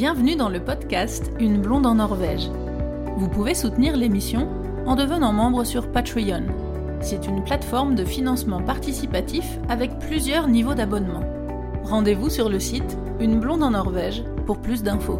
Bienvenue 0.00 0.36
dans 0.36 0.48
le 0.48 0.60
podcast 0.60 1.32
Une 1.40 1.60
blonde 1.60 1.84
en 1.84 1.96
Norvège. 1.96 2.48
Vous 3.16 3.28
pouvez 3.28 3.52
soutenir 3.52 3.96
l'émission 3.96 4.48
en 4.86 4.94
devenant 4.94 5.32
membre 5.32 5.64
sur 5.64 5.90
Patreon. 5.90 6.44
C'est 7.00 7.26
une 7.26 7.42
plateforme 7.42 7.96
de 7.96 8.04
financement 8.04 8.62
participatif 8.62 9.44
avec 9.68 9.98
plusieurs 9.98 10.46
niveaux 10.46 10.74
d'abonnement. 10.74 11.24
Rendez-vous 11.82 12.30
sur 12.30 12.48
le 12.48 12.60
site 12.60 12.96
Une 13.18 13.40
blonde 13.40 13.64
en 13.64 13.72
Norvège 13.72 14.22
pour 14.46 14.60
plus 14.60 14.84
d'infos. 14.84 15.18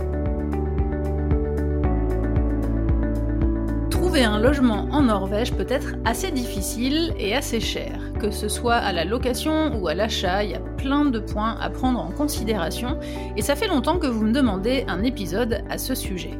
Trouver 3.91 4.23
un 4.23 4.39
logement 4.39 4.87
en 4.93 5.03
Norvège 5.03 5.55
peut 5.55 5.67
être 5.69 5.97
assez 6.05 6.31
difficile 6.31 7.13
et 7.19 7.35
assez 7.35 7.59
cher. 7.59 7.98
Que 8.19 8.33
ce 8.33 8.49
soit 8.49 8.75
à 8.75 8.93
la 8.93 9.05
location 9.05 9.81
ou 9.81 9.87
à 9.87 9.95
l'achat, 9.95 10.43
il 10.43 10.51
y 10.51 10.55
a 10.55 10.59
plein 10.59 11.05
de 11.05 11.21
points 11.21 11.57
à 11.61 11.71
prendre 11.71 12.01
en 12.01 12.11
considération 12.11 12.99
et 13.37 13.43
ça 13.43 13.55
fait 13.55 13.69
longtemps 13.69 13.99
que 13.99 14.09
vous 14.09 14.25
me 14.25 14.33
demandez 14.33 14.85
un 14.89 15.05
épisode 15.05 15.63
à 15.71 15.79
ce 15.79 15.95
sujet. 15.95 16.33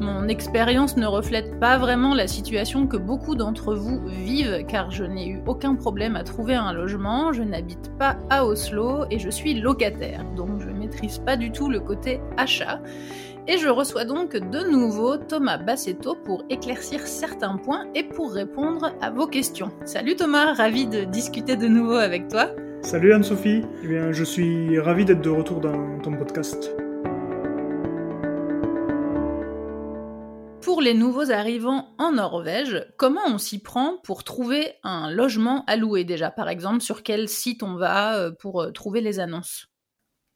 Mon 0.00 0.26
expérience 0.28 0.96
ne 0.96 1.06
reflète 1.06 1.60
pas 1.60 1.76
vraiment 1.76 2.14
la 2.14 2.28
situation 2.28 2.86
que 2.86 2.96
beaucoup 2.96 3.34
d'entre 3.34 3.74
vous 3.74 4.00
vivent 4.06 4.64
car 4.66 4.90
je 4.90 5.04
n'ai 5.04 5.28
eu 5.28 5.40
aucun 5.46 5.74
problème 5.74 6.16
à 6.16 6.24
trouver 6.24 6.54
un 6.54 6.72
logement, 6.72 7.32
je 7.34 7.42
n'habite 7.42 7.90
pas 7.98 8.16
à 8.30 8.46
Oslo 8.46 9.04
et 9.10 9.18
je 9.18 9.28
suis 9.28 9.52
locataire, 9.52 10.24
donc 10.34 10.60
je 10.60 10.70
maîtrise 10.70 11.18
pas 11.18 11.36
du 11.36 11.52
tout 11.52 11.68
le 11.68 11.80
côté 11.80 12.20
achat. 12.38 12.80
Et 13.50 13.56
je 13.56 13.68
reçois 13.68 14.04
donc 14.04 14.36
de 14.36 14.70
nouveau 14.70 15.16
Thomas 15.16 15.56
Bassetto 15.56 16.14
pour 16.14 16.44
éclaircir 16.50 17.06
certains 17.06 17.56
points 17.56 17.86
et 17.94 18.04
pour 18.04 18.30
répondre 18.30 18.92
à 19.00 19.10
vos 19.10 19.26
questions. 19.26 19.72
Salut 19.86 20.16
Thomas, 20.16 20.52
ravi 20.52 20.86
de 20.86 21.04
discuter 21.04 21.56
de 21.56 21.66
nouveau 21.66 21.94
avec 21.94 22.28
toi. 22.28 22.50
Salut 22.82 23.10
Anne-Sophie, 23.14 23.62
eh 23.82 23.88
bien, 23.88 24.12
je 24.12 24.22
suis 24.22 24.78
ravi 24.78 25.06
d'être 25.06 25.22
de 25.22 25.30
retour 25.30 25.60
dans 25.60 25.98
ton 26.00 26.14
podcast. 26.14 26.70
Pour 30.60 30.82
les 30.82 30.92
nouveaux 30.92 31.30
arrivants 31.30 31.94
en 31.96 32.12
Norvège, 32.12 32.86
comment 32.98 33.26
on 33.28 33.38
s'y 33.38 33.62
prend 33.62 33.96
pour 34.04 34.24
trouver 34.24 34.74
un 34.84 35.10
logement 35.10 35.64
à 35.66 35.76
louer 35.76 36.04
déjà? 36.04 36.30
Par 36.30 36.50
exemple, 36.50 36.82
sur 36.82 37.02
quel 37.02 37.28
site 37.28 37.62
on 37.62 37.76
va 37.76 38.18
euh, 38.18 38.30
pour 38.30 38.60
euh, 38.60 38.72
trouver 38.72 39.00
les 39.00 39.20
annonces? 39.20 39.67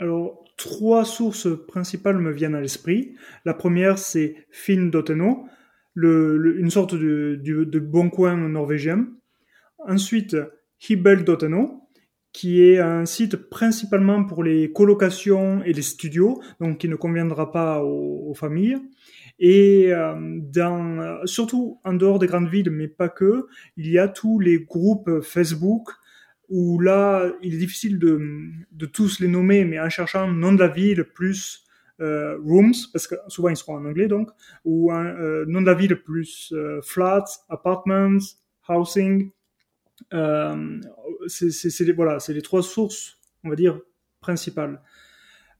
Alors, 0.02 0.42
trois 0.56 1.04
sources 1.04 1.46
principales 1.68 2.18
me 2.18 2.32
viennent 2.32 2.56
à 2.56 2.60
l'esprit. 2.60 3.14
La 3.44 3.54
première, 3.54 3.98
c'est 3.98 4.34
Finn.no, 4.50 5.46
le, 5.94 6.58
une 6.58 6.70
sorte 6.70 6.96
de, 6.96 7.78
bon 7.78 8.10
coin 8.10 8.36
norvégien. 8.36 9.06
Ensuite, 9.78 10.36
Hibel.no, 10.88 11.88
qui 12.32 12.64
est 12.64 12.80
un 12.80 13.06
site 13.06 13.36
principalement 13.36 14.24
pour 14.24 14.42
les 14.42 14.72
colocations 14.72 15.62
et 15.62 15.72
les 15.72 15.82
studios, 15.82 16.42
donc 16.58 16.78
qui 16.78 16.88
ne 16.88 16.96
conviendra 16.96 17.52
pas 17.52 17.84
aux, 17.84 18.34
familles. 18.34 18.78
Et 19.38 19.94
euh, 19.94 20.14
dans, 20.40 21.24
surtout 21.26 21.78
en 21.84 21.92
dehors 21.92 22.18
des 22.18 22.26
grandes 22.26 22.48
villes, 22.48 22.70
mais 22.70 22.88
pas 22.88 23.08
que, 23.08 23.46
il 23.76 23.88
y 23.88 24.00
a 24.00 24.08
tous 24.08 24.40
les 24.40 24.64
groupes 24.64 25.20
Facebook 25.20 25.90
où 26.52 26.78
là, 26.78 27.32
il 27.40 27.54
est 27.54 27.58
difficile 27.58 27.98
de, 27.98 28.86
tous 28.86 29.20
les 29.20 29.26
nommer, 29.26 29.64
mais 29.64 29.80
en 29.80 29.88
cherchant 29.88 30.28
nom 30.28 30.52
de 30.52 30.60
la 30.60 30.68
ville 30.68 31.02
plus 31.02 31.64
euh, 32.00 32.36
rooms, 32.44 32.74
parce 32.92 33.06
que 33.06 33.14
souvent 33.28 33.48
ils 33.48 33.56
seront 33.56 33.76
en 33.76 33.86
anglais 33.86 34.06
donc, 34.06 34.28
ou 34.66 34.92
un 34.92 35.06
euh, 35.06 35.46
nom 35.48 35.62
de 35.62 35.66
la 35.66 35.74
ville 35.74 35.96
plus 35.96 36.52
euh, 36.52 36.82
flats, 36.82 37.24
apartments, 37.48 38.18
housing. 38.68 39.30
Euh, 40.12 40.80
c'est 41.26 41.90
voilà, 41.92 42.20
c'est 42.20 42.34
les 42.34 42.42
trois 42.42 42.62
sources, 42.62 43.18
on 43.44 43.48
va 43.48 43.56
dire, 43.56 43.80
principales. 44.20 44.82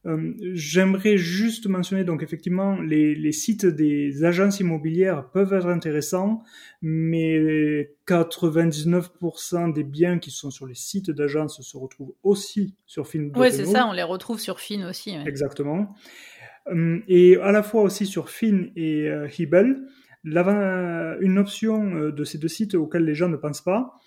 Euh, 0.05 0.33
j'aimerais 0.53 1.17
juste 1.17 1.67
mentionner 1.67 2.03
donc 2.03 2.23
effectivement 2.23 2.81
les, 2.81 3.15
les, 3.15 3.31
sites 3.31 3.65
des 3.65 4.25
agences 4.25 4.59
immobilières 4.59 5.29
peuvent 5.29 5.53
être 5.53 5.67
intéressants, 5.67 6.43
mais 6.81 7.89
99% 8.05 9.71
des 9.71 9.83
biens 9.85 10.19
qui 10.19 10.29
sont 10.29 10.51
sur 10.51 10.67
les 10.67 10.75
sites 10.75 11.09
d'agences 11.09 11.61
se 11.61 11.77
retrouvent 11.77 12.15
aussi 12.21 12.75
sur 12.85 13.07
Fin. 13.07 13.29
Oui, 13.35 13.49
c'est 13.51 13.65
ça, 13.65 13.87
on 13.87 13.93
les 13.93 14.03
retrouve 14.03 14.41
sur 14.41 14.59
Fin 14.59 14.89
aussi. 14.89 15.15
Exactement. 15.25 15.95
Euh, 16.67 16.99
et 17.07 17.37
à 17.37 17.53
la 17.53 17.63
fois 17.63 17.83
aussi 17.83 18.05
sur 18.05 18.29
Fin 18.29 18.65
et 18.75 19.07
euh, 19.07 19.29
Hibel, 19.39 19.83
une 20.25 21.37
option 21.37 22.09
de 22.09 22.23
ces 22.23 22.37
deux 22.37 22.47
sites 22.49 22.75
auxquels 22.75 23.05
les 23.05 23.15
gens 23.15 23.29
ne 23.29 23.37
pensent 23.37 23.63
pas, 23.63 23.99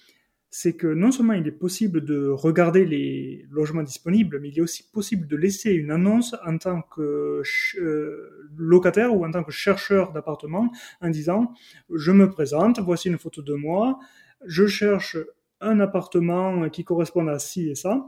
c'est 0.58 0.72
que 0.72 0.86
non 0.86 1.12
seulement 1.12 1.34
il 1.34 1.46
est 1.46 1.58
possible 1.66 2.02
de 2.02 2.28
regarder 2.28 2.86
les 2.86 3.44
logements 3.50 3.82
disponibles, 3.82 4.40
mais 4.40 4.48
il 4.48 4.58
est 4.58 4.62
aussi 4.62 4.88
possible 4.90 5.26
de 5.26 5.36
laisser 5.36 5.74
une 5.74 5.90
annonce 5.90 6.34
en 6.46 6.56
tant 6.56 6.80
que 6.80 7.42
euh, 7.78 8.48
locataire 8.56 9.14
ou 9.14 9.26
en 9.26 9.30
tant 9.30 9.44
que 9.44 9.52
chercheur 9.52 10.12
d'appartement 10.14 10.72
en 11.02 11.10
disant 11.10 11.52
je 11.92 12.10
me 12.10 12.30
présente, 12.30 12.80
voici 12.80 13.08
une 13.08 13.18
photo 13.18 13.42
de 13.42 13.52
moi, 13.52 13.98
je 14.46 14.66
cherche 14.66 15.18
un 15.60 15.78
appartement 15.78 16.70
qui 16.70 16.84
correspond 16.84 17.26
à 17.26 17.38
ci 17.38 17.68
et 17.68 17.74
ça. 17.74 18.06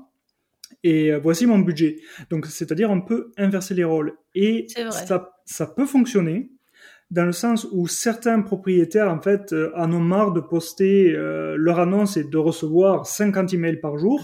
Et 0.83 1.15
voici 1.17 1.45
mon 1.45 1.59
budget. 1.59 1.97
Donc, 2.31 2.47
c'est-à-dire, 2.47 2.91
on 2.91 3.01
peut 3.01 3.33
inverser 3.37 3.75
les 3.75 3.85
rôles. 3.85 4.17
Et 4.35 4.67
ça, 4.69 5.33
ça 5.45 5.67
peut 5.67 5.87
fonctionner 5.87 6.51
dans 7.11 7.25
le 7.25 7.33
sens 7.33 7.67
où 7.73 7.87
certains 7.87 8.41
propriétaires 8.43 9.11
en 9.11 9.21
fait 9.21 9.53
euh, 9.53 9.73
en 9.77 9.93
ont 9.93 10.01
marre 10.01 10.33
de 10.33 10.41
poster 10.41 11.15
euh, 11.15 11.57
leur 11.57 11.81
annonce 11.81 12.17
et 12.17 12.25
de 12.25 12.37
recevoir 12.37 13.07
50 13.07 13.55
emails 13.55 13.81
par 13.81 13.97
jour. 13.97 14.23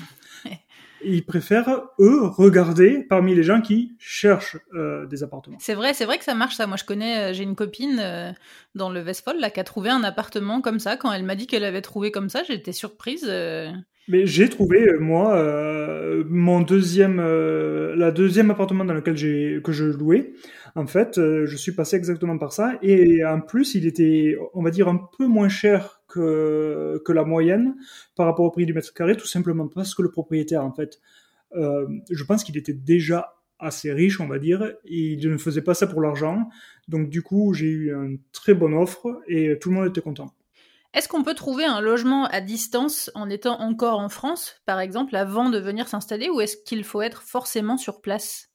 Ils 1.04 1.25
préfèrent 1.25 1.82
eux 2.00 2.22
regarder 2.22 3.04
parmi 3.09 3.34
les 3.34 3.42
gens 3.42 3.60
qui 3.60 3.97
cherchent 3.98 4.56
euh, 4.75 5.06
des 5.06 5.22
appartements. 5.22 5.56
C'est 5.60 5.75
vrai, 5.75 5.94
c'est 5.94 6.04
vrai 6.04 6.19
que 6.19 6.25
ça 6.25 6.34
marche 6.34 6.56
ça. 6.56 6.66
Moi, 6.66 6.76
je 6.76 6.84
connais, 6.84 7.34
j'ai 7.34 7.42
une 7.42 7.56
copine 7.56 8.34
dans 8.75 8.91
le 8.91 9.00
Vestfold 9.00 9.41
là 9.41 9.50
qui 9.50 9.60
a 9.60 9.64
trouvé 9.64 9.91
un 9.91 10.04
appartement 10.04 10.60
comme 10.60 10.78
ça. 10.78 10.97
Quand 10.97 11.12
elle 11.12 11.25
m'a 11.25 11.37
dit 11.37 11.47
qu'elle 11.47 11.64
avait 11.64 11.82
trouvé 11.82 12.10
comme 12.10 12.28
ça, 12.28 12.43
j'étais 12.43 12.72
surprise. 12.72 13.25
Mais 14.06 14.26
j'ai 14.26 14.48
trouvé 14.48 14.87
moi 15.00 15.41
mon 16.28 16.60
deuxième, 16.60 17.20
la 17.20 18.10
deuxième 18.10 18.50
appartement 18.50 18.84
dans 18.84 18.94
lequel 18.94 19.16
j'ai 19.16 19.60
que 19.62 19.72
je 19.72 19.84
louais 19.84 20.32
en 20.76 20.87
fait, 20.87 21.19
euh, 21.19 21.47
je 21.47 21.56
suis 21.56 21.72
passé 21.72 21.97
exactement 21.97 22.37
par 22.37 22.53
ça. 22.53 22.78
Et 22.82 23.25
en 23.25 23.41
plus, 23.41 23.75
il 23.75 23.87
était, 23.87 24.37
on 24.54 24.62
va 24.62 24.70
dire, 24.70 24.88
un 24.88 25.09
peu 25.16 25.26
moins 25.26 25.48
cher 25.48 26.03
que, 26.14 27.12
la 27.12 27.25
moyenne 27.25 27.76
par 28.16 28.26
rapport 28.26 28.44
au 28.44 28.50
prix 28.50 28.66
du 28.66 28.72
mètre 28.72 28.92
carré, 28.92 29.16
tout 29.16 29.26
simplement 29.26 29.69
parce 29.69 29.94
que 29.94 30.02
le 30.02 30.10
propriétaire, 30.10 30.64
en 30.64 30.72
fait, 30.72 31.00
euh, 31.54 31.86
je 32.10 32.25
pense 32.25 32.44
qu'il 32.44 32.56
était 32.56 32.72
déjà 32.72 33.34
assez 33.58 33.92
riche, 33.92 34.20
on 34.20 34.26
va 34.26 34.38
dire, 34.38 34.72
il 34.84 35.28
ne 35.30 35.36
faisait 35.36 35.62
pas 35.62 35.75
ça 35.75 35.86
pour 35.86 36.00
l'argent. 36.00 36.48
Donc 36.88 37.08
du 37.08 37.22
coup, 37.22 37.54
j'ai 37.54 37.66
eu 37.66 37.92
une 37.92 38.19
très 38.32 38.54
bonne 38.54 38.75
offre 38.75 39.20
et 39.26 39.58
tout 39.58 39.70
le 39.70 39.76
monde 39.76 39.88
était 39.88 40.00
content. 40.00 40.34
Est-ce 40.92 41.08
qu'on 41.08 41.25
peut 41.25 41.34
trouver 41.34 41.64
un 41.64 41.80
logement 41.80 42.26
à 42.26 42.41
distance 42.41 43.10
en 43.14 43.28
étant 43.28 43.60
encore 43.60 43.98
en 43.98 44.08
France, 44.08 44.60
par 44.64 44.78
exemple, 44.78 45.16
avant 45.16 45.50
de 45.50 45.58
venir 45.58 45.88
s'installer, 45.88 46.31
ou 46.31 46.41
est-ce 46.41 46.56
qu'il 46.56 46.84
faut 46.84 47.02
être 47.02 47.22
forcément 47.22 47.76
sur 47.76 48.00
place? 48.00 48.53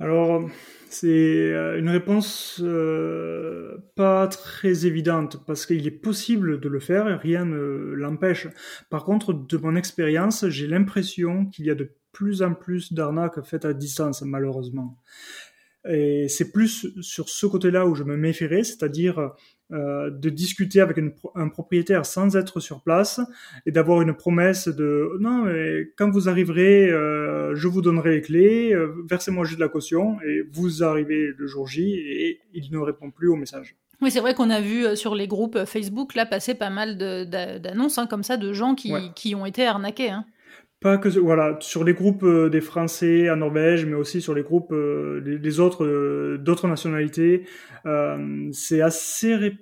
Alors, 0.00 0.48
c'est 0.90 1.08
euh, 1.08 1.78
une 1.78 1.88
réponse 1.88 2.60
euh, 2.62 3.78
pas 3.96 4.28
très 4.28 4.86
évidente 4.86 5.44
parce 5.44 5.66
qu'il 5.66 5.86
est 5.86 5.90
possible 5.90 6.60
de 6.60 6.68
le 6.68 6.78
faire, 6.78 7.20
rien 7.20 7.44
ne 7.44 7.94
l'empêche. 7.94 8.46
Par 8.90 9.04
contre, 9.04 9.32
de 9.32 9.56
mon 9.56 9.74
expérience, 9.74 10.48
j'ai 10.48 10.68
l'impression 10.68 11.46
qu'il 11.46 11.66
y 11.66 11.70
a 11.70 11.74
de 11.74 11.92
plus 12.12 12.42
en 12.42 12.54
plus 12.54 12.92
d'arnaques 12.92 13.44
faites 13.44 13.64
à 13.64 13.74
distance, 13.74 14.22
malheureusement. 14.22 14.98
Et 15.88 16.28
c'est 16.28 16.52
plus 16.52 16.88
sur 17.00 17.28
ce 17.28 17.46
côté-là 17.46 17.86
où 17.86 17.94
je 17.94 18.04
me 18.04 18.16
méfierais, 18.16 18.62
c'est-à-dire 18.62 19.32
euh, 19.70 20.08
de 20.08 20.30
discuter 20.30 20.80
avec 20.80 20.98
un 21.34 21.48
propriétaire 21.50 22.06
sans 22.06 22.36
être 22.36 22.58
sur 22.58 22.80
place 22.80 23.20
et 23.66 23.70
d'avoir 23.70 24.00
une 24.00 24.14
promesse 24.14 24.66
de 24.66 25.10
non, 25.20 25.44
mais 25.44 25.90
quand 25.98 26.10
vous 26.10 26.30
arriverez, 26.30 26.90
euh, 26.90 27.54
je 27.54 27.68
vous 27.68 27.82
donnerai 27.82 28.12
les 28.12 28.22
clés, 28.22 28.72
euh, 28.72 28.94
versez-moi 29.06 29.44
juste 29.44 29.60
la 29.60 29.68
caution 29.68 30.22
et 30.22 30.40
vous 30.50 30.82
arrivez 30.82 31.32
le 31.36 31.46
jour 31.46 31.66
J 31.66 31.92
et 31.92 32.40
il 32.54 32.72
ne 32.72 32.78
répond 32.78 33.10
plus 33.10 33.28
au 33.28 33.36
message. 33.36 33.76
Oui, 34.00 34.10
c'est 34.10 34.20
vrai 34.20 34.32
qu'on 34.32 34.48
a 34.48 34.62
vu 34.62 34.96
sur 34.96 35.14
les 35.14 35.28
groupes 35.28 35.64
Facebook 35.66 36.14
là 36.14 36.24
passer 36.24 36.54
pas 36.54 36.70
mal 36.70 36.96
d'annonces 36.96 37.98
hein, 37.98 38.06
comme 38.06 38.22
ça 38.22 38.38
de 38.38 38.54
gens 38.54 38.74
qui, 38.74 38.94
qui 39.14 39.34
ont 39.34 39.44
été 39.44 39.66
arnaqués. 39.66 40.08
Hein. 40.08 40.24
Pas 40.80 40.96
que 40.96 41.08
voilà 41.18 41.56
sur 41.60 41.82
les 41.82 41.92
groupes 41.92 42.22
euh, 42.22 42.48
des 42.48 42.60
Français 42.60 43.28
à 43.28 43.34
Norvège, 43.34 43.84
mais 43.84 43.94
aussi 43.94 44.20
sur 44.20 44.32
les 44.32 44.42
groupes 44.42 44.72
euh, 44.72 45.20
les, 45.24 45.60
autres 45.60 45.84
euh, 45.84 46.38
d'autres 46.38 46.68
nationalités, 46.68 47.46
c'est 48.52 48.80
assez 48.80 49.58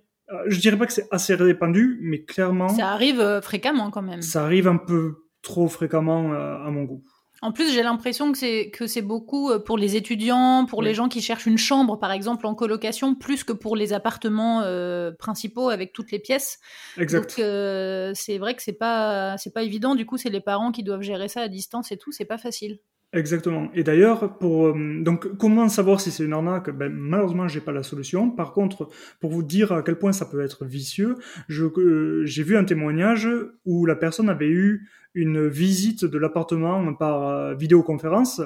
je 0.48 0.58
dirais 0.58 0.76
pas 0.76 0.86
que 0.86 0.92
c'est 0.92 1.06
assez 1.10 1.34
répandu, 1.34 1.98
mais 2.02 2.24
clairement 2.24 2.68
ça 2.68 2.88
arrive 2.88 3.40
fréquemment 3.42 3.90
quand 3.90 4.02
même. 4.02 4.22
Ça 4.22 4.44
arrive 4.44 4.68
un 4.68 4.76
peu 4.76 5.14
trop 5.40 5.68
fréquemment 5.68 6.32
à 6.32 6.68
mon 6.70 6.82
goût. 6.82 7.04
En 7.43 7.53
plus, 7.53 7.71
j'ai 7.73 7.83
l'impression 7.83 8.33
que 8.33 8.38
c'est 8.38 8.71
que 8.71 8.87
c'est 8.87 9.03
beaucoup 9.03 9.50
euh, 9.50 9.59
pour 9.59 9.77
les 9.77 9.97
étudiants, 9.97 10.65
pour 10.67 10.83
les 10.83 10.94
gens 10.94 11.09
qui 11.09 11.21
cherchent 11.21 11.47
une 11.47 11.59
chambre, 11.59 11.99
par 11.99 12.11
exemple, 12.11 12.47
en 12.47 12.55
colocation, 12.55 13.15
plus 13.15 13.44
que 13.44 13.53
pour 13.53 13.77
les 13.77 13.93
appartements 13.93 14.62
euh, 14.62 15.12
principaux 15.12 15.69
avec 15.69 15.93
toutes 15.93 16.11
les 16.12 16.19
pièces. 16.19 16.59
Exact. 16.97 17.29
Donc 17.29 17.38
euh, 17.38 18.12
c'est 18.15 18.38
vrai 18.38 18.55
que 18.55 18.62
c'est 18.62 18.73
pas 18.73 19.37
c'est 19.37 19.53
pas 19.53 19.62
évident. 19.62 19.94
Du 19.94 20.06
coup, 20.06 20.17
c'est 20.17 20.31
les 20.31 20.41
parents 20.41 20.73
qui 20.73 20.83
doivent 20.83 21.03
gérer 21.03 21.29
ça 21.29 21.43
à 21.43 21.49
distance 21.49 21.93
et 21.93 21.99
tout. 21.99 22.11
C'est 22.11 22.25
pas 22.25 22.38
facile. 22.38 22.79
Exactement. 23.16 23.70
Et 23.74 23.82
d'ailleurs, 23.82 24.36
pour 24.36 24.66
euh, 24.66 25.00
donc 25.00 25.38
comment 25.38 25.70
savoir 25.70 26.02
si 26.02 26.10
c'est 26.10 26.24
une 26.24 26.34
arnaque? 26.34 26.68
Ben 26.70 26.92
malheureusement, 26.92 27.48
j'ai 27.48 27.60
pas 27.60 27.72
la 27.72 27.82
solution. 27.82 28.30
Par 28.30 28.52
contre, 28.52 28.90
pour 29.20 29.30
vous 29.30 29.42
dire 29.42 29.72
à 29.72 29.82
quel 29.82 29.96
point 29.96 30.12
ça 30.12 30.26
peut 30.26 30.42
être 30.42 30.66
vicieux, 30.66 31.16
euh, 31.50 32.22
j'ai 32.26 32.42
vu 32.42 32.58
un 32.58 32.64
témoignage 32.64 33.26
où 33.64 33.86
la 33.86 33.96
personne 33.96 34.28
avait 34.28 34.50
eu 34.50 34.86
une 35.14 35.48
visite 35.48 36.04
de 36.04 36.18
l'appartement 36.18 36.92
par 36.92 37.26
euh, 37.26 37.54
vidéoconférence 37.54 38.42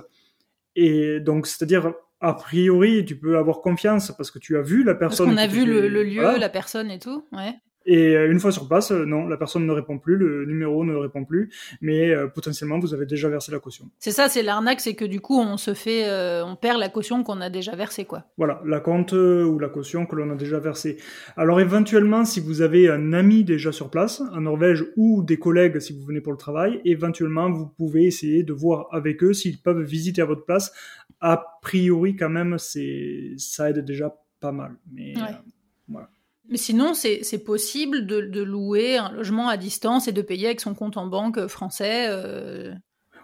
et 0.77 1.19
donc 1.19 1.49
c'est-à-dire 1.49 1.93
a 2.21 2.35
priori, 2.35 3.05
tu 3.05 3.17
peux 3.17 3.39
avoir 3.39 3.63
confiance 3.63 4.13
parce 4.17 4.31
que 4.31 4.39
tu 4.39 4.57
as 4.57 4.63
vu 4.63 4.85
la 4.85 4.95
personne. 4.95 5.35
Parce 5.35 5.37
qu'on 5.37 5.43
a 5.43 5.47
vu 5.49 5.65
le, 5.67 5.89
lieu, 6.05 6.39
la 6.39 6.49
personne 6.49 6.91
et 6.93 7.01
tout. 7.01 7.27
Ouais. 7.33 7.55
Et 7.91 8.15
euh, 8.15 8.31
une 8.31 8.39
fois 8.39 8.53
sur 8.53 8.69
place, 8.69 8.93
euh, 8.93 9.05
non, 9.05 9.27
la 9.27 9.37
personne 9.37 9.67
ne 9.67 9.73
répond 9.73 9.99
plus, 9.99 10.17
le 10.17 10.47
numéro 10.47 10.85
ne 10.85 10.95
répond 10.95 11.25
plus, 11.25 11.53
mais 11.81 12.11
euh, 12.11 12.29
potentiellement 12.29 12.79
vous 12.79 12.95
avez 12.95 13.05
déjà 13.05 13.29
versé 13.29 13.51
la 13.51 13.59
caution. 13.59 13.91
C'est 13.99 14.13
ça, 14.13 14.29
c'est 14.29 14.45
l'arnaque, 14.45 14.81
c'est 14.81 14.95
que 14.95 15.05
du 15.05 15.21
coup 15.21 15.41
on 15.41 15.57
se 15.57 15.75
fait, 15.75 16.09
on 16.45 16.55
perd 16.55 16.79
la 16.79 16.89
caution 16.89 17.25
qu'on 17.25 17.41
a 17.41 17.51
déjà 17.51 17.75
versée, 17.75 18.05
quoi. 18.05 18.27
Voilà, 18.39 18.63
la 18.65 18.79
compte 18.79 19.13
ou 19.13 19.59
la 19.59 19.69
caution 19.69 20.07
que 20.07 20.15
l'on 20.15 20.31
a 20.31 20.37
déjà 20.37 20.61
versée. 20.61 20.99
Alors 21.37 21.61
éventuellement, 21.61 22.25
si 22.25 22.39
vous 22.39 22.63
avez 22.63 22.89
un 22.89 23.13
ami 23.13 23.43
déjà 23.43 23.73
sur 23.73 23.91
place 23.91 24.23
en 24.33 24.43
Norvège 24.43 24.85
ou 24.97 25.25
des 25.25 25.39
collègues 25.39 25.81
si 25.81 25.93
vous 25.93 26.05
venez 26.07 26.21
pour 26.21 26.33
le 26.33 26.39
travail, 26.39 26.81
éventuellement 26.85 27.51
vous 27.51 27.67
pouvez 27.67 28.05
essayer 28.05 28.45
de 28.45 28.53
voir 28.53 28.87
avec 28.93 29.25
eux 29.25 29.33
s'ils 29.33 29.61
peuvent 29.61 29.83
visiter 29.83 30.23
à 30.23 30.27
votre 30.27 30.45
place. 30.45 30.73
A 31.21 31.59
priori, 31.61 32.15
quand 32.15 32.31
même, 32.31 32.57
c'est 32.57 33.35
ça 33.37 33.71
aide 33.71 33.85
déjà 33.85 34.15
pas 34.39 34.53
mal, 34.53 34.77
mais 34.93 35.15
voilà. 35.15 35.43
Mais 36.51 36.57
sinon, 36.57 36.95
c'est 36.95 37.45
possible 37.45 38.07
de, 38.07 38.21
de, 38.21 38.43
louer 38.43 38.97
un 38.97 39.13
logement 39.13 39.49
à 39.49 39.57
distance 39.57 40.09
et 40.09 40.13
de 40.13 40.21
payer 40.21 40.47
avec 40.47 40.61
son 40.61 40.75
compte 40.75 40.97
en 40.97 41.07
banque 41.07 41.47
français 41.47 42.07
euh... 42.09 42.75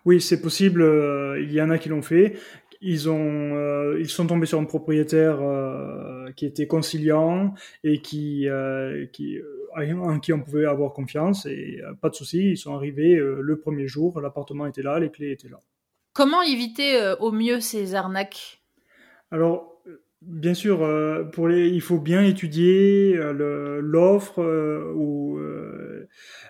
Oui, 0.05 0.21
c'est 0.21 0.41
possible. 0.41 0.83
Euh, 0.83 1.43
il 1.43 1.53
y 1.53 1.61
en 1.61 1.69
a 1.69 1.79
qui 1.79 1.89
l'ont 1.89 2.03
fait. 2.03 2.39
Ils 2.81 3.11
ont, 3.11 3.57
euh, 3.57 3.99
ils 3.99 4.09
sont 4.09 4.29
tombés 4.29 4.47
sur 4.47 4.61
un 4.61 4.65
propriétaire 4.65 5.41
euh, 5.43 6.31
qui 6.37 6.47
était 6.47 6.69
conciliant 6.69 7.55
et 7.83 8.01
qui, 8.01 8.47
qui, 9.13 9.39
en 9.75 10.21
qui 10.21 10.33
on 10.33 10.41
pouvait 10.41 10.67
avoir 10.67 10.93
confiance 10.93 11.47
et 11.47 11.81
pas 12.01 12.11
de 12.11 12.15
souci. 12.15 12.51
Ils 12.51 12.57
sont 12.57 12.75
arrivés 12.75 13.17
le 13.17 13.59
premier 13.59 13.89
jour. 13.89 14.21
L'appartement 14.21 14.67
était 14.67 14.83
là, 14.83 15.01
les 15.01 15.11
clés 15.11 15.33
étaient 15.33 15.49
là. 15.49 15.61
Comment 16.13 16.43
éviter 16.43 17.15
au 17.19 17.33
mieux 17.33 17.59
ces 17.59 17.97
arnaques? 17.97 18.63
Alors, 19.33 19.76
Bien 20.23 20.55
sûr, 20.55 20.83
euh, 20.83 21.25
il 21.51 21.81
faut 21.83 22.01
bien 22.01 22.23
étudier 22.25 23.15
euh, 23.17 23.81
l'offre 23.83 24.41
euh, 24.41 24.93
ou 24.95 25.39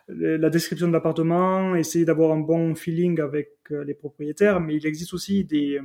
la 0.08 0.50
description 0.50 0.86
de 0.86 0.92
l'appartement, 0.92 1.74
essayer 1.74 2.04
d'avoir 2.04 2.30
un 2.30 2.38
bon 2.38 2.74
feeling 2.76 3.20
avec 3.20 3.50
les 3.70 3.94
propriétaires, 3.94 4.60
mais 4.60 4.76
il 4.76 4.86
existe 4.86 5.12
aussi 5.14 5.44
des 5.44 5.80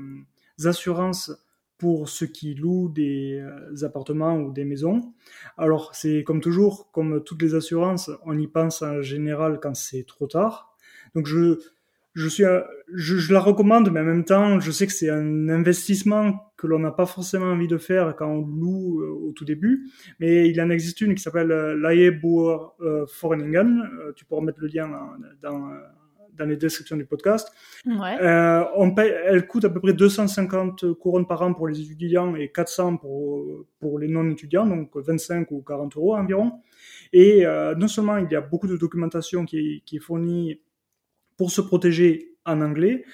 assurances 0.63 1.31
pour 1.80 2.07
ceux 2.07 2.28
qui 2.28 2.54
louent 2.54 2.89
des 2.89 3.44
appartements 3.81 4.38
ou 4.38 4.51
des 4.51 4.63
maisons. 4.63 5.13
Alors, 5.57 5.95
c'est 5.95 6.24
comme 6.24 6.39
toujours, 6.39 6.92
comme 6.92 7.24
toutes 7.24 7.42
les 7.42 7.56
assurances, 7.56 8.12
on 8.25 8.38
y 8.38 8.48
pense 8.48 8.83
en 8.83 9.01
général 9.01 9.60
quand 9.60 9.75
c'est 9.75 10.06
trop 10.06 10.28
tard. 10.28 10.78
Donc, 11.16 11.25
je, 11.25 11.60
je 12.13 12.27
suis, 12.27 12.43
je, 12.93 13.17
je, 13.17 13.33
la 13.33 13.39
recommande, 13.39 13.89
mais 13.91 14.01
en 14.01 14.05
même 14.05 14.25
temps, 14.25 14.59
je 14.59 14.71
sais 14.71 14.85
que 14.85 14.93
c'est 14.93 15.09
un 15.09 15.49
investissement 15.49 16.51
que 16.57 16.67
l'on 16.67 16.79
n'a 16.79 16.91
pas 16.91 17.05
forcément 17.05 17.47
envie 17.47 17.67
de 17.67 17.77
faire 17.77 18.15
quand 18.15 18.27
on 18.27 18.41
loue 18.41 19.01
euh, 19.01 19.09
au 19.09 19.31
tout 19.31 19.45
début. 19.45 19.89
Mais 20.19 20.49
il 20.49 20.61
en 20.61 20.69
existe 20.69 21.01
une 21.01 21.15
qui 21.15 21.23
s'appelle 21.23 21.51
euh, 21.51 22.21
euh, 22.81 23.05
Foreningen. 23.07 23.89
Euh, 23.99 24.11
tu 24.15 24.25
pourras 24.25 24.41
mettre 24.41 24.59
le 24.59 24.67
lien 24.67 24.89
dans, 25.41 25.71
dans 26.37 26.45
les 26.45 26.57
descriptions 26.57 26.97
du 26.97 27.05
podcast. 27.05 27.51
Ouais. 27.85 28.17
Euh, 28.21 28.63
on 28.75 28.93
paye, 28.93 29.13
elle 29.25 29.47
coûte 29.47 29.65
à 29.65 29.69
peu 29.69 29.79
près 29.79 29.93
250 29.93 30.93
couronnes 30.95 31.27
par 31.27 31.41
an 31.41 31.53
pour 31.53 31.67
les 31.67 31.79
étudiants 31.81 32.35
et 32.35 32.49
400 32.49 32.97
pour, 32.97 33.65
pour 33.79 33.99
les 33.99 34.07
non-étudiants, 34.07 34.65
donc 34.65 34.91
25 34.95 35.49
ou 35.51 35.61
40 35.61 35.95
euros 35.97 36.15
environ. 36.15 36.53
Et 37.13 37.45
euh, 37.45 37.75
non 37.75 37.87
seulement 37.87 38.17
il 38.17 38.31
y 38.31 38.35
a 38.35 38.41
beaucoup 38.41 38.67
de 38.67 38.77
documentation 38.77 39.45
qui 39.45 39.83
qui 39.85 39.97
est 39.97 39.99
fournie 39.99 40.59
pour 41.38 41.51
se 41.51 41.62
protéger 41.62 42.36
en 42.45 42.62
anglais 42.62 43.06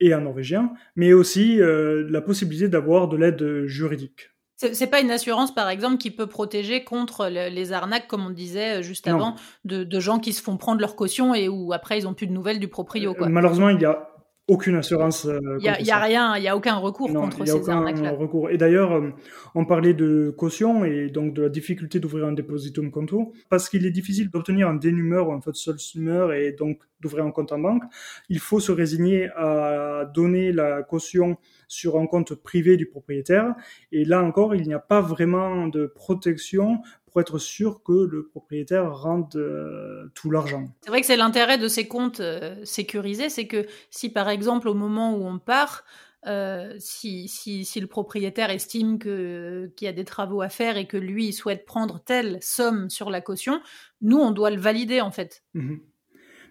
et 0.00 0.14
en 0.14 0.20
norvégien, 0.20 0.72
mais 0.94 1.12
aussi 1.12 1.60
euh, 1.60 2.06
la 2.10 2.20
possibilité 2.20 2.68
d'avoir 2.68 3.08
de 3.08 3.16
l'aide 3.16 3.66
juridique. 3.66 4.30
C'est 4.58 4.86
pas 4.86 5.00
une 5.00 5.10
assurance, 5.10 5.54
par 5.54 5.68
exemple, 5.68 5.98
qui 5.98 6.10
peut 6.10 6.26
protéger 6.26 6.82
contre 6.82 7.28
les 7.28 7.72
arnaques, 7.72 8.08
comme 8.08 8.24
on 8.24 8.30
disait 8.30 8.82
juste 8.82 9.06
avant, 9.06 9.36
de, 9.66 9.84
de, 9.84 10.00
gens 10.00 10.18
qui 10.18 10.32
se 10.32 10.40
font 10.40 10.56
prendre 10.56 10.80
leur 10.80 10.96
caution 10.96 11.34
et 11.34 11.46
où 11.46 11.74
après 11.74 11.98
ils 11.98 12.08
ont 12.08 12.14
plus 12.14 12.26
de 12.26 12.32
nouvelles 12.32 12.58
du 12.58 12.68
proprio. 12.68 13.12
Quoi. 13.12 13.28
Malheureusement, 13.28 13.68
il 13.68 13.78
y 13.82 13.84
a 13.84 14.15
aucune 14.48 14.76
assurance. 14.76 15.24
Il 15.24 15.30
euh, 15.30 15.58
y, 15.60 15.68
a, 15.68 15.80
y 15.80 15.90
a 15.90 15.98
rien, 15.98 16.36
il 16.36 16.42
y 16.44 16.48
a 16.48 16.56
aucun 16.56 16.76
recours 16.76 17.12
contre 17.12 17.44
ces 17.46 17.68
arnaques-là. 17.68 18.12
recours. 18.12 18.50
Et 18.50 18.56
d'ailleurs, 18.56 18.92
euh, 18.92 19.10
on 19.54 19.64
parlait 19.64 19.94
de 19.94 20.32
caution 20.36 20.84
et 20.84 21.08
donc 21.08 21.34
de 21.34 21.42
la 21.42 21.48
difficulté 21.48 21.98
d'ouvrir 21.98 22.26
un 22.26 22.32
depositum 22.32 22.90
conto 22.90 23.32
parce 23.48 23.68
qu'il 23.68 23.84
est 23.86 23.90
difficile 23.90 24.30
d'obtenir 24.30 24.68
un 24.68 24.74
dénumeur 24.74 25.28
ou 25.28 25.32
un 25.32 25.40
fait 25.40 25.54
seul 25.54 25.78
summer 25.78 26.32
et 26.32 26.52
donc 26.52 26.80
d'ouvrir 27.00 27.24
un 27.24 27.32
compte 27.32 27.52
en 27.52 27.58
banque. 27.58 27.82
Il 28.28 28.38
faut 28.38 28.60
se 28.60 28.70
résigner 28.70 29.28
à 29.36 30.10
donner 30.14 30.52
la 30.52 30.82
caution 30.82 31.38
sur 31.66 31.98
un 31.98 32.06
compte 32.06 32.34
privé 32.34 32.76
du 32.76 32.86
propriétaire. 32.86 33.54
Et 33.90 34.04
là 34.04 34.22
encore, 34.22 34.54
il 34.54 34.62
n'y 34.62 34.74
a 34.74 34.78
pas 34.78 35.00
vraiment 35.00 35.66
de 35.66 35.86
protection 35.86 36.78
pour 37.16 37.22
être 37.22 37.38
sûr 37.38 37.82
que 37.82 37.92
le 37.94 38.26
propriétaire 38.26 38.94
rende 38.94 39.36
euh, 39.36 40.12
tout 40.14 40.30
l'argent. 40.30 40.68
C'est 40.82 40.90
vrai 40.90 41.00
que 41.00 41.06
c'est 41.06 41.16
l'intérêt 41.16 41.56
de 41.56 41.66
ces 41.66 41.88
comptes 41.88 42.20
euh, 42.20 42.62
sécurisés, 42.62 43.30
c'est 43.30 43.46
que 43.46 43.66
si 43.88 44.10
par 44.10 44.28
exemple 44.28 44.68
au 44.68 44.74
moment 44.74 45.16
où 45.16 45.24
on 45.24 45.38
part, 45.38 45.84
euh, 46.26 46.74
si, 46.78 47.26
si, 47.28 47.64
si, 47.64 47.80
le 47.80 47.86
propriétaire 47.86 48.50
estime 48.50 48.98
que 48.98 49.72
qu'il 49.76 49.86
y 49.86 49.88
a 49.88 49.94
des 49.94 50.04
travaux 50.04 50.42
à 50.42 50.50
faire 50.50 50.76
et 50.76 50.86
que 50.86 50.98
lui 50.98 51.32
souhaite 51.32 51.64
prendre 51.64 52.00
telle 52.04 52.36
somme 52.42 52.90
sur 52.90 53.08
la 53.08 53.22
caution, 53.22 53.62
nous 54.02 54.18
on 54.18 54.30
doit 54.30 54.50
le 54.50 54.60
valider 54.60 55.00
en 55.00 55.10
fait. 55.10 55.42
Mmh 55.54 55.76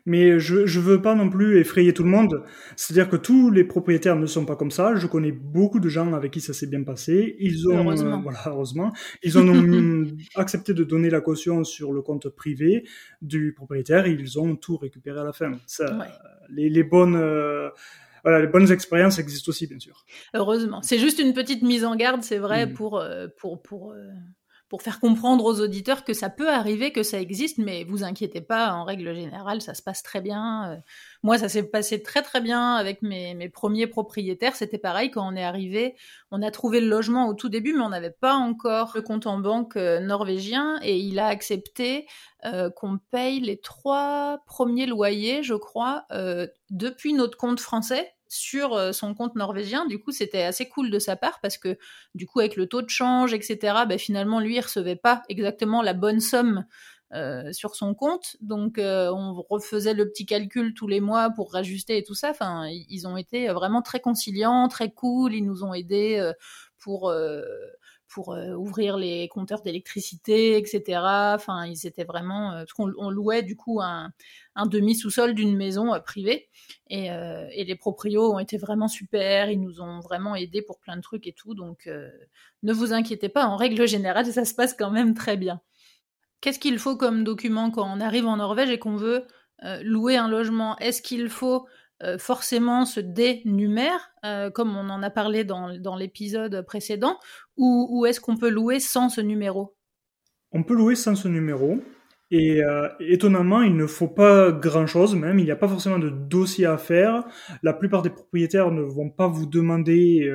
mais 0.05 0.39
je 0.39 0.65
je 0.65 0.79
veux 0.79 1.01
pas 1.01 1.15
non 1.15 1.29
plus 1.29 1.59
effrayer 1.59 1.93
tout 1.93 2.03
le 2.03 2.09
monde. 2.09 2.43
C'est-à-dire 2.75 3.09
que 3.09 3.15
tous 3.15 3.51
les 3.51 3.63
propriétaires 3.63 4.15
ne 4.15 4.25
sont 4.25 4.45
pas 4.45 4.55
comme 4.55 4.71
ça. 4.71 4.95
Je 4.95 5.07
connais 5.07 5.31
beaucoup 5.31 5.79
de 5.79 5.89
gens 5.89 6.13
avec 6.13 6.31
qui 6.31 6.41
ça 6.41 6.53
s'est 6.53 6.67
bien 6.67 6.83
passé. 6.83 7.35
Ils 7.39 7.67
ont 7.67 7.77
heureusement, 7.77 8.19
euh, 8.19 8.21
voilà, 8.23 8.39
heureusement, 8.47 8.93
ils 9.23 9.37
ont 9.37 9.45
accepté 10.35 10.73
de 10.73 10.83
donner 10.83 11.09
la 11.09 11.21
caution 11.21 11.63
sur 11.63 11.93
le 11.93 12.01
compte 12.01 12.29
privé 12.29 12.87
du 13.21 13.53
propriétaire. 13.53 14.05
Et 14.05 14.11
ils 14.11 14.39
ont 14.39 14.55
tout 14.55 14.77
récupéré 14.77 15.19
à 15.19 15.23
la 15.23 15.33
fin. 15.33 15.51
Ça, 15.65 15.97
ouais. 15.97 16.05
les, 16.49 16.69
les 16.69 16.83
bonnes 16.83 17.15
euh, 17.15 17.69
voilà, 18.25 18.39
les 18.39 18.47
bonnes 18.47 18.71
expériences 18.71 19.19
existent 19.19 19.51
aussi, 19.51 19.67
bien 19.67 19.77
sûr. 19.77 20.03
Heureusement. 20.33 20.81
C'est 20.81 20.97
juste 20.97 21.19
une 21.19 21.33
petite 21.33 21.61
mise 21.61 21.85
en 21.85 21.95
garde, 21.95 22.23
c'est 22.23 22.39
vrai, 22.39 22.65
mmh. 22.65 22.73
pour, 22.73 22.97
euh, 22.97 23.27
pour, 23.37 23.61
pour, 23.61 23.91
euh, 23.91 24.09
pour 24.67 24.81
faire 24.81 24.99
comprendre 24.99 25.45
aux 25.45 25.61
auditeurs 25.61 26.03
que 26.03 26.13
ça 26.13 26.29
peut 26.29 26.49
arriver, 26.49 26.91
que 26.91 27.03
ça 27.03 27.19
existe, 27.19 27.59
mais 27.59 27.83
vous 27.83 28.03
inquiétez 28.03 28.41
pas, 28.41 28.73
en 28.73 28.83
règle 28.83 29.13
générale, 29.13 29.61
ça 29.61 29.75
se 29.75 29.83
passe 29.83 30.01
très 30.01 30.21
bien. 30.21 30.71
Euh, 30.71 30.77
moi, 31.21 31.37
ça 31.37 31.49
s'est 31.49 31.63
passé 31.63 32.01
très 32.01 32.23
très 32.23 32.41
bien 32.41 32.75
avec 32.75 33.03
mes, 33.03 33.35
mes 33.35 33.49
premiers 33.49 33.85
propriétaires. 33.85 34.55
C'était 34.55 34.79
pareil 34.79 35.11
quand 35.11 35.27
on 35.27 35.35
est 35.35 35.43
arrivé, 35.43 35.95
on 36.31 36.41
a 36.41 36.49
trouvé 36.49 36.81
le 36.81 36.87
logement 36.87 37.27
au 37.27 37.35
tout 37.35 37.49
début, 37.49 37.73
mais 37.73 37.83
on 37.83 37.89
n'avait 37.89 38.09
pas 38.09 38.33
encore 38.33 38.93
le 38.95 39.03
compte 39.03 39.27
en 39.27 39.37
banque 39.37 39.77
euh, 39.77 39.99
norvégien 39.99 40.79
et 40.81 40.97
il 40.97 41.19
a 41.19 41.27
accepté 41.27 42.07
euh, 42.45 42.71
qu'on 42.71 42.97
paye 43.11 43.41
les 43.41 43.59
trois 43.59 44.39
premiers 44.47 44.87
loyers, 44.87 45.43
je 45.43 45.55
crois, 45.55 46.05
depuis 46.69 47.13
notre 47.13 47.37
compte 47.37 47.59
français 47.59 48.14
sur 48.27 48.73
euh, 48.73 48.91
son 48.91 49.13
compte 49.13 49.35
norvégien. 49.35 49.85
Du 49.85 49.99
coup, 49.99 50.11
c'était 50.11 50.43
assez 50.43 50.67
cool 50.67 50.89
de 50.89 50.99
sa 50.99 51.15
part 51.15 51.39
parce 51.41 51.57
que, 51.57 51.77
du 52.13 52.25
coup, 52.25 52.39
avec 52.39 52.55
le 52.55 52.67
taux 52.67 52.81
de 52.81 52.89
change, 52.89 53.33
etc., 53.33 53.83
ben, 53.87 53.97
finalement, 53.97 54.39
lui, 54.39 54.55
il 54.55 54.61
recevait 54.61 54.95
pas 54.95 55.23
exactement 55.29 55.81
la 55.81 55.93
bonne 55.93 56.19
somme 56.19 56.65
euh, 57.13 57.51
sur 57.53 57.75
son 57.75 57.93
compte. 57.93 58.37
Donc, 58.41 58.77
euh, 58.77 59.11
on 59.11 59.33
refaisait 59.49 59.93
le 59.93 60.09
petit 60.09 60.25
calcul 60.25 60.73
tous 60.73 60.87
les 60.87 61.01
mois 61.01 61.29
pour 61.29 61.53
rajuster 61.53 61.97
et 61.97 62.03
tout 62.03 62.15
ça. 62.15 62.31
Enfin, 62.31 62.67
ils 62.69 63.07
ont 63.07 63.17
été 63.17 63.47
vraiment 63.49 63.81
très 63.81 63.99
conciliants, 63.99 64.67
très 64.67 64.91
cool. 64.91 65.33
Ils 65.33 65.45
nous 65.45 65.63
ont 65.63 65.73
aidés 65.73 66.31
pour 66.77 67.11
pour 68.15 68.31
euh, 68.31 68.53
ouvrir 68.53 68.95
les 68.95 69.27
compteurs 69.27 69.61
d'électricité, 69.61 70.57
etc. 70.57 71.01
Enfin, 71.35 71.65
ils 71.65 71.85
étaient 71.85 72.05
vraiment, 72.05 72.53
euh, 72.53 72.59
parce 72.59 72.71
qu'on 72.71 72.93
on 72.97 73.09
louait 73.09 73.43
du 73.43 73.57
coup 73.57 73.81
un, 73.81 74.13
demi 74.67 74.95
sous-sol 74.95 75.33
d'une 75.33 75.57
maison 75.57 75.93
euh, 75.93 75.99
privée, 75.99 76.47
et, 76.89 77.09
les 77.65 77.75
proprios 77.75 78.33
ont 78.33 78.39
été 78.39 78.55
vraiment 78.55 78.87
super. 78.87 79.51
Ils 79.51 79.59
nous 79.59 79.81
ont 79.81 79.99
vraiment 79.99 80.33
aidés 80.33 80.61
pour 80.61 80.79
plein 80.79 80.95
de 80.95 81.01
trucs 81.01 81.27
et 81.27 81.33
tout. 81.33 81.55
Donc, 81.55 81.89
ne 82.63 82.73
vous 82.73 82.93
inquiétez 82.93 83.27
pas. 83.27 83.47
En 83.47 83.57
règle 83.57 83.85
générale, 83.87 84.25
ça 84.27 84.45
se 84.45 84.53
passe 84.53 84.73
quand 84.73 84.91
même 84.91 85.13
très 85.13 85.35
bien. 85.35 85.59
Qu'est-ce 86.39 86.59
qu'il 86.59 86.77
faut 86.79 86.95
comme 86.95 87.23
document 87.23 87.71
quand 87.71 87.89
on 87.91 87.99
arrive 87.99 88.27
en 88.27 88.37
Norvège 88.37 88.69
et 88.69 88.77
qu'on 88.79 88.95
veut 88.95 89.25
louer 89.81 90.15
un 90.15 90.29
logement? 90.29 90.77
Est-ce 90.77 91.01
qu'il 91.01 91.27
faut 91.27 91.65
euh, 92.03 92.17
forcément 92.17 92.85
se 92.85 92.99
dénumère, 92.99 94.11
euh, 94.25 94.49
comme 94.49 94.75
on 94.75 94.89
en 94.89 95.01
a 95.01 95.09
parlé 95.09 95.45
dans, 95.45 95.77
dans 95.79 95.95
l'épisode 95.95 96.65
précédent, 96.65 97.17
ou, 97.55 97.87
ou 97.89 98.05
est-ce 98.05 98.19
qu'on 98.19 98.35
peut 98.35 98.49
louer 98.49 98.81
sans 98.81 99.07
ce 99.07 99.21
numéro? 99.21 99.75
On 100.51 100.63
peut 100.63 100.75
louer 100.75 100.95
sans 100.95 101.15
ce 101.15 101.27
numéro. 101.29 101.79
Et 102.31 102.63
euh, 102.63 102.89
étonnamment, 102.99 103.61
il 103.61 103.77
ne 103.77 103.85
faut 103.85 104.07
pas 104.07 104.51
grand-chose 104.51 105.15
même, 105.15 105.37
il 105.37 105.45
n'y 105.45 105.51
a 105.51 105.55
pas 105.55 105.67
forcément 105.67 105.99
de 105.99 106.09
dossier 106.09 106.65
à 106.65 106.77
faire. 106.77 107.23
La 107.61 107.71
plupart 107.71 108.01
des 108.01 108.09
propriétaires 108.09 108.71
ne 108.71 108.81
vont 108.81 109.11
pas 109.11 109.27
vous 109.27 109.45
demander 109.45 110.27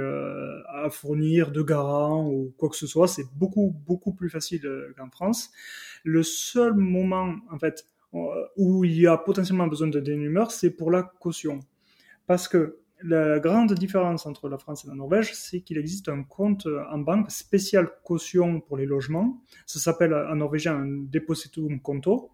à 0.73 0.89
fournir 0.89 1.51
de 1.51 1.63
garant 1.63 2.29
ou 2.29 2.55
quoi 2.57 2.69
que 2.69 2.77
ce 2.77 2.87
soit. 2.87 3.09
C'est 3.09 3.27
beaucoup, 3.35 3.75
beaucoup 3.87 4.13
plus 4.15 4.31
facile 4.31 4.63
qu'en 4.97 5.11
France. 5.11 5.51
Le 6.05 6.23
seul 6.23 6.75
moment, 6.75 7.35
en 7.51 7.59
fait, 7.59 7.85
où 8.13 8.85
il 8.85 9.01
y 9.01 9.07
a 9.07 9.17
potentiellement 9.17 9.67
besoin 9.67 9.89
de 9.89 10.01
dénumeur, 10.01 10.51
c'est 10.51 10.71
pour 10.71 10.91
la 10.91 11.03
caution. 11.03 11.61
Parce 12.27 12.49
que 12.49 12.79
la 13.03 13.39
grande 13.39 13.73
différence 13.73 14.27
entre 14.27 14.49
la 14.49 14.59
France 14.59 14.85
et 14.85 14.89
la 14.89 14.95
Norvège, 14.95 15.35
c'est 15.35 15.61
qu'il 15.63 15.79
existe 15.79 16.09
un 16.09 16.23
compte 16.23 16.67
en 16.91 16.99
banque 16.99 17.31
spécial 17.31 17.89
caution 18.05 18.61
pour 18.61 18.77
les 18.77 18.87
logements. 18.87 19.43
Ça 19.67 19.79
s'appelle 19.79 20.13
en 20.13 20.37
norvégien 20.37 20.77
un 20.77 20.87
depositum 20.87 21.81
conto. 21.81 22.31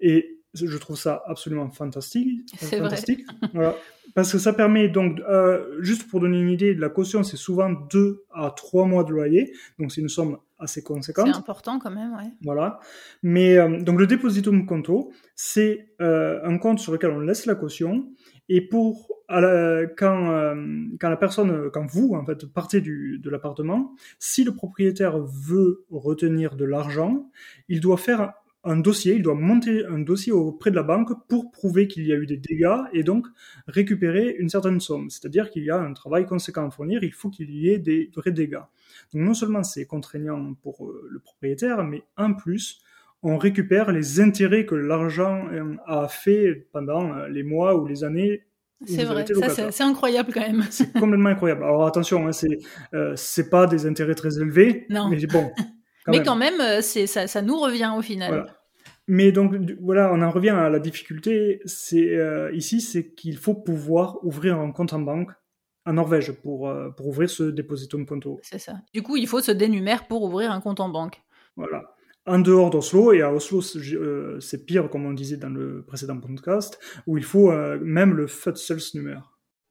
Et 0.00 0.41
je 0.54 0.76
trouve 0.76 0.96
ça 0.96 1.22
absolument 1.26 1.70
fantastique. 1.70 2.48
C'est 2.58 2.78
fantastique. 2.78 3.26
Voilà. 3.54 3.76
Parce 4.14 4.30
que 4.32 4.38
ça 4.38 4.52
permet 4.52 4.88
donc, 4.88 5.20
euh, 5.20 5.76
juste 5.80 6.08
pour 6.08 6.20
donner 6.20 6.38
une 6.38 6.50
idée, 6.50 6.74
la 6.74 6.90
caution, 6.90 7.22
c'est 7.22 7.36
souvent 7.36 7.70
2 7.70 8.24
à 8.34 8.50
3 8.54 8.84
mois 8.86 9.04
de 9.04 9.10
loyer. 9.10 9.52
Donc 9.78 9.92
c'est 9.92 10.00
une 10.00 10.08
somme 10.08 10.38
assez 10.58 10.82
conséquente. 10.82 11.28
C'est 11.28 11.38
important 11.38 11.78
quand 11.78 11.90
même, 11.90 12.12
ouais. 12.12 12.30
Voilà. 12.42 12.80
Mais 13.22 13.56
euh, 13.56 13.80
donc 13.80 13.98
le 13.98 14.06
depositum 14.06 14.66
conto, 14.66 15.12
c'est 15.34 15.88
euh, 16.00 16.40
un 16.44 16.58
compte 16.58 16.78
sur 16.78 16.92
lequel 16.92 17.10
on 17.10 17.20
laisse 17.20 17.46
la 17.46 17.54
caution. 17.54 18.06
Et 18.48 18.60
pour 18.60 19.08
quand, 19.96 20.30
euh, 20.30 20.56
quand 21.00 21.08
la 21.08 21.16
personne, 21.16 21.70
quand 21.70 21.86
vous 21.86 22.14
en 22.14 22.24
fait 22.24 22.44
partez 22.46 22.80
du, 22.80 23.18
de 23.18 23.30
l'appartement, 23.30 23.94
si 24.18 24.44
le 24.44 24.52
propriétaire 24.52 25.18
veut 25.18 25.84
retenir 25.90 26.56
de 26.56 26.64
l'argent, 26.64 27.30
il 27.68 27.80
doit 27.80 27.96
faire 27.96 28.34
un 28.64 28.76
dossier, 28.76 29.14
il 29.14 29.22
doit 29.22 29.34
monter 29.34 29.84
un 29.86 29.98
dossier 29.98 30.32
auprès 30.32 30.70
de 30.70 30.76
la 30.76 30.82
banque 30.82 31.10
pour 31.28 31.50
prouver 31.50 31.88
qu'il 31.88 32.06
y 32.06 32.12
a 32.12 32.16
eu 32.16 32.26
des 32.26 32.36
dégâts 32.36 32.78
et 32.92 33.02
donc 33.02 33.26
récupérer 33.66 34.36
une 34.38 34.48
certaine 34.48 34.80
somme. 34.80 35.10
C'est-à-dire 35.10 35.50
qu'il 35.50 35.64
y 35.64 35.70
a 35.70 35.78
un 35.78 35.92
travail 35.92 36.26
conséquent 36.26 36.66
à 36.66 36.70
fournir, 36.70 37.02
il 37.02 37.12
faut 37.12 37.30
qu'il 37.30 37.50
y 37.50 37.68
ait 37.68 37.78
des 37.78 38.10
vrais 38.14 38.32
dégâts. 38.32 38.62
Donc 39.12 39.22
non 39.24 39.34
seulement 39.34 39.62
c'est 39.62 39.86
contraignant 39.86 40.54
pour 40.62 40.86
euh, 40.86 41.08
le 41.10 41.18
propriétaire, 41.18 41.82
mais 41.82 42.04
en 42.16 42.34
plus, 42.34 42.82
on 43.22 43.38
récupère 43.38 43.92
les 43.92 44.20
intérêts 44.20 44.66
que 44.66 44.74
l'argent 44.74 45.46
euh, 45.52 45.76
a 45.86 46.08
fait 46.08 46.66
pendant 46.72 47.12
euh, 47.12 47.28
les 47.28 47.42
mois 47.42 47.76
ou 47.76 47.86
les 47.86 48.04
années 48.04 48.44
c'est 48.84 49.04
vrai, 49.04 49.24
c'est 49.70 49.82
incroyable 49.82 50.32
quand 50.32 50.40
même. 50.40 50.64
C'est 50.70 50.92
complètement 50.92 51.28
incroyable. 51.28 51.62
Alors 51.62 51.86
attention, 51.86 52.26
hein, 52.26 52.32
c'est 52.32 52.58
euh, 52.94 53.12
c'est 53.16 53.48
pas 53.48 53.66
des 53.66 53.86
intérêts 53.86 54.14
très 54.14 54.38
élevés, 54.38 54.86
non. 54.88 55.08
mais 55.08 55.24
bon. 55.26 55.50
Quand 56.04 56.12
mais 56.12 56.18
même. 56.18 56.26
quand 56.26 56.36
même, 56.36 56.82
c'est 56.82 57.06
ça, 57.06 57.26
ça 57.26 57.42
nous 57.42 57.58
revient 57.58 57.92
au 57.96 58.02
final. 58.02 58.30
Voilà. 58.30 58.56
Mais 59.08 59.32
donc 59.32 59.54
voilà, 59.80 60.12
on 60.12 60.22
en 60.22 60.30
revient 60.30 60.50
à 60.50 60.68
la 60.68 60.78
difficulté. 60.78 61.60
C'est 61.64 62.16
euh, 62.16 62.52
ici, 62.52 62.80
c'est 62.80 63.12
qu'il 63.14 63.36
faut 63.36 63.54
pouvoir 63.54 64.24
ouvrir 64.24 64.58
un 64.58 64.70
compte 64.72 64.92
en 64.92 65.00
banque 65.00 65.30
en 65.84 65.94
Norvège 65.94 66.32
pour 66.32 66.68
euh, 66.68 66.90
pour 66.90 67.08
ouvrir 67.08 67.28
ce 67.28 67.44
depositum 67.44 68.06
conto. 68.06 68.40
C'est 68.42 68.58
ça. 68.58 68.74
Du 68.94 69.02
coup, 69.02 69.16
il 69.16 69.26
faut 69.26 69.40
se 69.40 69.52
dénumère 69.52 70.06
pour 70.06 70.22
ouvrir 70.22 70.52
un 70.52 70.60
compte 70.60 70.80
en 70.80 70.88
banque. 70.88 71.20
Voilà 71.56 71.94
en 72.26 72.38
dehors 72.38 72.70
d'Oslo, 72.70 73.12
et 73.12 73.22
à 73.22 73.32
Oslo 73.32 73.62
euh, 73.76 74.38
c'est 74.40 74.64
pire 74.64 74.88
comme 74.90 75.06
on 75.06 75.12
disait 75.12 75.36
dans 75.36 75.50
le 75.50 75.84
précédent 75.84 76.18
podcast, 76.18 76.78
où 77.06 77.18
il 77.18 77.24
faut 77.24 77.50
euh, 77.50 77.78
même 77.82 78.14
le 78.14 78.26
numéro. 78.94 79.20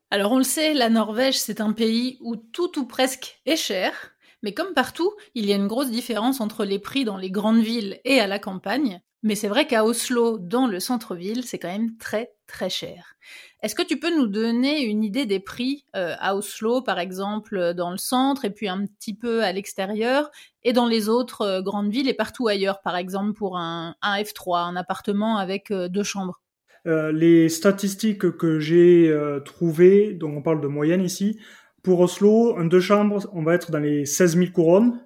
Alors 0.09 0.33
on 0.33 0.37
le 0.37 0.43
sait, 0.43 0.73
la 0.73 0.89
Norvège 0.89 1.39
c'est 1.39 1.61
un 1.61 1.71
pays 1.71 2.17
où 2.21 2.35
tout 2.35 2.77
ou 2.77 2.85
presque 2.85 3.41
est 3.45 3.55
cher, 3.55 4.10
mais 4.41 4.53
comme 4.53 4.73
partout, 4.73 5.11
il 5.35 5.45
y 5.45 5.53
a 5.53 5.55
une 5.55 5.67
grosse 5.67 5.91
différence 5.91 6.41
entre 6.41 6.65
les 6.65 6.79
prix 6.79 7.05
dans 7.05 7.17
les 7.17 7.31
grandes 7.31 7.61
villes 7.61 7.99
et 8.05 8.19
à 8.19 8.27
la 8.27 8.39
campagne, 8.39 9.01
mais 9.23 9.35
c'est 9.35 9.47
vrai 9.47 9.67
qu'à 9.67 9.85
Oslo, 9.85 10.39
dans 10.39 10.65
le 10.65 10.79
centre-ville, 10.79 11.43
c'est 11.43 11.59
quand 11.59 11.67
même 11.67 11.95
très 11.97 12.31
très 12.47 12.69
cher. 12.69 13.15
Est-ce 13.61 13.75
que 13.75 13.83
tu 13.83 13.99
peux 13.99 14.13
nous 14.15 14.25
donner 14.25 14.83
une 14.83 15.03
idée 15.03 15.27
des 15.27 15.39
prix 15.39 15.85
euh, 15.95 16.15
à 16.19 16.35
Oslo, 16.35 16.81
par 16.81 16.97
exemple, 16.97 17.55
euh, 17.55 17.73
dans 17.73 17.91
le 17.91 17.97
centre, 17.97 18.45
et 18.45 18.49
puis 18.49 18.67
un 18.67 18.85
petit 18.85 19.13
peu 19.13 19.43
à 19.43 19.51
l'extérieur, 19.51 20.31
et 20.63 20.73
dans 20.73 20.87
les 20.87 21.07
autres 21.07 21.41
euh, 21.41 21.61
grandes 21.61 21.91
villes 21.91 22.09
et 22.09 22.15
partout 22.15 22.47
ailleurs, 22.47 22.81
par 22.81 22.97
exemple, 22.97 23.33
pour 23.33 23.57
un, 23.57 23.95
F3, 24.03 24.63
un 24.63 24.75
appartement 24.75 25.37
avec 25.37 25.71
deux 25.71 26.03
chambres? 26.03 26.41
Les 26.83 27.47
statistiques 27.49 28.31
que 28.37 28.59
j'ai 28.59 29.15
trouvées, 29.45 30.13
donc 30.13 30.35
on 30.35 30.41
parle 30.41 30.61
de 30.61 30.67
moyenne 30.67 31.03
ici, 31.03 31.37
pour 31.83 31.99
Oslo, 31.99 32.57
un 32.57 32.65
deux 32.65 32.79
chambres, 32.79 33.27
on 33.33 33.43
va 33.43 33.55
être 33.55 33.71
dans 33.71 33.79
les 33.79 34.05
16 34.05 34.37
000 34.37 34.51
couronnes, 34.51 34.99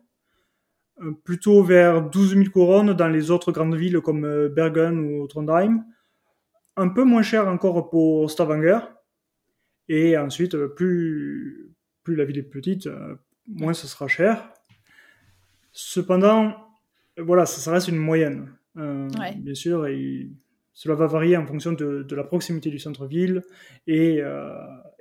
plutôt 1.23 1.63
vers 1.63 2.01
12 2.09 2.35
000 2.35 2.49
couronnes 2.51 2.93
dans 2.93 3.07
les 3.07 3.31
autres 3.31 3.51
grandes 3.51 3.75
villes 3.75 3.99
comme 4.01 4.47
Bergen 4.49 4.97
ou 4.99 5.27
Trondheim 5.27 5.83
un 6.77 6.89
peu 6.89 7.03
moins 7.03 7.21
cher 7.21 7.47
encore 7.47 7.89
pour 7.89 8.29
Stavanger. 8.29 8.79
Et 9.87 10.17
ensuite, 10.17 10.55
euh, 10.55 10.67
plus, 10.67 11.71
plus 12.03 12.15
la 12.15 12.25
ville 12.25 12.39
est 12.39 12.43
petite, 12.43 12.87
euh, 12.87 13.15
moins 13.47 13.73
ce 13.73 13.87
sera 13.87 14.07
cher. 14.07 14.51
Cependant, 15.71 16.55
voilà, 17.17 17.45
ça, 17.45 17.71
reste 17.71 17.87
une 17.87 17.97
moyenne. 17.97 18.51
Euh, 18.77 19.07
bien 19.37 19.53
sûr, 19.53 19.85
et 19.87 20.29
cela 20.73 20.95
va 20.95 21.07
varier 21.07 21.37
en 21.37 21.45
fonction 21.45 21.71
de, 21.71 22.03
de 22.03 22.15
la 22.15 22.23
proximité 22.23 22.69
du 22.69 22.79
centre-ville 22.79 23.43
et, 23.87 24.21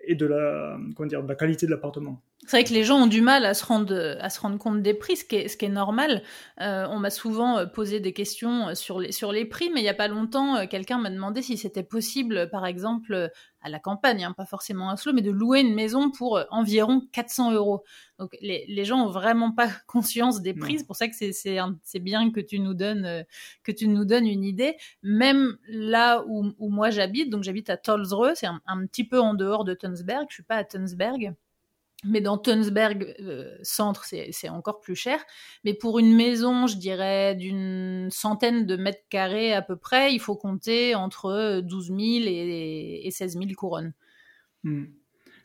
et 0.07 0.15
de 0.15 0.27
la, 0.27 0.79
comment 0.97 1.07
dire, 1.09 1.23
de 1.23 1.29
la 1.29 1.35
qualité 1.35 1.67
de 1.67 1.71
l'appartement. 1.71 2.21
C'est 2.47 2.59
vrai 2.59 2.65
que 2.65 2.75
les 2.75 2.85
gens 2.85 3.05
ont 3.05 3.07
du 3.07 3.23
mal 3.23 3.47
à 3.47 3.55
se 3.55 3.65
rendre, 3.65 4.19
à 4.21 4.29
se 4.29 4.39
rendre 4.39 4.59
compte 4.59 4.83
des 4.83 4.93
prix, 4.93 5.17
ce 5.17 5.25
qui 5.25 5.37
est, 5.37 5.49
ce 5.49 5.57
qui 5.57 5.65
est 5.65 5.71
normal. 5.71 6.23
Euh, 6.61 6.87
on 6.91 6.99
m'a 6.99 7.09
souvent 7.09 7.57
euh, 7.57 7.67
posé 7.67 8.01
des 8.01 8.13
questions 8.13 8.69
euh, 8.69 8.75
sur 8.75 9.01
les, 9.01 9.13
sur 9.13 9.33
les 9.33 9.47
prix, 9.47 9.71
mais 9.73 9.81
il 9.81 9.85
n'y 9.85 9.89
a 9.89 9.95
pas 9.95 10.09
longtemps, 10.09 10.67
quelqu'un 10.67 10.99
m'a 10.99 11.09
demandé 11.09 11.41
si 11.41 11.57
c'était 11.57 11.83
possible, 11.83 12.51
par 12.51 12.67
exemple, 12.67 13.31
à 13.63 13.71
la 13.71 13.79
campagne, 13.79 14.25
hein, 14.25 14.35
pas 14.37 14.45
forcément 14.45 14.91
à 14.91 14.95
Oslo, 14.95 15.15
mais 15.15 15.23
de 15.23 15.31
louer 15.31 15.61
une 15.61 15.75
maison 15.75 16.11
pour 16.11 16.39
environ 16.51 17.01
400 17.13 17.53
euros. 17.53 17.83
Donc 18.19 18.37
les, 18.43 18.67
les 18.69 18.85
gens 18.85 19.07
ont 19.07 19.11
vraiment 19.11 19.53
pas 19.53 19.69
conscience 19.87 20.43
des 20.43 20.53
prix. 20.53 20.79
C'est 20.79 20.87
pour 20.87 20.97
ça 20.97 21.09
que 21.09 21.15
c'est 21.15 21.99
bien 22.01 22.31
que 22.31 22.41
tu 22.41 22.61
nous 22.61 22.75
donnes 22.75 23.25
que 23.63 23.73
tu 23.73 23.89
nous 23.89 24.05
donnes 24.05 24.27
une 24.27 24.45
idée. 24.45 24.77
Même 25.03 25.57
là 25.67 26.23
où, 26.27 26.53
où 26.59 26.69
moi 26.69 26.91
j'habite, 26.91 27.31
donc 27.31 27.43
j'habite 27.43 27.71
à 27.71 27.79
Tolsrø, 27.79 28.33
c'est 28.35 28.47
un, 28.47 28.61
un, 28.67 28.85
petit 28.85 29.05
peu 29.05 29.19
en 29.19 29.33
dehors 29.33 29.65
de 29.65 29.73
Tønsberg. 29.73 30.27
Je 30.29 30.35
suis 30.35 30.43
pas 30.43 30.57
à 30.57 30.65
Tønsberg. 30.65 31.35
Mais 32.05 32.21
dans 32.21 32.39
Tunsberg 32.39 33.15
euh, 33.21 33.57
centre, 33.63 34.05
c'est 34.05 34.49
encore 34.49 34.81
plus 34.81 34.95
cher. 34.95 35.19
Mais 35.65 35.75
pour 35.75 35.99
une 35.99 36.15
maison, 36.15 36.67
je 36.67 36.77
dirais, 36.77 37.35
d'une 37.35 38.09
centaine 38.11 38.67
de 38.67 38.77
mètres 38.77 39.05
carrés 39.09 39.53
à 39.53 39.63
peu 39.63 39.77
près, 39.77 40.13
il 40.13 40.21
faut 40.21 40.37
compter 40.37 40.95
entre 40.95 41.61
12 41.61 41.87
000 41.87 41.99
et, 41.99 43.09
16 43.11 43.39
000 43.39 43.47
couronnes. 43.57 43.95
Hmm. 44.63 44.85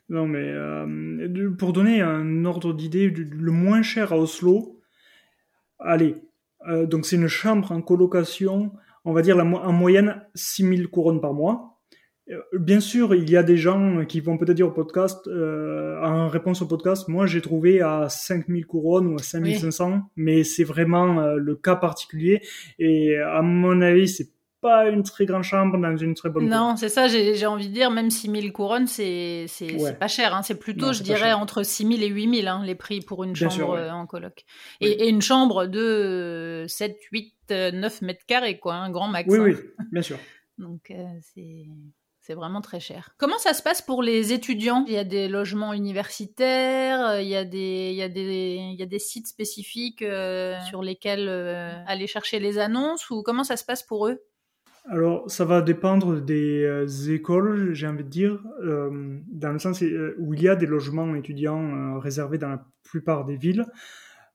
Non, 0.08 0.26
mais 0.26 0.42
euh, 0.42 1.54
pour 1.56 1.72
donner 1.72 2.00
un 2.00 2.44
ordre 2.44 2.72
d'idée, 2.72 3.08
le 3.10 3.52
moins 3.52 3.82
cher 3.82 4.12
à 4.12 4.18
Oslo, 4.18 4.80
allez, 5.78 6.16
euh, 6.68 6.86
donc 6.86 7.06
c'est 7.06 7.16
une 7.16 7.28
chambre 7.28 7.72
en 7.72 7.80
colocation, 7.80 8.72
on 9.04 9.12
va 9.12 9.22
dire 9.22 9.38
en 9.38 9.72
moyenne 9.72 10.22
6 10.34 10.76
000 10.76 10.88
couronnes 10.88 11.20
par 11.20 11.32
mois. 11.32 11.79
Euh, 12.30 12.40
bien 12.58 12.80
sûr, 12.80 13.14
il 13.14 13.28
y 13.28 13.36
a 13.36 13.42
des 13.42 13.56
gens 13.56 14.04
qui 14.04 14.20
vont 14.20 14.38
peut-être 14.38 14.56
dire 14.56 14.68
au 14.68 14.72
podcast, 14.72 15.26
euh, 15.26 16.00
en 16.02 16.28
réponse 16.28 16.62
au 16.62 16.66
podcast, 16.66 17.08
moi 17.08 17.26
j'ai 17.26 17.40
trouvé 17.40 17.80
à 17.80 18.08
5000 18.08 18.66
couronnes 18.66 19.08
ou 19.08 19.16
à 19.16 19.22
5500, 19.22 20.02
mais 20.16 20.44
c'est 20.44 20.64
vraiment 20.64 21.20
euh, 21.20 21.36
le 21.36 21.56
cas 21.56 21.76
particulier. 21.76 22.40
Et 22.78 23.16
à 23.16 23.42
mon 23.42 23.80
avis, 23.80 24.08
c'est 24.08 24.30
pas 24.60 24.88
une 24.90 25.02
très 25.02 25.24
grande 25.24 25.42
chambre 25.42 25.78
dans 25.78 25.96
une 25.96 26.14
très 26.14 26.28
bonne 26.28 26.46
Non, 26.46 26.76
c'est 26.76 26.90
ça, 26.90 27.08
j'ai 27.08 27.46
envie 27.46 27.68
de 27.68 27.72
dire, 27.72 27.90
même 27.90 28.10
6000 28.10 28.52
couronnes, 28.52 28.86
c'est 28.86 29.46
pas 29.98 30.08
cher. 30.08 30.34
Hein. 30.34 30.42
C'est 30.42 30.58
plutôt, 30.58 30.92
je 30.92 31.02
dirais, 31.02 31.32
entre 31.32 31.62
6000 31.62 32.02
et 32.02 32.08
8000 32.08 32.46
hein, 32.46 32.62
les 32.64 32.74
prix 32.74 33.00
pour 33.00 33.24
une 33.24 33.34
chambre 33.34 33.78
en 33.90 34.06
coloc. 34.06 34.44
Et, 34.80 35.08
une 35.08 35.22
chambre 35.22 35.66
de 35.66 36.66
7, 36.68 36.96
8, 37.10 37.34
9 37.72 38.02
mètres 38.02 38.26
carrés, 38.26 38.58
quoi, 38.58 38.74
un 38.74 38.90
grand 38.90 39.08
max. 39.08 39.28
Oui, 39.32 39.38
oui, 39.38 39.56
bien 39.90 40.02
sûr. 40.02 40.18
Donc, 40.58 40.92
c'est 41.22 41.64
c'est 42.30 42.36
vraiment 42.36 42.60
très 42.60 42.78
cher. 42.78 43.10
Comment 43.18 43.38
ça 43.38 43.54
se 43.54 43.60
passe 43.60 43.82
pour 43.82 44.04
les 44.04 44.32
étudiants? 44.32 44.84
Il 44.86 44.92
y 44.92 44.98
a 44.98 45.02
des 45.02 45.26
logements 45.26 45.72
universitaires, 45.72 47.04
euh, 47.04 47.20
il 47.20 47.26
y 47.26 47.34
a 47.34 47.44
des, 47.44 47.88
il 47.90 47.96
y 47.96 48.02
a 48.02 48.08
des, 48.08 48.56
il 48.72 48.78
y 48.78 48.82
a 48.84 48.86
des 48.86 49.00
sites 49.00 49.26
spécifiques 49.26 50.02
euh, 50.02 50.56
sur 50.68 50.80
lesquels 50.80 51.26
euh, 51.28 51.72
aller 51.88 52.06
chercher 52.06 52.38
les 52.38 52.58
annonces 52.58 53.10
ou 53.10 53.24
comment 53.24 53.42
ça 53.42 53.56
se 53.56 53.64
passe 53.64 53.82
pour 53.82 54.06
eux? 54.06 54.20
Alors, 54.88 55.28
ça 55.28 55.44
va 55.44 55.60
dépendre 55.60 56.20
des 56.20 57.10
écoles, 57.10 57.74
j'ai 57.74 57.88
envie 57.88 58.04
de 58.04 58.08
dire, 58.08 58.40
dans 58.62 59.52
le 59.52 59.58
sens 59.58 59.82
où 59.82 60.34
il 60.34 60.42
y 60.42 60.48
a 60.48 60.54
des 60.54 60.66
logements 60.66 61.16
étudiants 61.16 61.98
réservés 61.98 62.38
dans 62.38 62.48
la 62.48 62.64
plupart 62.84 63.24
des 63.24 63.36
villes. 63.36 63.66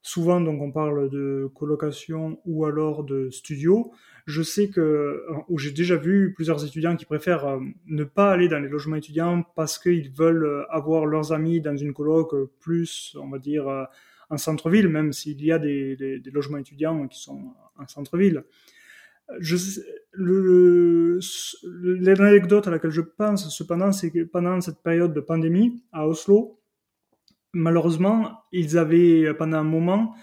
Souvent, 0.01 0.41
donc, 0.41 0.61
on 0.61 0.71
parle 0.71 1.09
de 1.09 1.49
colocation 1.55 2.39
ou 2.45 2.65
alors 2.65 3.05
de 3.05 3.29
studio. 3.31 3.91
Je 4.25 4.41
sais 4.41 4.70
que, 4.70 4.82
euh, 4.82 5.22
où 5.50 5.60
j'ai 5.60 5.72
déjà 5.72 5.98
vu 5.98 6.34
plusieurs 6.34 6.65
étudiants 6.65 6.96
qui 6.96 7.05
préfèrent 7.05 7.46
euh, 7.46 7.60
ne 7.86 8.03
pas 8.03 8.32
aller 8.32 8.48
dans 8.48 8.58
les 8.60 8.70
logements 8.70 8.96
étudiants 8.96 9.44
parce 9.55 9.77
qu'ils 9.77 10.12
veulent 10.12 10.46
euh, 10.46 10.63
avoir 10.72 11.05
leurs 11.05 11.32
amis 11.32 11.62
dans 11.62 11.77
une 11.77 11.94
coloc 11.94 12.34
plus, 12.60 13.15
on 13.22 13.29
va 13.29 13.38
dire, 13.38 13.88
en 14.32 14.38
centre-ville, 14.38 14.89
même 14.89 15.13
s'il 15.13 15.44
y 15.44 15.51
a 15.51 15.60
des, 15.60 15.96
des, 15.96 16.32
logements 16.32 16.58
étudiants 16.58 17.08
qui 17.08 17.20
sont 17.20 17.53
en 17.77 17.88
centre-ville. 17.88 18.44
l'anecdote 22.17 22.67
à 22.67 22.72
laquelle 22.72 22.91
je 22.91 23.01
pense 23.01 23.55
cependant, 23.55 23.91
c'est 23.91 24.10
que 24.10 24.24
pendant 24.24 24.60
cette 24.60 24.82
période 24.82 25.13
de 25.13 25.22
pandémie 25.22 25.84
à 25.91 26.08
Oslo, 26.08 26.60
malheureusement, 27.53 28.39
ils 28.51 28.79
avaient 28.79 29.36
pendant 29.36 29.58
un 29.58 29.63
moment 29.63 30.15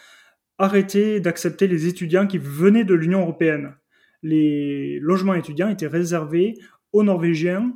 arrêté 0.58 1.20
d'accepter 1.20 1.68
les 1.68 1.86
étudiants 1.86 2.26
qui 2.26 2.38
venaient 2.38 2.84
de 2.84 2.94
l'Union 2.94 3.20
européenne. 3.20 3.76
Les 4.22 4.98
logements 5.00 5.34
étudiants 5.34 5.68
étaient 5.68 5.86
réservés 5.86 6.54
aux 6.92 7.02
Norvégiens, 7.02 7.72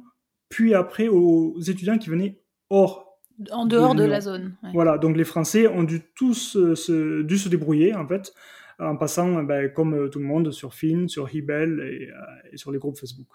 puis 0.49 0.75
après 0.75 1.09
aux 1.09 1.61
étudiants 1.61 1.99
qui 1.99 2.09
venaient 2.09 2.41
hors 2.71 3.07
en 3.51 3.67
dehors 3.67 3.95
de, 3.95 4.05
la 4.05 4.21
zone. 4.21 4.57
Voilà, 4.73 4.97
donc 4.97 5.17
les 5.17 5.25
Français 5.25 5.67
ont 5.67 5.83
dû 5.83 6.01
tous 6.15 6.57
se, 6.75 7.23
dû 7.23 7.37
se 7.37 7.49
débrouiller 7.49 7.95
en 7.95 8.07
fait, 8.07 8.33
en 8.79 8.97
passant 8.97 9.43
ben, 9.43 9.71
comme 9.71 10.09
tout 10.11 10.19
le 10.19 10.25
monde 10.25 10.53
sur 10.53 10.75
Fin, 10.75 11.07
sur 11.07 11.35
Hibel 11.35 11.81
et, 11.81 12.09
euh, 12.09 12.53
et 12.53 12.57
sur 12.57 12.73
les 12.73 12.79
groupes 12.79 12.99
Facebook. 12.99 13.29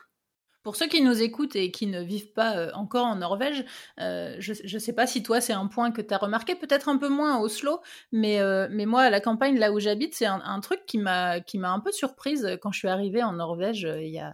Pour 0.63 0.75
ceux 0.75 0.87
qui 0.87 1.01
nous 1.01 1.21
écoutent 1.21 1.55
et 1.55 1.71
qui 1.71 1.87
ne 1.87 2.01
vivent 2.01 2.33
pas 2.33 2.55
euh, 2.57 2.71
encore 2.73 3.07
en 3.07 3.15
Norvège, 3.15 3.65
euh, 3.99 4.35
je 4.39 4.53
ne 4.53 4.79
sais 4.79 4.93
pas 4.93 5.07
si 5.07 5.23
toi 5.23 5.41
c'est 5.41 5.53
un 5.53 5.67
point 5.67 5.91
que 5.91 6.01
tu 6.01 6.13
as 6.13 6.17
remarqué, 6.17 6.55
peut-être 6.55 6.87
un 6.87 6.97
peu 6.97 7.09
moins 7.09 7.37
à 7.37 7.39
Oslo, 7.39 7.81
mais, 8.11 8.39
euh, 8.39 8.67
mais 8.69 8.85
moi 8.85 9.01
à 9.01 9.09
la 9.09 9.19
campagne 9.19 9.57
là 9.57 9.71
où 9.71 9.79
j'habite, 9.79 10.13
c'est 10.13 10.27
un, 10.27 10.59
truc 10.61 10.85
qui 10.85 10.99
m'a 10.99 11.41
un 11.63 11.79
peu 11.79 11.91
surprise 11.91 12.57
quand 12.61 12.71
je 12.71 12.79
suis 12.79 12.87
arrivée 12.87 13.23
en 13.23 13.33
Norvège 13.33 13.87
il 13.99 14.09
y 14.09 14.19
a 14.19 14.33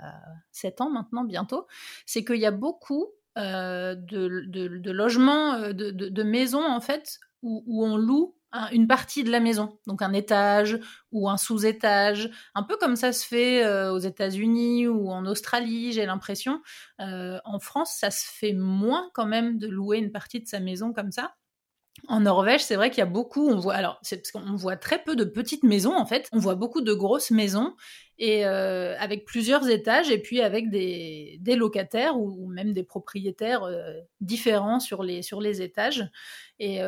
sept 0.52 0.82
ans 0.82 0.90
maintenant 0.90 1.24
bientôt, 1.24 1.68
c'est 2.06 2.26
qu'il 2.26 2.38
y 2.38 2.46
a 2.46 2.52
beaucoup 2.52 3.08
de, 3.38 3.96
de, 3.96 4.92
logements, 4.92 5.60
de, 5.70 5.92
de, 5.92 6.24
maisons 6.24 6.66
en 6.66 6.82
fait 6.82 7.20
où, 7.44 7.64
où 7.68 7.86
on 7.86 7.96
loue 7.96 8.37
une 8.72 8.88
partie 8.88 9.24
de 9.24 9.32
la 9.32 9.40
maison, 9.40 9.78
donc 9.88 10.02
un 10.02 10.14
étage 10.14 10.80
ou 11.12 11.30
un 11.30 11.38
sous-étage, 11.38 12.30
un 12.56 12.64
peu 12.64 12.78
comme 12.78 12.96
ça 12.96 13.12
se 13.12 13.26
fait 13.26 13.66
euh, 13.66 13.92
aux 13.92 14.00
États-Unis 14.00 14.88
ou 14.88 15.10
en 15.10 15.26
Australie, 15.26 15.92
j'ai 15.92 16.06
l'impression. 16.06 16.62
Euh, 17.02 17.40
en 17.44 17.60
France, 17.60 17.96
ça 18.00 18.10
se 18.10 18.26
fait 18.26 18.54
moins 18.54 19.10
quand 19.14 19.26
même 19.26 19.58
de 19.60 19.68
louer 19.68 19.98
une 19.98 20.12
partie 20.12 20.40
de 20.40 20.48
sa 20.48 20.60
maison 20.60 20.94
comme 20.94 21.12
ça. 21.12 21.36
En 22.08 22.20
Norvège, 22.20 22.64
c'est 22.64 22.76
vrai 22.76 22.92
qu'il 22.92 23.00
y 23.00 23.02
a 23.02 23.08
beaucoup, 23.08 23.50
on 23.50 23.58
voit, 23.58 23.74
alors 23.74 23.98
c'est 24.04 24.18
parce 24.18 24.32
qu'on 24.32 24.56
voit 24.56 24.78
très 24.78 25.04
peu 25.04 25.16
de 25.16 25.24
petites 25.24 25.64
maisons 25.64 25.96
en 25.96 26.06
fait, 26.06 26.30
on 26.32 26.38
voit 26.38 26.54
beaucoup 26.54 26.82
de 26.82 26.94
grosses 26.94 27.32
maisons 27.32 27.76
et 28.20 28.46
euh, 28.46 28.96
avec 29.00 29.26
plusieurs 29.26 29.68
étages 29.68 30.12
et 30.12 30.22
puis 30.22 30.42
avec 30.42 30.70
des, 30.70 31.40
des 31.42 31.56
locataires 31.56 32.16
ou, 32.20 32.48
même 32.50 32.72
des 32.72 32.84
propriétaires 32.84 33.68
différents 34.22 34.80
sur 34.80 35.02
les, 35.02 35.24
sur 35.24 35.42
les 35.42 35.64
étages. 35.64 36.08
Et, 36.60 36.82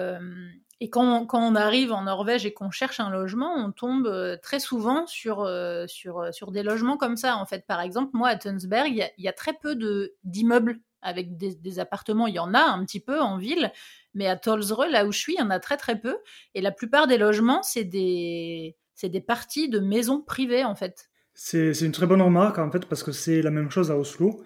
et 0.81 0.89
quand, 0.89 1.27
on 1.33 1.55
arrive 1.55 1.91
en 1.91 2.03
Norvège 2.03 2.45
et 2.45 2.53
qu'on 2.53 2.71
cherche 2.71 3.00
un 3.00 3.09
logement, 3.09 3.53
on 3.55 3.71
tombe 3.71 4.39
très 4.41 4.59
souvent 4.59 5.05
sur, 5.07 5.45
sur, 5.88 6.33
sur 6.33 6.51
des 6.51 6.63
logements 6.63 6.95
comme 6.95 7.17
ça. 7.17 7.36
En 7.36 7.45
fait, 7.45 7.65
par 7.67 7.81
exemple, 7.81 8.12
moi 8.13 8.29
à 8.29 8.38
Tunsberg, 8.38 8.88
il 9.17 9.24
y 9.24 9.27
a, 9.27 9.33
très 9.33 9.53
peu 9.53 9.77
d'immeubles 10.24 10.79
avec 11.01 11.38
des, 11.38 11.79
appartements. 11.79 12.27
Il 12.27 12.36
y 12.36 12.39
en 12.39 12.53
a 12.53 12.62
un 12.62 12.83
petit 12.86 13.00
peu 13.00 13.19
en 13.19 13.38
ville, 13.38 13.71
mais 14.13 14.27
à 14.27 14.36
Tolsre, 14.36 14.86
là 14.89 15.05
où 15.05 15.12
je 15.12 15.19
suis, 15.19 15.33
il 15.33 15.39
y 15.39 15.41
en 15.41 15.50
a 15.50 15.59
très 15.59 15.77
très 15.77 16.00
peu. 16.00 16.17
Et 16.55 16.62
la 16.62 16.71
plupart 16.71 17.07
des 17.07 17.17
logements, 17.17 17.63
c'est 17.63 17.83
des, 17.83 18.75
des 19.01 19.21
parties 19.21 19.69
de 19.69 19.79
maisons 19.79 20.21
privées 20.21 20.63
en 20.63 20.75
fait. 20.75 21.09
C'est 21.33 21.71
une 21.81 21.93
très 21.93 22.05
bonne 22.05 22.21
remarque 22.21 22.57
en 22.57 22.69
fait 22.69 22.86
parce 22.86 23.03
que 23.03 23.12
c'est 23.12 23.41
la 23.41 23.51
même 23.51 23.71
chose 23.71 23.91
à 23.91 23.98
Oslo. 23.98 24.43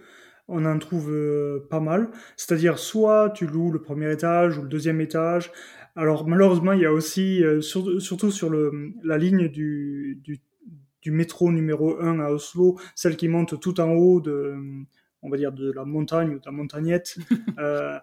On 0.47 0.65
en 0.65 0.77
trouve 0.77 1.09
euh, 1.09 1.67
pas 1.69 1.79
mal. 1.79 2.11
C'est-à-dire 2.35 2.77
soit 2.77 3.31
tu 3.31 3.47
loues 3.47 3.71
le 3.71 3.81
premier 3.81 4.11
étage 4.11 4.57
ou 4.57 4.61
le 4.61 4.67
deuxième 4.67 5.01
étage. 5.01 5.51
Alors 5.95 6.27
malheureusement 6.27 6.73
il 6.73 6.81
y 6.81 6.85
a 6.85 6.91
aussi, 6.91 7.43
euh, 7.43 7.61
surtout 7.61 8.31
sur 8.31 8.49
le, 8.49 8.93
la 9.03 9.17
ligne 9.17 9.47
du, 9.47 10.19
du, 10.23 10.41
du, 11.01 11.11
métro 11.11 11.51
numéro 11.51 11.99
1 12.01 12.19
à 12.19 12.31
Oslo, 12.31 12.79
celle 12.95 13.15
qui 13.15 13.27
monte 13.27 13.59
tout 13.59 13.79
en 13.79 13.91
haut 13.91 14.19
de, 14.19 14.55
on 15.21 15.29
va 15.29 15.37
dire 15.37 15.51
de 15.51 15.71
la 15.71 15.85
montagne 15.85 16.31
ou 16.31 16.39
de 16.39 16.45
la 16.45 16.51
montagnette. 16.51 17.17
euh, 17.59 17.99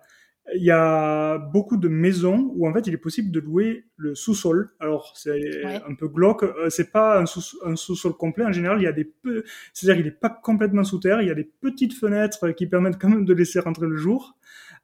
il 0.54 0.64
y 0.64 0.70
a 0.70 1.38
beaucoup 1.38 1.76
de 1.76 1.88
maisons 1.88 2.50
où 2.56 2.68
en 2.68 2.72
fait 2.72 2.86
il 2.86 2.94
est 2.94 2.98
possible 2.98 3.30
de 3.30 3.40
louer 3.40 3.84
le 3.96 4.14
sous-sol. 4.14 4.70
Alors 4.80 5.12
c'est 5.16 5.64
un 5.64 5.94
peu 5.94 6.08
glauque, 6.08 6.42
euh, 6.42 6.70
c'est 6.70 6.90
pas 6.90 7.20
un, 7.20 7.26
sous- 7.26 7.94
sol 7.96 8.12
complet. 8.14 8.44
En 8.44 8.52
général, 8.52 8.80
il 8.80 8.84
y 8.84 8.88
a 8.88 8.92
des 8.92 9.04
peu, 9.04 9.44
c'est-à-dire 9.72 10.02
qu'il 10.02 10.10
n'est 10.10 10.18
pas 10.18 10.30
complètement 10.30 10.84
sous 10.84 10.98
terre. 10.98 11.22
Il 11.22 11.28
y 11.28 11.30
a 11.30 11.34
des 11.34 11.50
petites 11.60 11.94
fenêtres 11.94 12.50
qui 12.50 12.66
permettent 12.66 12.98
quand 13.00 13.08
même 13.08 13.24
de 13.24 13.34
laisser 13.34 13.60
rentrer 13.60 13.86
le 13.86 13.96
jour. 13.96 14.36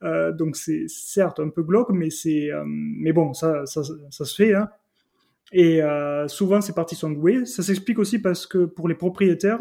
Euh, 0.02 0.32
donc 0.32 0.56
c'est 0.56 0.88
certes 0.88 1.40
un 1.40 1.48
peu 1.48 1.62
glauque, 1.62 1.90
mais 1.90 2.10
c'est, 2.10 2.50
euh, 2.52 2.64
mais 2.66 3.12
bon, 3.12 3.32
ça, 3.32 3.66
ça, 3.66 3.82
se 3.82 4.34
fait. 4.34 4.54
Hein. 4.54 4.68
Et 5.52 5.82
euh, 5.82 6.28
souvent 6.28 6.60
ces 6.60 6.74
parties 6.74 6.96
sont 6.96 7.10
louées. 7.10 7.46
Ça 7.46 7.62
s'explique 7.62 7.98
aussi 7.98 8.18
parce 8.18 8.46
que 8.46 8.64
pour 8.64 8.88
les 8.88 8.94
propriétaires 8.94 9.60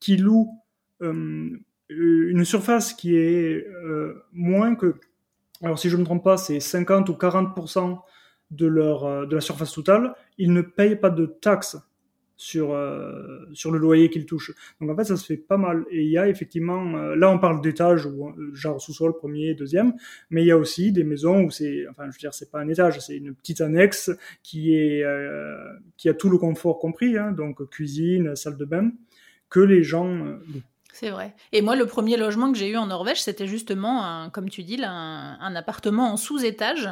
qui 0.00 0.16
louent 0.16 0.58
une 1.00 2.44
surface 2.44 2.92
qui 2.92 3.16
est 3.16 3.66
moins 4.32 4.76
que 4.76 4.94
alors 5.62 5.78
si 5.78 5.88
je 5.88 5.96
ne 5.96 6.00
me 6.00 6.04
trompe 6.04 6.22
pas, 6.22 6.36
c'est 6.36 6.60
50 6.60 7.08
ou 7.08 7.14
40% 7.14 7.98
de, 8.52 8.66
leur, 8.66 9.26
de 9.26 9.34
la 9.34 9.40
surface 9.40 9.72
totale, 9.72 10.14
ils 10.38 10.52
ne 10.52 10.62
payent 10.62 10.96
pas 10.96 11.10
de 11.10 11.26
taxes 11.26 11.76
sur, 12.42 12.74
euh, 12.74 13.38
sur 13.52 13.70
le 13.70 13.78
loyer 13.78 14.10
qu'ils 14.10 14.26
touchent. 14.26 14.52
Donc 14.80 14.90
en 14.90 14.96
fait, 14.96 15.04
ça 15.04 15.16
se 15.16 15.24
fait 15.24 15.36
pas 15.36 15.56
mal. 15.56 15.84
Et 15.90 16.02
il 16.02 16.10
y 16.10 16.18
a 16.18 16.28
effectivement, 16.28 16.96
euh, 16.96 17.14
là 17.14 17.30
on 17.30 17.38
parle 17.38 17.60
d'étages, 17.60 18.08
genre 18.52 18.80
sous-sol, 18.80 19.16
premier, 19.16 19.54
deuxième, 19.54 19.94
mais 20.30 20.42
il 20.42 20.46
y 20.46 20.50
a 20.50 20.58
aussi 20.58 20.90
des 20.90 21.04
maisons 21.04 21.44
où 21.44 21.50
c'est, 21.52 21.86
enfin 21.88 22.04
je 22.06 22.16
veux 22.16 22.18
dire, 22.18 22.34
c'est 22.34 22.50
pas 22.50 22.58
un 22.58 22.68
étage, 22.68 22.98
c'est 22.98 23.16
une 23.16 23.32
petite 23.34 23.60
annexe 23.60 24.10
qui, 24.42 24.74
est, 24.74 25.04
qui 25.96 26.08
a 26.08 26.14
tout 26.14 26.30
le 26.30 26.38
confort 26.38 26.80
compris, 26.80 27.16
hein, 27.16 27.30
donc 27.30 27.64
cuisine, 27.70 28.34
salle 28.34 28.56
de 28.56 28.64
bain, 28.64 28.90
que 29.48 29.60
les 29.60 29.84
gens 29.84 30.38
c'est 30.94 31.08
vrai. 31.08 31.34
Et 31.52 31.62
moi, 31.62 31.74
le 31.74 31.86
premier 31.86 32.18
logement 32.18 32.52
que 32.52 32.58
j'ai 32.58 32.68
eu 32.68 32.76
en 32.76 32.84
Norvège, 32.84 33.22
c'était 33.22 33.46
justement, 33.46 34.28
comme 34.30 34.50
tu 34.50 34.62
dis, 34.62 34.78
un, 34.84 35.38
un 35.40 35.56
appartement 35.56 36.12
en 36.12 36.18
sous-étage 36.18 36.90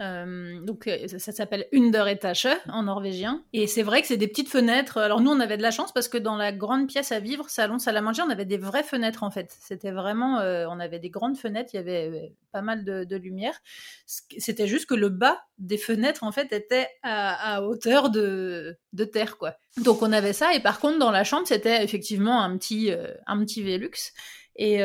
euh, 0.00 0.60
donc 0.60 0.86
euh, 0.88 1.06
ça, 1.06 1.32
s'appelle 1.32 1.66
Underetage 1.72 2.48
en 2.68 2.82
norvégien. 2.82 3.42
Et 3.52 3.66
c'est 3.66 3.82
vrai 3.82 4.02
que 4.02 4.08
c'est 4.08 4.16
des 4.16 4.28
petites 4.28 4.48
fenêtres. 4.48 4.98
Alors 4.98 5.20
nous 5.20 5.30
on 5.30 5.40
avait 5.40 5.56
de 5.56 5.62
la 5.62 5.70
chance 5.70 5.92
parce 5.92 6.08
que 6.08 6.18
dans 6.18 6.36
la 6.36 6.52
grande 6.52 6.86
pièce 6.86 7.12
à 7.12 7.20
vivre, 7.20 7.48
salon, 7.48 7.78
salle 7.78 7.96
à 7.96 8.02
manger, 8.02 8.22
on 8.22 8.30
avait 8.30 8.44
des 8.44 8.58
vraies 8.58 8.82
fenêtres 8.82 9.22
en 9.22 9.30
fait. 9.30 9.56
C'était 9.60 9.92
vraiment, 9.92 10.40
euh, 10.40 10.66
on 10.68 10.80
avait 10.80 10.98
des 10.98 11.08
grandes 11.08 11.38
fenêtres, 11.38 11.70
il 11.72 11.76
y 11.76 11.80
avait 11.80 12.34
pas 12.52 12.62
mal 12.62 12.84
de, 12.84 13.16
lumière. 13.16 13.58
C'était 14.06 14.66
juste 14.66 14.86
que 14.86 14.94
le 14.94 15.08
bas 15.08 15.40
des 15.58 15.78
fenêtres 15.78 16.24
en 16.24 16.32
fait 16.32 16.52
était 16.52 16.88
à, 17.02 17.62
hauteur 17.62 18.10
de, 18.10 18.78
terre 19.12 19.38
quoi. 19.38 19.56
Donc 19.82 20.02
on 20.02 20.12
avait 20.12 20.34
ça 20.34 20.54
et 20.54 20.60
par 20.60 20.80
contre 20.80 20.98
dans 20.98 21.10
la 21.10 21.24
chambre 21.24 21.46
c'était 21.46 21.82
effectivement 21.82 22.42
un 22.42 22.56
petit, 22.58 22.90
un 23.26 23.38
petit 23.38 23.62
Velux. 23.62 24.12
Et 24.56 24.78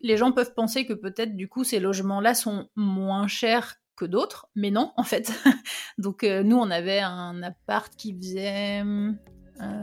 les 0.00 0.16
gens 0.16 0.32
peuvent 0.32 0.54
penser 0.54 0.86
que 0.86 0.94
peut-être 0.94 1.36
du 1.36 1.48
coup 1.48 1.64
ces 1.64 1.80
logements-là 1.80 2.34
sont 2.34 2.68
moins 2.74 3.28
chers 3.28 3.76
que 3.96 4.04
d'autres, 4.04 4.48
mais 4.54 4.70
non, 4.70 4.92
en 4.96 5.04
fait. 5.04 5.32
Donc 5.98 6.24
euh, 6.24 6.42
nous, 6.42 6.56
on 6.56 6.70
avait 6.70 7.00
un 7.00 7.42
appart 7.42 7.94
qui 7.96 8.14
faisait 8.14 8.82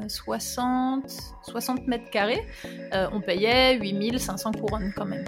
60, 0.08 1.06
euh, 1.06 1.08
60 1.44 1.88
mètres 1.88 2.10
carrés. 2.10 2.46
Euh, 2.94 3.08
on 3.12 3.22
payait 3.22 3.78
8500 3.78 4.52
couronnes 4.54 4.94
quand 4.96 5.06
même. 5.06 5.26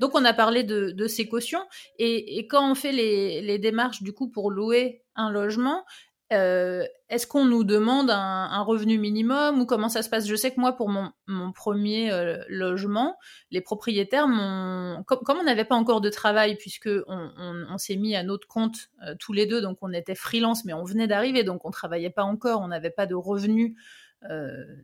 Donc 0.00 0.14
on 0.14 0.24
a 0.24 0.32
parlé 0.32 0.64
de, 0.64 1.06
ces 1.06 1.28
cautions 1.28 1.60
et, 1.98 2.46
quand 2.48 2.70
on 2.70 2.74
fait 2.74 2.90
les, 2.90 3.58
démarches 3.58 4.02
du 4.02 4.14
coup 4.14 4.30
pour 4.30 4.50
louer 4.50 5.02
un 5.14 5.30
logement, 5.30 5.84
euh, 6.32 6.86
est-ce 7.08 7.26
qu'on 7.26 7.44
nous 7.44 7.64
demande 7.64 8.08
un, 8.08 8.62
revenu 8.62 8.98
minimum 8.98 9.60
ou 9.60 9.66
comment 9.66 9.88
ça 9.88 10.02
se 10.02 10.08
passe? 10.08 10.28
Je 10.28 10.36
sais 10.36 10.52
que 10.52 10.60
moi, 10.60 10.76
pour 10.76 10.88
mon, 10.88 11.12
premier 11.52 12.12
euh, 12.12 12.38
logement, 12.48 13.16
les 13.50 13.60
propriétaires 13.60 14.28
m'ont, 14.28 15.02
comme, 15.04 15.38
on 15.38 15.42
n'avait 15.42 15.64
pas 15.64 15.74
encore 15.74 16.00
de 16.00 16.08
travail 16.08 16.56
puisque 16.56 16.88
on, 17.08 17.78
s'est 17.78 17.96
mis 17.96 18.14
à 18.14 18.22
notre 18.22 18.46
compte 18.46 18.90
euh, 19.04 19.14
tous 19.18 19.32
les 19.32 19.46
deux, 19.46 19.60
donc 19.60 19.78
on 19.82 19.92
était 19.92 20.14
freelance, 20.14 20.64
mais 20.64 20.72
on 20.72 20.84
venait 20.84 21.08
d'arriver, 21.08 21.42
donc 21.42 21.64
on 21.64 21.70
travaillait 21.70 22.10
pas 22.10 22.24
encore, 22.24 22.60
on 22.60 22.68
n'avait 22.68 22.90
pas 22.90 23.06
de 23.06 23.14
revenus 23.14 23.74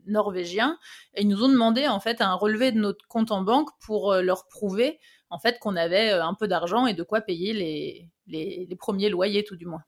norvégiens, 0.07 0.79
et 1.13 1.21
ils 1.21 1.29
nous 1.29 1.45
ont 1.45 1.51
demandé 1.51 1.87
en 1.89 2.01
fait 2.01 2.23
un 2.23 2.33
relevé 2.33 2.73
de 2.73 2.79
notre 2.79 3.07
compte 3.07 3.31
en 3.31 3.43
banque 3.43 3.69
pour 3.85 4.15
leur 4.15 4.49
prouver 4.49 4.99
en 5.29 5.39
fait 5.39 5.59
qu'on 5.59 5.77
avait 5.77 6.11
un 6.11 6.33
peu 6.33 6.49
d'argent 6.49 6.87
et 6.87 6.95
de 6.95 7.03
quoi 7.03 7.21
payer 7.21 8.09
les 8.27 8.77
premiers 8.77 9.11
loyers 9.11 9.45
tout 9.45 9.57
du 9.57 9.67
moins. 9.67 9.83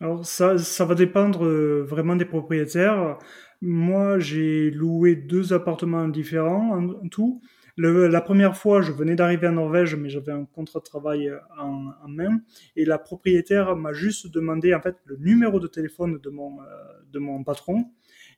Alors 0.00 0.24
ça, 0.24 0.56
ça 0.56 0.84
va 0.84 0.94
dépendre 0.94 1.44
euh, 1.44 1.84
vraiment 1.86 2.16
des 2.16 2.24
propriétaires. 2.24 3.18
Moi, 3.60 4.18
j'ai 4.18 4.70
loué 4.70 5.14
deux 5.14 5.52
appartements 5.52 6.08
différents 6.08 6.78
en 6.78 7.08
tout. 7.08 7.42
La 7.76 8.20
première 8.20 8.56
fois, 8.56 8.82
je 8.82 8.92
venais 8.92 9.14
d'arriver 9.14 9.48
en 9.48 9.52
Norvège, 9.52 9.94
mais 9.96 10.10
j'avais 10.10 10.32
un 10.32 10.44
contrat 10.44 10.80
de 10.80 10.84
travail 10.84 11.32
en, 11.58 11.86
en 12.02 12.08
main. 12.08 12.40
Et 12.76 12.84
la 12.84 12.98
propriétaire 12.98 13.74
m'a 13.76 13.92
juste 13.92 14.30
demandé 14.30 14.74
en 14.74 14.80
fait 14.80 14.96
le 15.04 15.16
numéro 15.16 15.60
de 15.60 15.66
téléphone 15.66 16.18
de 16.22 16.30
mon 16.30 16.60
euh, 16.60 16.64
de 17.10 17.18
mon 17.18 17.42
patron. 17.44 17.86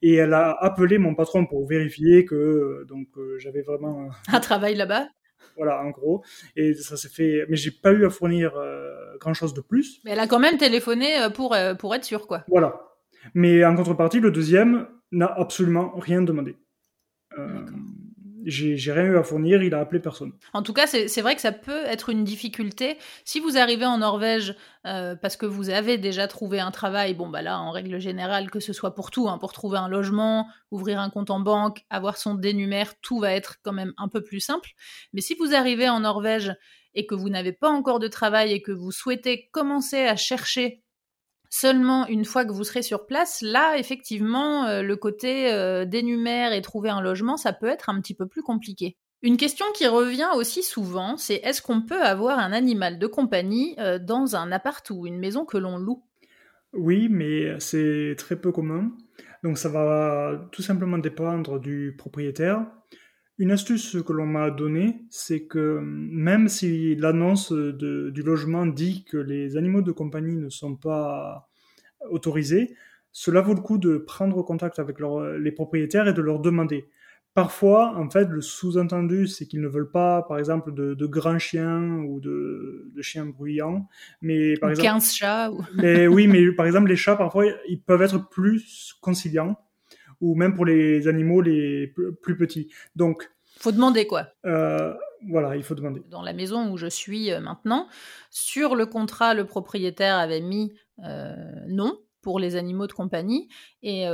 Et 0.01 0.15
elle 0.15 0.35
a 0.35 0.51
appelé 0.51 0.99
mon 0.99 1.15
patron 1.15 1.47
pour 1.47 1.67
vérifier 1.67 2.25
que 2.25 2.85
donc 2.89 3.09
euh, 3.17 3.39
j'avais 3.39 3.63
vraiment 3.63 4.11
un 4.29 4.41
travail 4.41 4.75
là-bas? 4.75 5.07
Voilà, 5.57 5.83
en 5.83 5.91
gros. 5.91 6.23
Et 6.57 6.75
ça 6.75 6.97
s'est 6.97 7.09
fait. 7.09 7.47
Mais 7.49 7.57
j'ai 7.57 7.71
pas 7.71 7.93
eu 7.93 8.05
à 8.07 8.11
fournir 8.11 8.53
grand 9.21 9.35
chose 9.35 9.55
de 9.55 9.61
plus. 9.61 10.01
Mais 10.05 10.13
elle 10.13 10.21
a 10.21 10.27
quand 10.27 10.39
même 10.41 10.59
téléphoné 10.59 11.29
pour, 11.35 11.57
pour 11.79 11.95
être 11.95 12.05
sûre, 12.05 12.27
quoi. 12.27 12.45
Voilà. 12.49 12.81
Mais 13.35 13.65
en 13.65 13.77
contrepartie, 13.77 14.21
le 14.21 14.31
deuxième 14.31 14.87
n'a 15.13 15.27
absolument 15.27 15.93
rien 15.97 16.23
demandé. 16.23 16.57
Euh, 17.39 17.65
j'ai 18.45 18.93
rien 18.93 19.05
eu 19.05 19.17
à 19.17 19.23
fournir, 19.23 19.63
il 19.63 19.75
a 19.75 19.81
appelé 19.81 20.01
personne. 20.01 20.33
En 20.53 20.63
tout 20.63 20.73
cas, 20.73 20.87
c'est 20.87 21.21
vrai 21.21 21.35
que 21.35 21.41
ça 21.41 21.53
peut 21.53 21.85
être 21.85 22.11
une 22.11 22.25
difficulté. 22.25 22.97
Si 23.25 23.41
vous 23.41 23.57
arrivez 23.57 23.87
en 23.87 23.99
Norvège 23.99 24.55
euh, 24.87 25.15
parce 25.15 25.37
que 25.37 25.47
vous 25.47 25.71
avez 25.71 25.99
déjà 25.99 26.29
trouvé 26.29 26.61
un 26.61 26.71
travail, 26.71 27.15
bon 27.15 27.29
bah 27.29 27.43
là, 27.43 27.59
en 27.61 27.71
règle 27.71 27.99
générale, 27.99 28.51
que 28.51 28.61
ce 28.61 28.73
soit 28.73 28.95
pour 28.95 29.11
tout, 29.11 29.29
hein, 29.29 29.39
pour 29.39 29.53
trouver 29.53 29.79
un 29.79 29.89
logement, 29.89 30.47
ouvrir 30.71 31.01
un 31.01 31.11
compte 31.11 31.31
en 31.31 31.41
banque, 31.41 31.85
avoir 31.91 32.17
son 32.17 32.35
dénumère, 32.35 32.95
tout 33.01 33.19
va 33.19 33.33
être 33.33 33.57
quand 33.63 33.73
même 33.73 33.93
un 33.97 34.09
peu 34.09 34.23
plus 34.23 34.41
simple. 34.41 34.71
Mais 35.13 35.21
si 35.21 35.35
vous 35.35 35.55
arrivez 35.55 35.89
en 35.89 36.01
Norvège 36.01 36.55
et 36.95 37.07
que 37.07 37.15
vous 37.15 37.31
n'avez 37.31 37.53
pas 37.53 37.71
encore 37.71 37.99
de 37.99 38.09
travail 38.09 38.53
et 38.53 38.63
que 38.63 38.73
vous 38.73 38.93
souhaitez 38.93 39.49
commencer 39.53 40.05
à 40.05 40.17
chercher 40.17 40.83
Seulement 41.55 42.07
une 42.07 42.25
fois 42.25 42.47
que 42.47 42.53
vous 42.53 42.65
serez 42.65 42.81
sur 42.81 43.05
place, 43.05 43.43
là, 43.43 43.77
effectivement, 43.77 44.65
euh, 44.65 44.81
le 44.81 44.97
côté 44.97 45.53
euh, 45.53 45.85
dénumère 45.85 46.55
et 46.55 46.63
trouver 46.63 46.89
un 46.89 47.03
logement, 47.03 47.37
ça 47.37 47.53
peut 47.53 47.67
être 47.67 47.91
un 47.91 48.01
petit 48.01 48.15
peu 48.15 48.27
plus 48.27 48.43
compliqué. 48.43 48.97
Une 49.21 49.37
question 49.37 49.67
qui 49.75 49.87
revient 49.87 50.31
aussi 50.35 50.63
souvent, 50.63 51.19
c'est 51.19 51.35
est-ce 51.45 51.61
qu'on 51.61 51.83
peut 51.83 52.01
avoir 52.01 52.39
un 52.39 52.53
animal 52.53 52.99
de 52.99 53.07
compagnie 53.07 53.75
euh, 53.79 53.99
dans 53.99 54.35
un 54.35 54.51
appart 54.51 54.89
ou 54.89 55.07
une 55.07 55.19
maison 55.19 55.45
que 55.45 55.59
l'on 55.59 55.77
loue? 55.77 56.03
Oui, 56.73 57.09
mais 57.11 57.61
c'est 57.61 58.15
très 58.17 58.37
peu 58.37 58.51
commun. 58.51 58.91
Donc 59.45 59.59
ça 59.59 59.69
va 59.69 60.49
tout 60.53 60.63
simplement 60.63 60.97
dépendre 60.97 61.61
du 61.61 61.95
propriétaire. 61.99 62.65
Une 63.43 63.51
astuce 63.51 63.97
que 64.07 64.13
l'on 64.13 64.25
m'a 64.25 64.53
donnée, 64.53 65.01
c'est 65.11 65.47
que 65.47 65.81
même 65.83 66.47
si 66.47 66.95
l'annonce 66.95 67.51
du 67.51 68.23
logement 68.23 68.67
dit 68.67 69.03
que 69.03 69.17
les 69.17 69.57
animaux 69.57 69.83
de 69.83 69.91
compagnie 69.91 70.37
ne 70.37 70.49
sont 70.49 70.77
pas 70.77 71.49
autorisés, 72.09 72.77
cela 73.11 73.41
vaut 73.41 73.55
le 73.55 73.61
coup 73.61 73.79
de 73.79 73.99
prendre 73.99 74.41
contact 74.45 74.79
avec 74.79 74.99
les 75.41 75.51
propriétaires 75.51 76.07
et 76.07 76.13
de 76.13 76.23
leur 76.23 76.39
demander. 76.39 76.87
Parfois, 77.35 77.97
en 77.97 78.09
fait, 78.09 78.29
le 78.29 78.43
sous-entendu, 78.43 79.27
c'est 79.27 79.47
qu'ils 79.47 79.61
ne 79.61 79.67
veulent 79.67 79.91
pas, 79.91 80.23
par 80.23 80.39
exemple, 80.39 80.73
de, 80.73 81.07
grands 81.07 81.41
chiens 81.41 81.99
ou 82.07 82.21
de, 82.21 82.93
chiens 83.01 83.27
bruyants. 83.27 83.89
Mais 84.21 84.57
par 84.59 84.71
exemple, 84.71 84.87
15 84.87 85.13
chats. 85.15 85.51
Mais 85.75 86.07
oui, 86.07 86.29
mais 86.29 86.53
par 86.53 86.67
exemple, 86.67 86.89
les 86.89 86.95
chats, 86.95 87.17
parfois, 87.17 87.47
ils 87.69 87.83
peuvent 87.83 88.03
être 88.03 88.29
plus 88.29 88.95
conciliants 89.01 89.57
ou 90.23 90.37
même 90.37 90.55
pour 90.55 90.65
les 90.65 91.09
animaux 91.09 91.43
les 91.43 91.93
plus 92.23 92.37
petits. 92.37 92.73
Donc, 92.97 93.29
faut 93.63 93.73
demander 93.73 94.07
quoi 94.07 94.27
euh, 94.45 94.93
Voilà, 95.29 95.57
il 95.57 95.63
faut 95.63 95.77
demander. 95.77 96.03
Dans 96.11 96.23
la 96.23 96.33
maison 96.33 96.71
où 96.73 96.77
je 96.77 96.89
suis 96.89 97.31
euh, 97.31 97.41
maintenant, 97.41 97.87
sur 98.31 98.75
le 98.75 98.87
contrat, 98.87 99.35
le 99.35 99.47
propriétaire 99.47 100.17
avait 100.17 100.41
mis 100.41 100.73
euh, 101.05 101.35
non 101.69 101.97
pour 102.23 102.41
les 102.41 102.57
animaux 102.57 102.87
de 102.87 102.93
compagnie. 102.93 103.49
Et 103.83 104.07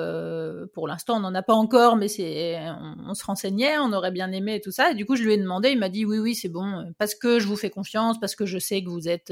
pour 0.72 0.88
l'instant, 0.88 1.18
on 1.18 1.20
n'en 1.20 1.34
a 1.34 1.42
pas 1.42 1.52
encore, 1.52 1.96
mais 1.96 2.08
c'est, 2.08 2.58
on, 3.06 3.12
se 3.12 3.22
renseignait, 3.22 3.76
on 3.78 3.92
aurait 3.92 4.12
bien 4.12 4.32
aimé 4.32 4.54
et 4.54 4.60
tout 4.62 4.70
ça. 4.70 4.92
Et 4.92 4.94
du 4.94 5.04
coup, 5.04 5.14
je 5.14 5.22
lui 5.24 5.34
ai 5.34 5.36
demandé, 5.36 5.72
il 5.72 5.78
m'a 5.78 5.90
dit 5.90 6.06
oui, 6.06 6.18
oui, 6.18 6.34
c'est 6.34 6.48
bon, 6.48 6.90
parce 6.96 7.14
que 7.14 7.38
je 7.38 7.46
vous 7.46 7.56
fais 7.56 7.68
confiance, 7.68 8.18
parce 8.18 8.34
que 8.34 8.46
je 8.46 8.58
sais 8.58 8.82
que 8.82 8.88
vous 8.88 9.10
êtes 9.10 9.30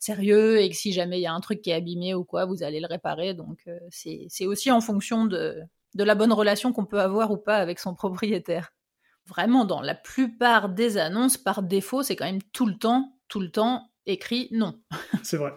sérieux 0.00 0.60
et 0.60 0.70
que 0.70 0.74
si 0.74 0.92
jamais 0.92 1.20
il 1.20 1.22
y 1.22 1.28
a 1.28 1.32
un 1.32 1.38
truc 1.38 1.62
qui 1.62 1.70
est 1.70 1.74
abîmé 1.74 2.14
ou 2.14 2.24
quoi, 2.24 2.46
vous 2.46 2.64
allez 2.64 2.80
le 2.80 2.88
réparer. 2.88 3.32
Donc, 3.32 3.64
c'est 3.90 4.46
aussi 4.46 4.72
en 4.72 4.80
fonction 4.80 5.24
de, 5.24 5.62
de 5.94 6.02
la 6.02 6.16
bonne 6.16 6.32
relation 6.32 6.72
qu'on 6.72 6.86
peut 6.86 7.00
avoir 7.00 7.30
ou 7.30 7.36
pas 7.36 7.58
avec 7.58 7.78
son 7.78 7.94
propriétaire. 7.94 8.72
Vraiment, 9.26 9.64
dans 9.64 9.80
la 9.80 9.94
plupart 9.94 10.68
des 10.68 10.98
annonces, 10.98 11.38
par 11.38 11.62
défaut, 11.62 12.02
c'est 12.02 12.16
quand 12.16 12.26
même 12.26 12.42
tout 12.52 12.66
le 12.66 12.76
temps, 12.76 13.16
tout 13.28 13.40
le 13.40 13.50
temps 13.50 13.90
écrit 14.06 14.48
non. 14.52 14.78
C'est 15.22 15.38
vrai. 15.38 15.52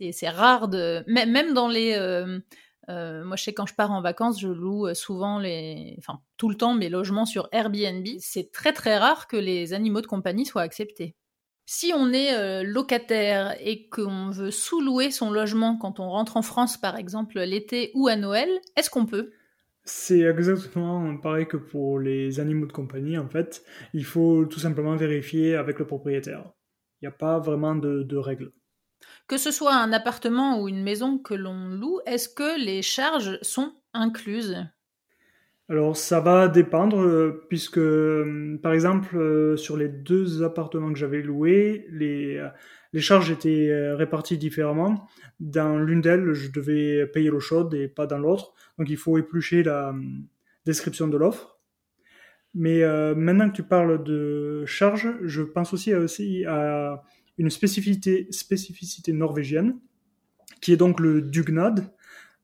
Et 0.00 0.12
c'est 0.12 0.28
rare 0.28 0.68
de. 0.68 1.02
Même 1.06 1.54
dans 1.54 1.68
les. 1.68 1.94
Euh, 1.94 2.38
euh, 2.88 3.24
moi, 3.24 3.36
je 3.36 3.44
sais 3.44 3.52
quand 3.52 3.66
je 3.66 3.74
pars 3.74 3.90
en 3.90 4.00
vacances, 4.00 4.40
je 4.40 4.48
loue 4.48 4.86
euh, 4.86 4.94
souvent 4.94 5.38
les. 5.38 5.94
Enfin, 5.98 6.20
tout 6.36 6.48
le 6.48 6.54
temps 6.54 6.74
mes 6.74 6.88
logements 6.88 7.26
sur 7.26 7.48
Airbnb. 7.52 8.06
C'est 8.20 8.52
très 8.52 8.72
très 8.72 8.96
rare 8.96 9.26
que 9.26 9.36
les 9.36 9.72
animaux 9.74 10.00
de 10.00 10.06
compagnie 10.06 10.46
soient 10.46 10.62
acceptés. 10.62 11.16
Si 11.66 11.92
on 11.94 12.14
est 12.14 12.64
locataire 12.64 13.54
et 13.60 13.90
qu'on 13.90 14.30
veut 14.30 14.50
sous-louer 14.50 15.10
son 15.10 15.30
logement 15.30 15.76
quand 15.76 16.00
on 16.00 16.08
rentre 16.08 16.38
en 16.38 16.42
France, 16.42 16.78
par 16.78 16.96
exemple, 16.96 17.38
l'été 17.40 17.90
ou 17.94 18.08
à 18.08 18.16
Noël, 18.16 18.48
est-ce 18.74 18.88
qu'on 18.88 19.04
peut? 19.04 19.32
C'est 19.88 20.20
exactement 20.20 21.16
pareil 21.16 21.46
que 21.46 21.56
pour 21.56 21.98
les 21.98 22.40
animaux 22.40 22.66
de 22.66 22.72
compagnie, 22.72 23.18
en 23.18 23.28
fait. 23.28 23.64
Il 23.94 24.04
faut 24.04 24.44
tout 24.44 24.60
simplement 24.60 24.96
vérifier 24.96 25.56
avec 25.56 25.78
le 25.78 25.86
propriétaire. 25.86 26.52
Il 27.00 27.04
n'y 27.04 27.08
a 27.08 27.16
pas 27.16 27.38
vraiment 27.38 27.74
de, 27.74 28.16
règles. 28.16 28.52
Que 29.28 29.38
ce 29.38 29.50
soit 29.50 29.74
un 29.74 29.92
appartement 29.92 30.60
ou 30.60 30.68
une 30.68 30.82
maison 30.82 31.18
que 31.18 31.34
l'on 31.34 31.68
loue, 31.68 32.00
est-ce 32.06 32.28
que 32.28 32.62
les 32.62 32.82
charges 32.82 33.38
sont 33.42 33.72
incluses? 33.94 34.56
Alors 35.70 35.98
ça 35.98 36.20
va 36.20 36.48
dépendre 36.48 36.98
euh, 37.00 37.44
puisque 37.50 37.76
euh, 37.76 38.58
par 38.62 38.72
exemple 38.72 39.14
euh, 39.18 39.56
sur 39.58 39.76
les 39.76 39.88
deux 39.88 40.42
appartements 40.42 40.90
que 40.90 40.98
j'avais 40.98 41.20
loués, 41.20 41.86
les, 41.90 42.40
charges 43.00 43.30
étaient 43.30 43.70
réparties 43.92 44.38
différemment. 44.38 45.06
Dans 45.40 45.78
l'une 45.78 46.00
d'elles, 46.00 46.32
je 46.32 46.50
devais 46.50 47.06
payer 47.06 47.28
l'eau 47.28 47.38
chaude 47.38 47.74
et 47.74 47.86
pas 47.86 48.06
dans 48.06 48.18
l'autre. 48.18 48.54
Donc 48.78 48.88
il 48.88 48.96
faut 48.96 49.18
éplucher 49.18 49.62
la 49.62 49.94
description 50.64 51.06
de 51.06 51.18
l'offre. 51.18 51.60
Mais 52.54 52.82
maintenant 53.14 53.50
que 53.50 53.54
tu 53.54 53.62
parles 53.62 54.02
de 54.02 54.64
charges, 54.64 55.14
je 55.22 55.42
pense 55.42 55.74
aussi 55.74 55.92
à, 55.92 56.00
aussi 56.00 56.44
à 56.46 57.02
une 57.36 57.50
spécificité, 57.50 58.26
spécificité 58.30 59.12
norvégienne, 59.12 59.78
qui 60.62 60.72
est 60.72 60.76
donc 60.76 60.98
le 60.98 61.20
dugnad. 61.20 61.92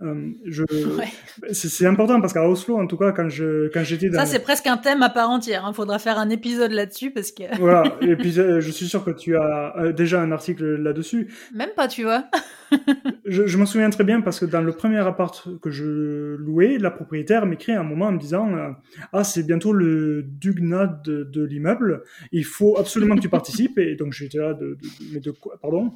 Euh, 0.02 0.32
je... 0.44 0.64
C'est 1.52 1.86
important 1.86 2.20
parce 2.20 2.32
qu'à 2.32 2.46
Oslo, 2.48 2.78
en 2.78 2.86
tout 2.86 2.96
cas, 2.96 3.12
quand 3.12 3.28
je 3.28 3.68
quand 3.72 3.84
j'étais 3.84 4.08
dans... 4.08 4.18
Ça, 4.18 4.26
c'est 4.26 4.40
presque 4.40 4.66
un 4.66 4.76
thème 4.76 5.02
à 5.02 5.08
part 5.08 5.30
entière. 5.30 5.62
Il 5.64 5.70
hein. 5.70 5.72
faudra 5.72 5.98
faire 5.98 6.18
un 6.18 6.30
épisode 6.30 6.72
là-dessus 6.72 7.10
parce 7.10 7.30
que... 7.30 7.44
voilà, 7.58 7.96
et 8.00 8.16
puis 8.16 8.38
euh, 8.38 8.60
je 8.60 8.70
suis 8.70 8.86
sûr 8.86 9.04
que 9.04 9.12
tu 9.12 9.36
as 9.36 9.74
euh, 9.78 9.92
déjà 9.92 10.20
un 10.20 10.32
article 10.32 10.64
là-dessus. 10.64 11.32
Même 11.54 11.70
pas, 11.76 11.88
tu 11.88 12.02
vois. 12.02 12.24
je, 13.24 13.46
je 13.46 13.58
m'en 13.58 13.66
souviens 13.66 13.90
très 13.90 14.04
bien 14.04 14.20
parce 14.20 14.40
que 14.40 14.46
dans 14.46 14.60
le 14.60 14.72
premier 14.72 14.98
appart 14.98 15.48
que 15.60 15.70
je 15.70 16.34
louais, 16.36 16.78
la 16.78 16.90
propriétaire 16.90 17.46
m'écrit 17.46 17.72
à 17.72 17.80
un 17.80 17.84
moment 17.84 18.06
en 18.06 18.12
me 18.12 18.18
disant 18.18 18.50
Ah, 19.12 19.24
c'est 19.24 19.44
bientôt 19.44 19.72
le 19.72 20.22
dugnad 20.22 21.02
de, 21.02 21.24
de 21.24 21.44
l'immeuble, 21.44 22.02
il 22.32 22.44
faut 22.44 22.78
absolument 22.78 23.16
que 23.16 23.20
tu 23.20 23.28
participes. 23.28 23.78
Et 23.78 23.94
donc 23.94 24.12
j'étais 24.12 24.38
là, 24.38 24.54
de, 24.54 24.76
mais 25.12 25.20
de 25.20 25.30
quoi 25.30 25.58
Pardon 25.60 25.90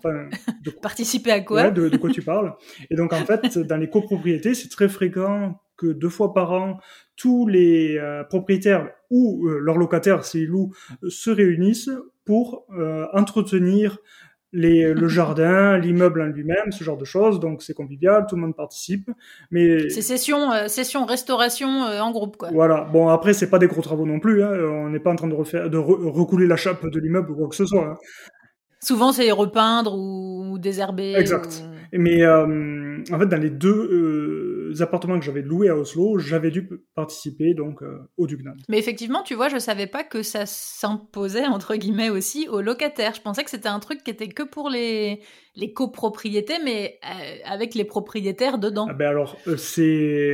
de... 0.64 0.70
Participer 0.70 1.32
à 1.32 1.40
quoi 1.40 1.64
ouais, 1.64 1.72
de, 1.72 1.88
de 1.88 1.96
quoi 1.96 2.10
tu 2.10 2.22
parles 2.22 2.54
Et 2.90 2.96
donc 2.96 3.12
en 3.12 3.24
fait, 3.24 3.58
dans 3.58 3.76
les 3.76 3.88
copropriété, 3.88 4.54
c'est 4.54 4.68
très 4.68 4.88
fréquent 4.88 5.60
que 5.76 5.86
deux 5.86 6.08
fois 6.08 6.34
par 6.34 6.52
an, 6.52 6.80
tous 7.16 7.46
les 7.46 7.96
euh, 7.96 8.24
propriétaires 8.24 8.90
ou 9.10 9.46
euh, 9.46 9.58
leurs 9.58 9.78
locataires, 9.78 10.24
s'ils 10.24 10.46
louent, 10.46 10.72
se 11.08 11.30
réunissent 11.30 11.90
pour 12.24 12.66
euh, 12.76 13.06
entretenir 13.14 13.98
les, 14.52 14.92
le 14.92 15.08
jardin, 15.08 15.78
l'immeuble 15.78 16.22
en 16.22 16.26
lui-même, 16.26 16.72
ce 16.72 16.84
genre 16.84 16.96
de 16.96 17.04
choses. 17.04 17.40
Donc 17.40 17.62
c'est 17.62 17.74
convivial, 17.74 18.26
tout 18.28 18.36
le 18.36 18.42
monde 18.42 18.56
participe. 18.56 19.10
Mais 19.50 19.88
c'est 19.88 20.02
session, 20.02 20.50
session 20.68 21.04
restauration 21.04 21.68
en 21.68 22.10
groupe, 22.10 22.36
quoi. 22.36 22.50
Voilà. 22.52 22.88
Bon 22.92 23.08
après 23.08 23.32
c'est 23.32 23.50
pas 23.50 23.58
des 23.58 23.66
gros 23.66 23.82
travaux 23.82 24.06
non 24.06 24.20
plus. 24.20 24.42
Hein. 24.42 24.52
On 24.52 24.90
n'est 24.90 25.00
pas 25.00 25.12
en 25.12 25.16
train 25.16 25.28
de 25.28 25.34
refaire, 25.34 25.70
de 25.70 25.78
recouler 25.78 26.46
la 26.46 26.56
chape 26.56 26.86
de 26.86 27.00
l'immeuble 27.00 27.30
ou 27.32 27.36
quoi 27.36 27.48
que 27.48 27.56
ce 27.56 27.66
soit. 27.66 27.84
Hein. 27.84 27.96
Souvent 28.80 29.12
c'est 29.12 29.30
repeindre 29.30 29.96
ou 29.96 30.58
désherber. 30.58 31.14
Exact. 31.16 31.64
Mais 31.92 32.24
en 32.26 33.18
fait, 33.18 33.26
dans 33.26 33.40
les 33.40 33.50
deux 33.50 33.68
euh, 33.68 34.82
appartements 34.82 35.18
que 35.18 35.24
j'avais 35.24 35.42
loués 35.42 35.68
à 35.68 35.76
Oslo, 35.76 36.18
j'avais 36.18 36.50
dû 36.50 36.68
participer 36.94 37.54
donc 37.54 37.82
euh, 37.82 37.98
au 38.16 38.26
Dugnad. 38.26 38.56
Mais 38.68 38.78
effectivement, 38.78 39.22
tu 39.22 39.34
vois, 39.34 39.48
je 39.48 39.58
savais 39.58 39.86
pas 39.86 40.04
que 40.04 40.22
ça 40.22 40.46
s'imposait 40.46 41.46
entre 41.46 41.76
guillemets 41.76 42.10
aussi 42.10 42.48
aux 42.48 42.60
locataires. 42.60 43.14
Je 43.14 43.20
pensais 43.20 43.44
que 43.44 43.50
c'était 43.50 43.68
un 43.68 43.80
truc 43.80 44.02
qui 44.02 44.10
était 44.10 44.28
que 44.28 44.42
pour 44.42 44.68
les 44.68 45.20
les 45.58 45.72
copropriétés, 45.72 46.54
mais 46.64 46.98
euh, 47.04 47.36
avec 47.44 47.74
les 47.74 47.84
propriétaires 47.84 48.58
dedans. 48.58 48.86
Ah 48.88 48.94
ben 48.94 49.08
alors, 49.08 49.36
c'est 49.56 50.30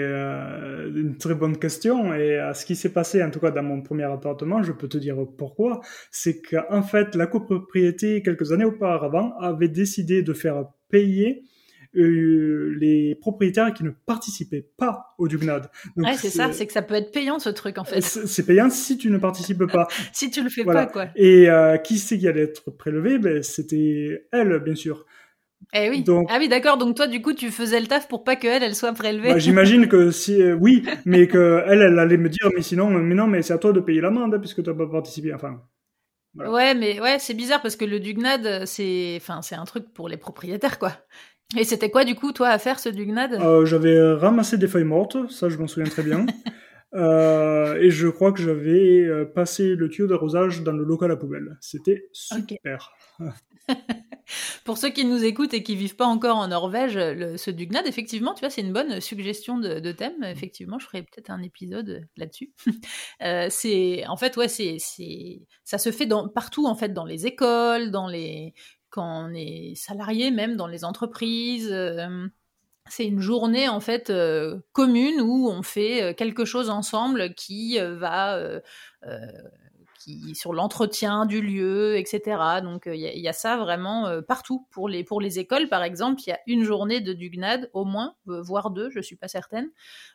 une 0.94 1.16
très 1.18 1.34
bonne 1.34 1.58
question. 1.58 2.14
Et 2.14 2.36
à 2.36 2.52
ce 2.52 2.66
qui 2.66 2.76
s'est 2.76 2.92
passé, 2.92 3.22
en 3.22 3.30
tout 3.30 3.40
cas 3.40 3.50
dans 3.50 3.62
mon 3.62 3.80
premier 3.80 4.04
appartement, 4.04 4.62
je 4.62 4.72
peux 4.72 4.88
te 4.88 4.98
dire 4.98 5.16
pourquoi. 5.38 5.80
C'est 6.10 6.42
qu'en 6.42 6.82
fait, 6.82 7.14
la 7.14 7.26
copropriété, 7.26 8.22
quelques 8.22 8.52
années 8.52 8.66
auparavant, 8.66 9.34
avait 9.40 9.68
décidé 9.68 10.22
de 10.22 10.34
faire 10.34 10.66
payer 10.90 11.44
euh, 11.96 12.74
les 12.80 13.14
propriétaires 13.14 13.72
qui 13.72 13.84
ne 13.84 13.90
participaient 13.90 14.66
pas 14.76 15.14
au 15.16 15.28
Dugnad. 15.28 15.70
ouais, 15.96 16.16
c'est 16.16 16.30
ça, 16.30 16.52
c'est 16.52 16.66
que 16.66 16.72
ça 16.72 16.82
peut 16.82 16.94
être 16.94 17.12
payant 17.12 17.38
ce 17.38 17.50
truc 17.50 17.78
en 17.78 17.84
fait. 17.84 18.00
C'est 18.00 18.44
payant 18.44 18.68
si 18.68 18.98
tu 18.98 19.10
ne 19.10 19.18
participes 19.18 19.66
pas. 19.66 19.86
si 20.12 20.28
tu 20.30 20.42
le 20.42 20.50
fais 20.50 20.64
pas, 20.64 20.86
quoi. 20.86 21.06
Et 21.14 21.48
euh, 21.48 21.76
qui 21.76 21.98
c'est 21.98 22.18
qui 22.18 22.26
allait 22.26 22.42
être 22.42 22.72
prélevé? 22.72 23.18
Ben, 23.18 23.42
C'était 23.44 24.26
elle, 24.32 24.58
bien 24.58 24.74
sûr. 24.74 25.06
Eh 25.72 25.90
oui. 25.90 26.04
ah 26.28 26.36
oui, 26.38 26.48
d'accord. 26.48 26.76
Donc 26.76 26.96
toi, 26.96 27.06
du 27.06 27.22
coup, 27.22 27.32
tu 27.32 27.50
faisais 27.50 27.80
le 27.80 27.86
taf 27.86 28.08
pour 28.08 28.24
pas 28.24 28.36
qu'elle, 28.36 28.62
elle 28.62 28.74
soit 28.74 28.92
prélevée. 28.92 29.32
Bah, 29.32 29.38
j'imagine 29.38 29.88
que 29.88 30.10
si, 30.10 30.40
euh, 30.42 30.54
oui, 30.60 30.84
mais 31.04 31.26
que 31.26 31.62
elle, 31.66 31.82
elle 31.82 31.98
allait 31.98 32.16
me 32.16 32.28
dire, 32.28 32.48
mais 32.54 32.62
sinon, 32.62 32.90
mais 32.90 33.14
non, 33.14 33.26
mais 33.26 33.42
c'est 33.42 33.54
à 33.54 33.58
toi 33.58 33.72
de 33.72 33.80
payer 33.80 34.00
l'amende 34.00 34.34
hein, 34.34 34.38
puisque 34.38 34.62
tu 34.62 34.68
n'as 34.68 34.76
pas 34.76 34.86
participé. 34.86 35.32
Enfin. 35.34 35.62
Ouais, 36.36 36.74
mais 36.74 37.00
ouais, 37.00 37.18
c'est 37.20 37.34
bizarre 37.34 37.62
parce 37.62 37.76
que 37.76 37.84
le 37.84 38.00
dugnad, 38.00 38.66
c'est, 38.66 39.14
enfin, 39.16 39.40
c'est 39.42 39.54
un 39.54 39.64
truc 39.64 39.92
pour 39.94 40.08
les 40.08 40.16
propriétaires, 40.16 40.78
quoi. 40.78 40.92
Et 41.56 41.64
c'était 41.64 41.90
quoi, 41.90 42.04
du 42.04 42.14
coup, 42.14 42.32
toi, 42.32 42.48
à 42.48 42.58
faire 42.58 42.80
ce 42.80 42.88
dugnad? 42.88 43.34
Euh, 43.34 43.64
J'avais 43.64 44.14
ramassé 44.14 44.58
des 44.58 44.66
feuilles 44.66 44.84
mortes, 44.84 45.16
ça, 45.30 45.48
je 45.48 45.56
m'en 45.58 45.66
souviens 45.66 45.90
très 45.90 46.02
bien. 46.02 46.26
Euh, 46.96 47.74
et 47.80 47.90
je 47.90 48.06
crois 48.06 48.30
que 48.30 48.40
j'avais 48.40 49.04
euh, 49.04 49.24
passé 49.24 49.74
le 49.74 49.88
tuyau 49.88 50.06
d'arrosage 50.06 50.62
dans 50.62 50.70
le 50.70 50.84
local 50.84 51.10
à 51.10 51.16
poubelle. 51.16 51.56
C'était 51.60 52.08
super. 52.12 52.92
Pour 54.64 54.78
ceux 54.78 54.90
qui 54.90 55.04
nous 55.04 55.24
écoutent 55.24 55.54
et 55.54 55.62
qui 55.62 55.76
vivent 55.76 55.96
pas 55.96 56.06
encore 56.06 56.36
en 56.36 56.48
Norvège, 56.48 56.96
le, 56.96 57.36
ce 57.36 57.50
dugnad, 57.50 57.86
effectivement, 57.86 58.34
tu 58.34 58.40
vois, 58.40 58.50
c'est 58.50 58.62
une 58.62 58.72
bonne 58.72 59.00
suggestion 59.00 59.58
de, 59.58 59.92
thème. 59.92 60.22
Effectivement, 60.24 60.78
je 60.78 60.86
ferai 60.86 61.02
peut-être 61.02 61.30
un 61.30 61.42
épisode 61.42 62.08
là-dessus. 62.16 62.52
euh, 63.22 63.48
c'est, 63.50 64.06
en 64.06 64.16
fait, 64.16 64.36
ouais, 64.36 64.48
c'est, 64.48 64.76
c'est, 64.78 65.42
ça 65.64 65.78
se 65.78 65.90
fait 65.92 66.06
dans, 66.06 66.28
partout, 66.28 66.66
en 66.66 66.74
fait, 66.74 66.92
dans 66.92 67.04
les 67.04 67.26
écoles, 67.26 67.90
dans 67.90 68.08
les, 68.08 68.54
quand 68.90 69.26
on 69.26 69.34
est 69.34 69.74
salarié, 69.74 70.30
même 70.30 70.56
dans 70.56 70.66
les 70.66 70.84
entreprises. 70.84 71.70
Euh, 71.70 72.26
c'est 72.90 73.06
une 73.06 73.20
journée 73.20 73.66
en 73.66 73.80
fait 73.80 74.10
euh, 74.10 74.60
commune 74.72 75.22
où 75.22 75.48
on 75.48 75.62
fait 75.62 76.14
quelque 76.18 76.44
chose 76.44 76.68
ensemble 76.68 77.32
qui 77.32 77.78
va 77.78 78.60
qui 80.04 80.34
sur 80.34 80.52
l'entretien 80.52 81.26
du 81.26 81.40
lieu, 81.40 81.96
etc. 81.96 82.60
Donc 82.62 82.82
il 82.86 83.00
y, 83.00 83.28
a 83.28 83.32
ça 83.32 83.56
vraiment 83.56 84.20
partout 84.26 84.66
pour 84.70 84.88
les 84.88 85.04
pour 85.04 85.20
les 85.20 85.38
écoles 85.38 85.68
par 85.68 85.82
exemple, 85.82 86.20
il 86.26 86.30
y 86.30 86.32
a 86.32 86.40
une 86.46 86.64
journée 86.64 87.00
de 87.00 87.12
dugnad 87.12 87.70
au 87.72 87.84
moins, 87.84 88.14
voire 88.26 88.70
deux, 88.70 88.90
je 88.90 89.00
suis 89.00 89.16
pas 89.16 89.28
certaine, 89.28 89.70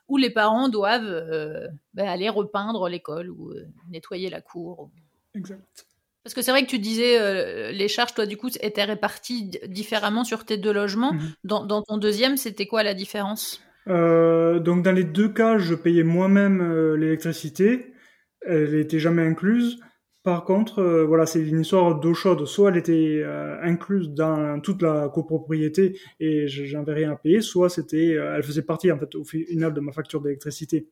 où 0.08 0.17
les 0.17 0.30
parents 0.30 0.69
doivent 0.69 1.69
ben, 1.93 2.08
aller 2.08 2.30
repeindre 2.30 2.88
l'école 2.88 3.30
ou 3.30 3.54
nettoyer 3.89 4.30
la 4.30 4.41
cour. 4.41 4.91
Exact. 5.36 5.88
Parce 6.23 6.34
que 6.34 6.41
c'est 6.41 6.52
vrai 6.52 6.63
que 6.63 6.69
tu 6.69 6.80
disais, 6.80 7.19
euh, 7.19 7.71
les 7.71 7.88
charges, 7.88 8.13
toi, 8.13 8.25
du 8.25 8.38
coup, 8.38 8.49
étaient 8.62 8.84
réparties 8.84 9.52
différemment 9.67 10.23
sur 10.23 10.45
tes 10.45 10.58
deux 10.58 10.73
logements. 10.73 11.13
Mhm. 11.13 11.32
Dans, 11.43 11.82
ton 11.82 11.97
deuxième, 11.97 12.38
c'était 12.38 12.65
quoi 12.65 12.84
la 12.84 12.93
différence? 12.93 13.62
Euh, 13.88 14.60
Donc, 14.60 14.84
dans 14.84 14.91
les 14.91 15.06
deux 15.06 15.30
cas, 15.30 15.58
je 15.58 15.73
payais 15.73 16.04
moi-même 16.04 16.62
euh, 16.62 16.95
l'électricité. 16.95 17.93
Elle 18.41 18.75
n'était 18.75 18.99
jamais 18.99 19.23
incluse. 19.23 19.80
Par 20.23 20.43
contre, 20.43 20.84
voilà, 21.08 21.25
c'est 21.25 21.41
une 21.41 21.62
histoire 21.62 21.99
d'eau 21.99 22.13
chaude. 22.13 22.45
Soit 22.45 22.71
elle 22.71 22.78
était 22.78 23.23
incluse 23.62 24.10
dans 24.10 24.60
toute 24.60 24.82
la 24.82 25.10
copropriété 25.10 25.97
et 26.19 26.47
j'avais 26.47 26.93
rien 26.93 27.12
à 27.12 27.15
payer, 27.15 27.41
soit 27.41 27.69
c'était, 27.69 28.12
elle 28.12 28.43
faisait 28.43 28.62
partie 28.62 28.91
en 28.91 28.99
fait 28.99 29.15
au 29.15 29.23
final 29.23 29.73
de 29.73 29.80
ma 29.80 29.91
facture 29.93 30.21
d'électricité. 30.21 30.89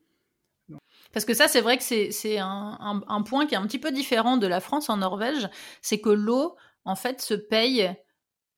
Parce 1.14 1.26
que 1.26 1.34
ça, 1.34 1.48
c'est 1.48 1.62
vrai 1.62 1.78
que 1.78 1.84
c'est 1.84 2.38
un, 2.38 3.24
point 3.26 3.46
qui 3.46 3.56
est 3.56 3.58
un 3.58 3.66
petit 3.66 3.80
peu 3.80 3.92
différent 3.92 4.38
de 4.38 4.48
la 4.48 4.60
France 4.60 4.90
en 4.90 4.98
Norvège, 4.98 5.50
c'est 5.82 6.00
que 6.00 6.10
l'eau, 6.10 6.56
en 6.86 6.96
fait, 6.96 7.22
se 7.22 7.34
paye 7.34 7.96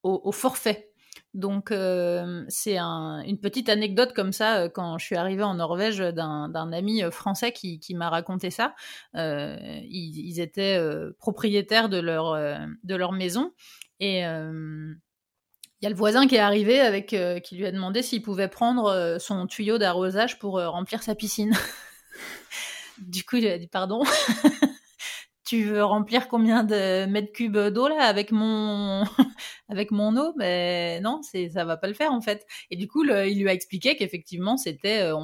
au, 0.04 0.32
forfait. 0.32 0.89
Donc 1.36 1.72
euh, 1.72 2.44
c'est 2.48 2.80
une 2.80 3.40
petite 3.40 3.70
anecdote 3.70 4.14
comme 4.16 4.34
ça 4.34 4.62
euh, 4.62 4.70
quand 4.70 4.98
je 4.98 5.06
suis 5.06 5.16
arrivée 5.16 5.44
en 5.44 5.54
Norvège 5.54 6.00
d'un 6.00 6.74
ami 6.74 7.04
euh, 7.04 7.12
français 7.12 7.52
qui, 7.52 7.80
m'a 7.94 8.10
raconté 8.10 8.50
ça. 8.50 8.74
ils, 9.14 10.40
étaient 10.40 10.80
propriétaires 11.20 11.90
de 11.90 12.00
leur, 12.00 12.34
de 12.84 12.96
leur 12.96 13.12
maison 13.12 13.52
et 14.00 14.20
il 14.22 15.84
y 15.84 15.86
a 15.86 15.90
le 15.90 15.96
voisin 15.96 16.28
qui 16.28 16.36
est 16.36 16.40
arrivé 16.40 16.80
avec 16.80 17.08
qui 17.08 17.56
lui 17.56 17.66
a 17.66 17.72
demandé 17.72 18.02
s'il 18.02 18.22
pouvait 18.22 18.48
prendre 18.48 19.18
son 19.20 19.46
tuyau 19.48 19.78
d'arrosage 19.78 20.40
pour 20.40 20.54
remplir 20.62 21.04
sa 21.04 21.16
piscine. 21.16 21.54
du 22.98 23.24
coup, 23.24 23.38
il 23.38 23.48
a 23.48 23.58
dit 23.58 23.68
pardon. 23.68 24.04
tu 25.50 25.64
veux 25.64 25.84
remplir 25.84 26.28
combien 26.28 26.64
de 26.64 27.08
mètres 27.08 27.32
cubes 27.32 27.58
d'eau 27.58 27.88
là 27.88 28.04
avec 28.04 28.32
mon 28.32 29.04
avec 29.70 29.90
mon 29.90 30.16
eau? 30.16 30.32
Mais 30.36 31.00
non 31.02 31.22
c'est 31.24 31.50
ça 31.50 31.66
va 31.66 31.76
pas 31.76 31.88
le 31.88 31.96
faire 31.96 32.12
en 32.12 32.22
fait. 32.22 32.46
Et 32.70 32.76
du 32.76 32.88
coup 32.88 33.04
il 33.04 33.42
lui 33.42 33.50
a 33.50 33.54
expliqué 33.54 33.96
qu'effectivement 33.96 34.58
c'était 34.58 35.02
euh, 35.02 35.16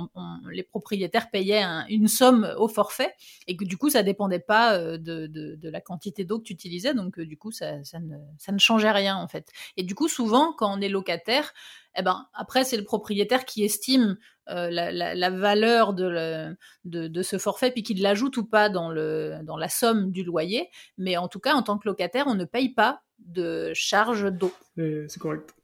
les 0.51 0.63
propriétaires 0.63 1.29
payaient 1.29 1.63
une 1.89 2.07
somme 2.07 2.51
au 2.57 2.67
forfait 2.67 3.13
et 3.45 3.55
que 3.55 3.65
du 3.65 3.77
coup 3.77 3.91
ça 3.91 4.01
dépendait 4.01 4.39
pas 4.39 4.73
euh, 4.73 4.97
de, 4.97 5.69
la 5.69 5.79
quantité 5.79 6.25
d'eau 6.25 6.39
que 6.39 6.45
tu 6.45 6.53
utilisais. 6.53 6.95
Donc 6.95 7.19
euh, 7.19 7.25
du 7.27 7.38
coup 7.38 7.51
ne, 7.61 7.83
ça 7.83 8.51
ne 8.51 8.57
changeait 8.57 8.91
rien 8.91 9.17
en 9.17 9.27
fait. 9.27 9.51
Et 9.77 9.83
du 9.83 9.93
coup 9.93 10.07
souvent 10.07 10.53
quand 10.53 10.75
on 10.75 10.81
est 10.81 10.89
locataire 10.89 11.53
eh 11.97 12.01
ben 12.01 12.27
après 12.34 12.63
c'est 12.63 12.77
le 12.77 12.84
propriétaire 12.84 13.45
qui 13.45 13.63
estime 13.63 14.17
euh, 14.49 14.69
la, 14.69 15.29
valeur 15.31 15.93
de, 15.93 16.55
de, 16.84 17.23
ce 17.23 17.39
forfait 17.39 17.71
puis 17.71 17.81
qu'il 17.81 18.01
l'ajoute 18.03 18.38
ou 18.38 18.45
pas 18.45 18.69
dans, 18.69 18.91
le, 18.91 19.39
dans 19.43 19.58
la 19.58 19.69
somme 19.69 20.12
du 20.12 20.23
loyer. 20.23 20.69
Mais 20.99 21.17
en 21.17 21.27
tout 21.27 21.39
cas, 21.39 21.55
en 21.55 21.63
tant 21.63 21.79
que 21.79 21.88
locataire, 21.88 22.27
on 22.27 22.36
ne 22.36 22.45
paye 22.45 22.69
pas 22.69 23.01
de 23.17 23.71
charge 23.73 24.31
d'eau. 24.31 24.53
C'est 24.75 25.19
correct. 25.19 25.55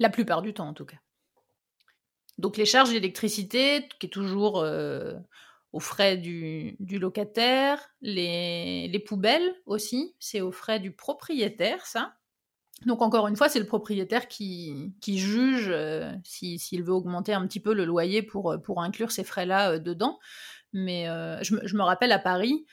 La 0.00 0.10
plupart 0.10 0.42
du 0.42 0.52
temps, 0.52 0.66
en 0.66 0.74
tout 0.74 0.86
cas. 0.86 0.96
Donc 2.38 2.56
les 2.56 2.64
charges 2.64 2.90
d'électricité, 2.90 3.86
qui 4.00 4.06
est 4.06 4.10
toujours 4.10 4.58
euh, 4.58 5.14
aux 5.72 5.80
frais 5.80 6.16
du, 6.16 6.76
locataire, 6.80 7.80
les, 8.00 8.88
les 8.88 8.98
poubelles 8.98 9.54
aussi, 9.66 10.16
c'est 10.18 10.40
aux 10.40 10.52
frais 10.52 10.80
du 10.80 10.90
propriétaire, 10.90 11.86
ça. 11.86 12.14
Donc 12.86 13.02
encore 13.02 13.28
une 13.28 13.36
fois, 13.36 13.48
c'est 13.48 13.58
le 13.58 13.66
propriétaire 13.66 14.26
qui, 14.28 14.92
juge 15.06 15.68
euh, 15.68 16.12
s'il 16.24 16.82
veut 16.82 16.94
augmenter 16.94 17.34
un 17.34 17.46
petit 17.46 17.60
peu 17.60 17.74
le 17.74 17.84
loyer 17.84 18.22
pour, 18.22 18.56
pour 18.62 18.82
inclure 18.82 19.12
ces 19.12 19.24
frais-là 19.24 19.72
euh, 19.72 19.78
dedans. 19.78 20.18
Mais 20.72 21.08
euh, 21.08 21.42
je, 21.42 21.76
me 21.76 21.82
rappelle 21.82 22.12
à 22.12 22.20
Paris, 22.20 22.64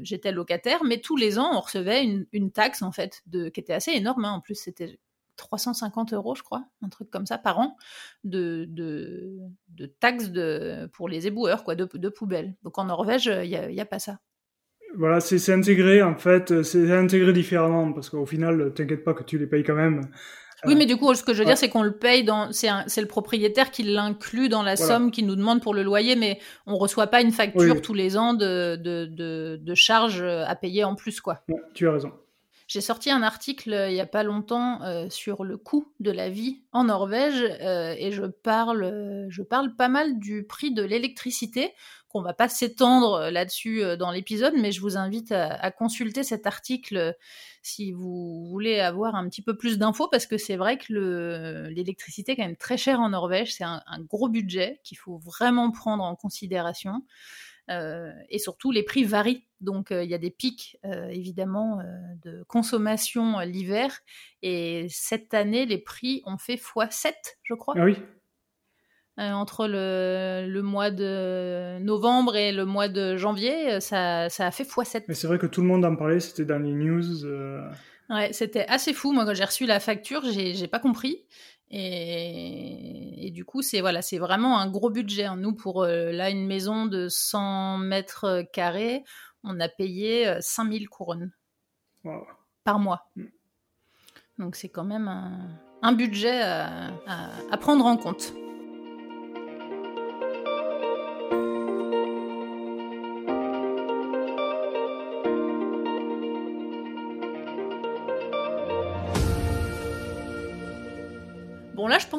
j'étais 0.00 0.32
locataire, 0.32 0.82
mais 0.84 1.00
tous 1.00 1.16
les 1.16 1.38
ans, 1.38 1.50
on 1.52 1.60
recevait 1.60 2.04
une, 2.04 2.50
taxe 2.50 2.82
en 2.82 2.90
fait, 2.90 3.22
qui 3.30 3.60
était 3.60 3.72
assez 3.72 3.92
énorme. 3.92 4.24
Hein. 4.24 4.32
En 4.32 4.40
plus, 4.40 4.56
c'était 4.56 4.98
350 5.36 6.14
euros, 6.14 6.34
je 6.34 6.42
crois, 6.42 6.64
un 6.82 6.88
truc 6.88 7.10
comme 7.10 7.26
ça 7.26 7.38
par 7.38 7.60
an, 7.60 7.76
de, 8.24 8.68
taxes 10.00 10.32
pour 10.92 11.08
les 11.08 11.28
éboueurs, 11.28 11.62
quoi, 11.62 11.76
de, 11.76 12.08
poubelles. 12.08 12.56
Donc 12.64 12.76
en 12.78 12.86
Norvège, 12.86 13.26
il 13.26 13.48
n'y 13.48 13.80
a 13.80 13.86
pas 13.86 14.00
ça 14.00 14.18
voilà, 14.96 15.20
c'est 15.20 15.52
intégré 15.52 16.02
en 16.02 16.16
fait, 16.16 16.62
c'est 16.62 16.90
intégré 16.92 17.32
différemment 17.32 17.92
parce 17.92 18.10
qu'au 18.10 18.26
final, 18.26 18.72
t'inquiète 18.74 19.04
pas 19.04 19.14
que 19.14 19.22
tu 19.22 19.38
les 19.38 19.46
payes 19.46 19.64
quand 19.64 19.74
même. 19.74 20.02
Oui, 20.64 20.76
mais 20.76 20.86
du 20.86 20.96
coup, 20.96 21.12
ce 21.14 21.24
que 21.24 21.34
je 21.34 21.40
veux 21.40 21.44
dire, 21.44 21.58
c'est 21.58 21.68
qu'on 21.68 21.82
le 21.82 21.96
paye 21.96 22.22
dans, 22.22 22.52
c'est 22.52 23.00
le 23.00 23.06
propriétaire 23.06 23.72
qui 23.72 23.82
l'inclut 23.82 24.48
dans 24.48 24.62
la 24.62 24.76
somme 24.76 25.10
qu'il 25.10 25.26
nous 25.26 25.34
demande 25.34 25.60
pour 25.60 25.74
le 25.74 25.82
loyer, 25.82 26.14
mais 26.14 26.38
on 26.66 26.76
reçoit 26.76 27.08
pas 27.08 27.20
une 27.20 27.32
facture 27.32 27.82
tous 27.82 27.94
les 27.94 28.16
ans 28.16 28.32
de, 28.32 28.76
de, 28.76 29.06
de, 29.06 29.58
de 29.60 29.74
charges 29.74 30.22
à 30.22 30.54
payer 30.54 30.84
en 30.84 30.94
plus, 30.94 31.20
quoi. 31.20 31.42
tu 31.74 31.88
as 31.88 31.92
raison. 31.92 32.12
J'ai 32.72 32.80
sorti 32.80 33.10
un 33.10 33.22
article 33.22 33.74
euh, 33.74 33.90
il 33.90 33.92
n'y 33.92 34.00
a 34.00 34.06
pas 34.06 34.22
longtemps 34.22 34.80
euh, 34.82 35.06
sur 35.10 35.44
le 35.44 35.58
coût 35.58 35.92
de 36.00 36.10
la 36.10 36.30
vie 36.30 36.62
en 36.72 36.84
Norvège 36.84 37.42
euh, 37.42 37.94
et 37.98 38.12
je 38.12 38.24
parle, 38.24 39.26
je 39.28 39.42
parle 39.42 39.76
pas 39.76 39.88
mal 39.88 40.18
du 40.18 40.44
prix 40.44 40.72
de 40.72 40.82
l'électricité 40.82 41.74
qu'on 42.12 42.22
va 42.22 42.34
pas 42.34 42.48
s'étendre 42.48 43.14
euh, 43.14 43.30
là-dessus 43.30 43.82
euh, 43.82 43.96
dans 43.96 44.10
l'épisode, 44.10 44.54
mais 44.56 44.70
je 44.70 44.80
vous 44.80 44.96
invite 44.96 45.32
à, 45.32 45.70
consulter 45.70 46.22
cet 46.22 46.46
article 46.46 46.96
euh, 46.96 47.12
si 47.62 47.92
vous 47.92 48.46
voulez 48.48 48.80
avoir 48.80 49.14
un 49.14 49.28
petit 49.28 49.42
peu 49.42 49.56
plus 49.56 49.78
d'infos, 49.78 50.08
parce 50.08 50.26
que 50.26 50.36
c'est 50.36 50.56
vrai 50.56 50.78
que 50.78 51.68
l'électricité 51.68 52.32
est 52.32 52.36
quand 52.36 52.44
même 52.44 52.56
très 52.56 52.76
chère 52.76 53.00
en 53.00 53.10
Norvège, 53.10 53.54
c'est 53.54 53.64
un, 53.64 53.82
gros 54.08 54.28
budget 54.28 54.80
qu'il 54.84 54.98
faut 54.98 55.18
vraiment 55.18 55.70
prendre 55.70 56.02
en 56.02 56.16
considération. 56.16 57.04
et 57.68 58.38
surtout, 58.38 58.72
les 58.72 58.82
prix 58.82 59.04
varient. 59.04 59.46
Donc, 59.60 59.88
il 59.92 60.10
y 60.10 60.14
a 60.14 60.18
des 60.18 60.32
pics, 60.32 60.76
évidemment, 60.82 61.78
de 62.24 62.42
consommation 62.48 63.38
l'hiver. 63.38 64.00
Et 64.42 64.88
cette 64.90 65.32
année, 65.32 65.64
les 65.64 65.78
prix 65.78 66.20
ont 66.26 66.38
fait 66.38 66.56
x7, 66.56 67.12
je 67.44 67.54
crois. 67.54 67.74
Ah 67.78 67.84
oui, 67.84 67.96
entre 69.18 69.66
le, 69.66 70.46
le, 70.48 70.62
mois 70.62 70.90
de 70.90 71.78
novembre 71.80 72.36
et 72.36 72.52
le 72.52 72.64
mois 72.64 72.88
de 72.88 73.16
janvier, 73.16 73.74
euh, 73.74 73.80
ça, 73.80 74.28
ça 74.30 74.46
a 74.46 74.50
fait 74.50 74.64
x7. 74.64 75.04
Mais 75.08 75.14
c'est 75.14 75.26
vrai 75.26 75.38
que 75.38 75.46
tout 75.46 75.60
le 75.60 75.66
monde 75.66 75.84
en 75.84 75.94
parlait, 75.96 76.20
c'était 76.20 76.44
dans 76.44 76.58
les 76.58 76.72
news. 76.72 77.24
Euh. 77.24 77.68
Ouais, 78.08 78.32
c'était 78.32 78.66
assez 78.68 78.94
fou. 78.94 79.12
Moi, 79.12 79.24
quand 79.24 79.34
j'ai 79.34 79.44
reçu 79.44 79.66
la 79.66 79.80
facture, 79.80 80.22
j'ai 80.24 80.66
pas 80.66 80.78
compris. 80.78 81.24
Et, 81.70 83.26
et, 83.26 83.30
du 83.30 83.44
coup, 83.44 83.62
c'est 83.62 83.80
voilà, 83.80 84.02
c'est 84.02 84.18
vraiment 84.18 84.58
un 84.58 84.70
gros 84.70 84.90
budget. 84.90 85.24
Hein. 85.24 85.36
Nous, 85.36 85.54
pour 85.54 85.86
là, 85.86 86.28
une 86.28 86.46
maison 86.46 86.84
de 86.86 87.08
100 87.08 87.78
mètres 87.78 88.44
carrés, 88.52 89.04
on 89.42 89.58
a 89.60 89.68
payé 89.68 90.36
5000 90.40 90.88
couronnes 90.88 91.32
par 92.64 92.78
mois. 92.78 93.10
Mm. 93.16 93.24
Donc, 94.38 94.56
c'est 94.56 94.68
quand 94.68 94.84
même 94.84 95.08
un, 95.08 95.48
un 95.82 95.92
budget 95.92 96.42
à, 96.42 96.90
à 97.50 97.56
prendre 97.56 97.86
en 97.86 97.96
compte. 97.96 98.34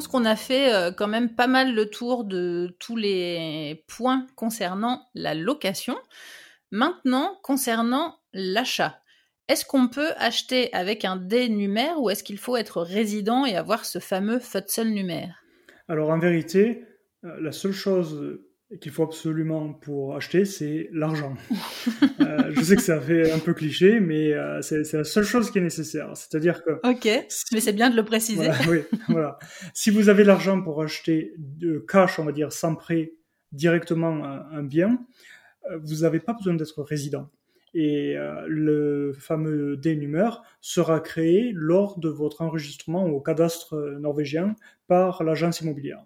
Qu'on 0.08 0.24
a 0.24 0.36
fait 0.36 0.94
quand 0.96 1.08
même 1.08 1.34
pas 1.34 1.46
mal 1.46 1.74
le 1.74 1.90
tour 1.90 2.24
de 2.24 2.76
tous 2.78 2.96
les 2.96 3.84
points 3.88 4.26
concernant 4.36 5.06
la 5.14 5.34
location. 5.34 5.96
Maintenant, 6.70 7.38
concernant 7.42 8.16
l'achat. 8.32 9.00
Est-ce 9.48 9.66
qu'on 9.66 9.88
peut 9.88 10.12
acheter 10.16 10.72
avec 10.72 11.04
un 11.04 11.16
dénumère 11.16 12.00
ou 12.00 12.08
est-ce 12.08 12.24
qu'il 12.24 12.38
faut 12.38 12.56
être 12.56 12.80
résident 12.80 13.44
et 13.44 13.56
avoir 13.56 13.84
ce 13.84 13.98
fameux 13.98 14.40
numère 14.84 15.42
Alors 15.88 16.10
en 16.10 16.18
vérité, 16.18 16.84
euh, 17.24 17.40
la 17.40 17.52
seule 17.52 17.72
chose 17.72 18.40
qu'il 18.80 18.92
faut 18.92 19.02
absolument 19.02 19.72
pour 19.72 20.16
acheter, 20.16 20.44
c'est 20.44 20.88
l'argent. 20.92 21.34
Euh, 22.20 22.52
je 22.52 22.62
sais 22.62 22.76
que 22.76 22.82
ça 22.82 23.00
fait 23.00 23.32
un 23.32 23.38
peu 23.38 23.54
cliché, 23.54 24.00
mais 24.00 24.32
euh, 24.32 24.62
c'est 24.62 24.92
la 24.92 25.04
seule 25.04 25.24
chose 25.24 25.50
qui 25.50 25.58
est 25.58 25.62
nécessaire. 25.62 26.10
C'est-à-dire 26.14 26.62
que... 26.62 26.70
Ok, 26.84 27.04
mais 27.52 27.60
c'est 27.60 27.72
bien 27.72 27.90
de 27.90 27.96
le 27.96 28.04
préciser. 28.04 28.50
oui, 28.68 28.80
voilà. 29.08 29.38
Si 29.72 29.90
vous 29.90 30.08
avez 30.08 30.24
l'argent 30.24 30.60
pour 30.62 30.82
acheter 30.82 31.34
de 31.38 31.84
cash, 31.86 32.18
on 32.18 32.24
va 32.24 32.32
dire, 32.32 32.52
sans 32.52 32.74
prêt, 32.76 33.12
directement 33.52 34.24
un 34.24 34.62
bien, 34.62 35.04
vous 35.82 35.96
n'avez 36.02 36.20
pas 36.20 36.32
besoin 36.34 36.54
d'être 36.54 36.82
résident 36.82 37.30
et 37.74 38.16
euh, 38.16 38.44
le 38.46 39.12
fameux 39.12 39.76
dénumère 39.76 40.42
sera 40.60 41.00
créé 41.00 41.50
lors 41.52 41.98
de 41.98 42.08
votre 42.08 42.42
enregistrement 42.42 43.04
au 43.06 43.20
cadastre 43.20 43.98
norvégien 44.00 44.54
par 44.86 45.24
l'agence 45.24 45.60
immobilière 45.60 46.04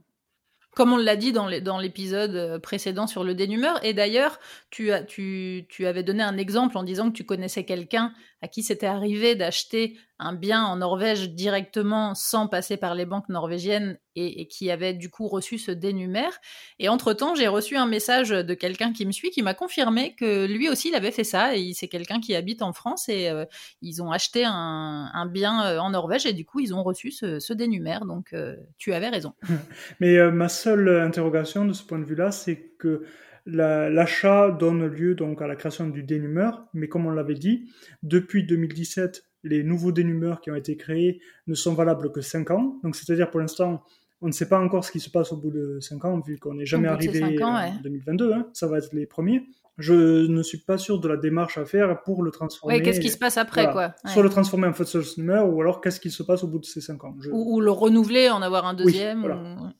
comme 0.78 0.92
on 0.92 0.96
l'a 0.96 1.16
dit 1.16 1.32
dans 1.32 1.48
l'épisode 1.48 2.36
euh, 2.36 2.60
précédent 2.60 3.08
sur 3.08 3.24
le 3.24 3.34
dénumeur. 3.34 3.84
Et 3.84 3.94
d'ailleurs, 3.94 4.38
tu, 4.70 4.92
tu, 5.08 5.66
tu, 5.68 5.86
avais 5.88 6.04
donné 6.04 6.22
un 6.22 6.36
exemple 6.36 6.78
en 6.78 6.84
disant 6.84 7.10
que 7.10 7.16
tu 7.16 7.24
connaissais 7.24 7.64
quelqu'un 7.64 8.12
à 8.42 8.48
qui 8.48 8.62
c'était 8.62 8.86
arrivé 8.86 9.34
d'acheter 9.34 9.96
un 10.20 10.32
bien 10.32 10.64
en 10.64 10.76
Norvège 10.76 11.30
directement 11.30 12.14
sans 12.14 12.48
passer 12.48 12.76
par 12.76 12.94
les 12.94 13.06
banques 13.06 13.28
norvégiennes 13.28 13.98
et, 14.16 14.48
qui 14.48 14.68
avait 14.70 14.94
du 14.94 15.10
coup 15.10 15.28
reçu 15.28 15.58
ce 15.58 15.70
dénumère. 15.70 16.40
Et 16.80 16.88
entre-temps, 16.88 17.36
j'ai 17.36 17.46
reçu 17.46 17.76
un 17.76 17.86
message 17.86 18.30
de 18.30 18.54
quelqu'un 18.54 18.92
qui 18.92 19.06
me 19.06 19.12
suit 19.12 19.30
qui 19.30 19.42
m'a 19.42 19.54
confirmé 19.54 20.16
que 20.16 20.46
lui 20.46 20.68
aussi, 20.68 20.88
il 20.88 20.96
avait 20.96 21.12
fait 21.12 21.22
ça. 21.22 21.56
Et 21.56 21.72
c'est 21.72 21.86
quelqu'un 21.86 22.20
qui 22.20 22.34
habite 22.34 22.62
en 22.62 22.72
France 22.72 23.08
et 23.08 23.28
euh, 23.28 23.44
ils 23.80 24.02
ont 24.02 24.10
acheté 24.10 24.42
un, 24.44 25.26
bien 25.30 25.64
euh, 25.64 25.78
en 25.78 25.90
Norvège 25.90 26.26
et 26.26 26.32
du 26.32 26.44
coup, 26.44 26.58
ils 26.58 26.74
ont 26.74 26.82
reçu 26.82 27.12
ce, 27.12 27.38
ce. 27.38 27.52
Donc, 27.52 28.32
euh, 28.32 28.56
tu 28.76 28.92
avais 28.94 29.08
raison. 29.08 29.34
Mais 30.00 30.30
ma 30.30 30.48
seule 30.48 30.88
interrogation 31.00 31.64
de 31.64 31.72
ce 31.72 31.82
point 31.82 31.98
de 31.98 32.04
vue-là, 32.04 32.30
c'est 32.30 32.72
que 32.78 33.04
l'achat 33.48 34.50
donne 34.50 34.86
lieu 34.86 35.14
donc 35.14 35.42
à 35.42 35.46
la 35.46 35.56
création 35.56 35.88
du 35.88 36.02
dénumeur, 36.02 36.66
mais 36.74 36.88
comme 36.88 37.06
on 37.06 37.10
l'avait 37.10 37.34
dit, 37.34 37.70
depuis 38.02 38.44
2017, 38.44 39.24
les 39.44 39.62
nouveaux 39.62 39.92
dénumeurs 39.92 40.40
qui 40.40 40.50
ont 40.50 40.56
été 40.56 40.76
créés 40.76 41.20
ne 41.46 41.54
sont 41.54 41.74
valables 41.74 42.12
que 42.12 42.20
5 42.20 42.50
ans. 42.50 42.78
Donc 42.82 42.96
c'est-à-dire 42.96 43.30
pour 43.30 43.40
l'instant, 43.40 43.82
on 44.20 44.26
ne 44.26 44.32
sait 44.32 44.48
pas 44.48 44.58
encore 44.58 44.84
ce 44.84 44.90
qui 44.90 45.00
se 45.00 45.10
passe 45.10 45.32
au 45.32 45.36
bout 45.36 45.50
de 45.50 45.78
5 45.80 46.04
ans, 46.04 46.20
vu 46.20 46.38
qu'on 46.38 46.54
n'est 46.54 46.66
jamais 46.66 46.88
arrivé 46.88 47.22
en 47.22 47.72
2022. 47.82 48.32
Hein. 48.32 48.48
ça 48.52 48.66
va 48.66 48.78
être 48.78 48.92
les 48.92 49.06
premiers. 49.06 49.46
Je 49.78 50.26
ne 50.26 50.42
suis 50.42 50.58
pas 50.58 50.76
sûr 50.76 50.98
de 50.98 51.06
la 51.06 51.16
démarche 51.16 51.56
à 51.56 51.64
faire 51.64 52.02
pour 52.02 52.24
le 52.24 52.32
transformer. 52.32 52.74
Oui, 52.74 52.82
qu'est-ce 52.82 52.98
qui 52.98 53.10
se 53.10 53.18
passe 53.18 53.36
après, 53.36 53.70
quoi 53.70 53.94
Soit 54.06 54.24
le 54.24 54.28
transformer 54.28 54.66
en 54.66 54.72
Futsal 54.72 55.02
numeur, 55.18 55.48
ou 55.48 55.60
alors 55.60 55.80
qu'est-ce 55.80 56.00
qui 56.00 56.10
se 56.10 56.24
passe 56.24 56.42
au 56.42 56.48
bout 56.48 56.58
de 56.58 56.64
ces 56.64 56.80
5 56.80 57.04
ans? 57.04 57.14
Ou, 57.30 57.60
le 57.60 57.70
renouveler, 57.70 58.28
en 58.28 58.42
avoir 58.42 58.66
un 58.66 58.74
deuxième. 58.74 59.22
Oui, 59.24 59.30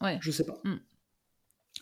voilà. 0.01 0.19
Je 0.21 0.31
sais 0.31 0.45
pas. 0.45 0.61
Hmm. 0.63 0.77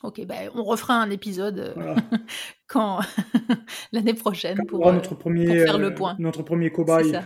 Ok, 0.07 0.25
ben, 0.25 0.51
on 0.55 0.63
refera 0.63 0.95
un 0.95 1.11
épisode 1.11 1.75
euh, 1.77 1.97
quand 2.69 3.01
l'année 3.93 4.15
prochaine 4.15 4.57
pour, 4.69 4.93
notre 4.93 5.17
premier, 5.17 5.65
faire 5.65 5.79
le 5.79 5.97
point. 5.97 6.15
notre 6.21 6.45
premier 6.45 6.71
cobaye. 6.71 7.21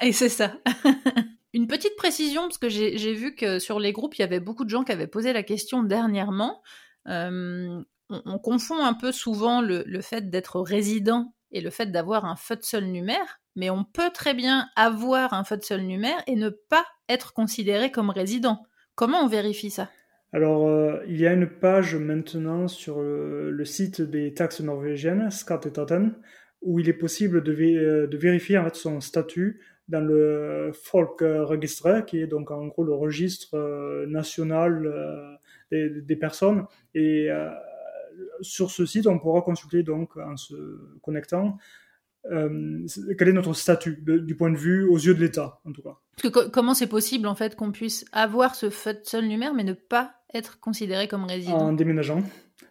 Et 0.00 0.12
c'est 0.12 0.30
ça. 0.30 0.54
Une 1.52 1.66
petite 1.66 1.94
précision, 1.96 2.42
parce 2.42 2.56
que 2.56 2.70
j'ai 2.70 3.12
vu 3.12 3.34
que 3.34 3.58
sur 3.58 3.78
les 3.78 3.92
groupes, 3.92 4.14
il 4.14 4.22
y 4.22 4.24
avait 4.24 4.40
beaucoup 4.40 4.64
de 4.64 4.70
gens 4.70 4.82
qui 4.82 4.92
avaient 4.92 5.06
posé 5.06 5.34
la 5.34 5.42
question 5.42 5.82
dernièrement. 5.82 6.62
Euh, 7.06 7.82
on, 8.08 8.38
confond 8.38 8.82
un 8.82 8.94
peu 8.94 9.12
souvent 9.12 9.60
le, 9.60 10.00
fait 10.00 10.30
d'être 10.30 10.58
résident 10.58 11.34
et 11.50 11.60
le 11.60 11.68
fait 11.68 11.92
d'avoir 11.92 12.24
un 12.24 12.36
numère, 12.80 13.40
mais 13.56 13.68
on 13.68 13.84
peut 13.84 14.10
très 14.10 14.32
bien 14.32 14.70
avoir 14.74 15.34
un 15.34 15.44
numère 15.76 16.22
et 16.26 16.34
ne 16.34 16.48
pas 16.48 16.86
être 17.10 17.34
considéré 17.34 17.90
comme 17.90 18.08
résident. 18.08 18.62
Comment 18.94 19.20
on 19.20 19.28
vérifie 19.28 19.70
ça? 19.70 19.90
Alors, 20.32 20.68
euh, 20.68 20.98
il 21.06 21.18
y 21.18 21.26
a 21.26 21.32
une 21.32 21.46
page 21.46 21.94
maintenant 21.94 22.68
sur 22.68 23.00
le, 23.00 23.64
site 23.64 24.02
des 24.02 24.34
taxes 24.34 24.60
norvégiennes, 24.60 25.30
Skatteetaten, 25.30 26.14
où 26.62 26.80
il 26.80 26.88
est 26.88 26.94
possible 26.94 27.42
de, 27.42 27.52
euh, 27.52 28.08
vérifier 28.12 28.60
son 28.74 29.00
statut 29.00 29.60
dans 29.88 30.00
le 30.04 30.72
Folkeregister, 30.74 32.00
qui 32.06 32.20
est 32.20 32.26
donc 32.26 32.50
en 32.50 32.66
gros 32.66 32.84
le 32.84 32.94
registre 32.94 33.56
euh, 33.56 34.06
national 34.06 35.38
des, 35.70 36.16
personnes. 36.16 36.66
Et 36.94 37.28
sur 38.40 38.70
ce 38.70 38.84
site, 38.84 39.06
on 39.06 39.18
pourra 39.18 39.42
consulter 39.42 39.82
donc 39.82 40.16
en 40.16 40.36
se 40.36 40.54
connectant 41.02 41.56
quel 43.18 43.28
est 43.28 43.32
notre 43.32 43.54
statut 43.54 43.98
du 44.02 44.34
point 44.36 44.50
de 44.50 44.56
vue 44.56 44.84
aux 44.88 44.98
yeux 44.98 45.14
de 45.14 45.20
l'État, 45.20 45.60
en 45.64 45.72
tout 45.72 45.82
cas. 45.82 46.48
comment 46.52 46.74
c'est 46.74 46.86
possible 46.86 47.26
en 47.26 47.34
fait 47.34 47.56
qu'on 47.56 47.72
puisse 47.72 48.04
avoir 48.12 48.54
ce 48.54 48.68
seul 49.02 49.26
numéro 49.26 49.54
mais 49.54 49.64
ne 49.64 49.74
pas 49.74 50.12
être 50.34 50.60
considéré 50.60 51.08
comme 51.08 51.24
résident 51.24 51.56
En 51.56 51.72
déménageant, 51.72 52.22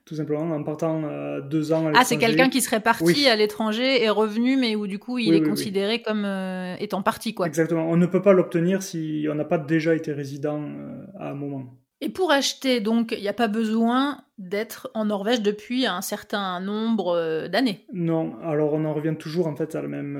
tout 0.06 0.15
simplement, 0.15 0.56
en 0.56 0.63
partant 0.63 1.04
euh, 1.04 1.41
deux 1.41 1.72
ans 1.72 1.88
à 1.88 1.89
l'étranger. 1.89 2.00
Ah, 2.00 2.06
c'est 2.06 2.18
quelqu'un 2.18 2.50
qui 2.50 2.62
serait 2.62 2.80
parti 2.80 3.28
à 3.28 3.36
l'étranger 3.36 4.04
et 4.04 4.10
revenu, 4.10 4.58
mais 4.58 4.76
où 4.76 4.88
du 4.88 5.00
coup 5.00 5.18
il 5.18 5.34
est 5.34 5.41
considéré 5.41 6.02
comme 6.02 6.26
euh, 6.26 6.76
étant 6.80 7.02
parti, 7.02 7.34
quoi. 7.34 7.48
Exactement. 7.48 7.89
On 7.89 7.98
ne 7.98 8.06
peut 8.06 8.22
pas 8.22 8.34
l'obtenir 8.34 8.84
si 8.84 9.28
on 9.30 9.36
n'a 9.36 9.46
pas 9.46 9.58
déjà 9.58 9.96
été 9.96 10.13
résident 10.13 10.62
euh, 10.62 11.06
à 11.20 11.32
un 11.32 11.34
moment. 11.34 11.78
Et 12.01 12.10
pour 12.10 12.31
acheter, 12.31 12.81
donc, 12.81 13.13
il 13.13 13.21
n'y 13.21 13.27
a 13.27 13.34
pas 13.34 13.47
besoin 13.47 14.21
d'être 14.38 14.91
en 14.93 15.05
Norvège 15.05 15.41
depuis 15.41 15.86
un 15.86 16.01
certain 16.01 16.60
nombre 16.60 17.47
d'années. 17.47 17.86
Non, 17.93 18.36
alors 18.41 18.73
on 18.73 18.84
en 18.84 18.93
revient 18.93 19.15
toujours 19.17 19.47
en 19.47 19.55
fait 19.55 19.75
à 19.75 19.81
la 19.81 19.88
même, 19.88 20.17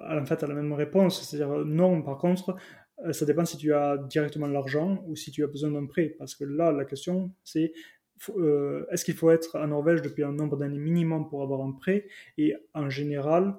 à 0.00 0.14
la 0.14 0.54
même 0.54 0.72
réponse, 0.72 1.22
c'est-à-dire 1.22 1.64
non. 1.64 2.02
Par 2.02 2.18
contre, 2.18 2.56
euh, 3.04 3.12
ça 3.12 3.24
dépend 3.24 3.44
si 3.44 3.56
tu 3.56 3.72
as 3.72 3.96
directement 3.98 4.46
l'argent 4.46 5.02
ou 5.06 5.16
si 5.16 5.30
tu 5.30 5.44
as 5.44 5.46
besoin 5.46 5.70
d'un 5.70 5.86
prêt. 5.86 6.14
Parce 6.18 6.34
que 6.34 6.44
là, 6.44 6.72
la 6.72 6.84
question, 6.84 7.32
c'est 7.44 7.72
euh, 8.36 8.86
est-ce 8.90 9.04
qu'il 9.04 9.14
faut 9.14 9.30
être 9.30 9.58
en 9.58 9.68
Norvège 9.68 10.02
depuis 10.02 10.22
un 10.22 10.32
nombre 10.32 10.56
d'années 10.56 10.78
minimum 10.78 11.28
pour 11.28 11.42
avoir 11.42 11.60
un 11.60 11.72
prêt? 11.72 12.06
Et 12.38 12.54
en 12.74 12.90
général, 12.90 13.54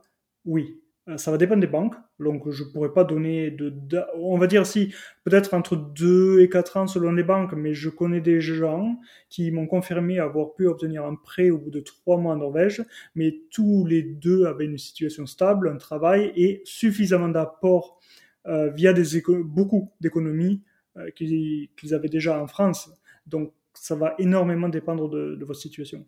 oui. 0.45 0.81
Euh, 1.09 1.17
ça 1.17 1.31
va 1.31 1.37
dépendre 1.37 1.59
des 1.59 1.67
banques, 1.67 1.95
donc 2.17 2.49
je 2.49 2.63
pourrais 2.63 2.93
pas 2.93 3.03
donner 3.03 3.51
de, 3.51 3.73
on 4.15 4.37
va 4.37 4.47
dire 4.47 4.65
si 4.65 4.93
peut-être 5.25 5.53
entre 5.53 5.75
2 5.75 6.39
et 6.39 6.47
4 6.47 6.77
ans 6.77 6.87
selon 6.87 7.11
les 7.11 7.23
banques, 7.23 7.51
mais 7.53 7.73
je 7.73 7.89
connais 7.89 8.21
des 8.21 8.39
gens 8.39 8.97
qui 9.29 9.51
m'ont 9.51 9.67
confirmé 9.67 10.19
avoir 10.19 10.53
pu 10.53 10.65
obtenir 10.65 11.03
un 11.05 11.15
prêt 11.15 11.49
au 11.49 11.57
bout 11.57 11.71
de 11.71 11.81
3 11.81 12.17
mois 12.17 12.33
en 12.33 12.37
Norvège, 12.37 12.85
mais 13.15 13.41
tous 13.51 13.85
les 13.85 14.01
deux 14.01 14.45
avaient 14.45 14.63
une 14.65 14.77
situation 14.77 15.25
stable, 15.25 15.67
un 15.67 15.77
travail 15.77 16.31
et 16.37 16.61
suffisamment 16.63 17.27
d'apport 17.27 17.99
euh, 18.47 18.69
via 18.71 18.93
des 18.93 19.21
beaucoup 19.43 19.91
d'économies 19.99 20.61
euh, 20.97 21.09
qu'ils 21.11 21.93
avaient 21.93 22.07
déjà 22.07 22.41
en 22.41 22.47
France. 22.47 22.89
Donc 23.25 23.53
ça 23.73 23.95
va 23.95 24.15
énormément 24.19 24.69
dépendre 24.69 25.09
de, 25.09 25.43
votre 25.43 25.59
situation. 25.59 26.05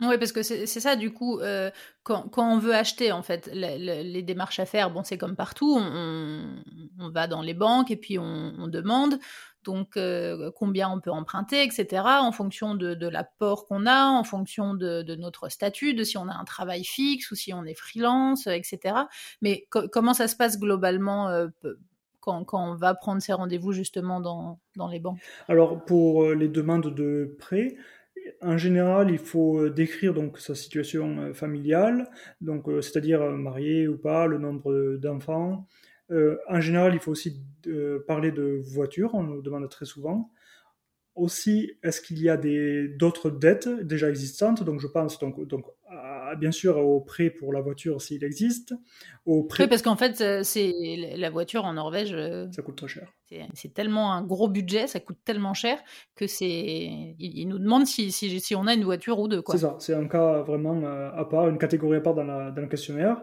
Oui, 0.00 0.18
parce 0.18 0.32
que 0.32 0.42
c'est 0.42 0.66
ça, 0.66 0.96
du 0.96 1.12
coup, 1.12 1.38
euh, 1.38 1.70
quand, 2.02 2.28
on 2.36 2.58
veut 2.58 2.74
acheter, 2.74 3.12
en 3.12 3.22
fait, 3.22 3.48
les 3.52 4.22
démarches 4.22 4.58
à 4.58 4.66
faire, 4.66 4.90
bon, 4.90 5.04
c'est 5.04 5.18
comme 5.18 5.36
partout, 5.36 5.78
on, 5.78 7.10
va 7.10 7.28
dans 7.28 7.42
les 7.42 7.54
banques 7.54 7.92
et 7.92 7.96
puis 7.96 8.18
on, 8.18 8.66
demande 8.66 9.20
donc 9.62 9.96
euh, 9.96 10.50
combien 10.56 10.90
on 10.90 11.00
peut 11.00 11.12
emprunter, 11.12 11.62
etc., 11.62 12.02
en 12.20 12.32
fonction 12.32 12.74
de, 12.74 13.06
l'apport 13.06 13.66
qu'on 13.66 13.86
a, 13.86 14.06
en 14.06 14.24
fonction 14.24 14.74
de, 14.74 15.14
notre 15.14 15.48
statut, 15.48 15.94
de 15.94 16.02
si 16.02 16.18
on 16.18 16.28
a 16.28 16.34
un 16.34 16.44
travail 16.44 16.84
fixe 16.84 17.30
ou 17.30 17.36
si 17.36 17.54
on 17.54 17.64
est 17.64 17.78
freelance, 17.78 18.48
etc. 18.48 18.96
Mais 19.42 19.68
comment 19.70 20.12
ça 20.12 20.26
se 20.26 20.34
passe 20.34 20.58
globalement 20.58 21.28
euh, 21.28 21.46
quand, 22.18 22.44
on 22.52 22.74
va 22.74 22.94
prendre 22.94 23.22
ces 23.22 23.32
rendez-vous 23.32 23.72
justement 23.72 24.20
dans, 24.20 24.58
les 24.90 24.98
banques? 24.98 25.20
Alors 25.46 25.84
pour 25.84 26.24
les 26.30 26.48
demandes 26.48 26.92
de 26.92 27.36
prêt, 27.38 27.76
en 28.40 28.56
général, 28.56 29.10
il 29.10 29.18
faut 29.18 29.68
décrire 29.68 30.14
donc 30.14 30.38
sa 30.38 30.54
situation 30.54 31.34
familiale, 31.34 32.10
donc 32.40 32.66
c'est-à-dire 32.80 33.20
marié 33.32 33.88
ou 33.88 33.98
pas, 33.98 34.26
le 34.26 34.38
nombre 34.38 34.96
d'enfants, 34.96 35.66
euh, 36.10 36.38
en 36.48 36.60
général, 36.60 36.94
il 36.94 37.00
faut 37.00 37.12
aussi 37.12 37.42
euh, 37.66 38.04
parler 38.06 38.30
de 38.30 38.60
voitures, 38.62 39.14
on 39.14 39.22
nous 39.22 39.42
demande 39.42 39.68
très 39.68 39.86
souvent. 39.86 40.30
Aussi, 41.14 41.78
est-ce 41.82 42.00
qu'il 42.00 42.20
y 42.20 42.28
a 42.28 42.36
d'autres 42.36 43.30
dettes 43.30 43.68
déjà 43.68 44.10
existantes? 44.10 44.64
Donc, 44.64 44.80
je 44.80 44.88
pense 44.88 45.18
donc, 45.18 45.46
donc 45.46 45.64
bien 46.34 46.52
sûr 46.52 46.78
au 46.78 47.00
prêt 47.00 47.30
pour 47.30 47.52
la 47.52 47.60
voiture 47.60 48.00
s'il 48.00 48.24
existe. 48.24 48.74
Au 49.26 49.42
prêt... 49.44 49.64
Oui, 49.64 49.68
parce 49.68 49.82
qu'en 49.82 49.96
fait, 49.96 50.20
euh, 50.20 50.42
c'est 50.42 50.72
la 51.16 51.30
voiture 51.30 51.64
en 51.64 51.74
Norvège. 51.74 52.16
Ça 52.52 52.62
coûte 52.62 52.76
trop 52.76 52.88
cher. 52.88 53.12
C'est 53.54 53.74
tellement 53.74 54.12
un 54.12 54.22
gros 54.22 54.48
budget, 54.48 54.86
ça 54.86 55.00
coûte 55.00 55.18
tellement 55.24 55.54
cher 55.54 55.78
que 56.14 56.26
c'est. 56.26 57.16
Ils 57.18 57.46
nous 57.46 57.58
demandent 57.58 57.86
si, 57.86 58.12
si, 58.12 58.38
si, 58.40 58.54
on 58.54 58.66
a 58.66 58.74
une 58.74 58.84
voiture 58.84 59.18
ou 59.18 59.26
deux. 59.26 59.42
C'est 59.48 59.58
ça, 59.58 59.76
c'est 59.80 59.94
un 59.94 60.06
cas 60.06 60.42
vraiment 60.42 60.84
à 60.84 61.24
part, 61.24 61.48
une 61.48 61.58
catégorie 61.58 61.96
à 61.96 62.00
part 62.00 62.14
dans, 62.14 62.24
dans 62.24 62.62
le 62.62 62.68
questionnaire. 62.68 63.20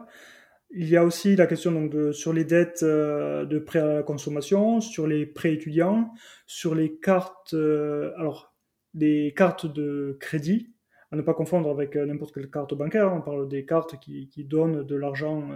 Il 0.74 0.88
y 0.88 0.95
a 0.95 1.03
aussi 1.03 1.36
la 1.36 1.47
question 1.47 1.72
donc 1.74 1.91
de, 1.91 2.14
sur 2.14 2.32
les 2.32 2.45
dettes 2.45 2.84
euh, 2.84 3.45
de 3.45 3.59
prêt 3.59 3.80
à 3.80 3.86
la 3.86 4.03
consommation, 4.03 4.80
sur 4.80 5.05
les 5.05 5.26
prêts 5.26 5.53
étudiants, 5.53 6.14
sur 6.47 6.76
les 6.76 6.97
cartes, 6.97 7.53
euh, 7.53 8.14
alors 8.18 8.55
les 8.93 9.34
cartes 9.36 9.66
de 9.66 10.18
crédit, 10.22 10.74
à 11.12 11.16
ne 11.16 11.22
pas 11.22 11.34
confondre 11.34 11.70
avec 11.70 11.95
euh, 11.95 12.05
n'importe 12.05 12.34
quelle 12.34 12.49
carte 12.49 12.74
bancaire. 12.74 13.14
On 13.14 13.22
parle 13.22 13.47
des 13.49 13.66
cartes 13.66 13.99
qui, 13.99 14.28
qui 14.28 14.43
donnent 14.45 14.84
de 14.86 14.95
l'argent, 14.95 15.49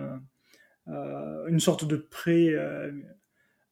une 0.88 1.60
sorte 1.60 1.86
de 1.88 1.96
prêt. 1.98 2.54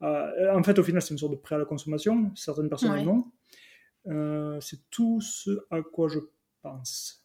en 0.01 0.63
fait, 0.63 0.79
au 0.79 0.83
final, 0.83 1.01
c'est 1.01 1.13
une 1.13 1.17
sorte 1.17 1.33
de 1.33 1.37
prêt 1.37 1.55
à 1.55 1.59
la 1.59 1.65
consommation. 1.65 2.31
Certaines 2.35 2.69
personnes 2.69 2.91
Ouais. 2.93 3.05
en 3.05 3.25
ont. 4.07 4.59
c'est 4.61 4.89
tout 4.89 5.21
ce 5.21 5.65
à 5.69 5.81
quoi 5.81 6.07
je 6.09 6.19
pense. 6.61 7.23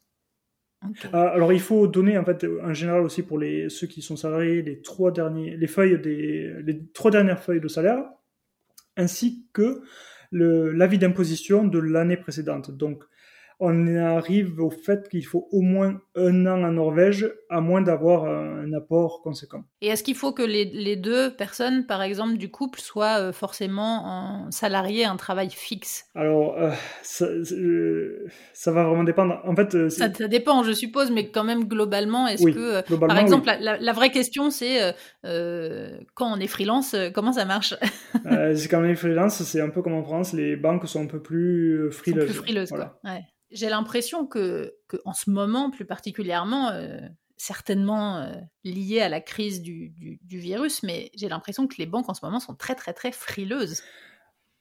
Euh, 1.06 1.08
alors 1.12 1.52
il 1.52 1.58
faut 1.60 1.88
donner 1.88 2.16
en 2.18 2.24
fait 2.24 2.46
en 2.62 2.72
général 2.72 3.02
aussi 3.02 3.22
pour 3.24 3.36
les 3.38 3.68
ceux 3.68 3.88
qui 3.88 4.00
sont 4.00 4.14
salariés 4.14 4.62
les 4.62 4.80
trois 4.80 5.10
derniers 5.10 5.56
les 5.56 5.66
feuilles 5.66 6.00
des 6.00 6.52
les 6.62 6.86
trois 6.92 7.10
dernières 7.10 7.42
feuilles 7.42 7.60
de 7.60 7.66
salaire 7.66 8.04
ainsi 8.96 9.44
que 9.52 9.82
l'avis 10.30 10.98
d'imposition 10.98 11.64
de 11.64 11.78
l'année 11.80 12.16
précédente. 12.16 12.70
Donc 12.70 13.02
on 13.60 13.96
arrive 13.96 14.60
au 14.60 14.70
fait 14.70 15.08
qu'il 15.08 15.26
faut 15.26 15.48
au 15.50 15.60
moins 15.62 16.00
un 16.14 16.46
an 16.46 16.62
en 16.62 16.72
Norvège 16.72 17.28
à 17.50 17.60
moins 17.60 17.80
d'avoir 17.82 18.24
un 18.26 18.72
apport 18.72 19.20
conséquent. 19.22 19.64
Et 19.80 19.88
est-ce 19.88 20.02
qu'il 20.04 20.14
faut 20.14 20.32
que 20.32 20.42
les, 20.42 20.64
les 20.66 20.94
deux 20.96 21.34
personnes, 21.34 21.84
par 21.86 22.02
exemple, 22.02 22.36
du 22.36 22.50
couple, 22.50 22.78
soient 22.80 23.18
euh, 23.18 23.32
forcément 23.32 24.04
en 24.06 24.50
salariés, 24.52 25.04
un 25.04 25.16
travail 25.16 25.50
fixe? 25.50 26.06
Alors 26.14 26.56
euh, 26.56 26.70
ça, 27.02 27.24
euh, 27.26 28.26
ça 28.52 28.70
va 28.70 28.84
vraiment 28.84 29.04
dépendre. 29.04 29.40
En 29.44 29.56
fait, 29.56 29.74
euh, 29.74 29.88
ça, 29.88 30.12
ça 30.12 30.28
dépend, 30.28 30.62
je 30.62 30.72
suppose, 30.72 31.10
mais 31.10 31.30
quand 31.30 31.44
même, 31.44 31.64
globalement, 31.64 32.28
est-ce 32.28 32.44
Oui, 32.44 32.52
que... 32.54 32.86
globalement, 32.86 33.14
Par 33.14 33.18
exemple, 33.22 33.48
oui. 33.48 33.54
la, 33.60 33.72
la- 33.72 33.78
la 33.80 33.92
vraie 33.92 34.10
question, 34.10 34.50
c'est 34.50 34.94
euh, 35.24 35.90
quand 36.14 36.32
on 36.32 36.38
est 36.40 36.46
freelance, 36.46 36.94
comment 37.14 37.32
ça 37.32 37.44
marche? 37.44 37.74
C'est 38.54 38.68
quand 38.68 38.80
même 38.80 38.94
freelance, 38.96 39.42
c'est 39.42 39.60
un 39.60 39.70
peu 39.70 39.82
comme 39.82 39.94
en 39.94 40.02
France, 40.04 40.32
les 40.32 40.56
banques 40.56 40.86
sont 40.86 41.02
un 41.02 41.06
peu 41.06 41.20
plus 41.20 41.88
sont 41.90 41.98
frileuses. 41.98 42.24
plus 42.26 42.34
frileuses, 42.34 42.68
Voilà. 42.68 42.96
quoi. 43.02 43.10
Ouais. 43.12 43.20
J'ai 43.50 43.68
l'impression 43.68 44.26
que, 44.26 44.74
en 45.04 45.14
ce 45.14 45.30
moment, 45.30 45.70
plus 45.70 45.86
particulièrement, 45.86 46.70
euh, 46.70 47.00
certainement 47.36 48.18
euh, 48.18 48.34
lié 48.64 49.00
à 49.00 49.08
la 49.08 49.20
crise 49.20 49.62
du, 49.62 50.20
virus, 50.22 50.82
mais 50.82 51.10
j'ai 51.14 51.28
l'impression 51.28 51.66
que 51.66 51.76
les 51.78 51.86
banques 51.86 52.08
en 52.08 52.14
ce 52.14 52.24
moment 52.24 52.40
sont 52.40 52.54
très, 52.54 52.74
très, 52.74 52.92
très 52.92 53.10
frileuses. 53.10 53.82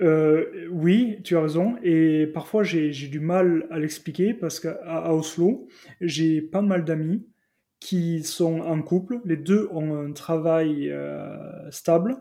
Euh, 0.02 0.68
oui, 0.72 1.20
tu 1.24 1.36
as 1.36 1.42
raison. 1.42 1.76
Et 1.84 2.28
parfois, 2.28 2.64
j'ai 2.64 2.92
du 2.92 3.20
mal 3.20 3.68
à 3.72 3.80
l'expliquer 3.80 4.34
parce 4.34 4.60
qu'à 4.60 5.12
Oslo, 5.12 5.68
j'ai 6.00 6.42
pas 6.42 6.62
mal 6.62 6.86
d'amis 6.86 7.28
qui 7.80 8.24
sont 8.24 8.62
en 8.62 8.82
couple. 8.82 9.20
Les 9.26 9.38
deux 9.38 9.68
ont 9.72 9.96
un 9.98 10.14
travail 10.14 10.94
stable 11.72 12.18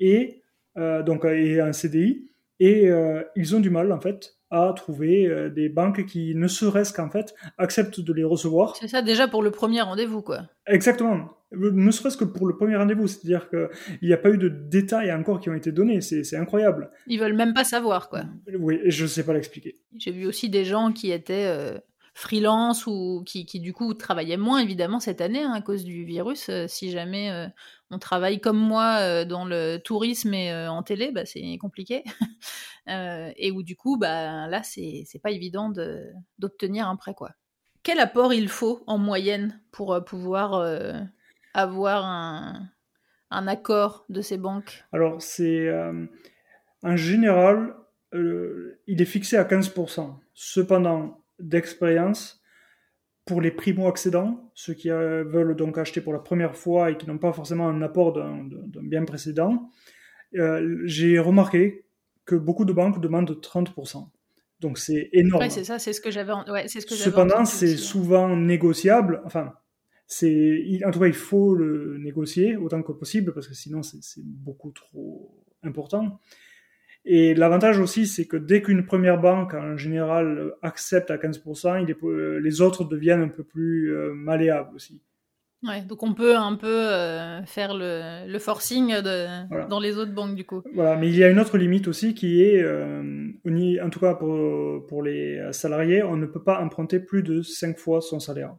et 0.00 0.42
donc 0.76 1.24
et 1.24 1.60
un 1.60 1.72
CDI. 1.72 2.29
Et 2.60 2.88
euh, 2.88 3.22
ils 3.36 3.56
ont 3.56 3.60
du 3.60 3.70
mal 3.70 3.90
en 3.90 4.00
fait 4.00 4.36
à 4.50 4.72
trouver 4.74 5.26
euh, 5.26 5.48
des 5.48 5.68
banques 5.68 6.04
qui, 6.06 6.34
ne 6.34 6.48
serait-ce 6.48 6.92
qu'en 6.92 7.08
fait, 7.08 7.34
acceptent 7.56 8.00
de 8.00 8.12
les 8.12 8.24
recevoir. 8.24 8.76
C'est 8.76 8.88
ça 8.88 9.00
déjà 9.00 9.28
pour 9.28 9.42
le 9.42 9.50
premier 9.50 9.80
rendez-vous, 9.80 10.22
quoi. 10.22 10.42
Exactement. 10.66 11.30
Ne 11.52 11.90
serait-ce 11.90 12.16
que 12.16 12.24
pour 12.24 12.46
le 12.46 12.56
premier 12.56 12.76
rendez-vous, 12.76 13.08
c'est-à-dire 13.08 13.48
qu'il 13.48 14.08
n'y 14.08 14.12
a 14.12 14.16
pas 14.16 14.30
eu 14.30 14.38
de 14.38 14.48
détails 14.48 15.12
encore 15.12 15.40
qui 15.40 15.50
ont 15.50 15.54
été 15.54 15.72
donnés. 15.72 16.00
C'est 16.00 16.22
c'est 16.22 16.36
incroyable. 16.36 16.90
Ils 17.08 17.18
veulent 17.18 17.34
même 17.34 17.54
pas 17.54 17.64
savoir, 17.64 18.08
quoi. 18.08 18.22
Oui, 18.58 18.80
je 18.86 19.02
ne 19.02 19.08
sais 19.08 19.24
pas 19.24 19.32
l'expliquer. 19.32 19.80
J'ai 19.96 20.12
vu 20.12 20.26
aussi 20.26 20.48
des 20.48 20.64
gens 20.64 20.92
qui 20.92 21.10
étaient 21.10 21.46
euh, 21.46 21.78
freelance 22.14 22.86
ou 22.86 23.22
qui, 23.26 23.46
qui, 23.46 23.60
du 23.60 23.72
coup 23.72 23.94
travaillaient 23.94 24.36
moins 24.36 24.58
évidemment 24.58 25.00
cette 25.00 25.20
année 25.20 25.42
hein, 25.42 25.52
à 25.52 25.60
cause 25.60 25.84
du 25.84 26.04
virus. 26.04 26.48
Euh, 26.48 26.66
si 26.66 26.90
jamais 26.90 27.30
euh, 27.30 27.46
on 27.90 27.98
travaille 27.98 28.40
comme 28.40 28.58
moi 28.58 28.98
euh, 29.00 29.24
dans 29.24 29.44
le 29.44 29.78
tourisme 29.78 30.34
et 30.34 30.52
en 30.68 30.82
télé, 30.82 31.12
bah, 31.12 31.24
c'est 31.24 31.56
compliqué. 31.58 32.04
Et 32.86 33.52
où 33.52 33.62
du 33.62 33.76
coup, 33.76 33.96
bah, 33.96 34.48
là, 34.48 34.62
c'est 34.64 35.06
pas 35.22 35.30
évident 35.30 35.70
de- 35.70 36.10
d'obtenir 36.38 36.88
un 36.88 36.96
prêt, 36.96 37.14
quoi. 37.14 37.30
Quel 37.84 38.00
apport 38.00 38.34
il 38.34 38.48
faut 38.48 38.82
en 38.88 38.98
moyenne 38.98 39.62
pour 39.70 40.04
pouvoir 40.04 40.66
avoir 41.54 42.04
un, 42.04 42.68
un 43.30 43.46
accord 43.46 44.06
de 44.08 44.20
ces 44.22 44.38
banques? 44.38 44.84
Alors, 44.90 45.22
c'est 45.22 45.70
en 46.82 46.96
général, 46.96 47.76
il 48.12 49.00
est 49.00 49.04
fixé 49.04 49.36
à 49.36 49.44
15%. 49.44 50.18
Cependant, 50.34 51.19
d'expérience, 51.40 52.40
pour 53.24 53.40
les 53.40 53.50
primo-accédants, 53.50 54.50
ceux 54.54 54.74
qui 54.74 54.90
euh, 54.90 55.24
veulent 55.24 55.54
donc 55.54 55.78
acheter 55.78 56.00
pour 56.00 56.12
la 56.12 56.18
première 56.18 56.56
fois 56.56 56.90
et 56.90 56.96
qui 56.96 57.06
n'ont 57.06 57.18
pas 57.18 57.32
forcément 57.32 57.68
un 57.68 57.82
apport 57.82 58.12
d'un 58.12 58.48
bien 58.82 59.04
précédent, 59.04 59.70
euh, 60.36 60.80
j'ai 60.84 61.18
remarqué 61.18 61.84
que 62.24 62.34
beaucoup 62.34 62.64
de 62.64 62.72
banques 62.72 63.00
demandent 63.00 63.30
30%. 63.30 64.08
Donc 64.60 64.78
c'est 64.78 65.08
énorme. 65.12 65.42
Ouais, 65.42 65.50
c'est 65.50 65.64
ça, 65.64 65.78
c'est 65.78 65.92
ce 65.92 66.00
que 66.00 66.10
j'avais 66.10 66.32
ouais, 66.50 66.68
ce 66.68 66.84
que 66.84 66.94
Cependant, 66.94 67.44
c'est 67.44 67.76
souvent 67.76 68.36
négociable. 68.36 69.22
Enfin, 69.24 69.54
c'est 70.06 70.80
en 70.84 70.90
tout 70.90 71.00
cas, 71.00 71.06
il 71.06 71.14
faut 71.14 71.54
le 71.54 71.98
négocier 71.98 72.56
autant 72.56 72.82
que 72.82 72.92
possible 72.92 73.32
parce 73.32 73.48
que 73.48 73.54
sinon, 73.54 73.82
c'est 73.82 74.22
beaucoup 74.24 74.72
trop 74.72 75.44
important. 75.62 76.20
Et 77.04 77.34
l'avantage 77.34 77.78
aussi, 77.78 78.06
c'est 78.06 78.26
que 78.26 78.36
dès 78.36 78.62
qu'une 78.62 78.84
première 78.84 79.20
banque, 79.20 79.54
en 79.54 79.76
général, 79.76 80.52
accepte 80.62 81.10
à 81.10 81.18
15%, 81.18 81.76
il 81.76 81.90
est, 81.90 81.96
euh, 82.04 82.38
les 82.40 82.60
autres 82.60 82.84
deviennent 82.84 83.22
un 83.22 83.28
peu 83.28 83.42
plus 83.42 83.94
euh, 83.94 84.12
malléables 84.14 84.74
aussi. 84.74 85.00
Ouais, 85.62 85.82
donc 85.82 86.02
on 86.02 86.14
peut 86.14 86.36
un 86.36 86.56
peu 86.56 86.88
euh, 86.90 87.42
faire 87.44 87.74
le, 87.74 88.26
le 88.26 88.38
forcing 88.38 88.94
de, 89.02 89.46
Voilà. 89.48 89.66
dans 89.66 89.78
les 89.78 89.98
autres 89.98 90.12
banques 90.12 90.34
du 90.34 90.44
coup. 90.46 90.62
Voilà, 90.74 90.96
mais 90.96 91.08
il 91.08 91.16
y 91.16 91.22
a 91.22 91.28
une 91.28 91.38
autre 91.38 91.58
limite 91.58 91.86
aussi 91.86 92.14
qui 92.14 92.42
est, 92.42 92.62
euh, 92.62 93.02
en 93.82 93.90
tout 93.90 94.00
cas 94.00 94.14
pour, 94.14 94.86
pour 94.86 95.02
les 95.02 95.52
salariés, 95.52 96.02
on 96.02 96.16
ne 96.16 96.24
peut 96.26 96.42
pas 96.42 96.60
emprunter 96.62 96.98
plus 96.98 97.22
de 97.22 97.42
5 97.42 97.78
fois 97.78 98.00
son 98.00 98.20
salaire. 98.20 98.54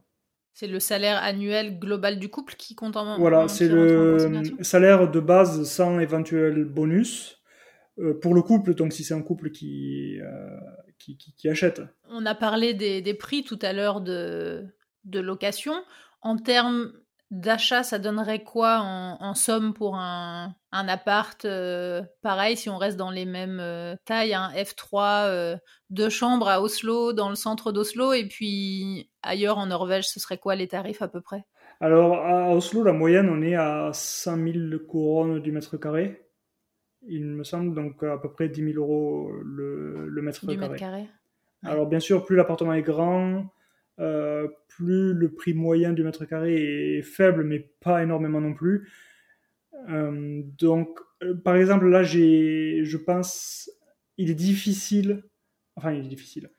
C'est 0.54 0.68
le 0.68 0.78
salaire 0.80 1.16
annuel 1.22 1.78
global 1.78 2.18
du 2.18 2.28
couple 2.28 2.54
qui 2.56 2.74
compte 2.76 2.96
en 2.96 3.18
Voilà, 3.18 3.44
en- 3.44 3.48
c'est 3.48 3.68
le 3.68 4.42
salaire 4.60 5.10
de 5.10 5.18
base 5.18 5.64
sans 5.64 5.98
éventuel 5.98 6.64
bonus 6.64 7.41
pour 8.20 8.34
le 8.34 8.42
couple, 8.42 8.74
donc 8.74 8.92
si 8.92 9.04
c'est 9.04 9.14
un 9.14 9.22
couple 9.22 9.50
qui, 9.50 10.18
euh, 10.20 10.58
qui, 10.98 11.16
qui, 11.16 11.34
qui 11.34 11.48
achète. 11.48 11.82
On 12.08 12.24
a 12.26 12.34
parlé 12.34 12.74
des, 12.74 13.02
des 13.02 13.14
prix 13.14 13.44
tout 13.44 13.58
à 13.62 13.72
l'heure 13.72 14.00
de, 14.00 14.64
de 15.04 15.20
location. 15.20 15.74
En 16.22 16.36
termes 16.36 16.92
d'achat, 17.32 17.82
ça 17.82 17.98
donnerait 17.98 18.44
quoi 18.44 18.80
en, 18.80 19.16
en 19.20 19.34
somme 19.34 19.72
pour 19.72 19.96
un, 19.96 20.54
un 20.70 20.88
appart 20.88 21.44
euh, 21.44 22.02
pareil 22.22 22.56
si 22.56 22.68
on 22.68 22.76
reste 22.76 22.98
dans 22.98 23.10
les 23.10 23.24
mêmes 23.24 23.58
euh, 23.60 23.96
tailles, 24.04 24.34
un 24.34 24.50
F3, 24.52 25.26
euh, 25.26 25.56
deux 25.88 26.10
chambres 26.10 26.48
à 26.48 26.60
Oslo, 26.60 27.12
dans 27.12 27.30
le 27.30 27.34
centre 27.34 27.72
d'Oslo, 27.72 28.12
et 28.12 28.26
puis 28.26 29.10
ailleurs 29.22 29.58
en 29.58 29.66
Norvège, 29.66 30.08
ce 30.08 30.20
serait 30.20 30.38
quoi 30.38 30.54
les 30.56 30.68
tarifs 30.68 31.02
à 31.02 31.08
peu 31.08 31.22
près? 31.22 31.44
Alors 31.80 32.14
à 32.14 32.54
Oslo, 32.54 32.84
la 32.84 32.92
moyenne, 32.92 33.28
on 33.30 33.42
est 33.42 33.56
à 33.56 33.90
100 33.92 34.36
000 34.36 34.54
couronnes 34.86 35.40
du 35.40 35.52
mètre 35.52 35.76
carré. 35.78 36.21
Il 37.08 37.26
me 37.26 37.44
semble 37.44 37.74
donc 37.74 38.02
à 38.02 38.18
peu 38.18 38.30
près 38.30 38.48
10 38.48 38.72
000 38.72 38.76
euros 38.76 39.32
le, 39.44 40.08
le 40.08 40.22
mètre 40.22 40.40
carré. 40.40 40.56
mètre 40.56 40.76
carré 40.76 41.08
Ouais. 41.62 41.70
Alors 41.70 41.86
bien 41.86 42.00
sûr, 42.00 42.24
plus 42.24 42.34
l'appartement 42.34 42.74
est 42.74 42.82
grand, 42.82 43.52
euh, 44.00 44.48
plus 44.68 45.12
le 45.12 45.32
prix 45.32 45.54
moyen 45.54 45.92
du 45.92 46.02
mètre 46.02 46.24
carré 46.24 46.98
est 46.98 47.02
faible, 47.02 47.44
mais 47.44 47.70
pas 47.80 48.02
énormément 48.02 48.40
non 48.40 48.54
plus. 48.54 48.90
Euh, 49.88 50.42
donc, 50.58 50.98
euh, 51.22 51.34
par 51.34 51.56
exemple, 51.56 51.88
là, 51.88 52.02
j'ai, 52.02 52.84
je 52.84 52.96
pense, 52.96 53.70
il 54.18 54.30
est 54.30 54.34
difficile, 54.34 55.24
enfin, 55.76 55.92
il 55.92 56.04
est 56.04 56.08
difficile. 56.08 56.50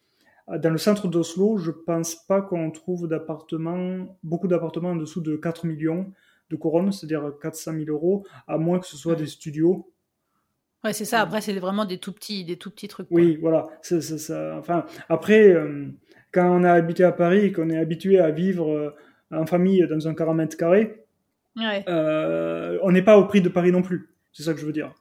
Dans 0.48 0.72
le 0.72 0.78
centre 0.78 1.08
d'Oslo, 1.08 1.58
je 1.58 1.72
pense 1.72 2.16
pas 2.28 2.41
qu'on 2.41 2.70
trouve 2.70 3.08
d'appartements, 3.08 4.18
beaucoup 4.24 4.50
d'appartements 4.50 4.91
en 4.91 4.96
dessous 4.98 5.22
de 5.22 5.38
4 5.38 5.66
millions 5.66 6.12
de 6.50 6.56
couronnes, 6.58 6.91
c'est-à-dire 6.91 7.32
400 7.41 7.74
000 7.74 7.86
euros, 7.88 8.26
à 8.48 8.58
moins 8.58 8.80
que 8.80 8.86
ce 8.86 8.98
soit 8.98 9.16
des 9.16 9.26
studios 9.26 9.93
Ouais, 10.84 10.94
c'est 10.94 11.06
ça. 11.06 11.22
Après, 11.22 11.40
c'est 11.42 11.54
vraiment 11.60 11.86
des 11.86 11.98
tout 11.98 12.12
petits, 12.12 12.44
des 12.44 12.58
tout 12.58 12.70
petits 12.72 12.88
trucs. 12.90 13.08
quoi. 13.08 13.16
Oui, 13.20 13.38
voilà. 13.40 13.68
Ça. 13.82 14.56
Enfin, 14.58 14.86
après, 15.10 15.50
euh, 15.50 15.86
quand 16.34 16.50
on 16.50 16.64
a 16.64 16.72
habité 16.74 17.04
à 17.04 17.12
Paris 17.14 17.46
et 17.46 17.52
qu'on 17.54 17.70
est 17.70 17.78
habitué 17.78 18.20
à 18.20 18.32
vivre 18.32 18.70
euh, 18.70 18.96
en 19.32 19.46
famille 19.46 19.86
dans 19.88 20.08
un 20.08 20.14
40 20.14 20.36
mètres 20.38 20.58
carrés, 20.58 21.06
Ouais. 21.56 21.86
euh, 21.88 22.80
on 22.82 22.92
n'est 22.92 23.04
pas 23.04 23.18
au 23.18 23.26
prix 23.26 23.40
de 23.42 23.50
Paris 23.50 23.72
non 23.72 23.82
plus. 23.84 24.10
C'est 24.34 24.44
ça 24.44 24.54
que 24.54 24.60
je 24.60 24.66
veux 24.66 24.74
dire. 24.74 24.92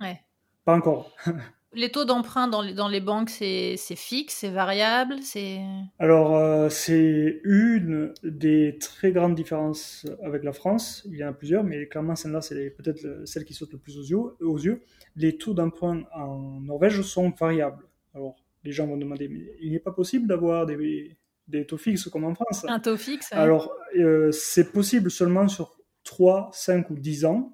Ouais. 0.00 0.20
Pas 0.64 0.74
encore. 0.76 1.10
Les 1.74 1.90
taux 1.90 2.06
d'emprunt 2.06 2.48
dans 2.48 2.62
les, 2.62 2.72
dans 2.72 2.88
les 2.88 3.00
banques, 3.00 3.28
c'est 3.28 3.76
fixe, 3.94 4.34
c'est 4.36 4.48
variable, 4.48 5.16
c'est. 5.22 5.60
Alors, 5.98 6.34
euh, 6.36 6.70
c'est 6.70 7.40
une 7.44 8.14
des 8.22 8.78
très 8.80 9.12
grandes 9.12 9.34
différences 9.34 10.06
avec 10.24 10.44
la 10.44 10.52
France. 10.52 11.06
Il 11.10 11.16
y 11.18 11.24
en 11.24 11.28
a 11.28 11.32
plusieurs, 11.32 11.64
mais 11.64 11.86
clairement, 11.86 12.16
celle-là, 12.16 12.40
c'est 12.40 12.70
peut-être 12.70 13.02
le- 13.02 13.26
celle 13.26 13.44
qui 13.44 13.52
saute 13.52 13.72
le 13.72 13.78
plus 13.78 13.98
aux 13.98 14.02
yeux, 14.02 14.16
aux 14.40 14.58
yeux. 14.58 14.82
Les 15.14 15.36
taux 15.36 15.52
d'emprunt 15.52 16.04
en 16.14 16.58
Norvège 16.60 17.02
sont 17.02 17.30
variables. 17.38 17.84
Alors, 18.14 18.36
les 18.64 18.72
gens 18.72 18.86
vont 18.86 18.96
demander, 18.96 19.28
mais 19.28 19.52
il 19.60 19.70
n'est 19.72 19.78
pas 19.78 19.92
possible 19.92 20.26
d'avoir 20.26 20.64
des, 20.64 21.16
des 21.48 21.66
taux 21.66 21.76
fixes 21.76 22.08
comme 22.08 22.24
en 22.24 22.34
France. 22.34 22.64
Un 22.66 22.80
taux 22.80 22.96
fixe. 22.96 23.30
Alors, 23.32 23.74
euh, 23.96 24.32
c'est 24.32 24.72
possible 24.72 25.10
seulement 25.10 25.48
sur 25.48 25.76
3, 26.02 26.48
5 26.54 26.88
ou 26.88 26.94
10 26.94 27.26
ans, 27.26 27.52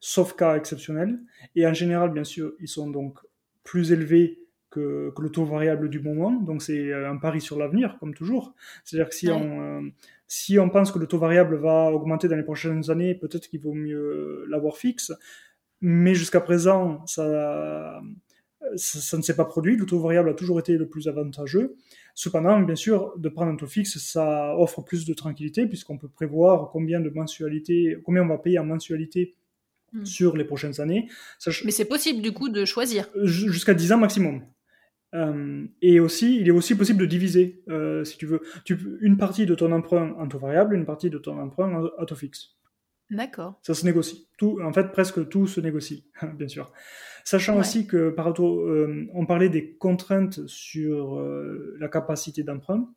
sauf 0.00 0.34
cas 0.34 0.56
exceptionnels. 0.56 1.20
Et 1.54 1.64
en 1.64 1.72
général, 1.74 2.10
bien 2.10 2.24
sûr, 2.24 2.52
ils 2.60 2.68
sont 2.68 2.90
donc 2.90 3.18
plus 3.64 3.92
élevés 3.92 4.42
que, 4.70 5.12
le 5.18 5.30
taux 5.30 5.44
variable 5.44 5.88
du 5.88 6.00
moment. 6.00 6.32
Donc 6.32 6.62
c'est 6.62 6.92
un 6.92 7.16
pari 7.16 7.40
sur 7.40 7.58
l'avenir, 7.58 7.96
comme 8.00 8.14
toujours. 8.14 8.54
C'est-à-dire 8.84 9.08
que 9.08 9.14
si, 9.14 9.30
on, 9.30 9.60
euh, 9.60 9.80
si 10.26 10.58
on 10.58 10.68
pense 10.68 10.90
que 10.90 10.98
le 10.98 11.06
taux 11.06 11.18
variable 11.18 11.56
va 11.56 11.90
augmenter 11.92 12.28
dans 12.28 12.36
les 12.36 12.42
prochaines 12.42 12.90
années, 12.90 13.14
peut-être 13.14 13.48
qu'il 13.48 13.60
vaut 13.60 13.74
mieux 13.74 14.44
l'avoir 14.48 14.76
fixe. 14.76 15.12
Mais 15.80 16.14
jusqu'à 16.14 16.40
présent, 16.40 17.04
ça, 17.06 18.00
ça, 18.76 19.16
ne 19.16 19.22
s'est 19.22 19.36
pas 19.36 19.44
produit. 19.44 19.76
Le 19.76 19.86
taux 19.86 20.00
variable 20.00 20.30
a 20.30 20.34
toujours 20.34 20.60
été 20.60 20.76
le 20.76 20.88
plus 20.88 21.08
avantageux. 21.08 21.76
Cependant, 22.14 22.60
bien 22.60 22.76
sûr, 22.76 23.12
de 23.18 23.28
prendre 23.28 23.52
un 23.52 23.56
taux 23.56 23.66
fixe, 23.66 23.98
ça 23.98 24.56
offre 24.56 24.82
plus 24.82 25.04
de 25.04 25.14
tranquillité 25.14 25.66
puisqu'on 25.66 25.98
peut 25.98 26.08
prévoir 26.08 26.70
combien 26.70 27.00
de 27.00 27.10
mensualités, 27.10 27.98
combien 28.04 28.22
on 28.22 28.28
va 28.28 28.38
payer 28.38 28.58
en 28.58 28.64
mensualité 28.64 29.34
hmm. 29.92 30.04
sur 30.04 30.36
les 30.36 30.44
prochaines 30.44 30.80
années. 30.80 31.08
Mais 31.64 31.70
c'est 31.70 31.84
possible 31.84 32.22
du 32.22 32.32
coup 32.32 32.48
de 32.48 32.64
choisir. 32.64 33.08
Jusqu'à 33.22 33.74
10 33.74 33.92
ans 33.92 33.98
maximum. 33.98 34.42
Euh, 35.14 35.66
et 35.82 36.00
aussi, 36.00 36.38
il 36.40 36.48
est 36.48 36.52
aussi 36.52 36.74
possible 36.74 37.00
de 37.00 37.06
diviser, 37.06 37.62
euh, 37.68 38.02
si 38.02 38.16
tu 38.16 38.24
veux, 38.24 38.40
tu, 38.64 38.78
une 39.02 39.18
partie 39.18 39.44
de 39.44 39.54
ton 39.54 39.70
emprunt 39.70 40.14
en 40.18 40.26
taux 40.26 40.38
variable, 40.38 40.74
une 40.74 40.86
partie 40.86 41.10
de 41.10 41.18
ton 41.18 41.38
emprunt 41.38 41.90
en 41.98 42.04
taux 42.06 42.14
fixe. 42.14 42.56
D'accord. 43.12 43.60
Ça 43.62 43.74
se 43.74 43.84
négocie. 43.84 44.26
Tout, 44.38 44.58
en 44.64 44.72
fait, 44.72 44.90
presque 44.90 45.28
tout 45.28 45.46
se 45.46 45.60
négocie, 45.60 46.06
bien 46.38 46.48
sûr. 46.48 46.72
Sachant 47.24 47.58
aussi 47.58 47.86
que, 47.86 48.08
par 48.08 48.32
euh, 48.40 49.06
on 49.12 49.26
parlait 49.26 49.50
des 49.50 49.74
contraintes 49.74 50.46
sur 50.46 51.18
euh, 51.18 51.76
la 51.78 51.88
capacité 51.88 52.42
d'emprunt. 52.42 52.88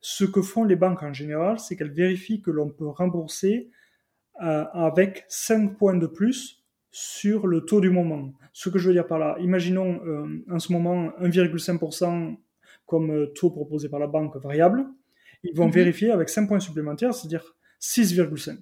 Ce 0.00 0.24
que 0.24 0.42
font 0.42 0.64
les 0.64 0.74
banques 0.74 1.04
en 1.04 1.12
général, 1.12 1.60
c'est 1.60 1.76
qu'elles 1.76 1.92
vérifient 1.92 2.42
que 2.42 2.50
l'on 2.50 2.70
peut 2.70 2.88
rembourser 2.88 3.70
euh, 4.42 4.64
avec 4.72 5.24
5 5.28 5.76
points 5.76 5.96
de 5.96 6.06
plus 6.06 6.62
sur 6.90 7.46
le 7.46 7.62
taux 7.62 7.80
du 7.80 7.90
moment. 7.90 8.32
Ce 8.52 8.68
que 8.68 8.78
je 8.78 8.88
veux 8.88 8.94
dire 8.94 9.06
par 9.06 9.18
là, 9.18 9.36
imaginons 9.40 10.00
en 10.50 10.58
ce 10.58 10.72
moment 10.72 11.08
1,5% 11.22 12.36
comme 12.86 13.32
taux 13.34 13.50
proposé 13.50 13.88
par 13.88 13.98
la 13.98 14.06
banque 14.06 14.36
variable. 14.36 14.84
Ils 15.42 15.56
vont 15.56 15.66
mhm. 15.66 15.72
vérifier 15.72 16.10
avec 16.10 16.28
5 16.28 16.46
points 16.46 16.60
supplémentaires, 16.60 17.14
c'est-à-dire 17.14 17.56
6,5. 17.80 18.58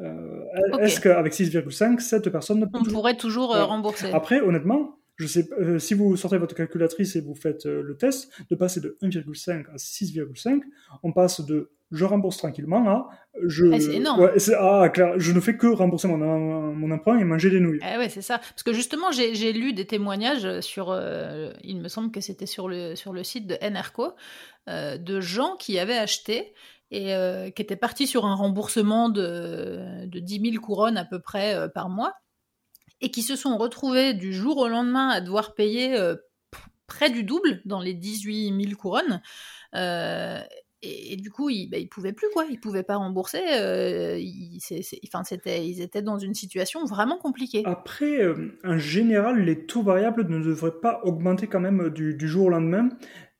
Euh, 0.00 0.44
est-ce 0.80 1.00
qu'avec 1.00 1.32
6,5, 1.32 2.00
cette 2.00 2.28
personne 2.30 2.60
ne 2.60 2.66
peut 2.66 2.78
On 2.80 2.84
pourrait 2.84 3.16
toujours 3.16 3.54
euh, 3.54 3.64
rembourser. 3.64 4.10
Après, 4.12 4.40
honnêtement, 4.40 4.98
je 5.16 5.26
sais, 5.26 5.48
euh, 5.58 5.78
si 5.78 5.94
vous 5.94 6.16
sortez 6.16 6.38
votre 6.38 6.54
calculatrice 6.54 7.14
et 7.16 7.20
vous 7.20 7.34
faites 7.34 7.64
le 7.64 7.96
test, 7.96 8.30
de 8.50 8.56
passer 8.56 8.80
de 8.80 8.98
1,5 9.02 9.66
à 9.72 9.76
6,5, 9.76 10.60
on 11.02 11.12
passe 11.12 11.40
de 11.42 11.70
je 11.94 12.04
rembourse 12.04 12.36
tranquillement 12.36 12.88
à 12.88 13.08
je. 13.46 13.66
Ah, 13.72 13.80
c'est 13.80 13.94
énorme. 13.94 14.30
ah, 14.58 14.88
clair, 14.90 15.14
je 15.16 15.32
ne 15.32 15.40
fais 15.40 15.56
que 15.56 15.66
rembourser 15.66 16.08
mon, 16.08 16.18
mon 16.72 16.90
emprunt 16.90 17.18
et 17.18 17.24
manger 17.24 17.50
des 17.50 17.60
nouilles. 17.60 17.80
Ah 17.82 17.98
ouais, 17.98 18.08
c'est 18.08 18.22
ça. 18.22 18.38
Parce 18.38 18.62
que 18.62 18.72
justement, 18.72 19.10
j'ai 19.10 19.52
lu 19.52 19.72
des 19.72 19.86
témoignages 19.86 20.60
sur, 20.60 20.96
il 21.62 21.80
me 21.80 21.88
semble 21.88 22.10
que 22.10 22.20
c'était 22.20 22.46
sur 22.46 22.68
le, 22.68 22.94
sur 22.94 23.12
le 23.12 23.24
site 23.24 23.46
de 23.46 23.56
NRCO, 23.60 24.12
de 24.68 25.20
gens 25.20 25.56
qui 25.58 25.78
avaient 25.78 25.98
acheté 25.98 26.52
et 26.94 27.14
euh, 27.14 27.50
qui 27.50 27.60
était 27.60 27.76
parti 27.76 28.06
sur 28.06 28.24
un 28.24 28.36
remboursement 28.36 29.08
de, 29.08 30.06
de 30.06 30.20
10 30.20 30.52
000 30.52 30.64
couronnes 30.64 30.96
à 30.96 31.04
peu 31.04 31.18
près 31.18 31.54
euh, 31.54 31.68
par 31.68 31.88
mois, 31.88 32.14
et 33.00 33.10
qui 33.10 33.22
se 33.22 33.34
sont 33.34 33.56
retrouvés 33.56 34.14
du 34.14 34.32
jour 34.32 34.58
au 34.58 34.68
lendemain 34.68 35.08
à 35.08 35.20
devoir 35.20 35.54
payer 35.54 35.96
euh, 35.96 36.14
près 36.86 37.10
du 37.10 37.24
double 37.24 37.62
dans 37.64 37.80
les 37.80 37.94
18 37.94 38.62
000 38.66 38.76
couronnes. 38.76 39.20
Et, 40.84 41.16
du 41.16 41.30
coup, 41.30 41.50
ils, 41.50 41.66
ne 41.66 41.70
bah, 41.70 41.78
pouvaient 41.90 42.12
plus 42.12 42.28
quoi, 42.32 42.44
ils 42.50 42.60
pouvaient 42.60 42.82
pas 42.82 42.96
rembourser. 42.96 43.40
ils, 43.40 44.60
enfin, 45.06 45.22
ils 45.46 45.80
étaient 45.80 46.02
dans 46.02 46.18
une 46.18 46.34
situation 46.34 46.84
vraiment 46.84 47.18
compliquée. 47.18 47.62
Après, 47.64 48.20
en 48.64 48.78
général, 48.78 49.44
les 49.44 49.66
taux 49.66 49.82
variables 49.82 50.26
ne 50.28 50.42
devraient 50.42 50.80
pas 50.80 51.00
augmenter 51.04 51.46
quand 51.46 51.60
même 51.60 51.90
du, 51.90 52.14
du 52.14 52.28
jour 52.28 52.46
au 52.46 52.50
lendemain. 52.50 52.88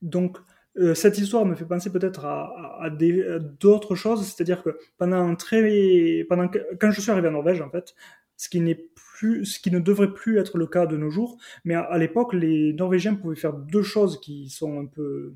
Donc, 0.03 0.39
euh, 0.77 0.95
cette 0.95 1.19
histoire 1.19 1.45
me 1.47 1.55
fait 1.55 1.65
penser 1.65 1.91
peut-être 1.91 2.25
à, 2.25 2.83
à, 2.83 2.91
d'autres 2.91 3.95
choses, 3.95 4.27
c'est-à-dire 4.27 4.63
que 4.63 4.77
pendant 4.99 5.35
très, 5.37 6.25
pendant 6.29 6.49
quand 6.81 6.91
je 6.91 7.01
suis 7.01 7.11
arrivé 7.13 7.29
en 7.29 7.33
Norvège 7.33 7.61
en 7.61 7.71
fait, 7.71 7.95
ce 8.37 8.49
qui 8.49 8.61
n'est 8.61 8.89
plus, 8.97 9.45
ce 9.45 9.61
qui 9.61 9.71
ne 9.71 9.79
devrait 9.79 10.13
plus 10.13 10.39
être 10.39 10.59
le 10.59 10.67
cas 10.67 10.87
de 10.87 10.97
nos 10.97 11.11
jours, 11.11 11.39
mais 11.65 11.75
à, 11.75 11.97
l'époque 11.97 12.35
les 12.35 12.73
Norvégiens 12.73 13.15
pouvaient 13.15 13.37
faire 13.37 13.53
deux 13.53 13.83
choses 13.83 14.21
qui 14.21 14.49
sont 14.49 14.81
un 14.81 14.87
peu, 14.87 15.35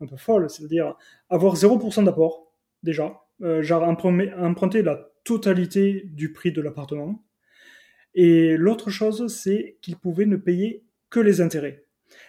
un 0.00 0.06
peu 0.06 0.16
folles, 0.16 0.50
c'est-à-dire 0.50 0.94
avoir 1.28 1.54
0% 1.54 2.04
d'apport 2.04 2.52
déjà, 2.82 3.20
euh, 3.42 3.62
genre 3.62 3.82
emprunter 3.82 4.82
la 4.82 5.10
totalité 5.24 6.02
du 6.06 6.32
prix 6.32 6.52
de 6.52 6.60
l'appartement, 6.60 7.24
et 8.14 8.56
l'autre 8.56 8.90
chose 8.90 9.34
c'est 9.34 9.78
qu'ils 9.80 9.96
pouvaient 9.96 10.26
ne 10.26 10.36
payer 10.36 10.84
que 11.10 11.20
les 11.20 11.40
intérêts. 11.40 11.84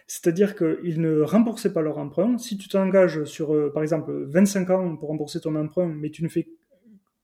C'est-à-dire 0.08 0.56
qu'ils 0.56 1.02
ne 1.02 1.22
remboursaient 1.22 1.74
pas 1.74 1.82
leur 1.82 1.98
emprunt. 1.98 2.38
Si 2.38 2.58
tu 2.58 2.70
t'engages 2.70 3.24
sur, 3.26 3.54
euh, 3.54 3.72
par 3.72 3.84
exemple, 3.84 4.12
25 4.28 4.70
ans 4.70 4.96
pour 4.96 5.10
rembourser 5.10 5.40
ton 5.40 5.56
emprunt, 5.56 5.88
mais 5.88 6.10
tu 6.10 6.24
ne 6.24 6.30
fais 6.30 6.48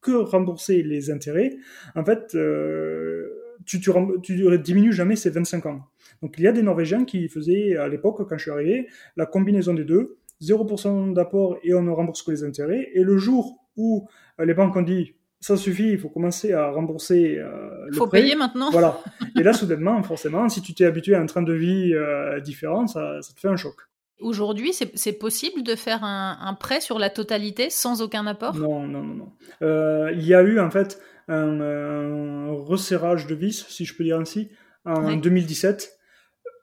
que 0.01 0.11
rembourser 0.11 0.81
les 0.81 1.11
intérêts, 1.11 1.55
en 1.95 2.03
fait, 2.03 2.33
euh, 2.35 3.29
tu, 3.65 3.79
tu, 3.79 3.91
tu, 4.23 4.59
diminues 4.59 4.93
jamais 4.93 5.15
ces 5.15 5.29
25 5.29 5.65
ans. 5.67 5.81
Donc 6.21 6.35
il 6.37 6.43
y 6.43 6.47
a 6.47 6.51
des 6.51 6.63
Norvégiens 6.63 7.05
qui 7.05 7.27
faisaient, 7.29 7.75
à 7.77 7.87
l'époque, 7.87 8.27
quand 8.27 8.37
je 8.37 8.41
suis 8.41 8.51
arrivé, 8.51 8.87
la 9.15 9.25
combinaison 9.27 9.73
des 9.73 9.85
deux, 9.85 10.17
0% 10.41 11.13
d'apport 11.13 11.57
et 11.63 11.73
on 11.73 11.81
ne 11.81 11.91
rembourse 11.91 12.23
que 12.23 12.31
les 12.31 12.43
intérêts. 12.43 12.89
Et 12.93 13.03
le 13.03 13.17
jour 13.17 13.57
où 13.77 14.07
euh, 14.39 14.45
les 14.45 14.53
banques 14.53 14.75
ont 14.75 14.81
dit 14.81 15.15
ça 15.41 15.57
suffit, 15.57 15.89
il 15.89 15.99
faut 15.99 16.09
commencer 16.09 16.53
à 16.53 16.69
rembourser 16.69 17.39
euh, 17.39 17.87
le 17.87 17.97
faut 17.97 18.07
payer 18.07 18.35
maintenant. 18.35 18.69
Voilà. 18.69 18.99
Et 19.39 19.43
là, 19.43 19.53
soudainement, 19.53 20.01
forcément, 20.03 20.47
si 20.49 20.61
tu 20.61 20.75
t'es 20.75 20.85
habitué 20.85 21.15
à 21.15 21.19
un 21.19 21.25
train 21.25 21.41
de 21.41 21.53
vie 21.53 21.93
euh, 21.93 22.39
différent, 22.39 22.85
ça, 22.85 23.19
ça, 23.21 23.33
te 23.33 23.39
fait 23.39 23.47
un 23.47 23.55
choc. 23.55 23.75
Aujourd'hui, 24.19 24.71
c'est 24.71 25.13
possible 25.13 25.63
de 25.63 25.75
faire 25.75 26.03
un, 26.03 26.37
un, 26.39 26.53
prêt 26.53 26.79
sur 26.79 26.99
la 26.99 27.09
totalité 27.09 27.71
sans 27.71 28.03
aucun 28.03 28.27
apport? 28.27 28.55
Non, 28.55 28.85
non, 28.85 29.01
non. 29.01 29.15
non. 29.15 29.31
Euh, 29.63 30.11
il 30.13 30.23
y 30.27 30.35
a 30.35 30.43
eu 30.43 30.59
en 30.59 30.69
fait 30.69 31.01
un, 31.27 31.59
un, 31.59 32.51
resserrage 32.51 33.25
de 33.25 33.33
vis, 33.33 33.65
si 33.67 33.83
je 33.83 33.97
peux 33.97 34.03
dire 34.03 34.19
ainsi, 34.19 34.51
en 34.85 35.15
2017 35.15 35.97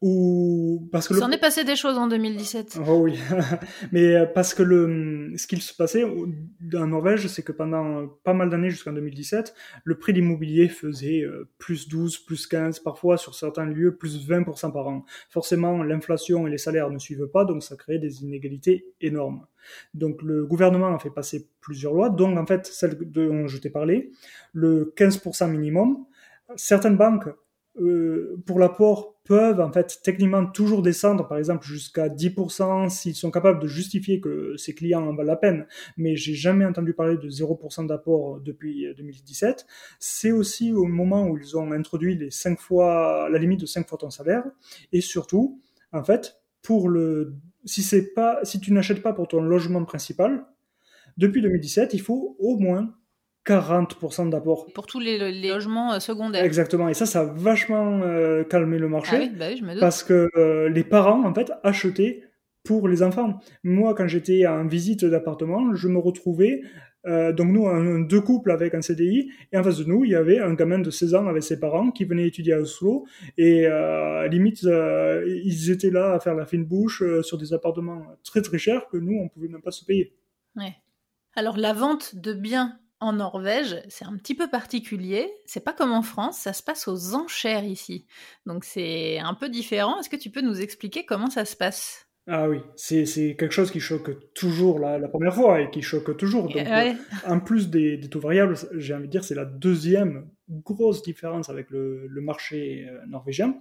ou 0.00 0.88
parce 0.92 1.08
que 1.08 1.14
il 1.14 1.20
s'en 1.20 1.30
est 1.30 1.40
passé 1.40 1.64
des 1.64 1.74
choses 1.74 1.98
en 1.98 2.06
2017. 2.06 2.78
Oh 2.86 3.00
oui, 3.02 3.18
mais 3.92 4.14
euh, 4.14 4.26
parce 4.26 4.54
que 4.54 4.62
le 4.62 5.32
ce 5.36 5.46
qu'il 5.46 5.60
se 5.60 5.74
passait 5.74 6.04
en 6.04 6.86
Norvège, 6.86 7.26
c'est 7.26 7.42
que 7.42 7.52
pendant 7.52 8.06
pas 8.22 8.32
mal 8.32 8.48
d'années 8.48 8.70
jusqu'en 8.70 8.92
2017, 8.92 9.54
le 9.84 9.98
prix 9.98 10.12
de 10.12 10.18
l'immobilier 10.18 10.68
faisait 10.68 11.22
euh, 11.22 11.48
plus 11.58 11.88
12, 11.88 12.18
plus 12.18 12.46
15, 12.46 12.80
parfois 12.80 13.16
sur 13.16 13.34
certains 13.34 13.66
lieux 13.66 13.96
plus 13.96 14.28
20% 14.28 14.72
par 14.72 14.86
an. 14.86 15.04
Forcément, 15.30 15.82
l'inflation 15.82 16.46
et 16.46 16.50
les 16.50 16.58
salaires 16.58 16.90
ne 16.90 16.98
suivent 16.98 17.28
pas, 17.32 17.44
donc 17.44 17.62
ça 17.62 17.76
crée 17.76 17.98
des 17.98 18.22
inégalités 18.22 18.86
énormes. 19.00 19.46
Donc 19.94 20.22
le 20.22 20.46
gouvernement 20.46 20.94
a 20.94 20.98
fait 20.98 21.10
passer 21.10 21.48
plusieurs 21.60 21.92
lois, 21.92 22.10
dont 22.10 22.36
en 22.36 22.46
fait 22.46 22.66
celle 22.66 22.96
dont 22.98 23.48
je 23.48 23.58
t'ai 23.58 23.70
parlé, 23.70 24.12
le 24.52 24.92
15% 24.96 25.50
minimum. 25.50 26.04
Certaines 26.56 26.96
banques 26.96 27.28
euh, 27.80 28.42
pour 28.46 28.58
l'apport 28.58 29.17
peuvent 29.28 29.60
en 29.60 29.70
fait 29.70 30.00
techniquement 30.02 30.46
toujours 30.46 30.82
descendre, 30.82 31.28
par 31.28 31.36
exemple 31.36 31.66
jusqu'à 31.66 32.08
10% 32.08 32.88
s'ils 32.88 33.14
sont 33.14 33.30
capables 33.30 33.60
de 33.60 33.68
justifier 33.68 34.20
que 34.20 34.56
ces 34.56 34.74
clients 34.74 35.06
en 35.06 35.14
valent 35.14 35.28
la 35.28 35.36
peine. 35.36 35.66
Mais 35.98 36.16
j'ai 36.16 36.34
jamais 36.34 36.64
entendu 36.64 36.94
parler 36.94 37.18
de 37.18 37.28
0% 37.28 37.86
d'apport 37.86 38.40
depuis 38.40 38.86
2017. 38.96 39.66
C'est 40.00 40.32
aussi 40.32 40.72
au 40.72 40.84
moment 40.84 41.28
où 41.28 41.36
ils 41.36 41.56
ont 41.58 41.70
introduit 41.72 42.16
les 42.16 42.30
5 42.30 42.58
fois 42.58 43.28
la 43.30 43.38
limite 43.38 43.60
de 43.60 43.66
5 43.66 43.86
fois 43.86 43.98
ton 43.98 44.10
salaire. 44.10 44.44
Et 44.92 45.02
surtout, 45.02 45.60
en 45.92 46.02
fait, 46.02 46.40
pour 46.62 46.88
le 46.88 47.34
si 47.66 47.82
c'est 47.82 48.14
pas 48.14 48.40
si 48.44 48.60
tu 48.60 48.72
n'achètes 48.72 49.02
pas 49.02 49.12
pour 49.12 49.28
ton 49.28 49.42
logement 49.42 49.84
principal, 49.84 50.46
depuis 51.18 51.42
2017, 51.42 51.92
il 51.92 52.00
faut 52.00 52.36
au 52.38 52.56
moins 52.56 52.94
40% 53.48 54.28
d'apport. 54.28 54.66
Pour 54.74 54.86
tous 54.86 55.00
les, 55.00 55.18
logements 55.48 55.94
euh, 55.94 56.00
secondaires. 56.00 56.44
Exactement. 56.44 56.88
Et 56.88 56.94
ça, 56.94 57.06
ça 57.06 57.20
a 57.20 57.24
vachement 57.24 58.02
euh, 58.02 58.44
calmé 58.44 58.78
le 58.78 58.88
marché. 58.88 59.16
Ah 59.16 59.20
oui, 59.20 59.30
bah 59.36 59.46
oui, 59.50 59.56
je 59.56 59.64
me 59.64 59.72
doute. 59.72 59.80
Parce 59.80 60.04
que 60.04 60.28
euh, 60.36 60.68
les 60.68 60.84
parents, 60.84 61.24
en 61.24 61.32
fait, 61.32 61.50
achetaient 61.62 62.22
pour 62.64 62.88
les 62.88 63.02
enfants. 63.02 63.40
Moi, 63.64 63.94
quand 63.94 64.06
j'étais 64.06 64.46
en 64.46 64.66
visite 64.66 65.04
d'appartement, 65.04 65.74
je 65.74 65.88
me 65.88 65.98
retrouvais, 65.98 66.60
donc 67.06 67.48
nous, 67.48 67.66
un, 67.66 68.00
deux 68.00 68.20
couples 68.20 68.50
avec 68.50 68.74
un 68.74 68.82
CDI, 68.82 69.30
et 69.50 69.56
en 69.56 69.62
face 69.62 69.78
de 69.78 69.84
nous, 69.84 70.04
il 70.04 70.10
y 70.10 70.14
avait 70.14 70.38
un 70.38 70.52
gamin 70.52 70.78
de 70.78 70.90
16 70.90 71.14
ans 71.14 71.28
avec 71.28 71.42
ses 71.42 71.58
parents 71.58 71.90
qui 71.90 72.04
venait 72.04 72.26
étudier 72.26 72.52
à 72.52 72.60
Oslo, 72.60 73.06
et 73.38 73.66
limite, 74.28 74.64
ils 74.64 75.70
étaient 75.70 75.90
là 75.90 76.12
à 76.12 76.20
faire 76.20 76.34
la 76.34 76.44
fine 76.44 76.66
bouche 76.66 77.02
sur 77.22 77.38
des 77.38 77.54
appartements 77.54 78.02
très 78.22 78.42
très 78.42 78.58
chers 78.58 78.86
que 78.88 78.98
nous, 78.98 79.18
on 79.18 79.28
pouvait 79.28 79.48
même 79.48 79.62
pas 79.62 79.70
se 79.70 79.86
payer. 79.86 80.12
Ouais. 80.54 80.74
Alors 81.34 81.56
la 81.56 81.72
vente 81.72 82.16
de 82.16 82.34
biens 82.34 82.78
en 83.00 83.12
Norvège, 83.12 83.80
c'est 83.88 84.04
un 84.04 84.16
petit 84.16 84.34
peu 84.34 84.48
particulier. 84.48 85.32
C'est 85.46 85.64
pas 85.64 85.72
comme 85.72 85.92
en 85.92 86.02
France, 86.02 86.38
ça 86.38 86.52
se 86.52 86.62
passe 86.62 86.88
aux 86.88 87.14
enchères 87.14 87.64
ici. 87.64 88.06
Donc 88.46 88.64
c'est 88.64 89.18
un 89.18 89.34
peu 89.34 89.48
différent. 89.48 90.00
Est-ce 90.00 90.08
que 90.08 90.16
tu 90.16 90.30
peux 90.30 90.40
nous 90.40 90.60
expliquer 90.60 91.04
comment 91.04 91.30
ça 91.30 91.44
se 91.44 91.56
passe? 91.56 92.08
Ah 92.30 92.46
oui, 92.46 92.58
c'est 92.76 93.06
quelque 93.38 93.52
chose 93.52 93.70
qui 93.70 93.80
choque 93.80 94.10
toujours 94.34 94.78
la, 94.78 94.98
la, 94.98 95.08
première 95.08 95.34
fois 95.34 95.62
et 95.62 95.70
qui 95.70 95.80
choque 95.80 96.14
toujours. 96.18 96.48
Donc, 96.48 96.56
ouais. 96.56 96.94
en 97.26 97.40
plus 97.40 97.70
des, 97.70 97.96
des, 97.96 98.10
taux 98.10 98.20
variables, 98.20 98.54
j'ai 98.74 98.92
envie 98.92 99.06
de 99.06 99.10
dire, 99.10 99.24
c'est 99.24 99.34
la 99.34 99.46
deuxième 99.46 100.28
grosse 100.50 101.00
différence 101.02 101.48
avec 101.48 101.70
le, 101.70 102.06
le 102.06 102.20
marché 102.20 102.86
norvégien. 103.06 103.58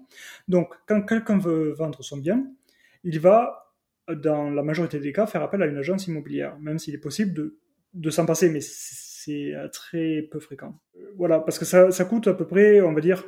Donc, 0.50 0.74
quand 0.86 1.02
quelqu'un 1.04 1.38
veut 1.38 1.72
vendre 1.78 2.04
son 2.04 2.18
bien, 2.18 2.46
il 3.06 3.22
va, 3.22 3.74
dans 4.14 4.50
la 4.50 4.64
majorité 4.64 5.00
des 5.00 5.14
cas, 5.14 5.28
faire 5.28 5.44
appel 5.44 5.64
à 5.64 5.66
une 5.66 5.78
agence 5.78 6.08
immobilière, 6.08 6.60
même 6.60 6.78
s'il 6.78 6.94
est 6.94 7.00
possible 7.00 7.34
de, 7.34 7.58
de 7.94 8.10
s'en 8.10 8.26
passer, 8.26 8.50
mais 8.50 8.60
c'est 9.28 9.54
très 9.72 10.28
peu 10.32 10.40
fréquent. 10.40 10.80
Voilà, 11.18 11.40
parce 11.40 11.60
que 11.60 11.66
ça, 11.66 11.92
ça 11.92 12.06
coûte 12.06 12.28
à 12.28 12.34
peu 12.34 12.48
près, 12.48 12.82
on 12.82 12.94
va 12.94 13.02
dire, 13.02 13.24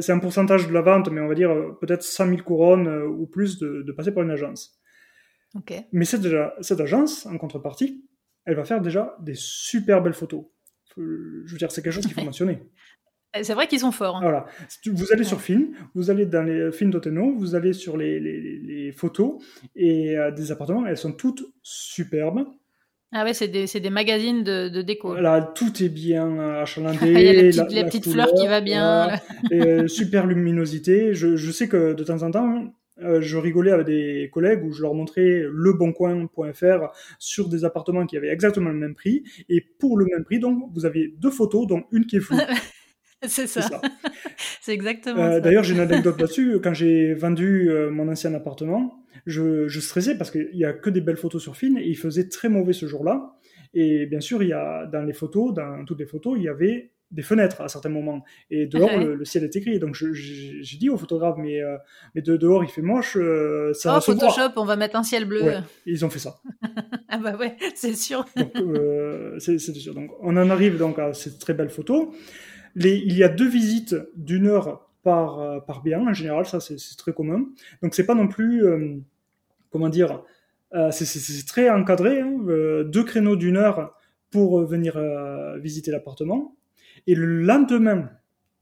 c'est 0.00 0.12
un 0.12 0.18
pourcentage 0.18 0.66
de 0.66 0.72
la 0.72 0.80
vente, 0.80 1.10
mais 1.10 1.20
on 1.20 1.28
va 1.28 1.34
dire 1.34 1.54
peut-être 1.80 2.02
100 2.02 2.28
000 2.28 2.42
couronnes 2.42 2.88
ou 2.88 3.26
plus 3.26 3.58
de, 3.58 3.82
de 3.82 3.92
passer 3.92 4.12
par 4.12 4.22
une 4.22 4.30
agence. 4.30 4.80
Okay. 5.54 5.86
Mais 5.92 6.04
cette, 6.04 6.26
cette 6.60 6.80
agence, 6.80 7.26
en 7.26 7.38
contrepartie, 7.38 8.04
elle 8.44 8.56
va 8.56 8.64
faire 8.64 8.80
déjà 8.80 9.16
des 9.20 9.34
super 9.34 10.02
belles 10.02 10.14
photos. 10.14 10.44
Je 10.96 11.52
veux 11.52 11.58
dire, 11.58 11.70
c'est 11.70 11.82
quelque 11.82 11.92
chose 11.92 12.06
qu'il 12.06 12.14
faut 12.14 12.24
mentionner. 12.24 12.60
C'est 13.42 13.54
vrai 13.54 13.68
qu'ils 13.68 13.80
sont 13.80 13.92
forts. 13.92 14.16
Hein. 14.16 14.22
Voilà. 14.22 14.46
Vous 14.86 15.12
allez 15.12 15.24
sur 15.24 15.40
film, 15.40 15.74
vous 15.94 16.10
allez 16.10 16.24
dans 16.24 16.42
les 16.42 16.72
films 16.72 16.90
d'Oteno, 16.90 17.36
vous 17.36 17.54
allez 17.54 17.72
sur 17.72 17.96
les, 17.96 18.18
les, 18.18 18.58
les 18.58 18.92
photos 18.92 19.42
et 19.76 20.16
euh, 20.16 20.30
des 20.30 20.50
appartements, 20.50 20.86
elles 20.86 20.96
sont 20.96 21.12
toutes 21.12 21.44
superbes. 21.62 22.46
Ah 23.12 23.24
ouais, 23.24 23.32
c'est 23.32 23.48
des, 23.48 23.66
des, 23.66 23.90
magazines 23.90 24.44
de, 24.44 24.68
de 24.68 24.82
déco. 24.82 25.08
Voilà, 25.08 25.40
tout 25.40 25.82
est 25.82 25.88
bien 25.88 26.38
achalandé. 26.60 26.98
Il 27.02 27.20
y 27.20 27.28
a 27.28 27.32
la 27.32 27.42
petite, 27.42 27.72
la, 27.72 27.82
la 27.82 27.84
petite 27.84 28.10
fleur 28.10 28.32
qui 28.34 28.46
va 28.46 28.60
bien. 28.60 29.18
et, 29.50 29.60
euh, 29.62 29.88
super 29.88 30.26
luminosité. 30.26 31.14
Je, 31.14 31.36
je, 31.36 31.50
sais 31.50 31.68
que 31.68 31.94
de 31.94 32.04
temps 32.04 32.22
en 32.22 32.30
temps, 32.30 32.74
euh, 33.02 33.20
je 33.20 33.36
rigolais 33.36 33.70
avec 33.70 33.86
des 33.86 34.28
collègues 34.32 34.64
où 34.64 34.72
je 34.72 34.82
leur 34.82 34.94
montrais 34.94 35.44
leboncoin.fr 35.50 36.92
sur 37.18 37.48
des 37.48 37.64
appartements 37.64 38.06
qui 38.06 38.16
avaient 38.16 38.28
exactement 38.28 38.70
le 38.70 38.76
même 38.76 38.94
prix. 38.94 39.22
Et 39.48 39.60
pour 39.60 39.96
le 39.96 40.06
même 40.06 40.24
prix, 40.24 40.38
donc, 40.38 40.70
vous 40.74 40.84
avez 40.84 41.14
deux 41.18 41.30
photos, 41.30 41.66
dont 41.66 41.84
une 41.92 42.06
qui 42.06 42.16
est 42.16 42.20
floue. 42.20 42.36
C'est 43.26 43.48
ça. 43.48 43.80
C'est 44.60 44.72
exactement 44.72 45.20
euh, 45.20 45.32
ça. 45.34 45.40
D'ailleurs, 45.40 45.64
j'ai 45.64 45.74
une 45.74 45.80
anecdote 45.80 46.20
là-dessus. 46.20 46.60
Quand 46.62 46.74
j'ai 46.74 47.14
vendu 47.14 47.68
euh, 47.68 47.90
mon 47.90 48.08
ancien 48.08 48.32
appartement, 48.34 48.97
je, 49.26 49.68
je 49.68 49.80
stressais 49.80 50.16
parce 50.16 50.30
qu'il 50.30 50.48
y 50.54 50.64
a 50.64 50.72
que 50.72 50.90
des 50.90 51.00
belles 51.00 51.16
photos 51.16 51.42
sur 51.42 51.56
film 51.56 51.78
et 51.78 51.86
il 51.86 51.96
faisait 51.96 52.28
très 52.28 52.48
mauvais 52.48 52.72
ce 52.72 52.86
jour-là. 52.86 53.34
Et 53.74 54.06
bien 54.06 54.20
sûr, 54.20 54.42
il 54.42 54.48
y 54.48 54.52
a 54.52 54.86
dans 54.86 55.02
les 55.02 55.12
photos, 55.12 55.52
dans 55.54 55.84
toutes 55.84 55.98
les 56.00 56.06
photos, 56.06 56.34
il 56.38 56.44
y 56.44 56.48
avait 56.48 56.90
des 57.10 57.22
fenêtres 57.22 57.60
à 57.62 57.68
certains 57.68 57.88
moments. 57.88 58.22
Et 58.50 58.66
dehors, 58.66 58.90
Ouais. 58.90 59.02
le, 59.04 59.14
le 59.14 59.24
ciel 59.24 59.42
était 59.44 59.60
gris. 59.60 59.78
Donc, 59.78 59.94
j'ai 59.94 60.76
dit 60.78 60.90
au 60.90 60.98
photographe, 60.98 61.36
mais, 61.38 61.62
euh, 61.62 61.76
mais 62.14 62.20
de 62.20 62.36
dehors, 62.36 62.62
il 62.64 62.68
fait 62.70 62.82
moche, 62.82 63.16
euh, 63.16 63.72
ça 63.72 63.90
Oh, 63.90 63.94
va 63.94 64.00
se 64.02 64.10
voir. 64.12 64.34
Photoshop, 64.34 64.52
on 64.60 64.64
va 64.66 64.76
mettre 64.76 64.96
un 64.96 65.02
ciel 65.02 65.24
bleu. 65.24 65.42
Ouais. 65.42 65.58
Ils 65.86 66.04
ont 66.04 66.10
fait 66.10 66.18
ça. 66.18 66.40
Ah 67.10 67.16
bah 67.16 67.36
ouais, 67.38 67.56
c'est 67.74 67.94
sûr. 67.94 68.26
Euh, 68.56 69.38
c'est 69.38 69.58
sûr. 69.58 69.94
Donc, 69.94 70.10
on 70.20 70.36
en 70.36 70.50
arrive 70.50 70.76
donc 70.76 70.98
à 70.98 71.14
cette 71.14 71.38
très 71.38 71.54
belle 71.54 71.70
photo. 71.70 72.12
Les, 72.74 72.96
il 72.98 73.16
y 73.16 73.24
a 73.24 73.28
deux 73.30 73.48
visites 73.48 73.96
d'une 74.14 74.46
heure 74.46 74.87
par, 75.02 75.40
euh, 75.40 75.60
par 75.60 75.82
bien, 75.82 76.06
en 76.06 76.12
général, 76.12 76.44
ça 76.46 76.60
c'est 76.60 76.76
très 76.96 77.12
commun. 77.12 77.46
Donc, 77.82 77.94
c'est 77.94 78.06
pas 78.06 78.14
non 78.14 78.28
plus, 78.28 78.64
euh, 78.64 78.96
comment 79.70 79.88
dire, 79.88 80.22
euh, 80.74 80.90
c'est- 80.90 81.46
très 81.46 81.70
encadré. 81.70 82.20
hein. 82.20 82.38
Deux 82.84 83.04
créneaux 83.04 83.36
d'une 83.36 83.56
heure 83.56 83.94
pour 84.30 84.60
venir 84.66 85.00
visiter 85.58 85.90
l'appartement. 85.90 86.54
Et 87.06 87.14
le 87.14 87.40
lendemain 87.42 88.10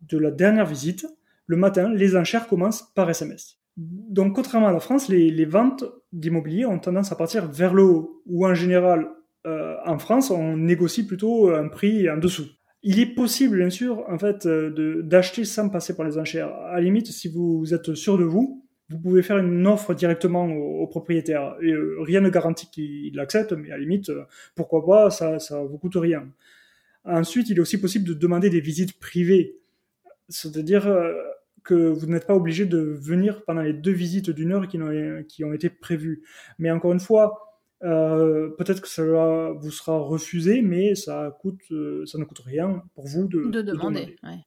de 0.03 0.19
la 0.19 0.31
dernière 0.31 0.67
visite, 0.67 1.07
le 1.47 1.57
matin, 1.57 1.89
les 1.93 2.17
enchères 2.17 2.47
commencent 2.47 2.83
par 2.95 3.11
SMS. 3.11 3.59
Donc, 3.77 4.35
contrairement 4.37 4.69
à 4.69 4.73
la 4.73 4.81
France, 4.81 5.09
les, 5.09 5.31
les 5.31 5.45
ventes 5.45 5.85
d'immobilier 6.13 6.65
ont 6.67 6.79
tendance 6.79 7.11
à 7.13 7.17
partir 7.17 7.47
vers 7.51 7.75
le 7.75 7.83
haut, 7.83 8.23
ou 8.27 8.47
en 8.47 8.55
général, 8.55 9.09
en 9.45 9.99
France, 9.99 10.31
on 10.31 10.57
négocie 10.57 11.07
plutôt 11.07 11.51
un 11.51 11.69
prix 11.69 12.09
en 12.11 12.17
dessous. 12.17 12.47
Il 12.89 13.01
est 13.01 13.07
possible, 13.07 13.57
bien 13.59 13.69
sûr, 13.69 14.05
en 14.09 14.17
fait, 14.17 14.47
euh, 14.47 15.03
d'acheter 15.03 15.45
sans 15.45 15.69
passer 15.69 15.97
par 15.97 16.07
les 16.07 16.19
enchères. 16.19 16.55
À 16.55 16.75
la 16.75 16.83
limite, 16.83 17.09
si 17.09 17.27
vous 17.27 17.75
êtes 17.75 17.95
sûr 17.97 18.17
de 18.17 18.23
vous, 18.23 18.65
vous 18.91 18.99
pouvez 19.01 19.25
faire 19.25 19.39
une 19.39 19.67
offre 19.67 19.93
directement 19.93 20.47
au, 20.47 20.87
propriétaire. 20.87 21.57
Et, 21.61 21.73
euh, 21.73 21.97
rien 22.03 22.21
ne 22.21 22.31
garantit 22.31 22.71
qu'il 22.71 23.17
l'accepte, 23.17 23.53
mais 23.55 23.73
à 23.73 23.73
la 23.73 23.79
limite, 23.79 24.11
euh, 24.11 24.23
pourquoi 24.55 24.87
pas, 24.87 25.11
ça, 25.11 25.41
ça 25.41 25.65
vous 25.65 25.79
coûte 25.79 25.97
rien. 25.97 26.29
Ensuite, 27.05 27.51
il 27.51 27.57
est 27.57 27.61
aussi 27.61 27.81
possible 27.81 28.07
de 28.07 28.15
demander 28.15 28.51
des 28.51 28.61
visites 28.61 29.01
privées. 29.01 29.59
C'est-à-dire 30.29 30.89
que 31.65 31.75
vous 31.75 32.07
n'êtes 32.07 32.27
pas 32.29 32.37
obligé 32.37 32.67
de 32.67 32.79
venir 32.79 33.45
pendant 33.45 33.63
les 33.63 33.73
deux 33.73 33.93
visites 33.93 34.31
d'une 34.31 34.53
heure 34.53 34.69
qui 34.69 35.45
ont 35.45 35.53
été 35.53 35.71
prévues. 35.71 36.23
Mais 36.61 36.71
encore 36.71 36.93
une 36.93 37.01
fois, 37.01 37.46
euh, 37.83 38.51
peut-être 38.57 38.81
que 38.81 38.89
cela 38.89 39.53
vous 39.53 39.71
sera 39.71 39.99
refusé, 39.99 40.63
mais 40.63 40.95
ça, 40.95 41.37
coûte, 41.41 41.61
euh, 41.71 42.05
ça 42.07 42.19
ne 42.19 42.25
coûte 42.25 42.41
rien 42.41 42.83
pour 42.95 43.07
vous 43.07 43.27
de, 43.27 43.49
de 43.51 43.63
demander. 43.63 44.17
ouais. 44.23 44.39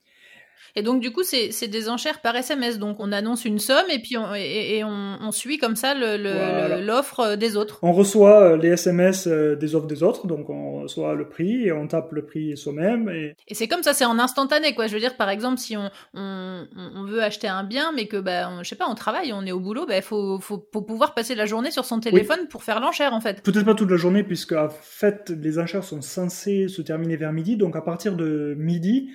Et 0.75 0.81
donc, 0.81 1.01
du 1.01 1.11
coup, 1.11 1.23
c'est 1.23 1.51
c'est 1.51 1.67
des 1.67 1.89
enchères 1.89 2.21
par 2.21 2.35
SMS. 2.35 2.79
Donc, 2.79 2.97
on 2.99 3.11
annonce 3.11 3.45
une 3.45 3.59
somme 3.59 3.85
et 3.89 3.99
puis 3.99 4.17
on, 4.17 4.33
et, 4.35 4.77
et 4.77 4.83
on, 4.83 5.17
on 5.21 5.31
suit 5.31 5.57
comme 5.57 5.75
ça 5.75 5.93
le- 5.93 6.17
le- 6.17 6.31
Voilà. 6.33 6.81
l'offre 6.81 7.35
des 7.35 7.55
autres. 7.57 7.79
On 7.81 7.91
reçoit 7.93 8.41
euh, 8.53 8.57
les 8.57 8.69
SMS 8.69 9.27
euh, 9.27 9.55
des 9.55 9.75
offres 9.75 9.87
des 9.87 10.03
autres, 10.03 10.27
donc 10.27 10.49
on 10.49 10.81
reçoit 10.83 11.15
le 11.15 11.27
prix 11.27 11.65
et 11.65 11.71
on 11.71 11.87
tape 11.87 12.11
le 12.11 12.25
prix 12.25 12.55
soi-même. 12.57 13.09
Et 13.09 13.35
Et 13.47 13.55
c'est 13.55 13.67
comme 13.67 13.83
ça, 13.83 13.93
c'est 13.93 14.05
en 14.05 14.19
instantané, 14.19 14.73
quoi. 14.75 14.87
Je 14.87 14.93
veux 14.93 14.99
dire, 14.99 15.15
par 15.17 15.29
exemple, 15.29 15.57
si 15.59 15.75
on, 15.77 15.89
on, 16.13 16.67
on 16.75 17.03
veut 17.05 17.21
acheter 17.23 17.47
un 17.47 17.63
bien, 17.63 17.91
mais 17.95 18.07
que, 18.07 18.17
bah, 18.17 18.49
on- 18.51 18.63
je 18.63 18.69
sais 18.69 18.75
pas, 18.75 18.87
on 18.89 18.95
travaille, 18.95 19.33
on 19.33 19.45
est 19.45 19.51
au 19.51 19.59
boulot, 19.59 19.85
bah, 19.87 20.01
faut, 20.01 20.39
faut, 20.39 20.67
faut 20.71 20.81
pouvoir 20.81 21.13
passer 21.13 21.35
la 21.35 21.45
journée 21.45 21.71
sur 21.71 21.85
son 21.85 21.99
téléphone 21.99 22.47
pour 22.49 22.63
faire 22.63 22.79
l'enchère, 22.79 23.13
en 23.13 23.21
fait. 23.21 23.41
Peut-être 23.41 23.65
pas 23.65 23.75
toute 23.75 23.89
la 23.91 23.97
journée, 23.97 24.23
puisque 24.23 24.53
en 24.53 24.69
fait, 24.69 25.31
les 25.41 25.59
enchères 25.59 25.83
sont 25.83 26.01
censées 26.01 26.67
se 26.67 26.81
terminer 26.81 27.17
vers 27.17 27.33
midi. 27.33 27.57
Donc, 27.57 27.75
à 27.75 27.81
partir 27.81 28.15
de 28.15 28.55
midi, 28.57 29.09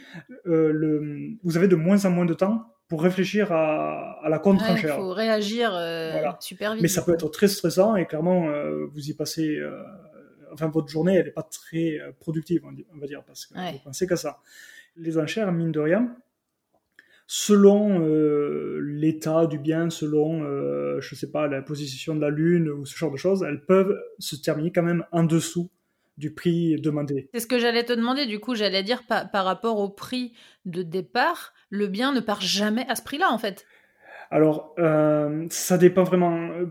euh, 0.46 0.70
le, 0.72 1.36
vous 1.45 1.57
avez 1.57 1.68
de 1.68 1.76
moins 1.76 2.05
en 2.05 2.11
moins 2.11 2.24
de 2.24 2.34
temps 2.34 2.66
pour 2.88 3.03
réfléchir 3.03 3.53
à, 3.53 4.18
à 4.24 4.28
la 4.28 4.36
Il 4.36 4.40
contre-enchère. 4.42 4.97
faut 4.97 5.12
réagir 5.12 5.74
euh, 5.74 6.11
Voilà. 6.12 6.36
super 6.40 6.72
vite. 6.72 6.82
Mais 6.82 6.88
ça 6.88 7.03
peut 7.03 7.12
être 7.14 7.28
très 7.30 7.49
stressant 7.49 7.97
et 7.97 8.07
clairement, 8.07 8.49
euh, 8.49 8.86
vous 8.92 9.09
y 9.09 9.14
passez. 9.14 9.57
euh, 9.57 9.82
enfin, 10.53 10.68
votre 10.68 10.88
journée, 10.88 11.14
elle 11.16 11.26
n'est 11.26 11.30
pas 11.32 11.42
très 11.42 11.99
productive, 12.20 12.62
on 12.64 12.72
dit- 12.72 12.86
on 12.95 12.99
va 12.99 13.07
dire, 13.07 13.22
parce 13.24 13.47
que 13.47 13.55
Ouais. 13.59 13.72
vous 13.72 13.78
pensez 13.84 14.07
qu'à 14.07 14.16
ça. 14.16 14.38
Les 14.97 15.16
enchères, 15.18 15.51
mine 15.53 15.72
de 15.72 15.80
rien, 15.80 16.14
selon 17.26 18.01
l'état 18.80 19.47
du 19.47 19.59
bien, 19.59 19.90
selon, 19.90 20.45
je 21.01 21.14
sais 21.14 21.30
pas, 21.30 21.49
la 21.49 21.62
position 21.62 22.14
de 22.14 22.20
la 22.20 22.30
lune 22.30 22.68
ou 22.68 22.84
ce 22.86 22.97
genre 22.97 23.11
de 23.11 23.16
choses, 23.16 23.42
elles 23.42 23.64
peuvent 23.64 23.99
se 24.18 24.36
terminer 24.36 24.70
quand 24.72 24.82
même 24.82 25.05
en 25.12 25.24
dessous 25.24 25.70
du 26.16 26.32
prix 26.32 26.76
demandé. 26.80 27.28
C'est 27.34 27.40
ce 27.40 27.46
que 27.46 27.58
j'allais 27.58 27.84
te 27.84 27.92
demander, 27.92 28.26
du 28.26 28.38
coup, 28.40 28.54
j'allais 28.54 28.82
dire 28.82 29.02
par, 29.06 29.30
par 29.30 29.44
rapport 29.44 29.78
au 29.78 29.88
prix 29.88 30.32
de 30.64 30.82
départ, 30.82 31.52
le 31.70 31.86
bien 31.88 32.12
ne 32.12 32.20
part 32.20 32.40
jamais 32.40 32.86
à 32.88 32.94
ce 32.94 33.02
prix-là, 33.02 33.30
en 33.30 33.38
fait. 33.38 33.66
Alors, 34.30 34.74
euh, 34.78 35.46
ça 35.50 35.76
dépend 35.78 36.02
vraiment, 36.04 36.48
euh, 36.50 36.66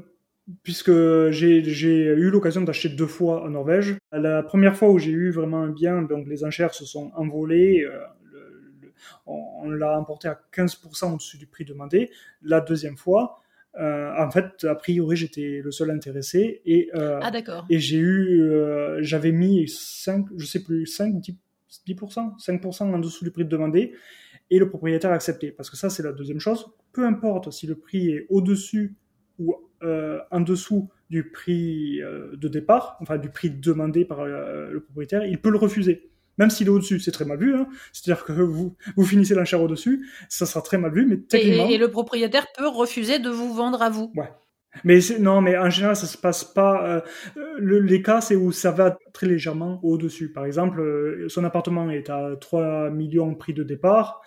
puisque 0.63 0.91
j'ai 1.29 1.57
eu 1.59 2.29
l'occasion 2.29 2.61
d'acheter 2.61 2.89
deux 2.89 3.07
fois 3.07 3.43
en 3.43 3.49
Norvège. 3.49 3.95
La 4.11 4.43
première 4.43 4.75
fois 4.75 4.89
où 4.91 4.99
j'ai 4.99 5.11
eu 5.11 5.31
vraiment 5.31 5.61
un 5.61 5.69
bien, 5.69 6.01
donc 6.01 6.27
les 6.27 6.43
enchères 6.43 6.73
se 6.73 6.85
sont 6.85 7.11
envolées, 7.15 7.83
euh, 7.85 7.99
le- 8.31 8.73
le- 8.81 8.93
on, 9.25 9.41
on 9.63 9.69
l'a 9.69 9.97
emporté 9.99 10.27
à 10.27 10.39
15% 10.51 11.13
au-dessus 11.13 11.37
du 11.37 11.47
prix 11.47 11.63
demandé. 11.65 12.09
La 12.41 12.59
deuxième 12.59 12.97
fois, 12.97 13.42
en 13.79 14.29
fait, 14.31 14.63
a 14.65 14.75
priori, 14.75 15.15
j'étais 15.15 15.61
le 15.63 15.71
seul 15.71 15.91
intéressé 15.91 16.61
et, 16.65 16.89
euh, 16.95 17.19
Ah, 17.21 17.31
et 17.69 17.79
j'ai 17.79 17.97
eu, 17.97 18.41
euh, 18.41 18.99
j'avais 19.01 19.31
mis 19.31 19.67
5, 19.67 20.27
je 20.37 20.45
sais 20.45 20.63
plus, 20.63 20.85
5, 20.85 21.19
10, 21.19 21.37
10%, 21.85 22.37
5% 22.37 22.93
en 22.93 22.99
dessous 22.99 23.23
du 23.23 23.31
prix 23.31 23.45
demandé 23.45 23.93
et 24.51 24.59
le 24.59 24.69
propriétaire 24.69 25.11
a 25.11 25.15
accepté. 25.15 25.51
Parce 25.51 25.69
que 25.69 25.77
ça, 25.77 25.89
c'est 25.89 26.03
la 26.03 26.11
deuxième 26.11 26.39
chose. 26.39 26.67
Peu 26.91 27.05
importe 27.05 27.51
si 27.51 27.65
le 27.65 27.75
prix 27.75 28.11
est 28.11 28.27
au-dessus 28.29 28.95
ou 29.39 29.55
euh, 29.83 30.19
en 30.31 30.41
dessous 30.41 30.89
du 31.09 31.29
prix 31.29 32.01
euh, 32.01 32.35
de 32.35 32.47
départ, 32.47 32.97
enfin 33.01 33.17
du 33.17 33.29
prix 33.29 33.49
demandé 33.49 34.05
par 34.05 34.21
euh, 34.21 34.69
le 34.71 34.79
propriétaire, 34.79 35.25
il 35.25 35.39
peut 35.39 35.49
le 35.49 35.57
refuser. 35.57 36.09
Même 36.37 36.49
s'il 36.49 36.67
est 36.67 36.69
au-dessus, 36.71 36.99
c'est 36.99 37.11
très 37.11 37.25
mal 37.25 37.37
vu. 37.37 37.55
Hein. 37.55 37.67
C'est-à-dire 37.91 38.25
que 38.25 38.33
vous, 38.33 38.75
vous 38.95 39.05
finissez 39.05 39.35
l'enchère 39.35 39.61
au-dessus, 39.61 40.07
ça 40.29 40.45
sera 40.45 40.61
très 40.61 40.77
mal 40.77 40.91
vu, 40.93 41.05
mais 41.05 41.15
Et, 41.15 41.21
techniquement... 41.23 41.67
et- 41.69 41.73
et 41.73 41.77
le 41.77 41.89
propriétaire 41.91 42.47
peut 42.57 42.67
refuser 42.67 43.19
de 43.19 43.29
vous 43.29 43.53
vendre 43.53 43.81
à 43.81 43.89
vous. 43.89 44.11
Mais 44.83 45.01
c'est- 45.01 45.19
non, 45.19 45.39
mais 45.41 45.55
en 45.55 45.69
général, 45.69 45.95
ça 45.95 46.07
se 46.07 46.17
passe 46.17 46.43
pas. 46.43 46.83
euh, 46.87 47.01
le- 47.59 47.79
les 47.79 48.01
cas, 48.01 48.21
c'est 48.21 48.35
où 48.35 48.51
ça 48.51 48.71
va 48.71 48.97
très 49.13 49.27
légèrement 49.27 49.79
au-dessus. 49.83 50.31
Par 50.31 50.45
exemple, 50.45 50.79
euh, 50.81 51.29
son 51.29 51.43
appartement 51.43 51.91
est 51.91 52.09
à 52.09 52.35
3 52.41 52.89
millions 52.89 53.35
prix 53.35 53.53
de 53.53 53.61
départ. 53.63 54.21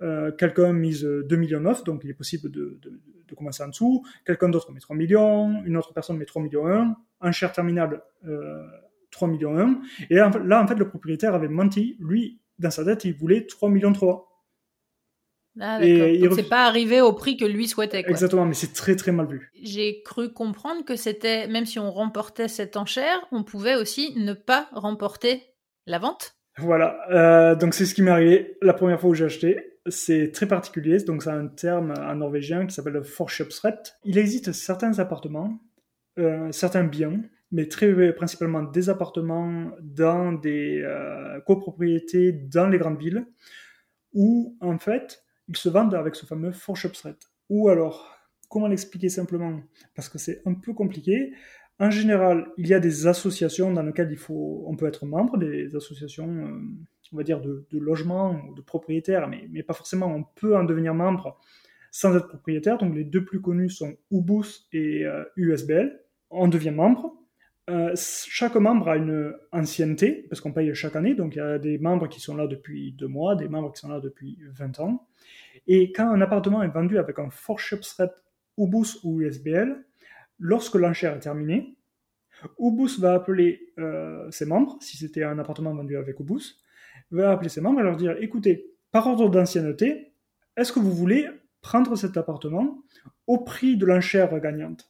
Euh, 0.00 0.32
quelqu'un 0.32 0.72
mise 0.72 1.02
2 1.02 1.36
millions 1.36 1.60
9, 1.60 1.84
donc 1.84 2.00
il 2.04 2.08
est 2.10 2.14
possible 2.14 2.50
de, 2.50 2.78
de, 2.80 2.98
de 3.28 3.34
commencer 3.34 3.62
en 3.62 3.68
dessous. 3.68 4.02
Quelqu'un 4.24 4.48
d'autre 4.48 4.72
met 4.72 4.80
3 4.80 4.96
millions, 4.96 5.62
une 5.66 5.76
autre 5.76 5.92
personne 5.92 6.16
met 6.16 6.24
3 6.24 6.40
millions 6.40 6.66
1, 6.66 6.96
enchère 7.20 7.52
terminale 7.52 8.00
euh, 8.26 8.64
3 9.10 9.28
millions 9.28 9.58
1. 9.58 9.80
Et 10.10 10.14
là, 10.14 10.28
en 10.28 10.32
fait- 10.32 10.44
là, 10.44 10.62
en 10.62 10.66
fait, 10.66 10.74
le 10.74 10.88
propriétaire 10.88 11.34
avait 11.34 11.48
menti. 11.48 11.96
Lui, 12.00 12.40
dans 12.58 12.70
sa 12.70 12.84
tête, 12.84 13.04
il 13.04 13.14
voulait 13.14 13.46
3 13.46 13.68
millions 13.68 13.92
3. 13.92 14.26
Ah, 15.58 15.80
d'accord. 15.80 16.36
c'est 16.36 16.48
pas 16.48 16.64
arrivé 16.64 17.00
au 17.00 17.12
prix 17.12 17.36
que 17.36 17.44
lui 17.44 17.66
souhaitait. 17.66 18.02
Quoi. 18.02 18.10
Exactement, 18.10 18.46
mais 18.46 18.54
c'est 18.54 18.72
très 18.72 18.94
très 18.94 19.10
mal 19.10 19.26
vu. 19.26 19.50
J'ai 19.60 20.00
cru 20.02 20.32
comprendre 20.32 20.84
que 20.84 20.94
c'était, 20.94 21.48
même 21.48 21.66
si 21.66 21.78
on 21.78 21.90
remportait 21.90 22.48
cette 22.48 22.76
enchère, 22.76 23.26
on 23.32 23.42
pouvait 23.42 23.74
aussi 23.74 24.14
ne 24.16 24.32
pas 24.32 24.68
remporter 24.72 25.42
la 25.86 25.98
vente. 25.98 26.36
Voilà, 26.58 26.98
euh, 27.10 27.54
donc 27.56 27.74
c'est 27.74 27.84
ce 27.84 27.94
qui 27.94 28.02
m'est 28.02 28.10
arrivé 28.10 28.58
la 28.62 28.74
première 28.74 29.00
fois 29.00 29.10
où 29.10 29.14
j'ai 29.14 29.24
acheté. 29.24 29.78
C'est 29.86 30.30
très 30.30 30.46
particulier, 30.46 30.98
donc 30.98 31.22
c'est 31.22 31.30
un 31.30 31.46
terme 31.46 31.94
en 31.98 32.14
norvégien 32.14 32.66
qui 32.66 32.74
s'appelle 32.74 33.02
forkjøpsrett. 33.02 33.94
Il 34.04 34.18
existe 34.18 34.52
certains 34.52 34.98
appartements, 34.98 35.58
euh, 36.18 36.52
certains 36.52 36.84
biens, 36.84 37.20
mais 37.52 37.66
très 37.66 38.12
principalement 38.12 38.62
des 38.62 38.88
appartements 38.88 39.70
dans 39.82 40.32
des 40.32 40.82
euh, 40.84 41.40
copropriétés 41.40 42.32
dans 42.32 42.68
les 42.68 42.78
grandes 42.78 42.98
villes, 42.98 43.26
où 44.12 44.56
en 44.60 44.78
fait 44.78 45.24
ils 45.48 45.56
se 45.56 45.68
vendent 45.68 45.94
avec 45.94 46.14
ce 46.14 46.26
fameux 46.26 46.52
forkjøpsrett. 46.52 47.18
Ou 47.48 47.68
alors, 47.68 48.16
comment 48.48 48.68
l'expliquer 48.68 49.08
simplement? 49.08 49.60
Parce 49.94 50.08
que 50.08 50.18
c'est 50.18 50.42
un 50.46 50.54
peu 50.54 50.72
compliqué. 50.72 51.32
En 51.80 51.90
général, 51.90 52.46
il 52.58 52.68
y 52.68 52.74
a 52.74 52.80
des 52.80 53.06
associations 53.06 53.72
dans 53.72 53.82
lesquelles 53.82 54.12
il 54.12 54.18
faut, 54.18 54.64
on 54.66 54.76
peut 54.76 54.86
être 54.86 55.06
membre, 55.06 55.38
des 55.38 55.74
associations, 55.74 56.28
euh, 56.28 56.60
on 57.12 57.16
va 57.16 57.22
dire, 57.24 57.40
de, 57.40 57.66
de 57.70 57.78
logement 57.78 58.40
ou 58.48 58.54
de 58.54 58.60
propriétaires, 58.60 59.26
mais, 59.28 59.48
mais, 59.50 59.62
pas 59.62 59.74
forcément, 59.74 60.06
on 60.06 60.22
peut 60.22 60.56
en 60.56 60.64
devenir 60.64 60.94
membre 60.94 61.40
sans 61.90 62.16
être 62.16 62.28
propriétaire. 62.28 62.78
Donc 62.78 62.94
les 62.94 63.04
deux 63.04 63.24
plus 63.24 63.40
connus 63.40 63.70
sont 63.70 63.96
Ubus 64.10 64.68
et 64.72 65.04
USBL. 65.36 65.86
Euh, 65.86 65.98
on 66.30 66.48
devient 66.48 66.70
membre. 66.70 67.19
Euh, 67.70 67.94
chaque 67.94 68.56
membre 68.56 68.88
a 68.88 68.96
une 68.96 69.32
ancienneté, 69.52 70.26
parce 70.28 70.40
qu'on 70.40 70.52
paye 70.52 70.74
chaque 70.74 70.96
année, 70.96 71.14
donc 71.14 71.36
il 71.36 71.38
y 71.38 71.42
a 71.42 71.58
des 71.58 71.78
membres 71.78 72.08
qui 72.08 72.20
sont 72.20 72.34
là 72.34 72.48
depuis 72.48 72.92
deux 72.92 73.06
mois, 73.06 73.36
des 73.36 73.48
membres 73.48 73.72
qui 73.72 73.80
sont 73.80 73.88
là 73.88 74.00
depuis 74.00 74.38
20 74.50 74.80
ans. 74.80 75.06
Et 75.68 75.92
quand 75.92 76.10
un 76.10 76.20
appartement 76.20 76.62
est 76.64 76.68
vendu 76.68 76.98
avec 76.98 77.18
un 77.20 77.30
Forschepsret 77.30 78.10
Ubus 78.58 78.98
ou 79.04 79.20
USBL, 79.20 79.84
lorsque 80.40 80.74
l'enchère 80.74 81.14
est 81.14 81.20
terminée, 81.20 81.76
Ubus 82.58 82.98
va 82.98 83.14
appeler 83.14 83.72
euh, 83.78 84.28
ses 84.32 84.46
membres, 84.46 84.76
si 84.80 84.96
c'était 84.96 85.22
un 85.22 85.38
appartement 85.38 85.72
vendu 85.72 85.96
avec 85.96 86.18
Ubus, 86.18 86.60
va 87.12 87.30
appeler 87.30 87.50
ses 87.50 87.60
membres 87.60 87.80
et 87.80 87.84
leur 87.84 87.96
dire 87.96 88.16
écoutez, 88.20 88.74
par 88.90 89.06
ordre 89.06 89.30
d'ancienneté, 89.30 90.12
est-ce 90.56 90.72
que 90.72 90.80
vous 90.80 90.92
voulez 90.92 91.28
prendre 91.60 91.94
cet 91.94 92.16
appartement 92.16 92.82
au 93.28 93.38
prix 93.38 93.76
de 93.76 93.86
l'enchère 93.86 94.40
gagnante? 94.40 94.89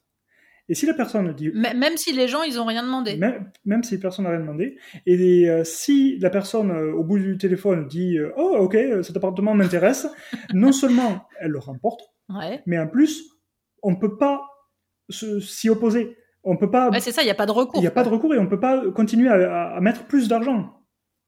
Et 0.70 0.74
si 0.74 0.86
la 0.86 0.94
personne 0.94 1.32
dit... 1.32 1.50
Même 1.52 1.96
si 1.96 2.12
les 2.12 2.28
gens, 2.28 2.44
ils 2.44 2.54
n'ont 2.54 2.64
rien 2.64 2.84
demandé. 2.84 3.20
Même, 3.64 3.82
si 3.82 3.98
personne 3.98 4.24
n'a 4.24 4.30
rien 4.30 4.38
demandé. 4.38 4.78
Et 5.04 5.50
euh, 5.50 5.64
si 5.64 6.16
la 6.20 6.30
personne, 6.30 6.70
euh, 6.70 6.92
au 6.92 7.02
bout 7.02 7.18
du 7.18 7.36
téléphone, 7.36 7.88
dit 7.88 8.16
euh, 8.16 8.32
Oh, 8.36 8.56
ok, 8.60 8.76
cet 9.02 9.16
appartement 9.16 9.52
m'intéresse, 9.54 10.06
non 10.54 10.70
seulement 10.70 11.26
elle 11.40 11.50
le 11.50 11.58
remporte, 11.58 12.02
mais 12.66 12.78
en 12.78 12.86
plus, 12.86 13.24
on 13.82 13.90
ne 13.90 13.96
peut 13.96 14.16
pas 14.16 14.42
s'y 15.08 15.68
opposer. 15.68 16.16
On 16.44 16.56
peut 16.56 16.70
pas. 16.70 16.88
c'est 17.00 17.10
ça, 17.10 17.22
il 17.22 17.24
n'y 17.24 17.32
a 17.32 17.34
pas 17.34 17.46
de 17.46 17.50
recours. 17.50 17.80
Il 17.80 17.82
n'y 17.82 17.88
a 17.88 17.90
pas 17.90 18.04
de 18.04 18.08
recours 18.08 18.32
et 18.32 18.38
on 18.38 18.44
ne 18.44 18.48
peut 18.48 18.60
pas 18.60 18.88
continuer 18.92 19.28
à 19.28 19.76
mettre 19.80 20.04
plus 20.04 20.28
d'argent. 20.28 20.79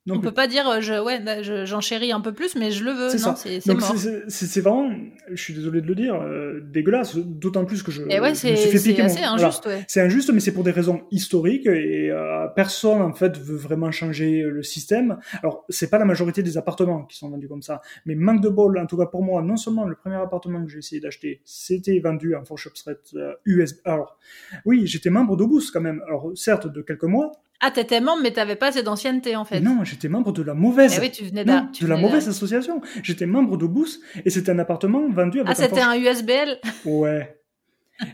Donc, 0.04 0.18
on 0.18 0.20
peut 0.20 0.32
pas 0.32 0.48
dire, 0.48 0.68
euh, 0.68 0.80
je, 0.80 1.00
ouais, 1.00 1.20
bah, 1.20 1.42
j'enchéris 1.42 2.10
un 2.10 2.20
peu 2.20 2.32
plus, 2.32 2.56
mais 2.56 2.72
je 2.72 2.84
le 2.84 2.90
veux. 2.90 3.08
C'est. 3.10 3.60
C'est 3.60 4.28
C'est 4.28 4.60
vraiment, 4.60 4.90
je 5.30 5.40
suis 5.40 5.54
désolé 5.54 5.80
de 5.80 5.86
le 5.86 5.94
dire, 5.94 6.20
euh, 6.20 6.60
dégueulasse. 6.60 7.16
D'autant 7.16 7.64
plus 7.64 7.84
que 7.84 7.92
je, 7.92 8.02
et 8.10 8.18
ouais, 8.18 8.34
je 8.34 8.48
me 8.48 8.56
suis 8.56 8.70
fait 8.70 9.08
C'est 9.08 9.22
injuste. 9.22 9.66
Ouais. 9.66 9.84
C'est 9.86 10.00
injuste, 10.00 10.32
mais 10.32 10.40
c'est 10.40 10.52
pour 10.52 10.64
des 10.64 10.72
raisons 10.72 11.02
historiques 11.12 11.66
et 11.66 12.10
euh, 12.10 12.48
personne 12.48 13.00
en 13.00 13.12
fait 13.12 13.38
veut 13.38 13.56
vraiment 13.56 13.92
changer 13.92 14.42
le 14.42 14.62
système. 14.62 15.18
Alors 15.42 15.64
c'est 15.68 15.88
pas 15.88 15.98
la 15.98 16.04
majorité 16.04 16.42
des 16.42 16.56
appartements 16.56 17.04
qui 17.04 17.16
sont 17.16 17.30
vendus 17.30 17.48
comme 17.48 17.62
ça, 17.62 17.80
mais 18.04 18.14
manque 18.14 18.40
de 18.40 18.48
bol, 18.48 18.78
en 18.78 18.86
tout 18.86 18.96
cas 18.96 19.06
pour 19.06 19.22
moi, 19.22 19.42
non 19.42 19.56
seulement 19.56 19.84
le 19.84 19.94
premier 19.94 20.16
appartement 20.16 20.64
que 20.64 20.70
j'ai 20.70 20.78
essayé 20.78 21.00
d'acheter, 21.00 21.42
c'était 21.44 21.98
vendu 22.00 22.34
en 22.34 22.44
Forshopsret 22.44 22.98
US. 23.44 23.74
Alors 23.84 24.18
oui, 24.64 24.86
j'étais 24.86 25.10
membre 25.10 25.36
d'Obus 25.36 25.70
quand 25.72 25.80
même. 25.80 26.02
Alors 26.06 26.32
certes 26.34 26.66
de 26.66 26.82
quelques 26.82 27.04
mois, 27.04 27.32
ah, 27.64 27.70
t'étais 27.70 28.00
membre, 28.00 28.22
mais 28.22 28.32
t'avais 28.32 28.56
pas 28.56 28.68
assez 28.68 28.82
d'ancienneté, 28.82 29.36
en 29.36 29.44
fait. 29.44 29.60
Non, 29.60 29.84
j'étais 29.84 30.08
membre 30.08 30.32
de 30.32 30.42
la 30.42 30.52
mauvaise. 30.52 30.94
Eh 30.96 31.00
oui, 31.00 31.12
tu 31.12 31.24
venais 31.24 31.44
de 31.44 31.86
la 31.86 31.96
mauvaise 31.96 32.28
association. 32.28 32.80
J'étais 33.04 33.24
membre 33.24 33.56
de 33.56 33.66
Boost 33.66 34.02
et 34.24 34.30
c'était 34.30 34.50
un 34.50 34.58
appartement 34.58 35.08
vendu 35.08 35.38
avec 35.38 35.50
Ah, 35.50 35.54
c'était 35.54 35.80
un, 35.80 35.94
USBL 35.94 36.58
Ouais. 36.84 37.40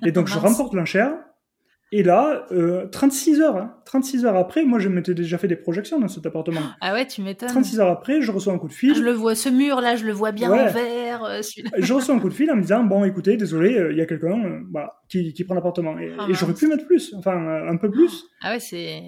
Et 0.04 0.12
donc, 0.12 0.28
je 0.28 0.36
remporte 0.36 0.74
l'enchère. 0.74 1.14
Et 1.90 2.02
là, 2.02 2.46
36 2.92 3.40
euh, 3.40 3.44
heures, 3.44 3.68
36 3.86 4.24
hein. 4.24 4.28
heures 4.28 4.36
après, 4.36 4.64
moi 4.64 4.78
je 4.78 4.88
m'étais 4.88 5.14
déjà 5.14 5.38
fait 5.38 5.48
des 5.48 5.56
projections 5.56 5.98
dans 5.98 6.08
cet 6.08 6.26
appartement. 6.26 6.60
Ah 6.82 6.92
ouais, 6.92 7.06
tu 7.06 7.22
m'étonnes. 7.22 7.48
36 7.48 7.80
heures 7.80 7.88
après, 7.88 8.20
je 8.20 8.30
reçois 8.30 8.52
un 8.52 8.58
coup 8.58 8.68
de 8.68 8.74
fil. 8.74 8.94
je 8.94 9.02
le 9.02 9.12
vois, 9.12 9.34
ce 9.34 9.48
mur 9.48 9.80
là, 9.80 9.96
je 9.96 10.04
le 10.04 10.12
vois 10.12 10.32
bien 10.32 10.50
en 10.52 10.70
vert. 10.70 11.24
Euh, 11.24 11.40
je 11.78 11.94
reçois 11.94 12.14
un 12.14 12.18
coup 12.18 12.28
de 12.28 12.34
fil 12.34 12.50
en 12.50 12.56
me 12.56 12.62
disant, 12.62 12.84
bon 12.84 13.04
écoutez, 13.04 13.38
désolé, 13.38 13.78
euh, 13.78 13.92
il 13.92 13.98
y 13.98 14.02
a 14.02 14.06
quelqu'un 14.06 14.60
bah, 14.68 15.00
qui, 15.08 15.32
qui, 15.32 15.44
prend 15.44 15.54
l'appartement. 15.54 15.98
Et, 15.98 16.12
et 16.28 16.34
j'aurais 16.34 16.54
pu 16.54 16.66
mettre 16.66 16.86
plus, 16.86 17.14
enfin 17.14 17.66
un 17.66 17.76
peu 17.76 17.90
plus. 17.90 18.26
Ah 18.42 18.52
ouais, 18.52 18.60
c'est... 18.60 19.02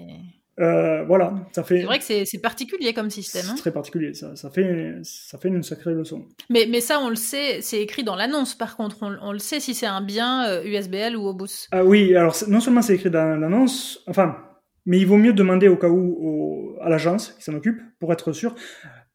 Euh, 0.59 1.03
voilà, 1.05 1.33
ça 1.53 1.63
fait. 1.63 1.79
C'est 1.79 1.85
vrai 1.85 1.99
que 1.99 2.25
c'est 2.25 2.41
particulier 2.41 2.93
comme 2.93 3.09
système. 3.09 3.43
C'est 3.43 3.51
hein. 3.51 3.55
très 3.55 3.71
particulier, 3.71 4.13
ça, 4.13 4.35
ça, 4.35 4.49
fait, 4.49 4.95
ça 5.03 5.37
fait 5.37 5.47
une 5.47 5.63
sacrée 5.63 5.93
leçon. 5.93 6.25
Mais, 6.49 6.67
mais 6.69 6.81
ça, 6.81 6.99
on 6.99 7.09
le 7.09 7.15
sait, 7.15 7.61
c'est 7.61 7.81
écrit 7.81 8.03
dans 8.03 8.15
l'annonce, 8.15 8.55
par 8.55 8.75
contre, 8.75 8.97
on, 9.01 9.31
le 9.31 9.39
sait 9.39 9.59
si 9.59 9.73
c'est 9.73 9.85
un 9.85 10.01
bien 10.01 10.61
USBL 10.63 11.15
euh, 11.15 11.17
ou 11.17 11.27
Obus. 11.27 11.67
Ah 11.71 11.83
oui, 11.83 12.15
alors 12.15 12.35
non 12.47 12.59
seulement 12.59 12.81
c'est 12.81 12.95
écrit 12.95 13.09
dans 13.09 13.39
l'annonce, 13.39 14.03
enfin, 14.07 14.37
mais 14.85 14.99
il 14.99 15.05
vaut 15.05 15.17
mieux 15.17 15.33
demander 15.33 15.67
au 15.67 15.77
cas 15.77 15.89
où 15.89 16.75
à 16.81 16.89
l'agence 16.89 17.31
qui 17.33 17.43
s'en 17.43 17.53
occupe 17.53 17.79
pour 17.99 18.11
être 18.11 18.33
sûr. 18.33 18.55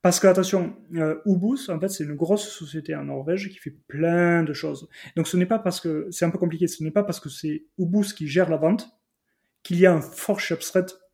Parce 0.07 0.21
que, 0.21 0.29
attention, 0.29 0.77
euh, 0.95 1.17
Ubus, 1.27 1.69
en 1.69 1.81
fait, 1.81 1.89
c'est 1.89 2.05
une 2.05 2.15
grosse 2.15 2.49
société 2.49 2.95
en 2.95 3.03
Norvège 3.03 3.49
qui 3.49 3.59
fait 3.59 3.75
plein 3.89 4.45
de 4.45 4.53
choses. 4.53 4.89
Donc, 5.17 5.27
ce 5.27 5.37
n'est 5.37 5.47
pas 5.47 5.59
parce 5.59 5.81
que, 5.81 6.07
c'est 6.13 6.25
un 6.25 6.31
peu 6.31 6.39
compliqué, 6.39 6.69
ce 6.69 6.85
n'est 6.85 6.93
pas 6.93 7.03
parce 7.03 7.19
que 7.19 7.29
c'est 7.29 7.65
Ubus 7.77 8.13
qui 8.15 8.29
gère 8.29 8.49
la 8.49 8.57
vente 8.57 8.89
qu'il 9.67 9.79
y 9.79 9.87
a 9.87 9.93
un 9.93 10.01
fort 10.01 10.39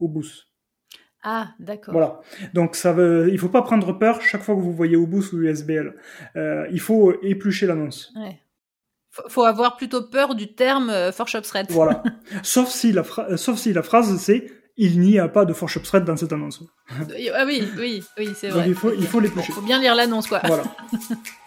au 0.00 0.05
Obus. 0.05 0.48
Ah, 1.22 1.50
d'accord. 1.61 1.92
Voilà. 1.92 2.20
Donc 2.53 2.74
ça 2.74 2.92
veut, 2.92 3.28
il 3.32 3.38
faut 3.38 3.48
pas 3.48 3.62
prendre 3.62 3.92
peur 3.92 4.20
chaque 4.20 4.42
fois 4.42 4.55
que 4.55 4.61
vous 4.61 4.72
voyez 4.72 4.96
Obus 4.96 5.32
ou 5.32 5.38
USBL. 5.38 5.94
Euh, 6.36 6.66
il 6.72 6.80
faut 6.80 7.14
éplucher 7.22 7.66
l'annonce. 7.66 8.12
Ouais. 8.16 8.40
Faut 9.28 9.44
avoir 9.44 9.76
plutôt 9.76 10.03
peur 10.09 10.34
du 10.34 10.55
terme 10.55 10.90
euh, 10.90 11.12
Voilà. 11.68 12.03
sauf 12.42 12.68
si 12.68 12.92
la 12.92 13.05
sauf 13.36 13.59
si 13.59 13.72
la 13.72 13.82
phrase 13.82 14.16
c'est 14.16 14.50
il 14.76 15.00
n'y 15.00 15.18
a 15.18 15.28
pas 15.28 15.44
de 15.44 15.53
Forshopsred 15.53 16.05
dans 16.05 16.16
cette 16.16 16.32
annonce. 16.32 16.62
ah 16.88 17.44
oui, 17.46 17.62
oui, 17.78 18.03
oui, 18.18 18.30
c'est 18.34 18.48
vrai. 18.48 18.61
Donc 18.61 18.68
il 18.68 18.74
faut, 18.74 18.92
il 18.92 19.07
faut 19.07 19.20
l'éplucher. 19.20 19.53
Il 19.53 19.55
faut 19.55 19.61
bien 19.61 19.78
lire 19.78 19.94
l'annonce, 19.94 20.26
quoi. 20.28 20.40
Voilà. 20.44 20.64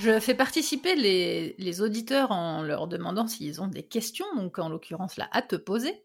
Je 0.00 0.20
fais 0.20 0.34
participer 0.34 0.94
les, 0.94 1.80
auditeurs 1.80 2.30
en 2.30 2.62
leur 2.62 2.86
demandant 2.86 3.26
s'ils 3.26 3.60
ont 3.60 3.66
des 3.66 3.82
questions, 3.82 4.26
donc 4.36 4.58
en 4.58 4.68
l'occurrence 4.68 5.16
là 5.16 5.28
à 5.32 5.42
te 5.42 5.56
poser. 5.56 6.02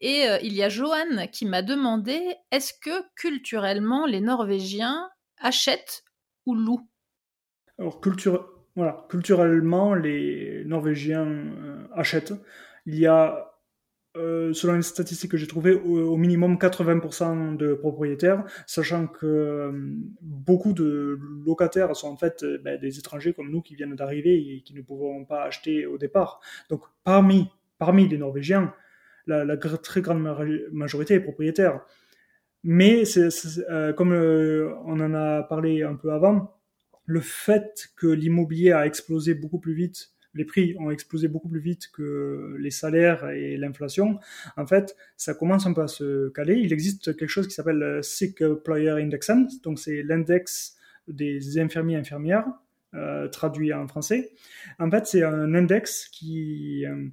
Et 0.00 0.28
euh, 0.28 0.38
il 0.42 0.52
y 0.52 0.64
a 0.64 0.68
Johan 0.68 1.26
qui 1.30 1.46
m'a 1.46 1.62
demandé 1.62 2.18
est-ce 2.50 2.72
que 2.80 3.04
culturellement 3.14 4.04
les 4.04 4.20
Norvégiens 4.20 5.08
achètent 5.38 6.04
ou 6.44 6.54
louent? 6.54 6.88
Alors 7.78 8.00
voilà, 8.74 9.06
culturellement 9.08 9.94
les 9.94 10.64
Norvégiens 10.66 11.26
euh, 11.26 11.86
achètent. 11.94 12.34
Il 12.84 12.96
y 12.96 13.06
a 13.06 13.55
euh, 14.16 14.52
selon 14.54 14.74
les 14.74 14.82
statistiques 14.82 15.30
que 15.30 15.36
j'ai 15.36 15.46
trouvées, 15.46 15.74
au, 15.74 16.16
minimum 16.16 16.56
80% 16.56 17.56
de 17.56 17.74
propriétaires, 17.74 18.44
sachant 18.66 19.06
que 19.06 19.26
euh, 19.26 19.72
beaucoup 20.22 20.72
de 20.72 21.18
locataires 21.44 21.94
sont 21.94 22.08
en 22.08 22.16
fait 22.16 22.42
euh, 22.42 22.58
ben, 22.62 22.78
des 22.80 22.98
étrangers 22.98 23.34
comme 23.34 23.50
nous 23.50 23.60
qui 23.60 23.74
viennent 23.74 23.94
d'arriver 23.94 24.34
et 24.36 24.62
qui 24.62 24.74
ne 24.74 24.82
pouvons 24.82 25.24
pas 25.24 25.44
acheter 25.44 25.86
au 25.86 25.98
départ. 25.98 26.40
Donc 26.70 26.82
parmi, 27.04 27.48
parmi 27.78 28.08
les 28.08 28.18
Norvégiens, 28.18 28.72
la, 29.26 29.56
très 29.56 30.00
grande 30.00 30.22
majorité 30.72 31.14
est 31.14 31.20
propriétaire. 31.20 31.80
Mais 32.62 33.02
comme 33.96 34.12
on 34.12 35.00
en 35.00 35.14
a 35.14 35.42
parlé 35.42 35.82
un 35.82 35.94
peu 35.94 36.12
avant, 36.12 36.56
le 37.04 37.20
fait 37.20 37.88
que 37.96 38.06
l'immobilier 38.06 38.72
a 38.72 38.86
explosé 38.86 39.34
beaucoup 39.34 39.58
plus 39.58 39.74
vite 39.74 40.10
les 40.36 40.44
prix 40.44 40.76
ont 40.78 40.90
explosé 40.90 41.28
beaucoup 41.28 41.48
plus 41.48 41.60
vite 41.60 41.90
que 41.92 42.56
les 42.58 42.70
salaires 42.70 43.28
et 43.30 43.56
l'inflation, 43.56 44.18
en 44.56 44.66
fait, 44.66 44.96
ça 45.16 45.34
commence 45.34 45.66
un 45.66 45.72
peu 45.72 45.82
à 45.82 45.88
se 45.88 46.28
caler. 46.28 46.56
Il 46.56 46.72
existe 46.72 47.16
quelque 47.16 47.30
chose 47.30 47.48
qui 47.48 47.54
s'appelle 47.54 48.00
Sick 48.02 48.44
Player 48.64 48.90
Index, 48.90 49.30
donc 49.62 49.78
c'est 49.78 50.02
l'index 50.02 50.76
des 51.08 51.58
infirmiers 51.58 51.94
et 51.94 51.98
infirmières, 51.98 52.46
euh, 52.94 53.28
traduit 53.28 53.72
en 53.72 53.86
français. 53.88 54.32
En 54.78 54.90
fait, 54.90 55.06
c'est 55.06 55.22
un 55.22 55.54
index 55.54 56.08
qui 56.08 56.86
euh, 56.86 57.08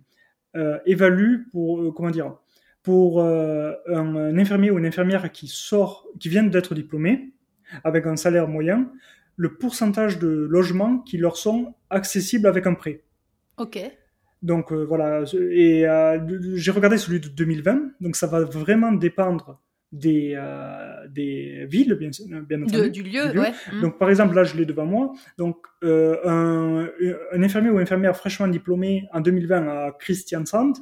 euh, 0.56 0.80
évalue 0.86 1.48
pour, 1.52 1.94
comment 1.94 2.12
dire, 2.12 2.38
pour 2.84 3.22
un, 3.24 4.38
infirmier 4.38 4.70
ou 4.70 4.78
une 4.78 4.86
infirmière 4.86 5.32
qui 5.32 5.48
sort, 5.48 6.06
qui 6.20 6.28
vient 6.28 6.44
d'être 6.44 6.76
diplômé, 6.76 7.34
avec 7.84 8.06
un 8.06 8.18
salaire 8.18 8.48
moyen, 8.48 8.92
le 9.38 9.56
pourcentage 9.56 10.20
de 10.20 10.28
logements 10.28 11.00
qui 11.00 11.18
leur 11.18 11.38
sont 11.38 11.74
accessibles 11.90 12.46
avec 12.46 12.68
un 12.68 12.74
prêt. 12.74 13.02
Ok. 13.58 13.80
Donc 14.42 14.74
voilà, 14.74 15.24
et 15.52 15.86
j'ai 16.56 16.72
regardé 16.72 16.98
celui 16.98 17.22
de 17.22 17.30
2020, 17.30 17.94
donc 18.02 18.18
ça 18.18 18.28
va 18.28 18.42
vraiment 18.44 18.92
dépendre 18.92 19.62
des, 19.94 20.34
euh, 20.36 21.08
des 21.08 21.66
villes, 21.70 21.94
bien, 21.94 22.10
bien 22.42 22.64
entendu. 22.64 22.90
du 22.90 23.04
lieu, 23.04 23.40
ouais. 23.40 23.54
Mm. 23.72 23.82
Donc, 23.82 24.00
par 24.00 24.10
exemple, 24.10 24.34
là, 24.36 24.44
je 24.44 24.58
l'ai 24.58 24.66
devant 24.66 24.86
moi. 24.86 25.14
Donc, 25.38 25.58
euh, 25.84 26.18
un, 26.26 26.90
un, 27.32 27.44
infirmier 27.44 27.70
ou 27.70 27.78
infirmière 27.78 28.18
fraîchement 28.18 28.48
diplômé 28.48 29.08
en 29.14 29.22
2020 29.22 29.68
à 29.68 29.92
Kristiansand, 29.92 30.74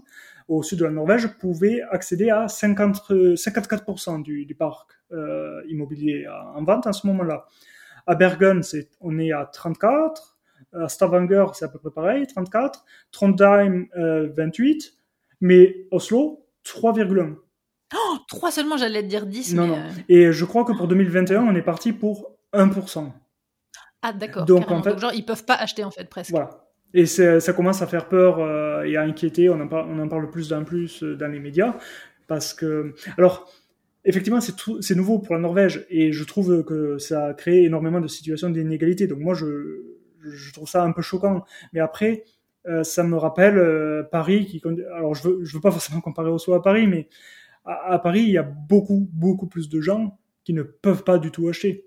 au 0.48 0.64
sud 0.64 0.80
de 0.80 0.86
la 0.86 0.92
Norvège, 0.92 1.28
pouvait 1.40 1.82
accéder 1.92 2.30
à 2.30 2.48
50, 2.48 3.12
54% 3.36 4.24
du, 4.24 4.46
du 4.46 4.56
parc 4.56 4.92
euh, 5.12 5.62
immobilier 5.68 6.26
en 6.56 6.64
vente 6.64 6.88
en 6.88 6.94
ce 6.94 7.06
moment-là. 7.08 7.46
À 8.08 8.16
Bergen, 8.16 8.64
c'est, 8.64 8.90
on 9.02 9.20
est 9.20 9.34
à 9.34 9.46
34. 9.46 10.31
À 10.74 10.88
Stavanger, 10.88 11.46
c'est 11.54 11.66
à 11.66 11.68
peu 11.68 11.80
près 11.80 11.92
pareil, 11.92 12.28
34. 12.28 12.86
Trondheim, 13.12 13.86
28. 13.96 14.94
Mais 15.42 15.88
Oslo, 15.92 16.46
3,1. 16.66 17.36
Oh, 17.94 18.18
3 18.28 18.52
seulement, 18.52 18.78
j'allais 18.78 19.02
te 19.02 19.08
dire 19.08 19.26
10. 19.26 19.56
Non, 19.56 19.68
non. 19.68 19.76
Euh, 19.76 19.90
Et 20.08 20.32
je 20.32 20.46
crois 20.46 20.64
que 20.64 20.72
pour 20.72 20.88
2021, 20.88 21.42
on 21.42 21.56
est 21.56 21.62
parti 21.62 21.92
pour 21.92 22.38
1%. 22.54 23.12
Ah, 24.04 24.14
d'accord. 24.14 24.46
Donc, 24.46 24.72
en 24.72 24.82
fait, 24.82 24.98
genre, 24.98 25.14
ils 25.14 25.26
peuvent 25.26 25.46
pas 25.46 25.56
acheter, 25.56 25.84
en 25.84 25.92
fait, 25.92 26.10
presque. 26.10 26.32
Voilà. 26.32 26.68
Et 26.94 27.06
ça 27.06 27.54
commence 27.54 27.82
à 27.82 27.88
faire 27.88 28.08
peur 28.08 28.40
euh, 28.40 28.84
et 28.84 28.98
à 28.98 29.02
inquiéter. 29.02 29.50
On 29.50 29.60
en, 29.60 29.68
parle, 29.68 29.88
on 29.90 30.00
en 30.00 30.08
parle 30.08 30.30
plus 30.30 30.50
d'un 30.50 30.64
plus 30.64 31.04
euh, 31.04 31.16
dans 31.16 31.28
les 31.28 31.40
médias. 31.40 31.76
Parce 32.28 32.54
que. 32.54 32.94
Alors, 33.18 33.52
effectivement, 34.06 34.40
c'est 34.42 34.96
nouveau 34.96 35.20
pour 35.20 35.36
la 35.36 35.42
Norvège. 35.42 35.86
Et 35.90 36.12
je 36.12 36.24
trouve 36.24 36.64
que 36.64 36.98
ça 36.98 37.28
a 37.28 37.34
créé 37.34 37.66
énormément 37.66 38.00
de 38.00 38.08
situations 38.08 38.50
d'inégalité. 38.50 39.08
Donc, 39.08 39.20
moi, 39.20 39.34
je, 39.34 39.82
je 40.24 40.54
trouve 40.54 40.68
ça 40.68 40.84
un 40.84 40.92
peu 40.92 41.02
choquant. 41.02 41.44
Mais 41.74 41.80
après. 41.80 42.24
ça 42.84 43.02
me 43.04 43.18
rappelle 43.18 43.60
Paris 44.12 44.46
qui 44.46 44.62
alors 44.96 45.16
je 45.16 45.28
veux 45.28 45.44
je 45.44 45.56
veux 45.56 45.62
pas 45.62 45.72
forcément 45.72 46.00
comparer 46.00 46.30
au 46.30 46.54
à 46.54 46.62
Paris 46.62 46.86
mais 46.86 47.08
à, 47.66 48.00
Paris, 48.00 48.22
il 48.22 48.32
y 48.32 48.38
a 48.38 48.44
beaucoup, 48.44 49.08
beaucoup 49.14 49.48
plus 49.48 49.70
de 49.70 49.82
gens 49.82 50.18
qui 50.44 50.54
ne 50.54 50.64
peuvent 50.64 51.04
pas 51.04 51.18
du 51.18 51.32
tout 51.32 51.48
acheter. 51.48 51.86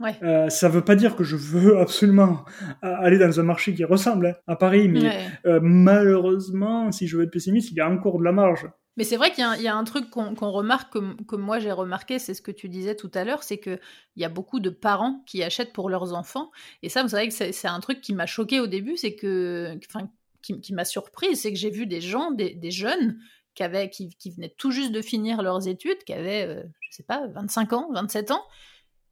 Ouais. 0.00 0.14
Euh, 0.22 0.50
ça 0.50 0.68
veut 0.68 0.82
pas 0.82 0.96
dire 0.96 1.16
que 1.16 1.24
je 1.24 1.36
veux 1.36 1.78
absolument 1.80 2.44
aller 2.82 3.18
dans 3.18 3.40
un 3.40 3.42
marché 3.42 3.74
qui 3.74 3.84
ressemble 3.84 4.26
hein, 4.26 4.34
à 4.46 4.56
Paris, 4.56 4.88
mais 4.88 5.10
euh, 5.46 5.60
malheureusement, 5.62 6.92
si 6.92 7.06
je 7.06 7.16
veux 7.16 7.24
être 7.24 7.30
pessimiste, 7.30 7.70
il 7.70 7.76
y 7.76 7.80
a 7.80 7.88
encore 7.88 8.18
de 8.18 8.24
la 8.24 8.32
marge. 8.32 8.68
Mais 8.96 9.04
c'est 9.04 9.16
vrai 9.16 9.30
qu'il 9.30 9.44
y, 9.44 9.68
a 9.68 9.76
un 9.76 9.84
truc 9.84 10.08
qu'on 10.10 10.50
remarque, 10.50 10.94
que, 10.94 11.36
moi 11.36 11.58
j'ai 11.58 11.72
remarqué, 11.72 12.18
c'est 12.18 12.32
ce 12.32 12.40
que 12.40 12.50
tu 12.50 12.68
disais 12.70 12.96
tout 12.96 13.10
à 13.12 13.24
l'heure, 13.24 13.42
c'est 13.42 13.58
qu'il 13.58 13.78
y 14.16 14.24
a 14.24 14.30
beaucoup 14.30 14.58
de 14.58 14.70
parents 14.70 15.22
qui 15.26 15.42
achètent 15.42 15.74
pour 15.74 15.90
leurs 15.90 16.14
enfants. 16.14 16.50
Et 16.82 16.88
ça, 16.88 17.02
vous 17.02 17.10
savez 17.10 17.28
que 17.28 17.34
c'est 17.34 17.68
un 17.68 17.80
truc 17.80 18.00
qui 18.00 18.14
m'a 18.14 18.26
choqué 18.26 18.58
au 18.58 18.66
début, 18.66 18.96
c'est 18.96 19.14
que, 19.14 19.78
enfin, 19.86 20.08
qui, 20.42 20.72
m'a 20.72 20.84
surprise, 20.84 21.42
c'est 21.42 21.52
que 21.52 21.58
j'ai 21.58 21.70
vu 21.70 21.86
des 21.86 22.00
gens, 22.00 22.30
des, 22.30 22.70
jeunes, 22.70 23.18
qui, 23.54 24.08
qui, 24.16 24.30
venaient 24.30 24.54
tout 24.56 24.70
juste 24.70 24.92
de 24.92 25.02
finir 25.02 25.42
leurs 25.42 25.68
études, 25.68 26.02
qui 26.04 26.12
avaient, 26.12 26.46
euh, 26.46 26.62
je 26.80 26.96
sais 26.96 27.02
pas, 27.02 27.26
25 27.26 27.72
ans, 27.72 27.88
27 27.92 28.30
ans, 28.30 28.44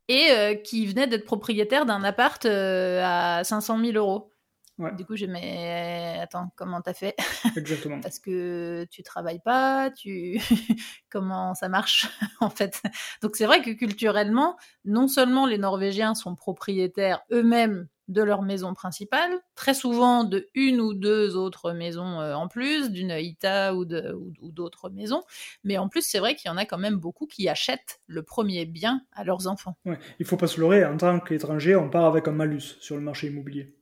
et 0.08 0.30
euh, 0.30 0.54
qui 0.54 0.86
venaient 0.86 1.06
d'être 1.06 1.24
propriétaires 1.24 1.86
d'un 1.86 2.04
appart 2.04 2.44
euh, 2.46 3.02
à 3.04 3.44
500 3.44 3.80
000 3.84 3.92
euros. 3.92 4.33
Du 4.78 5.04
coup, 5.06 5.14
j'ai 5.14 5.28
mais 5.28 6.18
attends, 6.20 6.50
comment 6.56 6.80
t'as 6.80 6.94
fait? 6.94 7.14
Exactement. 7.56 8.00
Parce 8.00 8.18
que 8.18 8.86
tu 8.90 9.04
travailles 9.04 9.40
pas, 9.40 9.90
tu 9.90 10.40
comment 11.10 11.54
ça 11.54 11.68
marche 11.68 12.08
en 12.40 12.50
fait? 12.50 12.82
Donc 13.22 13.36
c'est 13.36 13.46
vrai 13.46 13.62
que 13.62 13.70
culturellement, 13.70 14.56
non 14.84 15.06
seulement 15.06 15.46
les 15.46 15.58
Norvégiens 15.58 16.14
sont 16.14 16.34
propriétaires 16.34 17.20
eux-mêmes 17.30 17.86
de 18.08 18.22
leur 18.22 18.42
maison 18.42 18.74
principale, 18.74 19.32
très 19.54 19.72
souvent 19.72 20.24
de 20.24 20.48
une 20.54 20.80
ou 20.80 20.92
deux 20.92 21.36
autres 21.36 21.72
maisons 21.72 22.20
euh, 22.20 22.34
en 22.34 22.48
plus, 22.48 22.90
d'une 22.90 23.10
Ita 23.10 23.74
ou 23.74 23.84
d'autres 23.84 24.90
maisons, 24.90 25.22
mais 25.62 25.78
en 25.78 25.88
plus 25.88 26.02
c'est 26.02 26.18
vrai 26.18 26.34
qu'il 26.34 26.50
y 26.50 26.52
en 26.52 26.58
a 26.58 26.66
quand 26.66 26.78
même 26.78 26.96
beaucoup 26.96 27.26
qui 27.26 27.48
achètent 27.48 28.00
le 28.06 28.22
premier 28.22 28.66
bien 28.66 29.00
à 29.12 29.24
leurs 29.24 29.46
enfants. 29.46 29.78
Ouais. 29.86 29.98
Il 30.18 30.26
faut 30.26 30.36
pas 30.36 30.48
se 30.48 30.60
leurrer, 30.60 30.84
en 30.84 30.96
tant 30.96 31.18
qu'étranger, 31.20 31.76
on 31.76 31.88
part 31.88 32.04
avec 32.04 32.28
un 32.28 32.32
malus 32.32 32.76
sur 32.80 32.96
le 32.96 33.02
marché 33.02 33.28
immobilier. 33.28 33.74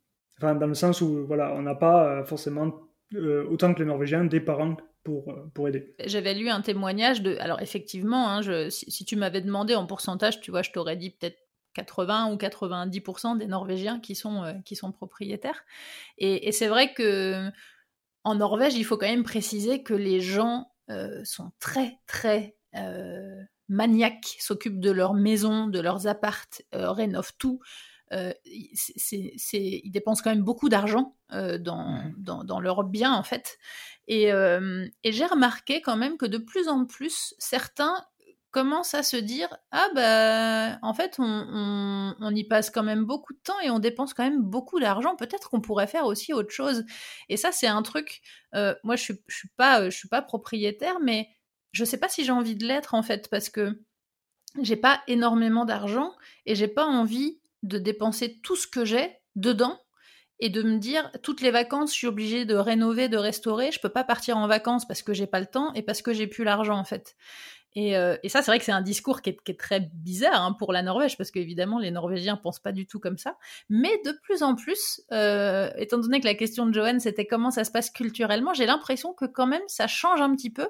Dans 0.42 0.66
le 0.66 0.74
sens 0.74 1.00
où 1.00 1.26
voilà, 1.26 1.52
on 1.54 1.62
n'a 1.62 1.74
pas 1.74 2.06
euh, 2.06 2.24
forcément 2.24 2.72
euh, 3.14 3.44
autant 3.50 3.74
que 3.74 3.80
les 3.80 3.86
Norvégiens 3.86 4.24
des 4.24 4.40
parents 4.40 4.76
pour, 5.04 5.34
pour 5.54 5.68
aider. 5.68 5.94
J'avais 6.04 6.34
lu 6.34 6.48
un 6.48 6.60
témoignage 6.60 7.22
de. 7.22 7.36
Alors, 7.40 7.60
effectivement, 7.60 8.30
hein, 8.30 8.70
si, 8.70 9.04
tu 9.04 9.16
m'avais 9.16 9.40
demandé 9.40 9.74
en 9.74 9.86
pourcentage, 9.86 10.40
tu 10.40 10.50
vois, 10.50 10.62
je 10.62 10.70
t'aurais 10.70 10.96
dit 10.96 11.10
peut-être 11.10 11.38
80 11.74 12.32
ou 12.32 12.36
90% 12.36 13.38
des 13.38 13.46
Norvégiens 13.46 14.00
qui 14.00 14.14
sont, 14.14 14.42
euh, 14.42 14.52
qui 14.64 14.76
sont 14.76 14.92
propriétaires. 14.92 15.64
Et, 16.18 16.52
c'est 16.52 16.68
vrai 16.68 16.92
que 16.92 17.50
en 18.24 18.36
Norvège, 18.36 18.74
il 18.74 18.84
faut 18.84 18.96
quand 18.96 19.08
même 19.08 19.24
préciser 19.24 19.82
que 19.82 19.94
les 19.94 20.20
gens 20.20 20.70
euh, 20.90 21.22
sont 21.24 21.50
très, 21.58 21.98
très 22.06 22.56
euh, 22.76 23.42
maniaques, 23.68 24.36
s'occupent 24.38 24.80
de 24.80 24.90
leurs 24.90 25.14
maisons, 25.14 25.66
de 25.66 25.80
leurs 25.80 26.06
appartes, 26.06 26.62
rénovent 26.72 27.32
tout. 27.38 27.60
Ils 28.44 29.90
dépensent 29.90 30.22
quand 30.22 30.30
même 30.30 30.44
beaucoup 30.44 30.68
d'argent 30.68 31.16
dans, 31.30 31.58
mmh. 31.58 32.14
dans, 32.18 32.44
dans, 32.44 32.60
leurs 32.60 32.84
biens, 32.84 33.12
en 33.12 33.22
fait. 33.22 33.58
Et, 34.06 34.26
et 34.26 35.12
j'ai 35.12 35.26
remarqué 35.26 35.80
quand 35.80 35.96
même 35.96 36.16
que 36.16 36.26
de 36.26 36.38
plus 36.38 36.68
en 36.68 36.84
plus, 36.84 37.34
certains 37.38 38.04
commence 38.52 38.92
à 38.94 39.02
se 39.02 39.16
dire 39.16 39.48
ah 39.72 39.88
bah 39.94 40.78
en 40.82 40.94
fait 40.94 41.16
on, 41.18 42.14
on, 42.20 42.34
y 42.34 42.44
passe 42.44 42.70
quand 42.70 42.82
même 42.82 43.04
beaucoup 43.04 43.32
de 43.32 43.40
temps 43.42 43.58
et 43.60 43.70
on 43.70 43.78
dépense 43.78 44.14
quand 44.14 44.22
même 44.22 44.42
beaucoup 44.42 44.78
d'argent. 44.78 45.16
Peut-être 45.16 45.50
qu'on 45.50 45.62
pourrait 45.62 45.86
faire 45.86 46.04
aussi 46.04 46.32
autre 46.34 46.52
chose 46.52 46.84
et 47.28 47.36
ça 47.36 47.50
c'est 47.50 47.66
un 47.66 47.82
truc 47.82 48.20
euh, 48.54 48.74
moi 48.84 48.94
je 48.94 49.02
suis, 49.02 49.14
je 49.26 49.36
suis 49.36 49.48
pas 49.56 49.88
je 49.88 49.96
suis 49.96 50.08
pas 50.08 50.22
propriétaire 50.22 51.00
mais 51.00 51.28
je 51.72 51.84
sais 51.84 51.98
pas 51.98 52.10
si 52.10 52.24
j'ai 52.24 52.32
envie 52.32 52.54
de 52.54 52.66
l'être 52.66 52.94
en 52.94 53.02
fait 53.02 53.28
parce 53.30 53.48
que 53.48 53.80
j'ai 54.60 54.76
pas 54.76 55.02
énormément 55.08 55.64
d'argent 55.64 56.12
et 56.44 56.54
j'ai 56.54 56.68
pas 56.68 56.84
envie 56.84 57.40
de 57.62 57.78
dépenser 57.78 58.40
tout 58.42 58.56
ce 58.56 58.66
que 58.66 58.84
j'ai 58.84 59.18
dedans 59.36 59.78
et 60.40 60.50
de 60.50 60.62
me 60.62 60.78
dire 60.78 61.10
toutes 61.22 61.40
les 61.40 61.52
vacances 61.52 61.92
je 61.92 61.98
suis 61.98 62.06
obligée 62.06 62.44
de 62.44 62.56
rénover 62.56 63.08
de 63.08 63.16
restaurer. 63.16 63.70
Je 63.70 63.80
peux 63.80 63.88
pas 63.88 64.04
partir 64.04 64.36
en 64.36 64.46
vacances 64.46 64.86
parce 64.86 65.02
que 65.02 65.14
j'ai 65.14 65.26
pas 65.26 65.40
le 65.40 65.46
temps 65.46 65.72
et 65.74 65.82
parce 65.82 66.02
que 66.02 66.12
j'ai 66.12 66.26
plus 66.26 66.44
l'argent 66.44 66.78
en 66.78 66.84
fait 66.84 67.16
euh, 67.76 68.16
et, 68.22 68.28
ça, 68.28 68.42
c'est 68.42 68.50
vrai 68.50 68.58
que 68.58 68.64
c'est 68.64 68.72
un 68.72 68.82
discours 68.82 69.22
qui 69.22 69.30
est, 69.30 69.58
très 69.58 69.80
bizarre 69.80 70.42
hein, 70.42 70.52
pour 70.52 70.72
la 70.72 70.82
Norvège, 70.82 71.16
parce 71.16 71.30
qu'évidemment, 71.30 71.78
les 71.78 71.90
Norvégiens 71.90 72.36
pensent 72.36 72.58
pas 72.58 72.72
du 72.72 72.86
tout 72.86 72.98
comme 72.98 73.18
ça. 73.18 73.36
Mais 73.70 73.90
de 74.04 74.12
plus 74.22 74.42
en 74.42 74.54
plus, 74.54 75.02
euh, 75.12 75.70
étant 75.76 75.98
donné 75.98 76.20
que 76.20 76.26
la 76.26 76.34
question 76.34 76.66
de 76.66 76.72
Johan, 76.72 76.98
c'était 76.98 77.26
comment 77.26 77.50
ça 77.50 77.64
se 77.64 77.70
passe 77.70 77.90
culturellement, 77.90 78.52
j'ai 78.52 78.66
l'impression 78.66 79.12
que 79.14 79.24
quand 79.24 79.46
même, 79.46 79.62
ça 79.68 79.86
change 79.86 80.20
un 80.20 80.34
petit 80.34 80.50
peu. 80.50 80.68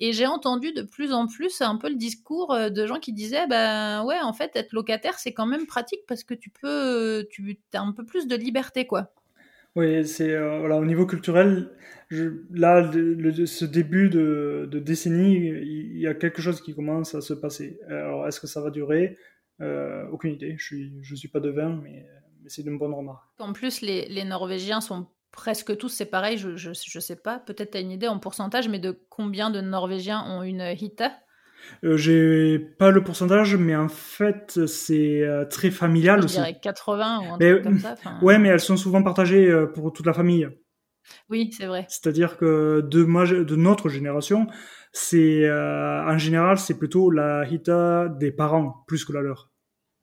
Et 0.00 0.12
j'ai 0.12 0.26
entendu 0.26 0.72
de 0.72 0.82
plus 0.82 1.12
en 1.12 1.26
plus 1.26 1.60
un 1.60 1.76
peu 1.76 1.88
le 1.88 1.96
discours 1.96 2.52
euh, 2.54 2.70
de 2.70 2.86
gens 2.86 2.98
qui 2.98 3.12
disaient, 3.12 3.46
ben 3.46 4.04
ouais, 4.04 4.20
en 4.20 4.32
fait, 4.32 4.52
être 4.54 4.72
locataire, 4.72 5.18
c'est 5.18 5.32
quand 5.32 5.46
même 5.46 5.66
pratique 5.66 6.00
parce 6.06 6.24
que 6.24 6.34
tu 6.34 6.50
peux, 6.50 7.26
tu 7.30 7.58
as 7.74 7.80
un 7.80 7.92
peu 7.92 8.04
plus 8.04 8.26
de 8.26 8.36
liberté, 8.36 8.86
quoi. 8.86 9.12
Oui, 9.78 10.04
c'est 10.04 10.34
euh, 10.34 10.58
voilà, 10.58 10.76
au 10.76 10.84
niveau 10.84 11.06
culturel, 11.06 11.70
là, 12.10 12.90
ce 12.90 13.64
début 13.64 14.08
de, 14.08 14.68
décennie, 14.72 15.36
il 15.36 16.00
y 16.00 16.08
a 16.08 16.14
quelque 16.14 16.42
chose 16.42 16.60
qui 16.60 16.74
commence 16.74 17.14
à 17.14 17.20
se 17.20 17.32
passer. 17.32 17.78
Alors, 17.86 18.26
est-ce 18.26 18.40
que 18.40 18.48
ça 18.48 18.60
va 18.60 18.70
durer? 18.70 19.16
Euh, 19.60 20.04
Aucune 20.10 20.32
idée. 20.32 20.56
Je 20.58 20.64
suis, 20.64 20.92
je 21.00 21.14
suis 21.14 21.28
pas 21.28 21.38
devin, 21.38 21.80
mais, 21.80 22.04
mais 22.42 22.48
c'est 22.48 22.62
une 22.62 22.76
bonne 22.76 22.92
remarque. 22.92 23.22
En 23.38 23.52
plus, 23.52 23.80
les, 23.80 24.24
Norvégiens 24.24 24.80
sont 24.80 25.06
presque 25.30 25.76
tous, 25.76 25.90
c'est 25.90 26.10
pareil, 26.10 26.38
je, 26.38 26.56
je, 26.56 26.72
je 26.74 26.98
sais 26.98 27.14
pas, 27.14 27.38
peut-être 27.38 27.70
tu 27.70 27.78
as 27.78 27.80
une 27.80 27.92
idée 27.92 28.08
en 28.08 28.18
pourcentage, 28.18 28.68
mais 28.68 28.80
de 28.80 28.98
combien 29.08 29.50
de 29.50 29.60
Norvégiens 29.60 30.24
ont 30.26 30.42
une 30.42 30.74
hita? 30.76 31.12
Euh, 31.84 31.96
j'ai 31.96 32.58
pas 32.58 32.90
le 32.90 33.02
pourcentage, 33.02 33.56
mais 33.56 33.76
en 33.76 33.88
fait, 33.88 34.66
c'est 34.66 35.22
euh, 35.22 35.44
très 35.44 35.70
familial 35.70 36.20
Je 36.20 36.24
aussi. 36.24 36.36
dirais 36.36 36.58
80 36.60 37.20
ou 37.20 37.34
un 37.34 37.38
truc 37.38 37.62
comme 37.62 37.78
ça. 37.78 37.94
Ouais, 38.22 38.38
mais 38.38 38.48
elles 38.48 38.60
sont 38.60 38.76
souvent 38.76 39.02
partagées 39.02 39.48
euh, 39.48 39.66
pour 39.66 39.92
toute 39.92 40.06
la 40.06 40.12
famille. 40.12 40.48
Oui, 41.30 41.50
c'est 41.56 41.66
vrai. 41.66 41.86
C'est-à-dire 41.88 42.36
que 42.36 42.80
de, 42.82 43.42
de 43.42 43.56
notre 43.56 43.88
génération, 43.88 44.46
c'est 44.92 45.50
en 45.50 46.18
général, 46.18 46.58
c'est 46.58 46.78
plutôt 46.78 47.10
la 47.10 47.46
hita 47.48 48.08
des 48.08 48.30
parents 48.30 48.84
plus 48.86 49.04
que 49.04 49.12
la 49.12 49.22
leur. 49.22 49.50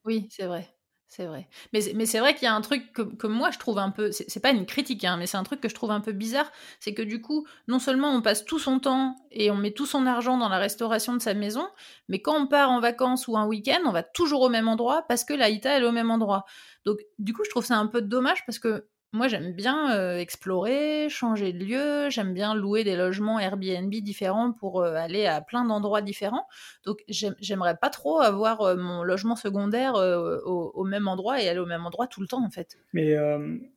Oui, 0.03 0.27
c'est 0.31 0.45
vrai. 0.45 0.67
C'est 1.07 1.27
vrai. 1.27 1.47
Mais, 1.71 2.05
c'est 2.05 2.19
vrai 2.19 2.33
qu'il 2.33 2.43
y 2.43 2.47
a 2.47 2.55
un 2.55 2.61
truc 2.61 2.91
que, 2.91 3.03
que, 3.03 3.27
moi 3.27 3.51
je 3.51 3.59
trouve 3.59 3.77
un 3.77 3.91
peu. 3.91 4.11
C'est 4.11 4.39
pas 4.41 4.49
une 4.49 4.65
critique, 4.65 5.03
hein, 5.05 5.17
mais 5.17 5.27
c'est 5.27 5.37
un 5.37 5.43
truc 5.43 5.61
que 5.61 5.69
je 5.69 5.75
trouve 5.75 5.91
un 5.91 6.01
peu 6.01 6.11
bizarre. 6.11 6.51
C'est 6.79 6.93
que 6.93 7.03
du 7.03 7.21
coup, 7.21 7.47
non 7.67 7.79
seulement 7.79 8.11
on 8.13 8.21
passe 8.21 8.43
tout 8.43 8.59
son 8.59 8.79
temps 8.79 9.15
et 9.31 9.51
on 9.51 9.55
met 9.55 9.71
tout 9.71 9.85
son 9.85 10.07
argent 10.07 10.37
dans 10.37 10.49
la 10.49 10.57
restauration 10.57 11.13
de 11.13 11.21
sa 11.21 11.33
maison, 11.33 11.67
mais 12.09 12.21
quand 12.21 12.35
on 12.35 12.47
part 12.47 12.71
en 12.71 12.79
vacances 12.79 13.27
ou 13.27 13.37
un 13.37 13.45
week-end, 13.45 13.79
on 13.85 13.91
va 13.91 14.03
toujours 14.03 14.41
au 14.41 14.49
même 14.49 14.67
endroit 14.67 15.03
parce 15.07 15.23
que 15.23 15.33
la 15.33 15.49
ITA 15.49 15.79
est 15.79 15.83
au 15.83 15.91
même 15.91 16.11
endroit. 16.11 16.45
Donc 16.85 16.99
du 17.19 17.33
coup, 17.33 17.43
je 17.45 17.49
trouve 17.49 17.65
ça 17.65 17.77
un 17.77 17.87
peu 17.87 18.01
dommage 18.01 18.45
parce 18.45 18.59
que 18.59 18.87
Moi, 19.15 19.29
j'aime 19.29 19.53
bien 19.53 19.95
euh, 19.95 20.17
explorer, 20.17 21.07
changer 21.07 21.53
de 21.53 21.63
lieu. 21.63 22.09
J'aime 22.09 22.33
bien 22.33 22.53
louer 22.53 22.83
des 22.83 22.97
logements 22.97 23.39
Airbnb 23.39 23.89
différents 23.89 24.51
pour 24.51 24.81
euh, 24.81 24.93
aller 24.93 25.25
à 25.25 25.39
plein 25.39 25.63
d'endroits 25.63 26.01
différents. 26.01 26.45
Donc, 26.85 26.97
j'aimerais 27.07 27.77
pas 27.77 27.89
trop 27.89 28.19
avoir 28.19 28.59
euh, 28.61 28.75
mon 28.75 29.03
logement 29.03 29.37
secondaire 29.37 29.93
au, 29.95 30.83
même 30.83 31.07
endroit 31.07 31.41
et 31.41 31.47
aller 31.47 31.59
au 31.59 31.65
même 31.65 31.85
endroit 31.85 32.07
tout 32.07 32.19
le 32.19 32.27
temps, 32.27 32.43
en 32.43 32.49
fait. 32.49 32.77
Mais 32.91 33.15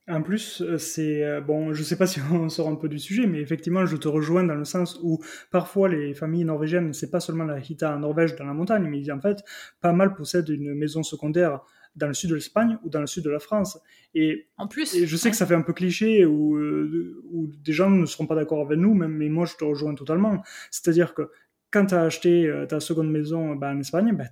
en 0.09 0.23
plus, 0.23 0.65
c'est 0.77 1.41
bon. 1.43 1.73
Je 1.73 1.85
sais 1.85 1.97
pas 1.97 2.09
si 2.09 2.19
on 2.33 2.49
sort 2.49 2.69
un 2.69 2.75
peu 2.75 2.89
du 2.89 2.99
sujet, 2.99 3.29
mais 3.29 3.41
effectivement, 3.41 3.87
je 3.87 3.97
te 3.97 4.09
rejoins 4.09 4.43
dans 4.43 4.57
le 4.57 4.65
sens 4.65 4.99
où 5.05 5.23
parfois 5.53 5.89
les 5.89 6.15
familles 6.15 6.47
norvégiennes, 6.47 6.93
c'est 6.93 7.13
pas 7.13 7.21
seulement 7.21 7.45
la 7.45 7.61
Hita 7.61 7.95
en 7.95 8.01
Norvège 8.01 8.35
dans 8.35 8.45
la 8.45 8.55
montagne, 8.55 8.89
mais 8.89 9.09
en 9.13 9.21
fait, 9.21 9.39
pas 9.81 9.93
mal 9.93 10.15
possèdent 10.15 10.49
une 10.49 10.75
maison 10.75 11.05
secondaire 11.05 11.61
dans 11.97 12.07
le 12.07 12.15
sud 12.15 12.31
de 12.31 12.35
l'Espagne 12.35 12.79
ou 12.85 12.89
dans 12.89 13.01
le 13.01 13.07
sud 13.07 13.25
de 13.25 13.31
la 13.31 13.39
France. 13.39 13.79
Et, 14.15 14.47
en 14.57 14.67
plus, 14.67 15.05
je 15.05 15.17
sais 15.17 15.31
que 15.31 15.37
ça 15.37 15.47
fait 15.47 15.55
un 15.55 15.63
peu 15.63 15.73
cliché 15.73 16.25
ou, 16.25 16.57
euh, 16.57 17.23
des 17.65 17.73
gens 17.73 17.91
ne 17.91 18.07
seront 18.07 18.27
pas 18.27 18.35
d'accord 18.35 18.65
avec 18.65 18.79
nous, 18.79 18.95
même, 18.95 19.13
mais 19.13 19.29
moi 19.29 19.47
je 19.47 19.57
te 19.57 19.65
rejoins 19.65 19.95
totalement. 19.95 20.43
C'est-à-dire 20.71 21.15
que 21.15 21.31
quand 21.71 21.87
tu 21.87 21.95
as 21.95 22.03
acheté 22.03 22.47
euh, 22.47 22.67
ta 22.67 22.81
seconde 22.81 23.11
maison 23.11 23.55
bah, 23.55 23.71
en 23.71 23.81
Espagne, 23.81 24.15
bah, 24.17 24.25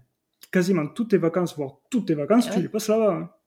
quasiment 0.50 0.86
toutes 0.86 1.10
tes 1.10 1.18
vacances, 1.18 1.56
voire 1.56 1.78
toutes 1.90 2.06
tes 2.06 2.14
vacances, 2.14 2.50
tu 2.50 2.60
les 2.60 2.68
passes 2.68 2.88
là-bas. 2.88 3.38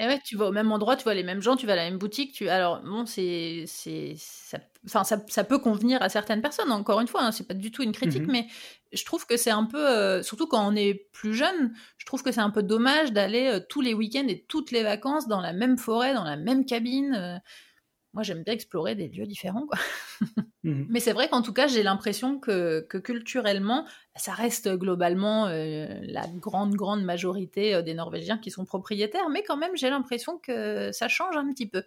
Et 0.00 0.06
ouais, 0.06 0.20
tu 0.24 0.36
vas 0.36 0.46
au 0.46 0.52
même 0.52 0.70
endroit, 0.70 0.94
tu 0.94 1.02
vois 1.02 1.14
les 1.14 1.24
mêmes 1.24 1.42
gens, 1.42 1.56
tu 1.56 1.66
vas 1.66 1.72
à 1.72 1.76
la 1.76 1.84
même 1.90 1.98
boutique. 1.98 2.32
Tu... 2.32 2.48
Alors, 2.48 2.80
bon, 2.82 3.04
c'est, 3.04 3.64
c'est, 3.66 4.14
ça, 4.16 4.58
enfin, 4.86 5.02
ça, 5.02 5.20
ça, 5.26 5.42
peut 5.42 5.58
convenir 5.58 6.00
à 6.02 6.08
certaines 6.08 6.40
personnes. 6.40 6.70
Encore 6.70 7.00
une 7.00 7.08
fois, 7.08 7.24
hein, 7.24 7.32
c'est 7.32 7.48
pas 7.48 7.54
du 7.54 7.72
tout 7.72 7.82
une 7.82 7.90
critique, 7.90 8.22
mhm. 8.22 8.30
mais 8.30 8.46
je 8.92 9.04
trouve 9.04 9.26
que 9.26 9.36
c'est 9.36 9.50
un 9.50 9.64
peu, 9.64 9.84
euh, 9.88 10.22
surtout 10.22 10.46
quand 10.46 10.64
on 10.66 10.76
est 10.76 11.08
plus 11.12 11.34
jeune, 11.34 11.72
je 11.96 12.06
trouve 12.06 12.22
que 12.22 12.30
c'est 12.30 12.40
un 12.40 12.50
peu 12.50 12.62
dommage 12.62 13.12
d'aller 13.12 13.48
euh, 13.48 13.60
tous 13.68 13.80
les 13.80 13.92
week-ends 13.92 14.28
et 14.28 14.44
toutes 14.48 14.70
les 14.70 14.84
vacances 14.84 15.26
dans 15.26 15.40
la 15.40 15.52
même 15.52 15.78
forêt, 15.78 16.14
dans 16.14 16.24
la 16.24 16.36
même 16.36 16.64
cabine. 16.64 17.14
Euh. 17.14 17.38
Moi, 18.14 18.22
j'aime 18.22 18.42
bien 18.42 18.54
explorer 18.54 18.94
des 18.94 19.08
lieux 19.08 19.26
différents, 19.26 19.66
quoi. 19.66 19.78
Mhm. 20.64 20.86
Mais 20.90 20.98
c'est 20.98 21.12
vrai 21.12 21.28
qu'en 21.28 21.40
tout 21.40 21.52
cas, 21.52 21.68
j'ai 21.68 21.84
l'impression 21.84 22.40
que, 22.40 22.80
que, 22.80 22.98
culturellement, 22.98 23.86
ça 24.16 24.32
reste 24.32 24.68
globalement 24.68 25.46
la 25.46 26.26
grande, 26.34 26.74
grande 26.74 27.04
majorité 27.04 27.80
des 27.84 27.94
Norvégiens 27.94 28.38
qui 28.38 28.50
sont 28.50 28.64
propriétaires, 28.64 29.28
mais 29.30 29.44
quand 29.44 29.56
même, 29.56 29.70
j'ai 29.76 29.88
l'impression 29.88 30.36
que 30.36 30.90
ça 30.90 31.06
change 31.06 31.36
un 31.36 31.48
petit 31.52 31.68
peu. 31.68 31.84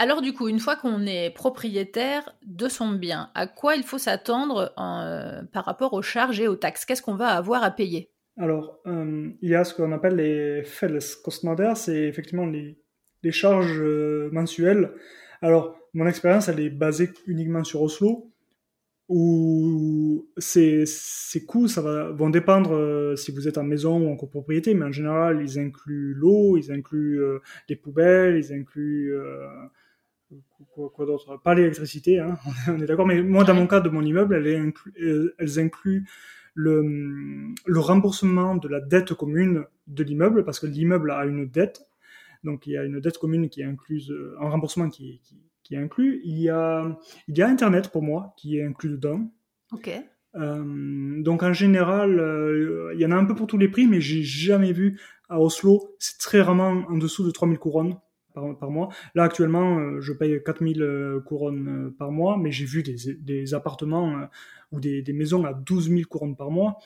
Alors 0.00 0.22
du 0.22 0.32
coup, 0.32 0.48
une 0.48 0.60
fois 0.60 0.76
qu'on 0.76 1.04
est 1.04 1.28
propriétaire 1.28 2.34
de 2.46 2.68
son 2.68 2.90
bien, 2.92 3.30
à 3.34 3.46
quoi 3.46 3.76
il 3.76 3.82
faut 3.82 3.98
s'attendre 3.98 4.72
euh, 4.78 5.42
par 5.52 5.66
rapport 5.66 5.92
aux 5.92 6.00
charges 6.00 6.40
et 6.40 6.48
aux 6.48 6.56
taxes? 6.56 6.86
Qu'est-ce 6.86 7.02
qu'on 7.02 7.16
va 7.16 7.28
avoir 7.28 7.62
à 7.62 7.70
payer? 7.70 8.10
Alors, 8.38 8.78
euh, 8.86 9.28
il 9.42 9.50
y 9.50 9.54
a 9.54 9.62
ce 9.62 9.74
qu'on 9.74 9.92
appelle 9.92 10.16
les 10.16 10.62
Felleskostnader, 10.64 11.72
c'est 11.74 12.04
effectivement 12.04 12.46
les, 12.46 12.78
charges 13.30 13.78
euh, 13.78 14.30
mensuelles. 14.32 14.92
Alors, 15.42 15.76
mon 15.94 16.06
expérience, 16.06 16.48
elle 16.48 16.60
est 16.60 16.70
basée 16.70 17.10
uniquement 17.26 17.64
sur 17.64 17.82
Oslo, 17.82 18.30
où 19.08 20.28
ces, 20.36 20.84
coûts 21.46 21.66
ça 21.66 21.80
va, 21.82 22.10
vont 22.10 22.30
dépendre 22.30 23.14
si 23.16 23.32
vous 23.32 23.48
êtes 23.48 23.58
en 23.58 23.64
maison 23.64 24.06
ou 24.06 24.12
en 24.12 24.16
copropriété, 24.16 24.74
mais 24.74 24.84
en 24.84 24.92
général, 24.92 25.42
ils 25.42 25.58
incluent 25.58 26.14
l'eau, 26.14 26.56
ils 26.56 26.70
incluent 26.70 27.20
les 27.68 27.74
poubelles, 27.76 28.36
ils 28.36 28.52
incluent 28.52 29.12
quoi, 30.74 31.06
d'autre? 31.06 31.40
Pas 31.42 31.54
l'électricité, 31.54 32.18
hein, 32.18 32.38
on 32.68 32.80
est 32.80 32.86
d'accord. 32.86 33.06
Mais 33.06 33.22
moi, 33.22 33.44
dans 33.44 33.54
mon 33.54 33.66
cas 33.66 33.80
de 33.80 33.88
mon 33.88 34.02
immeuble, 34.02 34.34
elles, 34.34 34.72
euh, 35.00 35.34
elles 35.38 35.58
incluent 35.58 36.06
le, 36.54 37.54
le, 37.64 37.78
remboursement 37.78 38.56
de 38.56 38.68
la 38.68 38.80
dette 38.80 39.14
commune 39.14 39.64
de 39.86 40.04
l'immeuble, 40.04 40.44
parce 40.44 40.60
que 40.60 40.66
l'immeuble 40.66 41.10
a 41.10 41.24
une 41.24 41.48
dette. 41.48 41.82
Donc, 42.44 42.66
il 42.66 42.72
y 42.72 42.76
a 42.76 42.84
une 42.84 43.00
dette 43.00 43.18
commune 43.18 43.48
qui 43.48 43.60
est 43.60 43.64
incluse, 43.64 44.10
euh, 44.10 44.36
un 44.40 44.48
remboursement 44.48 44.88
qui, 44.88 45.20
qui, 45.22 45.36
qui, 45.62 45.74
est 45.74 45.78
inclus. 45.78 46.20
Il 46.24 46.38
y, 46.38 46.48
a, 46.48 46.98
il 47.28 47.36
y 47.36 47.42
a 47.42 47.48
Internet 47.48 47.90
pour 47.90 48.02
moi 48.02 48.34
qui 48.36 48.58
est 48.58 48.64
inclus 48.64 48.90
dedans. 48.90 49.30
Ok. 49.72 49.90
Euh, 50.36 51.22
donc 51.22 51.42
en 51.42 51.52
général, 51.52 52.92
il 52.94 53.00
y 53.00 53.06
en 53.06 53.10
a 53.10 53.16
un 53.16 53.24
peu 53.24 53.34
pour 53.34 53.46
tous 53.46 53.58
les 53.58 53.68
prix, 53.68 53.86
mais 53.86 54.00
j'ai 54.00 54.22
jamais 54.22 54.72
vu 54.72 55.00
à 55.28 55.40
Oslo, 55.40 55.94
c'est 55.98 56.18
très 56.18 56.42
rarement 56.42 56.84
en 56.88 56.98
dessous 56.98 57.24
de 57.24 57.30
3000 57.30 57.58
couronnes 57.58 57.96
par, 58.34 58.70
mois. 58.70 58.88
Là, 59.14 59.24
actuellement, 59.24 59.78
euh, 59.78 60.00
je 60.00 60.12
paye 60.12 60.42
4000 60.44 60.82
euh, 60.82 61.20
couronnes 61.20 61.68
euh, 61.68 61.96
par 61.96 62.10
mois, 62.10 62.36
mais 62.36 62.52
j'ai 62.52 62.64
vu 62.64 62.82
des, 62.82 62.96
des 63.14 63.54
appartements 63.54 64.28
ou 64.72 64.80
des, 64.80 65.02
des, 65.02 65.12
maisons 65.12 65.44
à 65.44 65.52
12 65.52 65.88
000 65.88 66.02
couronnes 66.08 66.36
par 66.36 66.50
mois. 66.50 66.78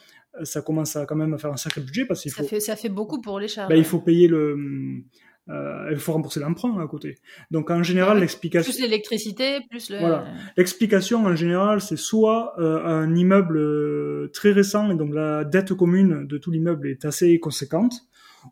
Ça 0.42 0.62
commence 0.62 0.96
à 0.96 1.06
quand 1.06 1.16
même 1.16 1.32
à 1.34 1.38
faire 1.38 1.52
un 1.52 1.56
sacré 1.56 1.80
budget 1.80 2.06
parce 2.06 2.22
qu'il 2.22 2.32
faut. 2.32 2.42
Ça 2.42 2.48
fait, 2.48 2.60
ça 2.60 2.76
fait 2.76 2.88
beaucoup 2.88 3.20
pour 3.20 3.38
les 3.38 3.48
charges. 3.48 3.68
Ben, 3.68 3.76
il 3.76 3.84
faut 3.84 4.00
payer 4.00 4.26
le. 4.26 5.02
Il 5.48 5.98
faut 5.98 6.12
rembourser 6.12 6.40
l'emprunt 6.40 6.78
à 6.82 6.86
côté. 6.86 7.16
Donc 7.50 7.70
en 7.70 7.82
général, 7.82 8.20
l'explication. 8.20 8.72
Plus 8.72 8.82
l'électricité, 8.82 9.60
plus 9.68 9.90
le. 9.90 9.98
Voilà. 9.98 10.26
L'explication 10.56 11.24
en 11.26 11.36
général, 11.36 11.80
c'est 11.80 11.96
soit 11.96 12.54
un 12.58 13.14
immeuble 13.14 14.30
très 14.32 14.52
récent 14.52 14.90
et 14.90 14.96
donc 14.96 15.14
la 15.14 15.44
dette 15.44 15.74
commune 15.74 16.26
de 16.26 16.38
tout 16.38 16.50
l'immeuble 16.50 16.88
est 16.88 17.04
assez 17.04 17.38
conséquente, 17.38 17.94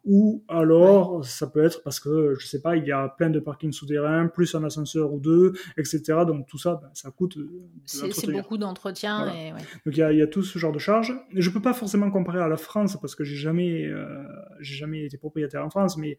ou 0.05 0.45
alors 0.49 1.25
ça 1.25 1.47
peut 1.47 1.65
être 1.65 1.83
parce 1.83 2.01
que 2.01 2.35
je 2.39 2.47
sais 2.47 2.61
pas 2.61 2.77
il 2.77 2.87
y 2.87 2.93
a 2.93 3.09
plein 3.09 3.31
de 3.31 3.41
parkings 3.41 3.73
souterrains 3.73 4.27
plus 4.29 4.55
un 4.55 4.65
ascenseur 4.65 5.13
ou 5.13 5.21
deux 5.21 5.53
etc 5.77 6.21
donc 6.27 6.47
tout 6.47 6.59
ça 6.59 6.81
ben, 6.83 6.91
ça 6.95 7.11
coûte 7.11 7.39
c'est 7.85 8.31
beaucoup 8.31 8.59
d'entretien 8.59 9.27
donc 9.27 9.97
il 9.97 9.99
y, 9.99 10.03
a, 10.03 10.13
y, 10.13 10.23
a, 10.23 10.27
tout 10.27 10.43
ce 10.43 10.59
genre 10.59 10.73
de 10.73 10.79
charges. 10.79 11.15
Je 11.35 11.51
peux 11.51 11.61
pas 11.61 11.75
forcément 11.75 12.11
comparer 12.11 12.41
à 12.41 12.49
la 12.49 12.57
France 12.57 12.99
parce 13.01 13.15
que 13.15 13.25
j'ai 13.25 13.37
jamais 13.37 13.87
euh, 13.87 14.25
j'ai 14.61 14.77
jamais 14.77 15.05
été 15.05 15.17
propriétaire 15.17 15.65
en 15.65 15.71
France 15.71 15.97
mais 15.97 16.19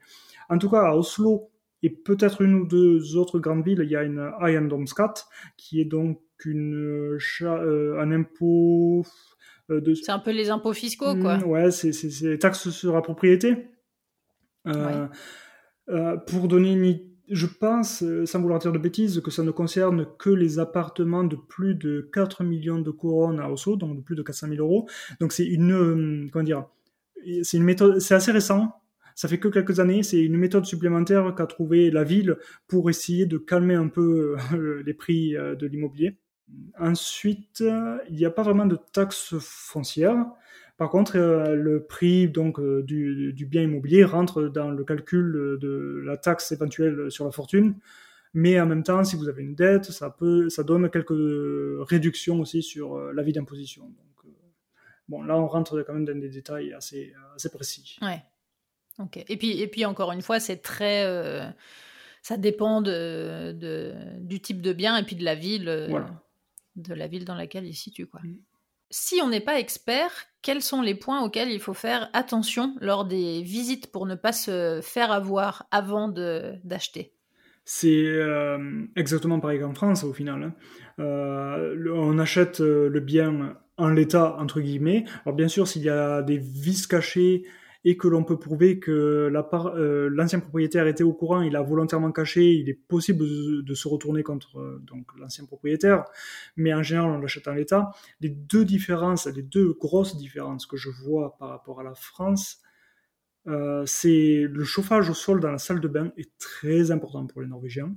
en 0.50 0.58
tout 0.58 0.70
cas 0.70 0.82
à 0.82 0.96
Oslo 0.96 1.50
et 1.82 1.90
peut-être 1.90 2.42
une 2.42 2.54
ou 2.56 2.68
deux 2.68 3.16
autres 3.18 3.40
grandes 3.40 3.66
villes 3.66 3.82
il 3.84 3.90
y 3.90 3.96
a 3.96 4.04
une 4.04 4.32
Eiendomsskatt 4.42 5.26
qui 5.58 5.82
est 5.82 5.86
donc 5.86 6.22
une 6.46 7.18
euh, 7.42 8.00
un 8.00 8.12
impôt 8.12 9.06
euh, 9.70 9.96
c'est 9.96 10.12
un 10.12 10.20
peu 10.20 10.32
les 10.32 10.50
impôts 10.50 10.74
fiscaux, 10.74 11.16
quoi. 11.16 11.38
Mmh, 11.38 11.44
ouais, 11.44 11.72
c'est 11.72 11.92
les 12.24 12.40
taxes 12.40 12.70
sur 12.70 12.94
la 12.94 13.02
propriété. 13.02 13.68
Euh, 14.68 15.08
euh, 15.90 16.18
pour 16.18 16.48
donner 16.48 16.74
une 16.74 17.14
je 17.30 17.48
pense, 17.48 18.04
sans 18.26 18.42
vouloir 18.42 18.60
dire 18.60 18.74
de 18.74 18.78
bêtises, 18.78 19.22
que 19.22 19.32
ça 19.32 19.44
ne 19.44 19.52
concerne 19.52 20.06
que 20.20 20.30
les 20.30 20.60
appartements 20.60 21.24
de 21.24 21.38
plus 21.38 21.74
de 21.74 22.10
4 22.14 22.44
millions 22.44 22.80
de 22.80 22.92
couronnes 22.92 23.40
à 23.40 23.50
Oslo, 23.50 23.78
donc 23.78 23.96
de 23.96 24.02
plus 24.02 24.16
de 24.16 24.22
400 24.22 24.50
000 24.50 24.60
euros. 24.60 24.90
Donc 25.22 25.32
c'est 25.32 25.46
une, 25.46 26.30
comment 26.32 26.44
dire, 26.44 26.66
c'est 27.42 27.58
une 27.58 27.64
méthode, 27.64 28.00
c'est 28.00 28.14
assez 28.14 28.32
récent. 28.34 28.74
Ça 29.16 29.30
fait 29.30 29.40
que 29.40 29.48
quelques 29.48 29.80
années. 29.80 30.04
C'est 30.04 30.20
une 30.20 30.36
méthode 30.36 30.66
supplémentaire 30.66 31.34
qu'a 31.34 31.48
trouvé 31.48 31.92
la 31.92 32.04
ville 32.04 32.36
pour 32.68 32.90
essayer 32.90 33.26
de 33.26 33.38
calmer 33.38 33.76
un 33.76 33.88
peu 33.88 34.36
les 34.86 34.94
prix 34.94 35.32
de 35.32 35.66
l'immobilier. 35.66 36.18
Ensuite, 36.80 37.64
il 38.10 38.16
n'y 38.16 38.26
a 38.26 38.32
pas 38.32 38.44
vraiment 38.44 38.66
de 38.66 38.78
taxe 38.92 39.36
foncière. 39.40 40.26
Par 40.78 40.90
contre, 40.90 41.18
euh, 41.18 41.56
le 41.56 41.86
prix 41.86 42.28
donc 42.28 42.60
euh, 42.60 42.82
du, 42.84 43.46
bien 43.50 43.62
immobilier 43.62 44.04
rentre 44.04 44.44
dans 44.44 44.72
le 44.72 44.84
calcul 44.84 45.58
de 45.60 46.02
la 46.04 46.18
taxe 46.18 46.52
éventuelle 46.52 47.12
sur 47.12 47.26
la 47.26 47.32
fortune. 47.32 47.76
Mais 48.34 48.60
en 48.60 48.66
même 48.66 48.82
temps, 48.82 49.04
si 49.04 49.16
vous 49.16 49.30
avez 49.30 49.44
une 49.44 49.54
dette, 49.54 49.86
ça 49.86 50.10
peut, 50.10 50.50
ça 50.50 50.64
donne 50.64 50.90
quelques 50.90 51.14
réductions 51.88 52.40
aussi 52.40 52.64
sur 52.64 52.96
euh, 52.96 53.14
l'avis 53.14 53.32
d'imposition. 53.32 53.84
Donc, 53.84 54.34
bon, 55.08 55.22
là, 55.22 55.38
on 55.38 55.46
rentre 55.46 55.84
quand 55.84 55.94
même 55.94 56.06
dans 56.06 56.20
des 56.20 56.30
détails 56.30 56.74
assez, 56.74 57.14
assez 57.36 57.50
précis. 57.50 58.00
Ouais. 58.02 58.24
Ok. 58.98 59.24
Et 59.28 59.38
puis, 59.38 59.62
et 59.62 59.68
puis 59.68 59.86
encore 59.86 60.12
une 60.12 60.22
fois, 60.24 60.40
c'est 60.40 60.58
très, 60.58 61.06
ça 62.22 62.38
dépend 62.38 62.82
de, 62.82 63.54
du 64.20 64.40
type 64.40 64.62
de 64.62 64.74
bien 64.74 64.98
et 64.98 65.04
puis 65.04 65.16
de 65.16 65.24
la 65.24 65.36
ville. 65.36 65.88
Voilà 65.90 66.23
de 66.76 66.94
la 66.94 67.08
ville 67.08 67.26
dans 67.26 67.36
laquelle 67.36 67.66
il 67.66 67.74
se 67.74 67.84
situe. 67.84 68.08
Quoi. 68.08 68.22
Mm. 68.24 68.38
Si 68.90 69.22
on 69.24 69.30
n'est 69.30 69.42
pas 69.42 69.60
expert, 69.60 70.12
quels 70.44 70.62
sont 70.62 70.82
les 70.82 70.94
points 70.94 71.24
auxquels 71.24 71.50
il 71.50 71.60
faut 71.60 71.74
faire 71.74 72.10
attention 72.14 72.76
lors 72.80 73.06
des 73.06 73.42
visites 73.42 73.92
pour 73.92 74.06
ne 74.06 74.14
pas 74.14 74.34
se 74.34 74.82
faire 74.84 75.12
avoir 75.12 75.68
avant 75.72 76.10
d'acheter? 76.10 77.12
C'est 77.66 78.04
euh, 78.06 78.86
exactement 78.96 79.40
pareil 79.40 79.60
qu'en 79.60 79.74
France 79.74 80.04
au 80.04 80.14
final. 80.14 80.44
Hein. 80.44 80.54
Euh, 81.00 81.92
on 81.96 82.20
achète 82.20 82.62
euh, 82.62 82.90
le 82.90 83.00
bien 83.00 83.56
en 83.78 83.88
l'état, 83.88 84.36
entre 84.38 84.62
guillemets. 84.62 85.06
Alors 85.26 85.36
bien 85.36 85.48
sûr, 85.48 85.68
s'il 85.68 85.82
y 85.82 85.90
a 85.90 86.22
des 86.22 86.38
vis 86.38 86.86
cachées 86.86 87.46
et 87.86 87.98
que 87.98 88.08
l'on 88.08 88.24
peut 88.24 88.40
prouver 88.40 88.80
que 88.80 88.92
euh, 89.32 90.10
l'ancien 90.12 90.40
propriétaire 90.40 90.88
était 90.88 91.04
au 91.04 91.14
courant, 91.14 91.42
il 91.42 91.56
a 91.56 91.62
volontairement 91.62 92.12
caché, 92.12 92.54
il 92.54 92.70
est 92.70 92.74
possible 92.74 93.26
de, 93.64 93.74
se 93.74 93.88
retourner 93.88 94.24
contre 94.24 94.60
euh, 94.60 94.80
donc 94.84 95.08
l'ancien 95.20 95.46
propriétaire, 95.46 96.06
mais 96.56 96.74
en 96.74 96.84
général 96.84 97.12
on 97.12 97.20
l'achète 97.20 97.48
en 97.48 97.54
l'état. 97.54 97.92
Les 98.22 98.30
deux 98.30 98.66
différences, 98.66 99.26
les 99.28 99.44
deux 99.44 99.74
grosses 99.74 100.18
différences 100.18 100.66
que 100.66 100.78
je 100.78 100.90
vois 100.90 101.36
par 101.38 101.50
rapport 101.50 101.80
à 101.80 101.84
la 101.84 101.96
France, 101.96 102.62
euh, 103.48 103.84
c'est 103.86 104.46
le 104.50 104.64
chauffage 104.64 105.10
au 105.10 105.14
sol 105.14 105.42
dans 105.42 105.52
la 105.52 105.58
salle 105.58 105.82
de 105.82 105.88
bain 105.90 106.14
est 106.18 106.32
très 106.38 106.92
important 106.92 107.26
pour 107.28 107.42
les 107.42 107.48
Norvégiens. 107.48 107.94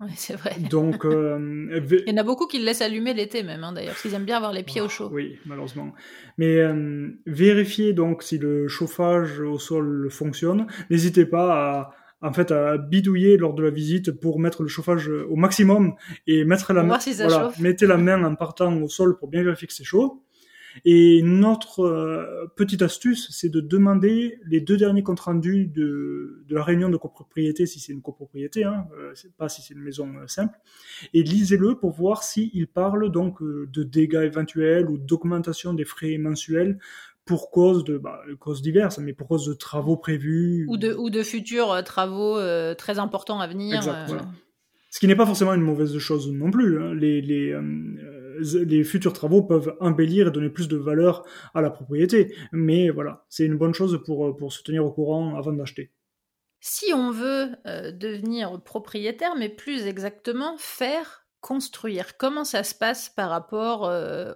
Oui, 0.04 0.12
c'est 0.16 0.34
vrai. 0.34 0.56
Donc, 0.70 1.04
euh, 1.04 1.68
il 2.06 2.10
y 2.10 2.12
en 2.12 2.16
a 2.16 2.22
beaucoup 2.22 2.46
qui 2.46 2.58
le 2.58 2.64
laissent 2.64 2.80
allumer 2.80 3.12
l'été 3.12 3.42
même, 3.42 3.62
hein, 3.62 3.72
d'ailleurs, 3.72 3.90
parce 3.90 4.02
qu'ils 4.02 4.14
aiment 4.14 4.24
bien 4.24 4.38
avoir 4.38 4.52
les 4.52 4.62
pieds 4.62 4.80
au 4.80 4.88
chaud. 4.88 5.10
Oui, 5.12 5.38
malheureusement. 5.44 5.92
Mais 6.38 6.56
euh, 6.56 7.08
vérifiez 7.26 7.92
donc 7.92 8.22
si 8.22 8.38
le 8.38 8.66
chauffage 8.66 9.40
au 9.40 9.58
sol 9.58 10.08
fonctionne. 10.10 10.66
N'hésitez 10.88 11.26
pas 11.26 11.90
en 12.22 12.32
fait 12.32 12.50
à 12.50 12.78
bidouiller 12.78 13.36
lors 13.36 13.54
de 13.54 13.62
la 13.62 13.70
visite 13.70 14.10
pour 14.12 14.40
mettre 14.40 14.62
le 14.62 14.68
chauffage 14.68 15.08
au 15.08 15.36
maximum 15.36 15.94
et 16.26 16.44
mettre 16.44 16.72
la 16.72 16.82
main, 16.82 16.98
voilà, 17.16 17.52
mettez 17.58 17.86
la 17.86 17.96
main 17.96 18.22
en 18.24 18.34
partant 18.34 18.74
au 18.80 18.88
sol 18.88 19.18
pour 19.18 19.28
bien 19.28 19.42
vérifier 19.42 19.68
que 19.68 19.74
c'est 19.74 19.84
chaud. 19.84 20.22
Et 20.84 21.22
notre 21.22 21.80
euh, 21.80 22.46
petite 22.56 22.82
astuce, 22.82 23.28
c'est 23.30 23.48
de 23.48 23.60
demander 23.60 24.38
les 24.46 24.60
deux 24.60 24.76
derniers 24.76 25.02
comptes 25.02 25.20
rendus 25.20 25.66
de, 25.66 26.44
de 26.46 26.54
la 26.54 26.62
réunion 26.62 26.88
de 26.88 26.96
copropriété, 26.96 27.66
si 27.66 27.80
c'est 27.80 27.92
une 27.92 28.02
copropriété, 28.02 28.64
hein, 28.64 28.86
euh, 28.98 29.12
pas 29.36 29.48
si 29.48 29.62
c'est 29.62 29.74
une 29.74 29.82
maison 29.82 30.08
euh, 30.16 30.26
simple, 30.26 30.58
et 31.14 31.22
lisez-le 31.22 31.76
pour 31.76 31.92
voir 31.92 32.22
s'il 32.22 32.66
parle 32.66 33.10
donc 33.10 33.42
de 33.42 33.82
dégâts 33.82 34.22
éventuels 34.24 34.88
ou 34.88 34.98
d'augmentation 34.98 35.74
des 35.74 35.84
frais 35.84 36.18
mensuels 36.18 36.78
pour 37.24 37.50
cause 37.50 37.84
de 37.84 37.98
bah, 37.98 38.22
causes 38.38 38.62
diverses, 38.62 38.98
mais 38.98 39.12
pour 39.12 39.28
cause 39.28 39.46
de 39.46 39.54
travaux 39.54 39.96
prévus 39.96 40.66
ou 40.68 40.76
de 40.76 40.92
ou 40.94 41.10
de 41.10 41.22
futurs 41.22 41.82
travaux 41.84 42.38
très 42.74 42.98
importants 42.98 43.40
à 43.40 43.46
venir. 43.46 43.76
Exact, 43.76 44.08
voilà. 44.08 44.26
Ce 44.90 44.98
qui 44.98 45.06
n'est 45.06 45.16
pas 45.16 45.26
forcément 45.26 45.54
une 45.54 45.62
mauvaise 45.62 45.96
chose 45.98 46.30
non 46.32 46.50
plus. 46.50 46.82
Hein. 46.82 46.94
Les, 46.94 47.22
les, 47.22 47.56
les 48.38 48.84
futurs 48.84 49.12
travaux 49.12 49.42
peuvent 49.42 49.76
embellir 49.80 50.28
et 50.28 50.30
donner 50.30 50.50
plus 50.50 50.68
de 50.68 50.76
valeur 50.76 51.24
à 51.54 51.60
la 51.60 51.70
propriété. 51.70 52.34
Mais 52.52 52.90
voilà, 52.90 53.24
c'est 53.28 53.44
une 53.44 53.56
bonne 53.56 53.74
chose 53.74 54.00
pour, 54.04 54.26
euh, 54.26 54.36
pour 54.36 54.52
se 54.52 54.62
tenir 54.62 54.84
au 54.84 54.90
courant 54.90 55.36
avant 55.36 55.52
d'acheter. 55.52 55.90
Si 56.60 56.92
on 56.92 57.10
veut 57.10 57.48
euh, 57.66 57.90
devenir 57.92 58.60
propriétaire, 58.62 59.34
mais 59.38 59.48
plus 59.48 59.86
exactement 59.86 60.56
faire 60.58 61.26
construire, 61.40 62.18
comment 62.18 62.44
ça 62.44 62.62
se 62.62 62.74
passe 62.74 63.08
par 63.08 63.30
rapport 63.30 63.90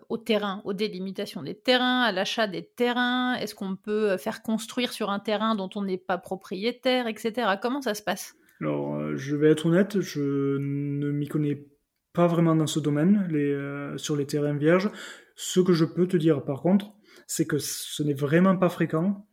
au 0.08 0.16
terrain, 0.16 0.62
aux 0.64 0.72
délimitations 0.72 1.42
des 1.42 1.54
terrains, 1.54 2.00
à 2.00 2.12
l'achat 2.12 2.46
des 2.46 2.64
terrains 2.64 3.34
Est-ce 3.34 3.54
qu'on 3.54 3.76
peut 3.76 4.16
faire 4.16 4.42
construire 4.42 4.90
sur 4.90 5.10
un 5.10 5.18
terrain 5.18 5.54
dont 5.54 5.68
on 5.74 5.82
n'est 5.82 5.98
pas 5.98 6.16
propriétaire, 6.16 7.06
etc. 7.06 7.58
Comment 7.60 7.82
ça 7.82 7.92
se 7.92 8.02
passe? 8.02 8.34
Alors, 8.60 8.94
euh, 8.94 9.16
je 9.16 9.36
vais 9.36 9.50
être 9.50 9.66
honnête, 9.66 10.00
je 10.00 10.56
ne 10.58 11.10
m'y 11.10 11.28
connais 11.28 11.66
pas 12.14 12.26
vraiment 12.26 12.56
dans 12.56 12.66
ce 12.66 12.80
domaine, 12.80 13.26
les, 13.30 13.52
euh, 13.52 13.98
sur 13.98 14.16
les 14.16 14.26
terrains 14.26 14.56
vierges. 14.56 14.90
Ce 15.36 15.60
que 15.60 15.72
je 15.72 15.84
peux 15.84 16.06
te 16.06 16.16
dire, 16.16 16.42
par 16.44 16.62
contre, 16.62 16.92
c'est 17.26 17.46
que 17.46 17.58
ce 17.58 18.02
n'est 18.02 18.14
vraiment 18.14 18.56
pas 18.56 18.70
fréquent. 18.70 19.26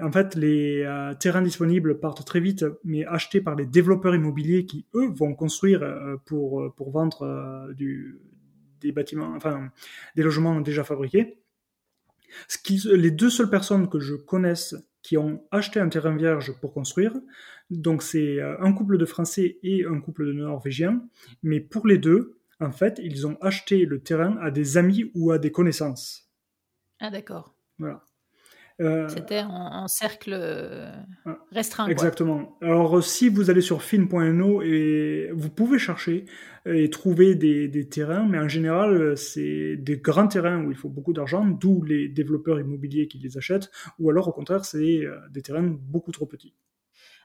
En 0.00 0.12
fait, 0.12 0.34
les 0.36 0.82
euh, 0.82 1.14
terrains 1.14 1.42
disponibles 1.42 1.98
partent 1.98 2.24
très 2.24 2.40
vite, 2.40 2.64
mais 2.84 3.04
achetés 3.06 3.40
par 3.40 3.56
les 3.56 3.66
développeurs 3.66 4.14
immobiliers 4.14 4.66
qui, 4.66 4.86
eux, 4.94 5.08
vont 5.08 5.34
construire 5.34 5.82
pour, 6.26 6.74
pour 6.76 6.90
vendre 6.90 7.72
du, 7.74 8.20
des 8.80 8.92
bâtiments, 8.92 9.32
enfin, 9.34 9.70
des 10.14 10.22
logements 10.22 10.60
déjà 10.60 10.84
fabriqués. 10.84 11.38
Ce 12.48 12.58
qui, 12.58 12.80
les 12.92 13.10
deux 13.10 13.30
seules 13.30 13.50
personnes 13.50 13.88
que 13.88 13.98
je 14.00 14.14
connaisse 14.14 14.74
qui 15.06 15.16
ont 15.16 15.40
acheté 15.52 15.78
un 15.78 15.88
terrain 15.88 16.16
vierge 16.16 16.52
pour 16.60 16.72
construire. 16.72 17.12
Donc 17.70 18.02
c'est 18.02 18.40
euh, 18.40 18.60
un 18.60 18.72
couple 18.72 18.98
de 18.98 19.04
Français 19.04 19.56
et 19.62 19.84
un 19.84 20.00
couple 20.00 20.26
de 20.26 20.32
Norvégiens. 20.32 21.00
Mais 21.44 21.60
pour 21.60 21.86
les 21.86 21.96
deux, 21.96 22.40
en 22.58 22.72
fait, 22.72 23.00
ils 23.00 23.24
ont 23.24 23.38
acheté 23.40 23.84
le 23.84 24.00
terrain 24.00 24.36
à 24.42 24.50
des 24.50 24.78
amis 24.78 25.12
ou 25.14 25.30
à 25.30 25.38
des 25.38 25.52
connaissances. 25.52 26.28
Ah 26.98 27.10
d'accord. 27.10 27.54
Voilà. 27.78 28.02
Euh, 28.80 29.08
C'était 29.08 29.40
en, 29.40 29.88
cercle 29.88 30.32
euh, 30.34 30.90
restreint. 31.50 31.86
Exactement. 31.86 32.58
Alors 32.60 33.02
si 33.02 33.30
vous 33.30 33.48
allez 33.48 33.62
sur 33.62 33.82
fin.no 33.82 34.60
et 34.60 35.30
vous 35.32 35.48
pouvez 35.48 35.78
chercher 35.78 36.26
et 36.66 36.90
trouver 36.90 37.36
des, 37.36 37.88
terrains, 37.88 38.26
mais 38.26 38.38
en 38.38 38.48
général 38.48 39.16
c'est 39.16 39.76
des 39.76 39.96
grands 39.96 40.28
terrains 40.28 40.62
où 40.62 40.70
il 40.70 40.76
faut 40.76 40.90
beaucoup 40.90 41.14
d'argent, 41.14 41.46
d'où 41.46 41.82
les 41.84 42.08
développeurs 42.08 42.60
immobiliers 42.60 43.08
qui 43.08 43.18
les 43.18 43.38
achètent, 43.38 43.70
ou 43.98 44.10
alors 44.10 44.28
au 44.28 44.32
contraire 44.32 44.64
c'est 44.66 45.04
euh, 45.04 45.16
des 45.30 45.40
terrains 45.40 45.62
beaucoup 45.62 46.12
trop 46.12 46.26
petits. 46.26 46.54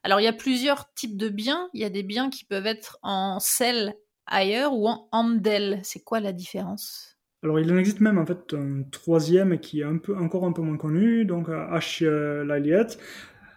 Alors 0.04 0.22
il 0.22 0.24
y 0.24 0.28
a 0.28 0.34
plusieurs 0.34 0.94
types 0.94 1.18
de 1.18 1.28
biens. 1.28 1.70
Il 1.74 1.82
y 1.82 1.86
a 1.86 1.90
des 1.90 2.04
biens 2.04 2.30
qui 2.30 2.46
peuvent 2.46 2.66
être 2.66 2.98
en 3.04 3.40
sell 3.40 3.96
ailleurs 4.26 4.74
ou 4.74 4.88
en 4.88 5.10
handel. 5.12 5.82
C'est 5.84 6.04
quoi 6.04 6.22
la 6.22 6.32
différence? 6.32 7.18
Alors 7.44 7.60
il 7.60 7.72
en 7.72 7.78
existe 7.78 8.02
même 8.02 8.20
en 8.20 8.26
fait 8.26 8.54
un 8.54 8.84
troisième 8.92 9.60
qui 9.60 9.82
est 9.82 9.84
un 9.84 9.98
peu, 9.98 10.16
encore 10.16 10.46
un 10.46 10.52
peu 10.52 10.62
moins 10.62 10.78
connu, 10.78 11.26
donc 11.26 11.50
H. 11.50 12.06
Euh, 12.06 12.44
Laliette. 12.44 13.00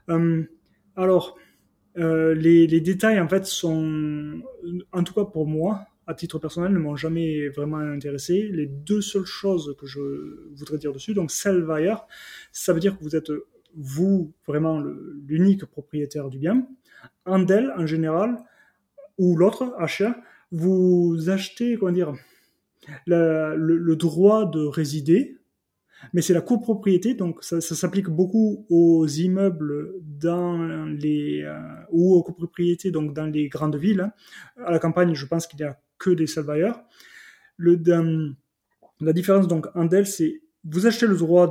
Euh, 0.09 0.43
alors 0.97 1.37
euh, 1.99 2.35
les, 2.35 2.67
détails 2.81 3.21
en 3.21 3.29
fait 3.29 3.45
sont, 3.47 4.41
en 4.93 5.05
tout 5.05 5.13
cas 5.13 5.25
pour 5.25 5.47
moi, 5.47 5.87
à 6.07 6.15
titre 6.15 6.39
personnel, 6.39 6.73
ne 6.73 6.79
m'ont 6.79 6.97
jamais 6.97 7.49
vraiment 7.49 7.79
intéressé. 7.79 8.49
Les 8.53 8.67
deux 8.67 9.01
seules 9.03 9.27
choses 9.27 9.77
que 9.79 9.87
je 9.87 10.01
voudrais 10.55 10.79
dire 10.79 10.93
dessus, 10.93 11.15
donc 11.15 11.31
Selvayer, 11.31 11.95
ça 12.53 12.73
veut 12.73 12.81
dire 12.81 12.99
que 12.99 13.05
vous 13.05 13.17
êtes 13.17 13.31
vous 13.77 14.33
vraiment 14.47 14.83
l'unique 15.27 15.65
propriétaire 15.67 16.31
du 16.31 16.39
bien. 16.39 16.67
Andel 17.27 17.73
en 17.77 17.87
général 17.87 18.37
ou 19.19 19.37
l'autre 19.37 19.75
achat, 19.79 20.17
vous 20.51 21.29
achetez 21.29 21.77
comment 21.77 21.93
dire 21.93 22.15
le, 23.07 23.95
droit 23.95 24.49
de 24.49 24.65
résider, 24.65 25.39
mais 26.13 26.23
c'est 26.23 26.35
la 26.35 26.41
copropriété, 26.41 27.15
donc 27.15 27.43
ça, 27.43 27.61
s'applique 27.61 28.09
beaucoup 28.09 28.67
aux 28.69 29.07
immeubles 29.07 29.95
dans 30.03 30.85
les 30.87 31.43
euh, 31.43 31.59
ou 31.91 32.15
aux 32.15 32.23
copropriétés 32.23 32.91
donc 32.91 33.15
dans 33.15 33.27
les 33.27 33.49
grandes 33.49 33.77
villes. 33.77 34.01
Hein. 34.01 34.13
À 34.65 34.71
la 34.71 34.79
campagne, 34.79 35.15
je 35.15 35.27
pense 35.27 35.47
qu'il 35.47 35.59
n'y 35.61 35.65
a 35.65 35.81
que 35.99 36.11
des 36.11 36.27
salvailleurs. 36.27 36.83
Le, 37.57 37.81
la 39.01 39.13
différence 39.13 39.49
donc 39.49 39.67
en 39.75 39.85
Dell, 39.85 40.07
c'est 40.07 40.43
vous 40.67 40.87
achetez 40.87 41.07
le 41.07 41.17
droit 41.17 41.51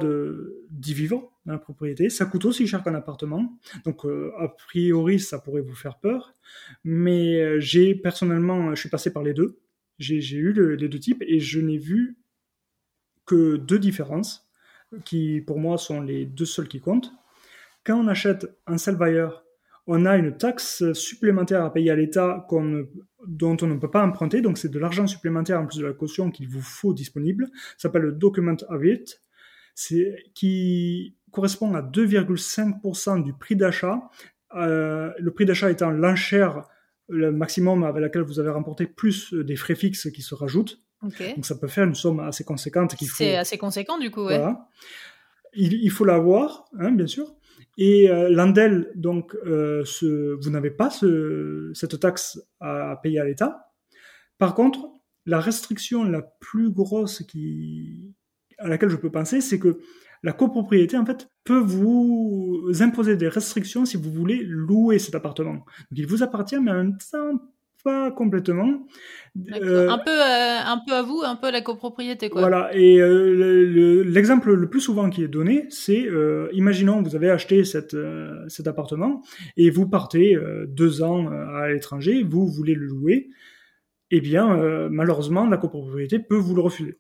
d'y 0.72 0.94
vivre 0.94 1.32
dans 1.46 1.54
la 1.54 1.60
propriété. 1.60 2.10
Ça 2.10 2.26
coûte 2.26 2.46
aussi 2.46 2.66
cher 2.66 2.84
qu'un 2.84 2.96
appartement, 2.96 3.58
donc 3.86 4.06
euh, 4.06 4.32
a 4.40 4.48
priori 4.48 5.20
ça 5.20 5.40
pourrait 5.40 5.62
vous 5.62 5.76
faire 5.76 6.00
peur. 6.00 6.36
Mais 6.84 7.42
euh, 7.42 7.60
j'ai 7.60 7.96
personnellement, 7.96 8.74
je 8.74 8.80
suis 8.80 8.90
passé 8.90 9.12
par 9.12 9.24
les 9.24 9.34
deux 9.34 9.63
j'ai 10.00 10.38
eu 10.38 10.54
les 10.78 10.90
deux 10.90 11.00
types 11.00 11.24
et 11.26 11.40
je 11.40 11.60
n'ai 11.60 11.78
vu 11.78 12.18
que 13.26 13.58
deux 13.58 13.80
différences 13.80 14.50
qui 15.06 15.42
pour 15.42 15.60
moi 15.60 15.78
sont 15.78 16.02
les 16.02 16.26
deux 16.26 16.46
seules 16.46 16.68
qui 16.68 16.80
comptent. 16.80 17.12
Quand 17.84 18.00
on 18.00 18.08
achète 18.08 18.48
un 18.68 18.78
salvailleur, 18.78 19.44
on 19.88 20.06
a 20.06 20.16
une 20.16 20.38
taxe 20.38 20.92
supplémentaire 20.94 21.64
à 21.64 21.74
payer 21.74 21.92
à 21.92 21.96
l'État 21.96 22.48
dont 23.28 23.58
on 23.62 23.68
ne 23.68 23.78
peut 23.78 23.92
pas 23.92 24.06
emprunter, 24.06 24.42
donc 24.42 24.58
c'est 24.58 24.70
de 24.70 24.80
l'argent 24.80 25.08
supplémentaire 25.08 25.60
en 25.60 25.66
plus 25.66 25.80
de 25.80 25.86
la 25.86 25.94
caution 25.94 26.32
qu'il 26.32 26.48
vous 26.48 26.62
faut 26.62 26.94
disponible. 26.94 27.50
Ça 27.78 27.90
s'appelle 27.90 28.04
le 28.04 28.12
Document 28.14 28.56
Avit, 28.70 29.04
qui 30.34 31.18
correspond 31.32 31.74
à 31.74 31.82
2,5% 31.82 33.24
du 33.24 33.34
prix 33.34 33.56
d'achat. 33.56 34.10
Euh, 34.56 35.12
le 35.20 35.32
prix 35.32 35.46
d'achat 35.46 35.70
étant 35.72 35.90
l'enchère 35.90 36.64
le 37.10 37.32
maximum 37.32 37.84
avec 37.84 38.02
laquelle 38.02 38.22
vous 38.24 38.40
avez 38.40 38.50
remporté 38.50 38.86
plus 38.88 39.34
des 39.34 39.56
frais 39.56 39.76
fixes 39.76 40.10
qui 40.12 40.22
se 40.22 40.36
rajoutent. 40.36 40.82
Donc 41.02 41.46
ça 41.46 41.56
peut 41.56 41.68
faire 41.68 41.84
une 41.84 41.96
somme 41.96 42.22
assez 42.22 42.44
conséquente 42.44 42.96
qu'il 42.96 43.10
faut. 43.10 43.18
C'est 43.18 43.36
assez 43.36 43.58
conséquent 43.58 43.98
du 43.98 44.10
coup, 44.10 44.26
ouais. 44.26 44.42
Il, 45.56 45.74
il, 45.74 45.92
faut 45.92 46.06
l'avoir, 46.06 46.66
hein, 46.80 46.92
bien 46.92 47.06
sûr. 47.06 47.36
Et 47.78 48.10
euh, 48.10 48.30
l'Andel, 48.30 48.92
donc, 48.96 49.36
euh, 49.46 49.84
ce, 49.86 50.34
vous 50.42 50.50
n'avez 50.50 50.72
pas 50.72 50.90
ce, 50.90 51.72
cette 51.74 52.00
taxe 52.00 52.40
à, 52.60 53.00
payer 53.02 53.20
à 53.20 53.26
l'État. 53.26 53.72
Par 54.38 54.54
contre, 54.56 54.90
la 55.26 55.40
restriction 55.40 56.04
la 56.04 56.22
plus 56.22 56.72
grosse 56.72 57.24
qui, 57.24 58.14
à 58.58 58.68
laquelle 58.68 58.90
je 58.90 58.98
peux 58.98 59.12
penser, 59.12 59.42
c'est 59.42 59.60
que 59.60 59.80
la 60.24 60.34
copropriété, 60.34 60.98
en 60.98 61.06
fait, 61.06 61.30
peut 61.44 61.60
vous 61.60 62.72
imposer 62.80 63.18
des 63.18 63.28
restrictions 63.28 63.86
si 63.86 63.98
vous 63.98 64.12
voulez 64.12 64.42
louer 64.44 64.98
cet 64.98 65.16
appartement. 65.16 65.54
Donc, 65.54 65.66
il 65.92 66.08
vous 66.08 66.24
appartient, 66.24 66.60
mais 66.60 66.72
en 66.72 66.76
même 66.76 66.98
temps, 66.98 67.40
pas 67.84 68.12
complètement. 68.12 68.88
Euh, 69.52 69.90
un 69.90 69.98
peu, 69.98 70.12
euh, 70.12 70.60
un 70.66 70.82
peu 70.88 70.94
à 70.94 71.02
vous, 71.02 71.22
un 71.24 71.36
peu 71.36 71.48
à 71.48 71.52
la 71.52 71.62
copropriété, 71.62 72.30
quoi. 72.30 72.42
Voilà. 72.42 72.70
Et 72.74 73.00
euh, 73.00 74.04
l'exemple 74.06 74.54
le, 74.54 74.70
plus 74.70 74.82
souvent 74.82 75.10
qui 75.10 75.24
est 75.24 75.28
donné, 75.28 75.66
c'est, 75.70 76.08
imaginons, 76.54 77.02
vous 77.02 77.16
avez 77.16 77.30
acheté 77.30 77.64
cette, 77.64 77.98
cet 78.48 78.68
appartement 78.68 79.22
et 79.58 79.70
vous 79.70 79.88
partez 79.88 80.38
deux 80.68 81.04
ans 81.04 81.28
à 81.28 81.70
l'étranger, 81.70 82.24
vous 82.24 82.48
voulez 82.48 82.76
le 82.76 82.86
louer. 82.86 83.30
Eh 84.12 84.22
bien, 84.22 84.88
malheureusement, 84.90 85.48
la 85.48 85.58
copropriété 85.58 86.20
peut 86.20 86.38
vous 86.38 86.56
le 86.56 86.62
refuser. 86.62 86.98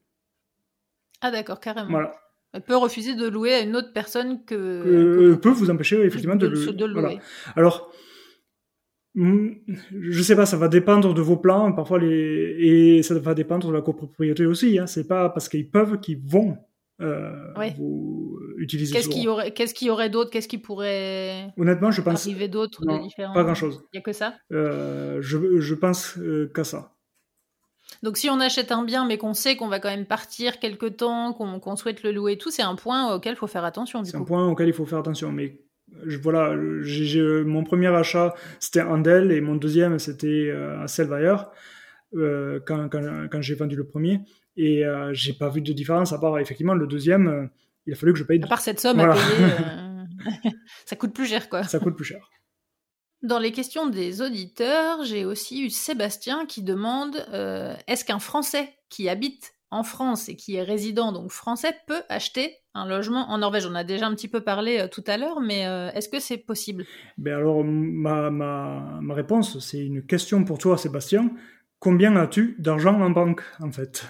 Ah 1.22 1.32
d'accord, 1.32 1.60
carrément. 1.62 1.90
Voilà. 1.90 2.12
Elle 2.54 2.62
peut 2.62 2.78
refuser 2.78 3.16
de 3.16 3.28
louer 3.28 3.54
à 3.54 3.62
une 3.62 3.76
autre 3.76 3.94
personne 3.94 4.46
que. 4.46 4.56
Euh, 4.56 5.36
peut 5.38 5.50
vous 5.50 5.72
empêcher 5.72 6.00
effectivement 6.04 6.36
de, 6.36 6.48
le, 6.48 6.88
louer. 6.88 7.20
Alors, 7.56 7.92
hmm, 9.16 9.50
je 10.00 10.22
sais 10.22 10.36
pas, 10.36 10.46
ça 10.46 10.58
va 10.58 10.68
dépendre 10.68 11.16
de 11.16 11.22
vos 11.22 11.38
plans, 11.38 11.74
parfois 11.74 11.98
les 11.98 12.56
et 12.60 13.04
ça 13.04 13.18
va 13.18 13.34
dépendre 13.34 13.68
de 13.68 13.74
la 13.74 13.82
copropriété 13.82 14.46
aussi. 14.46 14.78
Hein. 14.78 14.86
C'est 14.86 15.08
pas 15.08 15.30
parce 15.30 15.50
qu'ils 15.50 15.70
peuvent 15.72 16.00
qu'ils 16.00 16.22
vont 16.24 16.58
euh, 17.02 17.32
vous 17.78 18.40
utiliser. 18.58 18.94
Qu'est-ce 18.94 19.10
qu'il 19.10 19.24
y 19.24 19.28
aurait, 19.28 19.52
qu'est-ce 19.52 19.74
qu'il 19.74 19.88
y 19.88 19.92
aurait 19.92 20.12
d'autre, 20.12 20.30
qu'est-ce 20.30 20.48
qui 20.48 20.60
pourrait. 20.60 21.52
Honnêtement, 21.58 21.90
je 21.90 22.02
pense. 22.02 22.26
Arriver 22.28 22.48
d'autre, 22.48 22.86
de 22.86 23.02
différents. 23.02 23.34
Pas 23.34 23.44
grand 23.44 23.56
chose. 23.56 23.84
Il 23.94 23.98
y 23.98 24.00
a 24.00 24.02
que 24.02 24.14
ça? 24.14 24.36
Euh, 24.52 25.18
je, 25.22 25.60
je 25.60 25.74
pense 25.74 26.18
euh, 26.20 26.52
qu'à 26.54 26.64
ça. 26.64 26.93
Donc 28.02 28.18
si 28.18 28.30
on 28.30 28.40
achète 28.40 28.72
un 28.72 28.84
bien 28.84 29.06
mais 29.06 29.18
qu'on 29.18 29.34
sait 29.34 29.56
qu'on 29.56 29.68
va 29.68 29.80
quand 29.80 29.90
même 29.90 30.06
partir 30.06 30.60
quelque 30.60 30.86
temps, 30.86 31.34
qu'on 31.34 31.76
souhaite 31.76 32.04
le 32.04 32.12
louer 32.12 32.34
et 32.34 32.38
tout, 32.38 32.52
c'est 32.52 32.62
un 32.64 32.76
point 32.76 33.14
auquel 33.14 33.34
il 33.34 33.38
faut 33.38 33.48
faire 33.48 33.66
attention. 33.66 34.04
C'est 34.04 34.18
un 34.18 34.24
point 34.24 34.48
auquel 34.48 34.68
il 34.68 34.74
faut 34.74 34.86
faire 34.86 35.00
attention. 35.00 35.32
Mais 35.32 35.60
Je, 36.06 36.18
voilà, 36.18 36.56
j'ai, 36.82 37.44
mon 37.44 37.64
premier 37.64 37.88
achat, 37.88 38.34
c'était 38.60 38.82
Andel 38.82 39.32
et 39.32 39.42
mon 39.42 39.56
deuxième, 39.56 40.00
c'était 40.00 40.52
à 40.52 40.88
Selvayer, 40.88 41.36
quand, 42.14 42.90
quand, 42.90 43.28
quand 43.30 43.42
j'ai 43.42 43.56
vendu 43.56 43.76
le 43.76 43.86
premier. 43.86 44.20
Et 44.56 44.84
j'ai 45.12 45.34
pas 45.34 45.50
vu 45.50 45.62
de 45.62 45.74
différence, 45.74 46.14
à 46.14 46.20
part 46.20 46.40
effectivement 46.40 46.74
le 46.74 46.88
deuxième, 46.88 47.50
il 47.86 47.94
a 47.94 47.96
fallu 47.96 48.14
que 48.14 48.20
je 48.20 48.24
paye. 48.24 48.42
À 48.44 48.48
part 48.48 48.62
cette 48.62 48.80
somme 48.80 49.00
à 49.00 49.14
payer, 49.14 49.22
ça 50.86 50.96
coûte 50.96 51.14
plus 51.14 51.28
cher, 51.28 51.50
quoi. 51.50 51.64
Ça 51.64 51.80
coûte 51.80 51.96
plus 51.96 52.06
cher. 52.06 52.30
Dans 53.24 53.40
les 53.40 53.54
questions 53.54 53.88
des 53.88 54.22
auditeurs, 54.22 55.06
j'ai 55.06 55.24
aussi 55.24 55.64
eu 55.64 55.70
Sébastien 55.70 56.46
qui 56.46 56.62
demande 56.62 57.26
euh, 57.32 57.74
est-ce 57.88 58.04
qu'un 58.04 58.20
Français 58.20 58.74
qui 58.90 59.08
habite 59.08 59.56
en 59.72 59.84
France 59.84 60.28
et 60.28 60.36
qui 60.36 60.56
est 60.56 60.62
résident, 60.62 61.14
donc 61.14 61.32
français, 61.32 61.74
peut 61.88 62.02
acheter 62.10 62.58
un 62.74 62.86
logement 62.86 63.32
en 63.32 63.38
Norvège? 63.38 63.66
On 63.66 63.76
a 63.76 63.86
déjà 63.86 64.08
un 64.08 64.14
petit 64.14 64.28
peu 64.28 64.42
parlé 64.42 64.78
euh, 64.78 64.88
tout 64.90 65.06
à 65.08 65.16
l'heure, 65.16 65.40
mais 65.40 65.66
euh, 65.66 65.90
est-ce 65.94 66.10
que 66.10 66.20
c'est 66.20 66.38
possible? 66.38 66.84
Ben 67.18 67.38
Alors, 67.38 67.64
ma, 67.64 69.00
réponse, 69.14 69.58
c'est 69.60 69.80
une 69.80 70.06
question 70.06 70.44
pour 70.44 70.58
toi, 70.58 70.78
Sébastien. 70.78 71.32
Combien 71.80 72.18
as-tu 72.18 72.58
d'argent 72.60 73.00
en 73.02 73.10
banque, 73.10 73.42
en 73.62 73.72
fait? 73.72 74.06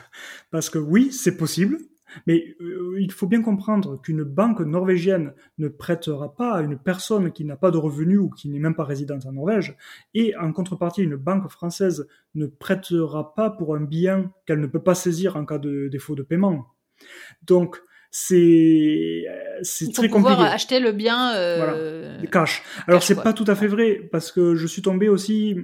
Parce 0.49 0.71
que 0.71 0.79
oui, 0.79 1.11
c'est 1.11 1.37
possible, 1.37 1.77
mais 2.27 2.55
euh, 2.61 2.97
il 2.99 3.11
faut 3.11 3.27
bien 3.27 3.41
comprendre 3.41 4.01
qu'une 4.01 4.23
banque 4.23 4.61
norvégienne 4.61 5.33
ne 5.57 5.67
prêtera 5.67 6.35
pas 6.35 6.53
à 6.53 6.61
une 6.61 6.77
personne 6.77 7.31
qui 7.31 7.45
n'a 7.45 7.55
pas 7.55 7.71
de 7.71 7.77
revenus 7.77 8.19
ou 8.19 8.29
qui 8.29 8.49
n'est 8.49 8.59
même 8.59 8.75
pas 8.75 8.83
résidente 8.83 9.25
en 9.25 9.33
Norvège, 9.33 9.75
et 10.13 10.35
en 10.37 10.51
contrepartie, 10.51 11.03
une 11.03 11.15
banque 11.15 11.49
française 11.49 12.07
ne 12.35 12.45
prêtera 12.45 13.33
pas 13.35 13.49
pour 13.49 13.75
un 13.75 13.81
bien 13.81 14.31
qu'elle 14.45 14.59
ne 14.59 14.67
peut 14.67 14.83
pas 14.83 14.95
saisir 14.95 15.35
en 15.35 15.45
cas 15.45 15.57
de 15.57 15.87
défaut 15.87 16.15
de 16.15 16.23
paiement. 16.23 16.67
Donc, 17.43 17.81
c'est 18.15 19.25
c'est 19.63 19.91
très 19.91 20.07
compliqué. 20.07 20.35
pouvoir 20.35 20.53
acheter 20.53 20.79
le 20.79 20.91
bien 20.91 21.33
euh, 21.35 22.21
cash. 22.31 22.61
Alors 22.87 23.01
c'est 23.01 23.15
pas 23.15 23.33
tout 23.33 23.43
à 23.47 23.55
fait 23.55 23.65
vrai 23.65 24.07
parce 24.11 24.31
que 24.31 24.53
je 24.53 24.67
suis 24.67 24.83
tombé 24.83 25.09
aussi 25.09 25.57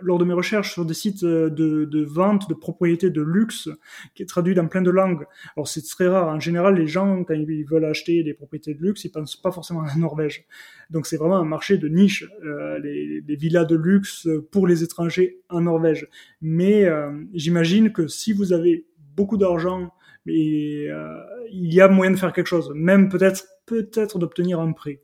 lors 0.00 0.18
de 0.18 0.24
mes 0.24 0.34
recherches 0.34 0.72
sur 0.72 0.84
des 0.84 0.92
sites 0.92 1.22
euh, 1.22 1.48
de, 1.50 1.84
de 1.84 2.04
vente 2.04 2.48
de 2.48 2.54
propriétés 2.54 3.10
de 3.10 3.22
luxe 3.22 3.68
qui 4.16 4.24
est 4.24 4.26
traduit 4.26 4.56
dans 4.56 4.66
plein 4.66 4.82
de 4.82 4.90
langues. 4.90 5.24
Alors 5.56 5.68
c'est 5.68 5.82
très 5.82 6.08
rare. 6.08 6.26
En 6.26 6.40
général, 6.40 6.74
les 6.74 6.88
gens 6.88 7.22
quand 7.22 7.34
ils 7.34 7.64
veulent 7.64 7.84
acheter 7.84 8.24
des 8.24 8.34
propriétés 8.34 8.74
de 8.74 8.82
luxe, 8.82 9.04
ils 9.04 9.10
pensent 9.10 9.36
pas 9.36 9.52
forcément 9.52 9.82
à 9.82 9.86
la 9.86 9.94
Norvège. 9.94 10.46
Donc 10.90 11.06
c'est 11.06 11.16
vraiment 11.16 11.36
un 11.36 11.44
marché 11.44 11.78
de 11.78 11.86
niche, 11.86 12.24
euh, 12.44 12.76
les, 12.80 13.20
les, 13.20 13.36
villas 13.36 13.66
de 13.66 13.76
luxe 13.76 14.26
pour 14.50 14.66
les 14.66 14.82
étrangers 14.82 15.38
en 15.48 15.60
Norvège. 15.60 16.08
Mais 16.42 16.86
euh, 16.86 17.12
j'imagine 17.34 17.92
que 17.92 18.08
si 18.08 18.32
vous 18.32 18.52
avez 18.52 18.84
beaucoup 19.14 19.36
d'argent 19.36 19.92
mais 20.26 20.86
euh, 20.88 21.18
il 21.50 21.72
y 21.72 21.80
a 21.80 21.88
moyen 21.88 22.12
de 22.12 22.16
faire 22.16 22.32
quelque 22.32 22.46
chose, 22.46 22.72
même 22.74 23.08
peut-être 23.08 23.44
peut-être 23.66 24.18
d'obtenir 24.18 24.60
un 24.60 24.72
prêt. 24.72 25.02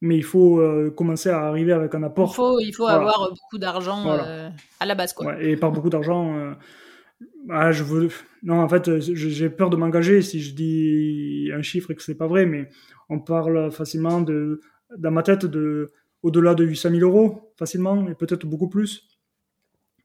Mais 0.00 0.16
il 0.16 0.24
faut 0.24 0.58
euh, 0.58 0.90
commencer 0.90 1.28
à 1.30 1.42
arriver 1.42 1.72
avec 1.72 1.94
un 1.94 2.02
apport. 2.02 2.30
Il 2.32 2.34
faut, 2.34 2.60
il 2.60 2.72
faut 2.72 2.86
avoir 2.86 3.30
beaucoup 3.30 3.58
d'argent 3.58 4.10
euh, 4.10 4.48
à 4.80 4.86
la 4.86 4.94
base. 4.94 5.12
Quoi. 5.12 5.40
et 5.40 5.56
par 5.56 5.70
beaucoup 5.70 5.90
d'argent, 5.90 6.54
ah, 7.50 7.70
je 7.70 7.84
veux... 7.84 8.08
non, 8.42 8.60
en 8.60 8.68
fait, 8.68 8.98
j'ai 9.00 9.48
peur 9.48 9.70
de 9.70 9.76
m'engager 9.76 10.22
si 10.22 10.40
je 10.40 10.54
dis 10.54 11.50
un 11.54 11.62
chiffre 11.62 11.92
et 11.92 11.94
que 11.94 12.02
c'est 12.02 12.16
pas 12.16 12.26
vrai, 12.26 12.46
mais 12.46 12.68
on 13.08 13.20
parle 13.20 13.70
facilement 13.70 14.20
de, 14.20 14.60
dans 14.98 15.12
ma 15.12 15.22
tête 15.22 15.46
de 15.46 15.92
au-delà 16.22 16.54
de 16.54 16.64
800 16.64 16.90
000 16.90 17.00
euros, 17.02 17.52
facilement, 17.56 18.08
et 18.08 18.14
peut-être 18.14 18.46
beaucoup 18.46 18.68
plus. 18.68 19.08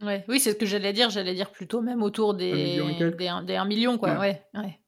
Ouais, 0.03 0.23
oui, 0.27 0.39
c'est 0.39 0.51
ce 0.51 0.55
que 0.55 0.65
j'allais 0.65 0.93
dire. 0.93 1.09
J'allais 1.09 1.33
dire 1.33 1.51
plutôt 1.51 1.81
même 1.81 2.03
autour 2.03 2.35
des, 2.35 2.79
des, 3.17 3.27
1 3.27 3.65
million, 3.65 3.97
quoi. 3.97 4.19
Ouais. 4.19 4.43
ouais, 4.53 4.79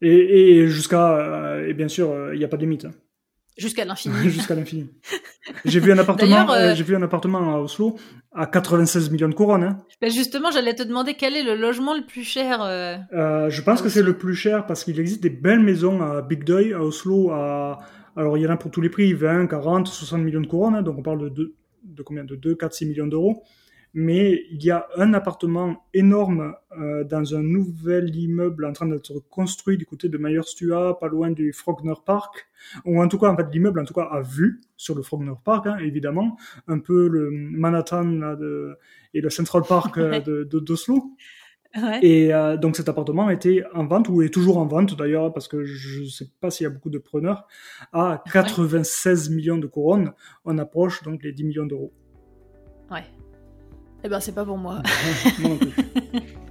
Et, 0.00 0.58
et 0.58 0.68
jusqu'à. 0.68 1.16
Euh, 1.16 1.68
et 1.68 1.74
bien 1.74 1.88
sûr, 1.88 2.10
euh, 2.10 2.34
il 2.34 2.38
n'y 2.38 2.44
a 2.44 2.48
pas 2.48 2.56
de 2.56 2.62
limite. 2.62 2.84
Hein. 2.84 2.92
Jusqu'à 3.56 3.84
l'infini. 3.84 4.30
Jusqu'à 4.30 4.54
l'infini. 4.54 4.88
J'ai 5.64 5.80
vu 5.80 5.90
un 5.90 5.98
appartement. 5.98 6.48
Euh, 6.52 6.76
j'ai 6.76 6.84
vu 6.84 6.94
un 6.94 7.02
appartement 7.02 7.56
à 7.56 7.58
Oslo 7.58 7.98
à 8.30 8.46
96 8.46 9.10
millions 9.10 9.28
de 9.28 9.34
couronnes. 9.34 9.64
Hein. 9.64 9.82
Ben 10.00 10.12
justement, 10.12 10.52
j'allais 10.52 10.76
te 10.76 10.84
demander 10.84 11.14
quel 11.14 11.34
est 11.34 11.42
le 11.42 11.56
logement 11.56 11.94
le 11.96 12.06
plus 12.06 12.22
cher. 12.22 12.60
je 13.10 13.62
pense 13.62 13.82
que 13.82 13.88
c'est 13.88 14.02
le 14.02 14.16
plus 14.16 14.36
cher 14.36 14.66
parce 14.66 14.84
qu'il 14.84 15.00
existe 15.00 15.22
des 15.24 15.30
belles 15.30 15.60
maisons 15.60 16.02
à 16.02 16.22
Big 16.22 16.44
Doy, 16.44 16.72
à 16.72 16.82
Oslo. 16.82 17.32
À... 17.32 17.80
Alors, 18.14 18.38
il 18.38 18.44
y 18.44 18.46
en 18.46 18.50
a 18.50 18.56
pour 18.56 18.70
tous 18.70 18.80
les 18.80 18.90
prix 18.90 19.12
20, 19.12 19.48
40, 19.48 19.88
60 19.88 20.22
millions 20.22 20.40
de 20.40 20.46
couronnes. 20.46 20.76
Hein. 20.76 20.82
donc, 20.82 20.98
on 20.98 21.02
parle 21.02 21.22
de, 21.22 21.28
de, 21.30 21.54
de 21.82 22.02
combien? 22.04 22.22
De 22.22 22.36
2, 22.36 22.54
4, 22.54 22.72
6 22.72 22.86
millions 22.86 23.06
d'euros 23.08 23.42
mais 23.94 24.44
il 24.50 24.62
y 24.62 24.70
a 24.70 24.86
un 24.96 25.14
appartement 25.14 25.84
énorme 25.94 26.54
euh, 26.78 27.04
dans 27.04 27.34
un 27.34 27.42
nouvel 27.42 28.14
immeuble 28.14 28.64
en 28.64 28.72
train 28.72 28.86
d'être 28.86 29.18
construit 29.30 29.76
du 29.76 29.86
côté 29.86 30.08
de 30.08 30.18
Mayerstua, 30.18 30.98
pas 30.98 31.08
loin 31.08 31.30
du 31.30 31.52
Frogner 31.52 31.94
Park, 32.04 32.48
ou 32.84 33.02
en 33.02 33.08
tout 33.08 33.18
cas, 33.18 33.28
en 33.28 33.36
fait, 33.36 33.46
l'immeuble, 33.50 33.80
en 33.80 33.84
tout 33.84 33.94
cas, 33.94 34.08
a 34.10 34.20
vu 34.20 34.60
sur 34.76 34.94
le 34.94 35.02
Frogner 35.02 35.32
Park, 35.42 35.66
hein, 35.66 35.78
évidemment, 35.78 36.36
un 36.66 36.78
peu 36.78 37.08
le 37.08 37.30
Manhattan 37.30 38.04
de, 38.04 38.76
et 39.14 39.20
le 39.20 39.30
Central 39.30 39.62
Park 39.68 39.96
euh, 39.98 40.20
de, 40.20 40.44
d'Oslo. 40.44 41.14
Ouais. 41.76 42.00
Et 42.02 42.32
euh, 42.32 42.56
donc 42.56 42.76
cet 42.76 42.88
appartement 42.88 43.28
était 43.28 43.62
en 43.74 43.86
vente, 43.86 44.08
ou 44.08 44.22
est 44.22 44.30
toujours 44.30 44.58
en 44.58 44.66
vente 44.66 44.96
d'ailleurs, 44.96 45.32
parce 45.32 45.48
que 45.48 45.64
je 45.64 46.00
ne 46.02 46.06
sais 46.06 46.26
pas 46.40 46.50
s'il 46.50 46.64
y 46.64 46.66
a 46.66 46.70
beaucoup 46.70 46.90
de 46.90 46.98
preneurs, 46.98 47.46
à 47.92 48.22
96 48.32 49.30
millions 49.30 49.58
de 49.58 49.66
couronnes. 49.66 50.12
On 50.44 50.56
approche 50.58 51.02
donc 51.02 51.22
les 51.22 51.32
10 51.32 51.44
millions 51.44 51.66
d'euros. 51.66 51.92
Ouais. 52.90 53.04
Eh 54.04 54.08
ben, 54.08 54.20
c'est 54.20 54.34
pas 54.34 54.44
pour 54.44 54.58
moi. 54.58 54.82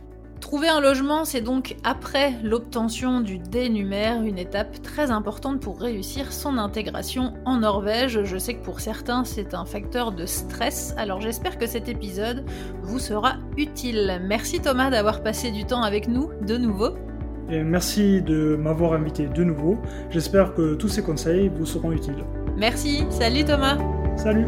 Trouver 0.47 0.69
un 0.69 0.79
logement, 0.79 1.25
c'est 1.25 1.41
donc 1.41 1.75
après 1.83 2.33
l'obtention 2.41 3.19
du 3.19 3.37
dénumère 3.37 4.21
une 4.21 4.37
étape 4.37 4.81
très 4.81 5.11
importante 5.11 5.59
pour 5.59 5.77
réussir 5.77 6.31
son 6.31 6.57
intégration 6.57 7.33
en 7.43 7.57
Norvège. 7.57 8.23
Je 8.23 8.37
sais 8.37 8.53
que 8.53 8.63
pour 8.63 8.79
certains, 8.79 9.25
c'est 9.25 9.53
un 9.53 9.65
facteur 9.65 10.13
de 10.13 10.25
stress, 10.25 10.93
alors 10.97 11.19
j'espère 11.19 11.57
que 11.57 11.67
cet 11.67 11.89
épisode 11.89 12.45
vous 12.81 12.99
sera 12.99 13.35
utile. 13.57 14.21
Merci 14.23 14.61
Thomas 14.61 14.89
d'avoir 14.89 15.21
passé 15.21 15.51
du 15.51 15.65
temps 15.65 15.81
avec 15.81 16.07
nous 16.07 16.29
de 16.45 16.55
nouveau. 16.57 16.91
Et 17.49 17.63
merci 17.63 18.21
de 18.21 18.55
m'avoir 18.55 18.93
invité 18.93 19.27
de 19.27 19.43
nouveau. 19.43 19.77
J'espère 20.11 20.53
que 20.53 20.75
tous 20.75 20.87
ces 20.87 21.01
conseils 21.01 21.49
vous 21.49 21.65
seront 21.65 21.91
utiles. 21.91 22.23
Merci, 22.55 23.03
salut 23.09 23.43
Thomas. 23.43 23.77
Salut. 24.15 24.47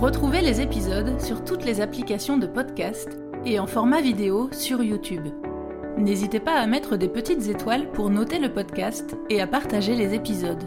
Retrouvez 0.00 0.42
les 0.42 0.60
épisodes 0.60 1.20
sur 1.20 1.42
toutes 1.42 1.64
les 1.64 1.80
applications 1.80 2.38
de 2.38 2.46
podcast 2.46 3.18
et 3.44 3.58
en 3.58 3.66
format 3.66 4.00
vidéo 4.00 4.48
sur 4.52 4.80
YouTube. 4.80 5.26
N'hésitez 5.96 6.38
pas 6.38 6.54
à 6.54 6.68
mettre 6.68 6.96
des 6.96 7.08
petites 7.08 7.48
étoiles 7.48 7.90
pour 7.90 8.08
noter 8.08 8.38
le 8.38 8.52
podcast 8.52 9.16
et 9.28 9.40
à 9.40 9.48
partager 9.48 9.96
les 9.96 10.14
épisodes. 10.14 10.62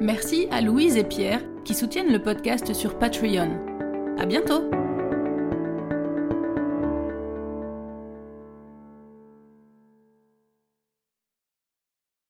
Merci 0.00 0.48
à 0.50 0.60
Louise 0.60 0.96
et 0.96 1.04
Pierre 1.04 1.40
qui 1.64 1.74
soutiennent 1.74 2.12
le 2.12 2.20
podcast 2.20 2.74
sur 2.74 2.98
Patreon. 2.98 3.60
À 4.18 4.26
bientôt! 4.26 4.83